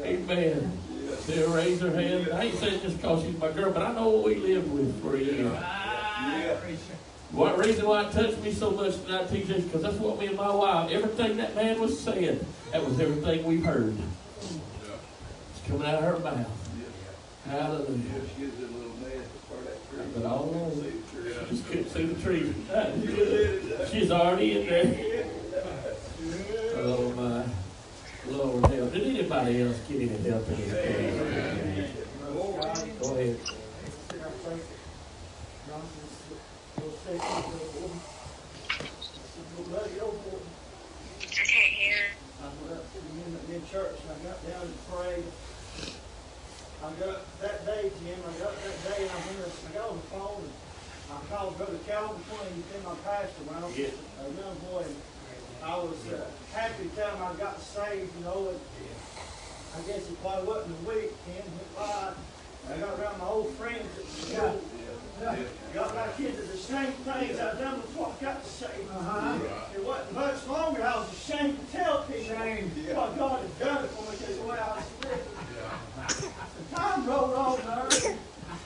Amen. 0.02 0.72
She'll 1.26 1.50
raise 1.52 1.80
her 1.80 1.90
hand. 1.90 2.28
I 2.32 2.44
ain't 2.44 2.54
saying 2.58 2.80
just 2.80 2.96
because 2.96 3.22
she's 3.24 3.36
my 3.38 3.50
girl, 3.52 3.70
but 3.72 3.82
I 3.82 3.92
know 3.92 4.08
what 4.08 4.24
we 4.24 4.36
lived 4.36 4.70
with 4.72 5.02
for 5.02 5.16
a 5.16 5.20
year. 5.20 5.50
Ah. 5.54 6.54
What 7.30 7.58
reason 7.58 7.86
why 7.86 8.06
it 8.06 8.12
touched 8.12 8.40
me 8.42 8.52
so 8.52 8.70
much 8.70 9.02
tonight, 9.02 9.28
TJ, 9.28 9.50
is 9.50 9.64
because 9.64 9.82
that's 9.82 9.96
what 9.96 10.18
me 10.18 10.26
and 10.28 10.36
my 10.36 10.54
wife, 10.54 10.90
everything 10.90 11.36
that 11.36 11.54
man 11.54 11.78
was 11.78 11.98
saying, 12.00 12.44
that 12.72 12.82
was 12.84 12.98
everything 12.98 13.44
we've 13.44 13.64
heard. 13.64 13.96
It's 14.40 15.68
coming 15.68 15.86
out 15.86 16.02
of 16.02 16.04
her 16.04 16.18
mouth. 16.20 16.46
Hallelujah. 17.46 18.00
She 18.36 18.44
was 18.44 18.54
a 18.54 18.62
little 18.62 18.96
mad 19.02 19.22
before 19.32 19.58
that 19.64 19.90
tree. 19.90 20.06
But 20.14 20.24
all 20.24 20.44
along, 20.44 20.70
See 20.74 20.80
the 20.90 21.00
tree. 21.12 21.34
she 21.48 21.50
just 21.50 21.66
couldn't 21.68 21.90
see 21.90 22.04
the 22.06 22.22
tree. 22.22 22.54
She's 23.90 24.10
already 24.10 24.60
in 24.60 24.66
there. 24.66 25.24
Oh 26.76 27.12
my 27.12 27.44
Help. 28.38 28.92
Did 28.92 29.02
anybody 29.02 29.62
else 29.62 29.80
get 29.88 29.96
any 29.96 30.30
help 30.30 30.46
in 30.46 30.70
this? 30.70 30.70
Go 33.00 33.10
ahead. 33.16 33.36
I 42.38 42.46
went 42.62 42.78
up 42.78 42.86
to 42.92 42.98
the 43.00 43.10
men 43.10 43.32
that 43.34 43.50
did 43.50 43.66
church 43.66 43.98
and 44.02 44.12
I 44.12 44.30
got 44.30 44.38
down 44.46 44.62
and 44.62 44.78
prayed. 44.86 45.24
I 46.78 46.90
got 46.94 47.40
that 47.42 47.66
day, 47.66 47.90
Jim, 47.98 48.20
I 48.22 48.38
got 48.38 48.54
that 48.62 48.78
day 48.86 49.02
and 49.02 49.10
I 49.10 49.18
went, 49.26 49.50
I 49.66 49.74
got 49.74 49.90
on 49.90 49.96
the 49.96 50.02
phone 50.14 50.42
and 50.46 50.52
I 51.10 51.18
called 51.34 51.58
Brother 51.58 51.78
Calvin 51.88 52.22
Twain, 52.22 52.54
he's 52.54 52.84
my 52.84 52.94
pastor 53.02 53.42
when 53.42 53.58
I 53.58 53.66
was 53.66 53.76
Yes. 53.76 53.94
a 54.22 54.30
young 54.30 54.54
boy. 54.62 54.86
I 55.62 55.76
was 55.76 55.96
uh, 56.12 56.24
happy 56.54 56.88
to 56.88 56.96
tell 56.96 57.10
him 57.16 57.22
I 57.22 57.34
got 57.34 57.60
saved, 57.60 58.10
you 58.18 58.24
know, 58.24 58.48
and 58.48 58.60
I 59.76 59.86
guess 59.86 60.08
it 60.08 60.22
probably 60.22 60.46
wasn't 60.48 60.76
a 60.82 60.88
week, 60.88 61.12
went 61.26 61.76
by. 61.76 62.12
I 62.70 62.76
got 62.78 62.98
around 62.98 63.18
my 63.18 63.26
old 63.26 63.50
friends 63.54 63.86
that 63.96 64.36
got, 64.36 65.38
got 65.74 65.94
my 65.94 66.08
kids 66.16 66.36
that 66.36 66.52
the 66.52 66.58
same 66.58 66.92
things 66.92 67.40
I've 67.40 67.58
done 67.58 67.80
before 67.80 68.14
I 68.20 68.24
got 68.24 68.44
saved. 68.44 68.90
Uh-huh. 68.90 69.38
It 69.74 69.84
wasn't 69.84 70.12
much 70.14 70.46
longer. 70.46 70.82
I 70.82 70.96
was 70.96 71.12
ashamed 71.12 71.58
to 71.58 71.76
tell 71.76 72.02
people 72.04 72.36
what 72.94 73.18
God 73.18 73.40
had 73.40 73.58
done 73.58 73.84
it 73.84 73.90
for 73.90 74.02
me 74.10 74.18
because 74.18 74.36
the 74.36 74.44
way 74.44 74.58
I 74.58 74.76
was 74.76 74.84
living. 75.02 76.32
The 76.68 76.76
time 76.76 77.06
rolled 77.06 77.34
on 77.34 77.56
there. 77.56 78.16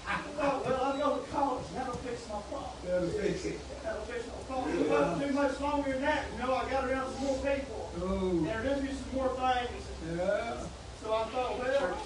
I 0.06 0.16
thought, 0.16 0.66
well, 0.66 0.80
I'll 0.82 0.98
go 0.98 1.16
to 1.22 1.30
college 1.30 1.64
and 1.68 1.76
that'll 1.76 1.94
fix 1.94 2.28
my 2.28 2.40
problem. 2.50 2.70
That'll 2.86 3.08
fix 3.08 3.44
it. 3.44 3.60
That'll 3.82 4.02
fix 4.02 4.26
my 4.26 4.54
problem. 4.54 4.78
It 4.78 4.90
wasn't 4.90 5.22
too 5.22 5.32
much 5.32 5.60
longer 5.72 5.92
than 5.92 6.02
that. 6.02 6.24
Know, 6.38 6.54
I 6.54 6.68
got 6.70 6.88
around 6.88 7.12
some 7.14 7.24
more 7.24 7.38
people. 7.38 7.90
Oh, 8.02 8.30
Introduced 8.30 8.82
me 8.82 8.88
to 8.88 8.94
some 8.94 9.14
more 9.14 9.28
things. 9.28 9.84
yeah. 10.16 10.56
So 11.02 11.14
I 11.14 11.24
thought, 11.24 11.58
well, 11.58 11.98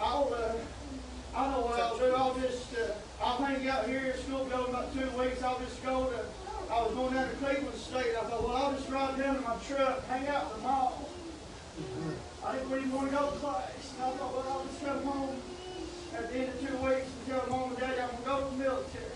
I'll, 0.00 0.34
uh, 0.34 1.36
I 1.36 1.50
know 1.52 1.60
what 1.60 1.78
I'll 1.78 1.98
do. 1.98 2.14
I'll 2.16 2.34
just, 2.40 2.74
uh, 2.74 2.94
I'll 3.22 3.36
hang 3.44 3.68
out 3.68 3.86
here. 3.86 4.16
School 4.16 4.44
goes 4.46 4.68
about 4.70 4.92
two 4.94 5.08
weeks. 5.18 5.42
I'll 5.42 5.58
just 5.60 5.82
go 5.84 6.06
to, 6.10 6.72
I 6.72 6.82
was 6.82 6.94
going 6.94 7.14
down 7.14 7.28
to 7.28 7.36
Cleveland 7.36 7.76
State. 7.76 8.16
I 8.16 8.24
thought, 8.24 8.42
well, 8.42 8.56
I'll 8.56 8.72
just 8.72 8.88
ride 8.88 9.18
down 9.18 9.36
in 9.36 9.42
my 9.44 9.56
truck, 9.68 10.04
hang 10.08 10.26
out 10.28 10.46
at 10.46 10.56
the 10.56 10.62
mall. 10.62 11.08
I 12.44 12.52
didn't 12.54 12.70
really 12.70 12.88
want 12.88 13.10
to 13.10 13.16
go 13.16 13.30
to 13.30 13.36
class. 13.38 13.94
And 13.96 14.04
I 14.04 14.10
thought, 14.16 14.32
well, 14.34 14.46
I'll 14.50 14.64
just 14.64 14.84
come 14.84 15.04
home 15.04 15.36
at 16.16 16.32
the 16.32 16.38
end 16.38 16.48
of 16.48 16.60
two 16.60 16.76
weeks 16.84 17.06
and 17.06 17.26
tell 17.28 17.46
mom 17.50 17.70
and 17.70 17.78
daddy 17.78 18.00
I'm 18.00 18.08
going 18.10 18.18
to 18.18 18.24
go 18.24 18.40
to 18.40 18.56
the 18.56 18.64
military. 18.64 19.09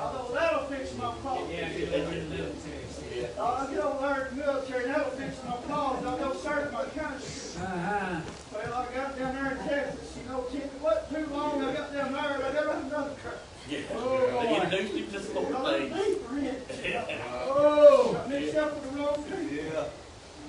I 0.00 0.12
thought, 0.12 0.32
that'll 0.32 0.64
fix 0.66 0.96
my 0.96 1.12
problem. 1.16 1.50
Yeah, 1.50 1.68
get 1.68 1.92
over 1.92 2.14
the 2.14 2.20
military. 2.22 3.28
I'll 3.38 3.68
get 3.68 3.78
over 3.80 4.06
there 4.08 4.28
the 4.30 4.36
military, 4.36 4.84
that'll 4.86 5.10
fix 5.10 5.36
my 5.44 5.56
problems. 5.68 6.06
I'll 6.06 6.16
go 6.18 6.34
serve 6.40 6.72
my 6.72 6.84
country. 6.84 7.28
Uh-huh. 7.60 8.20
Well, 8.54 8.74
I 8.74 8.94
got 8.94 9.18
down 9.18 9.34
there 9.34 9.52
in 9.52 9.58
Texas, 9.68 10.16
you 10.16 10.30
know, 10.32 10.44
Tim, 10.50 10.62
it 10.62 10.80
wasn't 10.80 11.08
too 11.28 11.34
long, 11.34 11.62
I 11.64 11.72
got 11.74 11.92
down 11.92 12.12
there, 12.12 12.32
and 12.34 12.42
I 12.44 12.52
got 12.52 12.64
around 12.66 12.84
another 12.86 13.14
crowd. 13.22 13.34
Yeah. 13.68 13.78
Oh, 13.94 14.40
They 14.40 14.48
boy. 14.48 14.54
introduced 14.64 14.94
him 14.96 15.06
to 15.12 15.20
some 15.22 15.46
I 15.46 15.50
more 15.50 15.70
things. 15.70 15.94
deeper 16.06 16.38
in 16.38 16.44
it. 16.46 17.20
Oh, 17.52 18.12
Got 18.14 18.28
mixed 18.30 18.56
up 18.56 18.74
with 18.80 18.90
the 18.92 18.98
wrong 18.98 19.22
people. 19.24 19.42
yeah. 19.54 19.84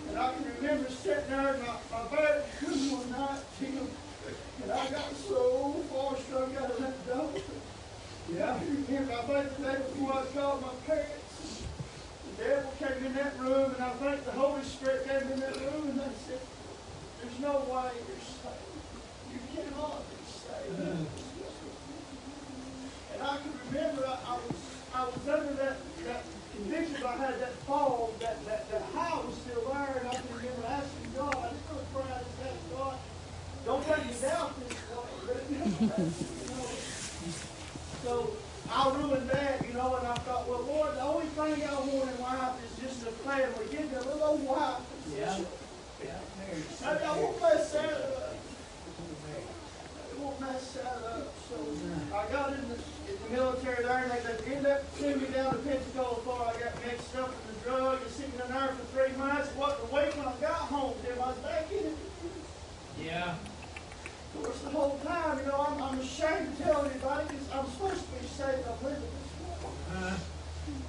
And 0.09 0.17
I 0.17 0.33
can 0.33 0.45
remember 0.61 0.89
sitting 0.89 1.23
there, 1.29 1.53
and 1.53 1.61
my, 1.63 1.75
my 1.91 2.15
back 2.15 2.35
couldn't 2.59 2.91
one 2.91 3.11
night, 3.11 3.41
and 4.63 4.71
I 4.71 4.89
got 4.91 5.15
so 5.15 5.71
far 5.91 6.15
struck 6.17 6.55
out 6.61 6.71
of 6.71 6.77
that 6.79 7.07
door. 7.07 7.29
Yeah, 8.33 8.55
I 8.55 8.63
remember, 8.63 9.13
I 9.13 9.21
think 9.23 9.57
the 9.57 9.63
day 9.63 9.75
before 9.75 10.13
I 10.13 10.25
called 10.33 10.61
my 10.61 10.71
parents, 10.87 11.63
the 12.37 12.43
devil 12.43 12.71
came 12.79 13.05
in 13.05 13.13
that 13.15 13.37
room, 13.37 13.75
and 13.75 13.83
I 13.83 13.89
think 13.89 14.23
the 14.23 14.31
Holy 14.31 14.63
Spirit 14.63 15.05
came 15.05 15.31
in 15.33 15.39
that 15.41 15.57
room, 15.57 15.89
and 15.89 15.99
they 15.99 16.15
said, 16.25 16.39
there's 17.19 17.39
no 17.41 17.59
way 17.67 17.91
you're 17.91 18.23
saved. 18.23 18.71
You 19.33 19.39
cannot 19.51 20.03
be 20.07 20.15
saved. 20.23 20.79
And 23.13 23.21
I 23.21 23.37
can 23.37 23.51
remember, 23.67 24.05
I, 24.07 24.17
I 24.25 24.35
was, 24.35 24.59
I 24.95 25.03
was 25.05 25.27
under 25.27 25.53
that, 25.53 25.77
that 26.05 26.23
conviction, 26.55 27.03
I 27.05 27.15
had 27.17 27.39
that 27.41 27.53
fall, 27.67 28.13
that, 28.21 28.45
that, 28.45 28.71
that 28.71 28.81
high 28.93 29.19
was 29.25 29.35
still 29.43 29.67
there, 29.73 29.97
and 29.99 30.07
I 30.07 30.13
can 30.15 30.23
remember 30.31 30.67
asking 30.67 31.11
God, 31.17 31.35
I 31.35 31.49
didn't 31.51 31.67
really 31.67 31.85
pray, 31.93 32.03
I 32.07 32.19
just 32.23 32.47
asked 32.47 32.71
God, 32.71 32.97
don't 33.65 33.83
take 33.85 34.05
me 34.07 34.13
down 34.21 34.53
this 34.63 34.77
way, 36.07 36.37
so 38.11 38.29
I 38.69 38.91
ruined 38.97 39.29
that, 39.29 39.65
you 39.65 39.73
know, 39.73 39.95
and 39.95 40.05
I 40.05 40.15
thought, 40.27 40.47
well, 40.49 40.63
Lord, 40.67 40.95
the 40.95 41.01
only 41.01 41.27
thing 41.27 41.63
I 41.63 41.73
want 41.79 42.11
in 42.11 42.21
life 42.21 42.59
is 42.59 42.83
just 42.83 43.07
a 43.07 43.11
family. 43.23 43.65
Give 43.71 43.89
me 43.89 43.95
a 43.95 44.01
little 44.01 44.23
old 44.23 44.43
wife. 44.43 44.83
Yeah. 45.15 45.39
Yeah. 46.03 46.19
I, 46.83 46.97
I 46.97 47.17
won't 47.19 47.41
mess 47.41 47.71
that 47.71 47.89
up. 47.89 48.35
I 49.95 50.21
won't 50.21 50.41
mess 50.41 50.73
that 50.73 50.99
up. 51.07 51.33
So 51.47 51.55
I 52.13 52.31
got 52.31 52.51
in 52.51 52.67
the, 52.67 52.75
in 52.75 53.15
the 53.23 53.29
military 53.31 53.83
there, 53.83 54.03
and 54.03 54.11
they, 54.11 54.55
ended 54.55 54.71
up 54.71 54.83
sending 54.97 55.21
me 55.21 55.27
down 55.29 55.53
to 55.53 55.59
Pensacola 55.59 56.15
before 56.15 56.51
I 56.51 56.59
got 56.59 56.85
mixed 56.85 57.15
up 57.15 57.31
in 57.31 57.53
the 57.53 57.69
drug 57.69 58.01
and 58.01 58.11
sitting 58.11 58.33
in 58.33 58.51
there 58.51 58.75
for 58.75 58.85
three 58.91 59.15
months. 59.17 59.51
It 59.51 59.57
wasn't 59.57 59.89
a 59.89 59.95
week 59.95 60.17
when 60.17 60.27
I 60.27 60.35
got 60.41 60.67
home, 60.67 60.95
Tim. 61.03 61.15
I 61.15 61.27
was 61.27 61.37
back 61.37 61.71
in 61.71 61.85
it. 61.85 61.97
Yeah. 63.01 63.35
Course, 64.33 64.59
the 64.61 64.69
whole 64.69 64.97
time, 65.03 65.39
you 65.39 65.45
know, 65.45 65.67
I'm, 65.69 65.81
I'm 65.83 65.99
ashamed 65.99 66.55
to 66.57 66.63
tell 66.63 66.85
anybody 66.85 67.27
because 67.27 67.51
I'm 67.53 67.65
supposed 67.67 67.99
to 67.99 68.11
be 68.15 68.27
saved. 68.27 68.63
I'm 68.67 68.83
living 68.83 69.01
this 69.03 69.31
way. 69.43 70.13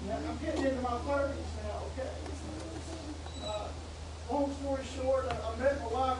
Yeah, 0.06 0.16
I'm 0.30 0.38
getting 0.38 0.64
into 0.64 0.80
my 0.82 0.98
thirties 0.98 1.50
now, 1.66 1.82
okay? 1.90 2.10
Uh, 3.44 3.66
long 4.30 4.54
story 4.62 4.84
short, 4.96 5.26
I, 5.26 5.34
I 5.34 5.56
met 5.58 5.80
my 5.80 5.86
wife, 5.88 6.18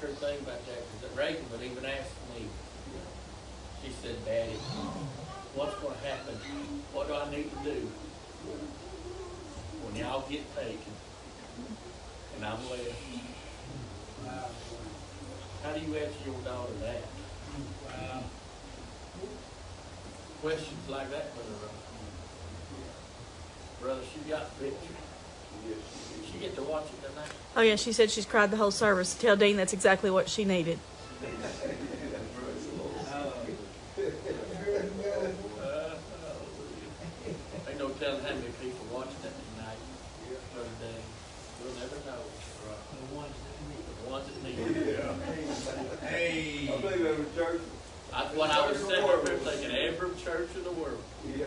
true 0.00 0.16
thing 0.16 0.40
about 0.40 0.64
that, 0.64 0.80
Reagan 1.14 1.44
would 1.52 1.60
even 1.60 1.84
ask 1.84 2.08
me, 2.32 2.46
she 3.84 3.92
said, 4.00 4.16
Daddy, 4.24 4.56
what's 5.54 5.74
gonna 5.76 5.94
happen? 6.00 6.34
What 6.94 7.08
do 7.08 7.14
I 7.14 7.28
need 7.28 7.50
to 7.52 7.56
do 7.60 7.84
when 9.84 9.96
y'all 9.96 10.24
get 10.28 10.40
taken 10.56 10.94
and 12.36 12.44
I'm 12.46 12.70
left? 12.70 12.96
How 15.62 15.72
do 15.74 15.80
you 15.80 15.94
answer 15.96 16.24
your 16.24 16.40
daughter 16.48 16.72
that? 16.80 17.02
Questions 20.40 20.88
like 20.88 21.10
that, 21.10 21.34
Brother. 21.34 21.74
Brother, 23.82 24.00
she 24.08 24.30
got 24.30 24.58
the 24.58 24.64
picture. 24.64 25.09
She 26.32 26.38
get 26.38 26.54
to 26.56 26.62
watch 26.62 26.84
it 26.86 27.08
tonight. 27.08 27.28
Oh 27.56 27.60
yeah, 27.62 27.76
she 27.76 27.92
said 27.92 28.10
she's 28.10 28.26
cried 28.26 28.50
the 28.50 28.56
whole 28.56 28.70
service. 28.70 29.14
Tell 29.14 29.36
Dean 29.36 29.56
that's 29.56 29.72
exactly 29.72 30.10
what 30.10 30.28
she 30.28 30.44
needed. 30.44 30.78
Uh, 35.60 35.94
Ain't 37.68 37.78
no 37.78 37.88
telling 37.90 38.20
how 38.22 38.34
many 38.34 38.50
people 38.60 38.84
watched 38.92 39.20
that 39.22 39.32
tonight, 39.54 39.78
the 40.54 40.62
day. 40.84 41.00
We'll 41.62 41.74
never 41.74 41.96
know. 42.06 42.22
The 43.10 43.14
ones 43.14 43.34
that 44.26 44.42
need 44.44 44.76
it. 44.76 45.00
I 45.00 46.80
believe 46.80 47.06
every 47.06 47.26
church. 47.36 47.60
That's 48.10 48.34
what 48.34 48.50
I 48.50 48.66
was 48.68 48.78
sitting 48.78 49.06
there 49.06 49.36
thinking, 49.38 49.76
every 49.76 50.10
church 50.22 50.48
in 50.56 50.64
the 50.64 50.72
world 50.72 50.98
Yeah. 51.28 51.44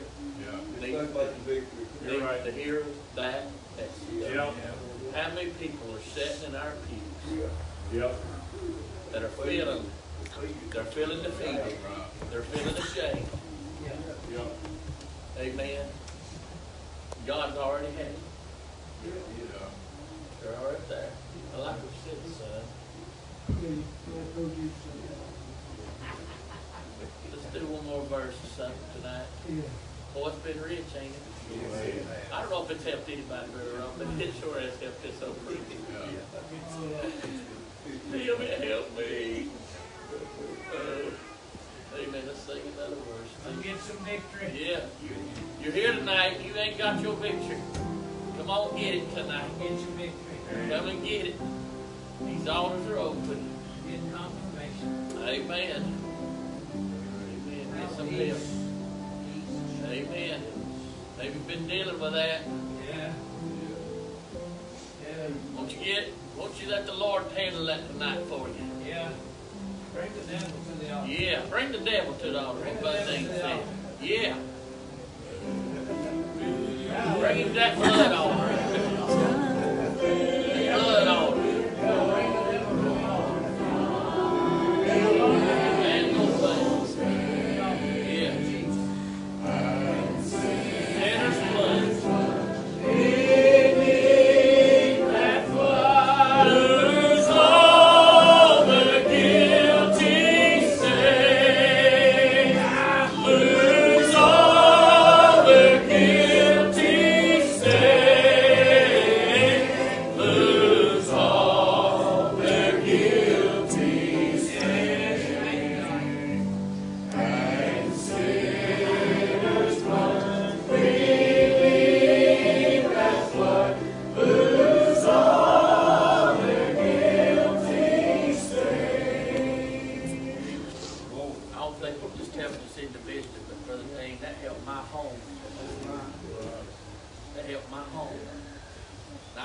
needs 0.79 0.79
Thank 0.79 1.15
like 1.15 1.45
the 1.45 1.53
victory. 1.53 1.85
needs 2.19 2.43
to 2.45 2.51
hear 2.51 2.83
that 3.15 3.45
message. 3.45 3.51
Yep. 4.33 4.53
How 5.13 5.29
many 5.35 5.51
people 5.51 5.93
are 5.93 5.99
sitting 5.99 6.49
in 6.49 6.55
our 6.55 6.73
pews 6.89 7.37
Yeah. 7.37 7.99
Yep. 7.99 8.15
that 9.11 9.21
are 9.21 9.27
feeling, 9.29 9.85
they're 10.71 10.85
feeling 10.85 11.21
defeated, 11.21 11.77
they're 12.31 12.41
feeling 12.41 12.75
ashamed. 12.75 13.27
Yep. 14.31 14.47
Amen. 15.37 15.85
God's 17.27 17.57
already 17.57 17.91
had 17.93 18.07
it. 18.07 18.19
They're 20.41 20.55
already 20.57 20.81
there. 20.89 21.11
I 21.55 21.59
like 21.59 21.75
what 21.75 21.93
you 21.93 21.99
said, 22.09 22.17
son. 22.39 23.83
Let's 27.31 27.45
do 27.53 27.59
one 27.67 27.85
more 27.85 28.03
verse 28.05 28.33
or 28.33 28.47
something 28.57 28.81
tonight. 28.97 29.27
Boy, 30.15 30.27
it's 30.29 30.37
been 30.39 30.59
rich, 30.63 30.89
ain't 30.97 31.13
it? 31.13 31.32
I 32.31 32.41
don't 32.41 32.49
know 32.49 32.63
if 32.63 32.71
it's 32.71 32.83
helped 32.83 33.09
anybody 33.09 33.47
very 33.51 33.73
well, 33.73 33.93
but 33.97 34.07
it 34.19 34.33
sure 34.39 34.59
has 34.59 34.79
helped 34.79 35.05
us 35.05 35.21
over. 35.21 35.51
Heal 38.11 38.39
me, 38.39 38.45
help 38.45 38.97
me. 38.97 39.47
Uh, 40.73 41.99
amen. 41.99 42.23
Let's 42.25 42.39
sing 42.39 42.61
another 42.75 42.95
verse. 42.95 43.31
Let's 43.45 43.61
get 43.61 43.79
some 43.79 43.97
victory. 44.05 44.67
Yeah, 44.67 44.79
you, 45.03 45.15
you're 45.61 45.73
here 45.73 45.93
tonight. 45.93 46.39
You 46.45 46.55
ain't 46.55 46.77
got 46.77 47.01
your 47.01 47.15
victory. 47.15 47.57
Come 48.37 48.49
on, 48.49 48.77
get 48.77 48.95
it 48.95 49.13
tonight. 49.13 49.49
Get 49.59 49.71
your 49.71 49.79
victory. 49.79 50.69
Come 50.69 50.87
and 50.87 51.03
get 51.03 51.25
it. 51.27 51.35
These 52.25 52.47
altars 52.47 52.87
are 52.87 52.97
open. 52.97 53.49
Get 53.87 53.99
confirmation. 54.13 55.07
Amen. 55.17 55.99
Amen. 56.73 57.79
Get 57.79 57.91
some 57.91 58.09
help. 58.09 58.37
Amen. 59.85 60.52
You've 61.23 61.47
been 61.47 61.67
dealing 61.67 61.99
with 61.99 62.13
that. 62.13 62.41
Yeah. 62.87 63.13
Yeah. 65.03 65.27
Won't 65.55 65.71
you 65.71 65.83
get? 65.83 66.13
Won't 66.37 66.61
you 66.61 66.69
let 66.69 66.85
the 66.85 66.93
Lord 66.93 67.23
handle 67.35 67.65
that 67.67 67.87
tonight 67.91 68.21
for 68.27 68.47
you? 68.47 68.55
Yeah. 68.87 69.09
Bring 69.93 70.11
the 70.13 70.21
devil 70.31 70.49
to 70.49 70.85
the 70.85 70.95
altar. 70.95 71.11
Yeah. 71.11 71.41
Bring 71.49 71.71
the 71.71 71.77
devil 71.79 72.13
to 72.15 72.31
the 72.31 72.41
altar. 72.43 72.61
Bring 72.61 72.75
What 72.75 72.83
the 72.83 72.83
Bud 72.83 73.05
devil 73.05 73.15
to 73.15 73.27
the 73.27 73.33
said. 73.35 73.51
altar. 73.51 73.67
Yeah. 74.01 74.35
Bring 77.19 77.37
him 77.37 77.53
that 77.55 77.75
blood 77.77 78.11
altar. 78.11 78.62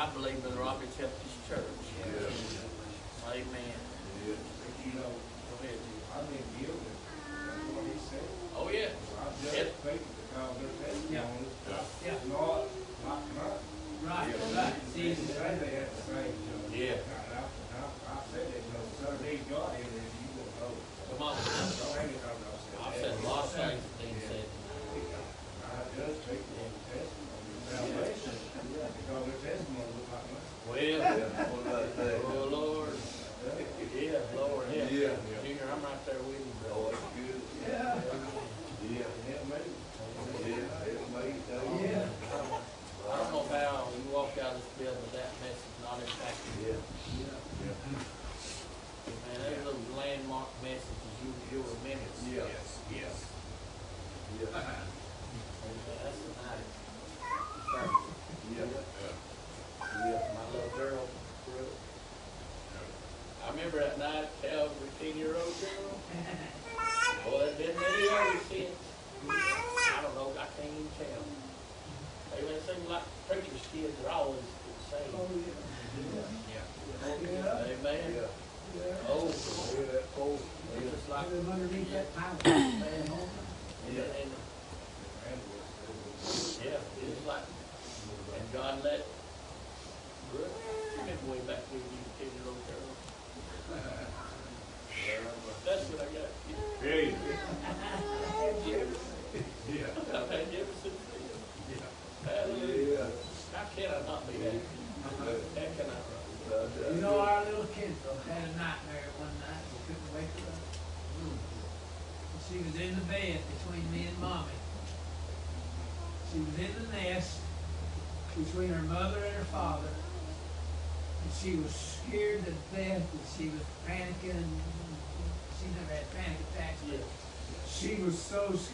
I 0.09 0.11
believe 0.17 0.41
Brother 0.41 0.65
Roberts 0.65 0.97
helped 0.97 1.21
his 1.21 1.37
church. 1.45 1.69
Yes. 2.01 2.65
Amen. 3.29 3.77
Yes. 4.25 4.41
You 4.81 4.97
know, 4.97 5.05
go 5.05 5.53
ahead. 5.61 5.77
I've 6.17 6.25
been 6.33 6.49
guilty. 6.57 6.93
That's 7.29 7.69
what 7.77 7.85
he 7.85 7.93
said. 8.09 8.25
Oh, 8.57 8.73
yeah. 8.73 8.89
I 8.89 9.29
just 9.37 9.53
yep. 9.53 9.69
because 9.85 10.01
their 10.01 10.73
testimony 10.81 11.13
yeah. 11.13 11.29
yeah. 12.09 12.25
not. 12.25 12.73
Right, 14.01 14.33
yeah. 14.33 14.57
right. 14.57 14.75
They 14.97 15.13
the 15.13 15.29
same. 15.29 15.45
Yeah. 16.73 17.05
I, 17.05 17.45
I, 17.45 17.85
I 17.85 18.25
said 18.33 18.49
that, 18.49 18.65
sir, 18.97 19.13
they 19.21 19.37
got 19.45 19.77
it, 19.77 19.93
and 19.93 20.09
you 20.09 20.29
will. 20.41 20.73
Come 21.13 21.21
on. 21.21 21.37
I 21.37 22.97
said 22.97 23.13
a 23.13 23.29
lot 23.29 23.45
of 23.45 23.53
things. 23.53 23.88
Oh, 30.81 32.49
Lord. 32.53 32.95
Yeah, 33.93 34.19
Lord, 34.37 34.67
yeah. 34.73 34.85
Junior, 35.43 35.67
I'm 35.73 35.83
right 35.83 36.07
there 36.07 36.23
with 36.23 36.39
you. 36.39 36.45
Oh, 36.71 36.91
that's 36.93 37.03
good. 37.17 37.43
Yeah. 37.67 38.01
Yeah. 38.81 39.18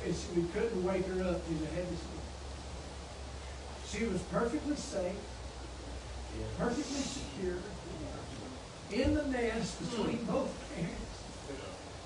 and 0.05 0.15
she, 0.15 0.41
we 0.41 0.47
couldn't 0.49 0.85
wake 0.85 1.07
her 1.07 1.23
up 1.25 1.49
due 1.49 1.59
to 1.59 1.67
heavy 1.67 1.97
sleep. 1.97 2.25
She 3.87 4.05
was 4.07 4.21
perfectly 4.23 4.77
safe, 4.77 5.17
perfectly 6.59 6.83
secure, 6.85 7.57
in 8.93 9.15
the 9.15 9.25
nest 9.29 9.81
between 9.81 10.19
hmm. 10.19 10.33
both 10.33 10.75
parents. 10.75 11.01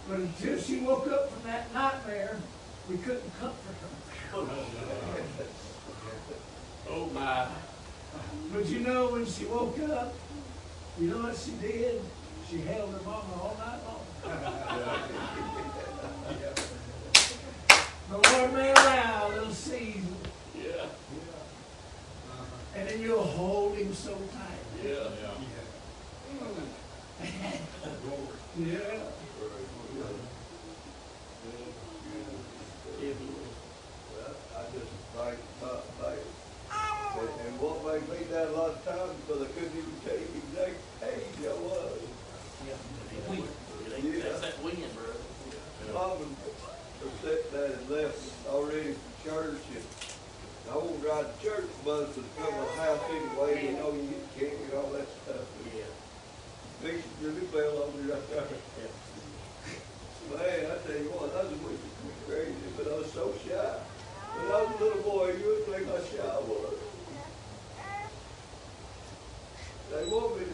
But 0.08 0.18
until 0.20 0.58
she 0.58 0.78
woke 0.80 1.08
up 1.08 1.30
from 1.30 1.50
that 1.50 1.72
nightmare, 1.74 2.38
we 2.88 2.96
couldn't 2.98 3.38
comfort 3.40 3.74
her. 3.82 3.88
oh 6.90 7.06
my. 7.12 7.46
But 8.52 8.66
you 8.66 8.80
know, 8.80 9.08
when 9.08 9.26
she 9.26 9.44
woke 9.46 9.78
up, 9.90 10.14
you 10.98 11.08
know 11.08 11.22
what 11.22 11.36
she 11.36 11.50
did? 11.52 12.00
She 12.48 12.58
held 12.58 12.94
city 53.08 53.24
way, 53.40 53.64
you 53.64 53.72
know, 53.72 53.92
you 53.92 54.20
can't 54.36 54.52
get 54.52 54.76
all 54.76 54.90
that 54.92 55.08
stuff. 55.24 55.48
Yeah. 55.74 55.88
They 56.82 57.00
really 57.24 57.46
fell 57.48 57.82
over 57.82 57.98
right 58.04 58.30
there. 58.30 58.44
Man, 60.28 60.70
I 60.70 60.76
tell 60.84 60.96
you 60.96 61.08
what, 61.16 61.32
I 61.34 61.42
was 61.48 61.56
wicked 61.64 61.88
crazy, 62.28 62.52
but 62.76 62.86
I 62.92 62.96
was 62.98 63.10
so 63.12 63.32
shy. 63.48 63.80
When 64.36 64.52
I 64.52 64.60
was 64.60 64.80
a 64.80 64.84
little 64.84 65.02
boy, 65.02 65.32
you 65.40 65.46
would 65.48 65.64
think 65.64 65.88
how 65.88 65.96
shy 66.04 66.20
I 66.20 66.40
was. 66.44 66.76
They 69.88 70.04
want 70.04 70.36
me 70.36 70.44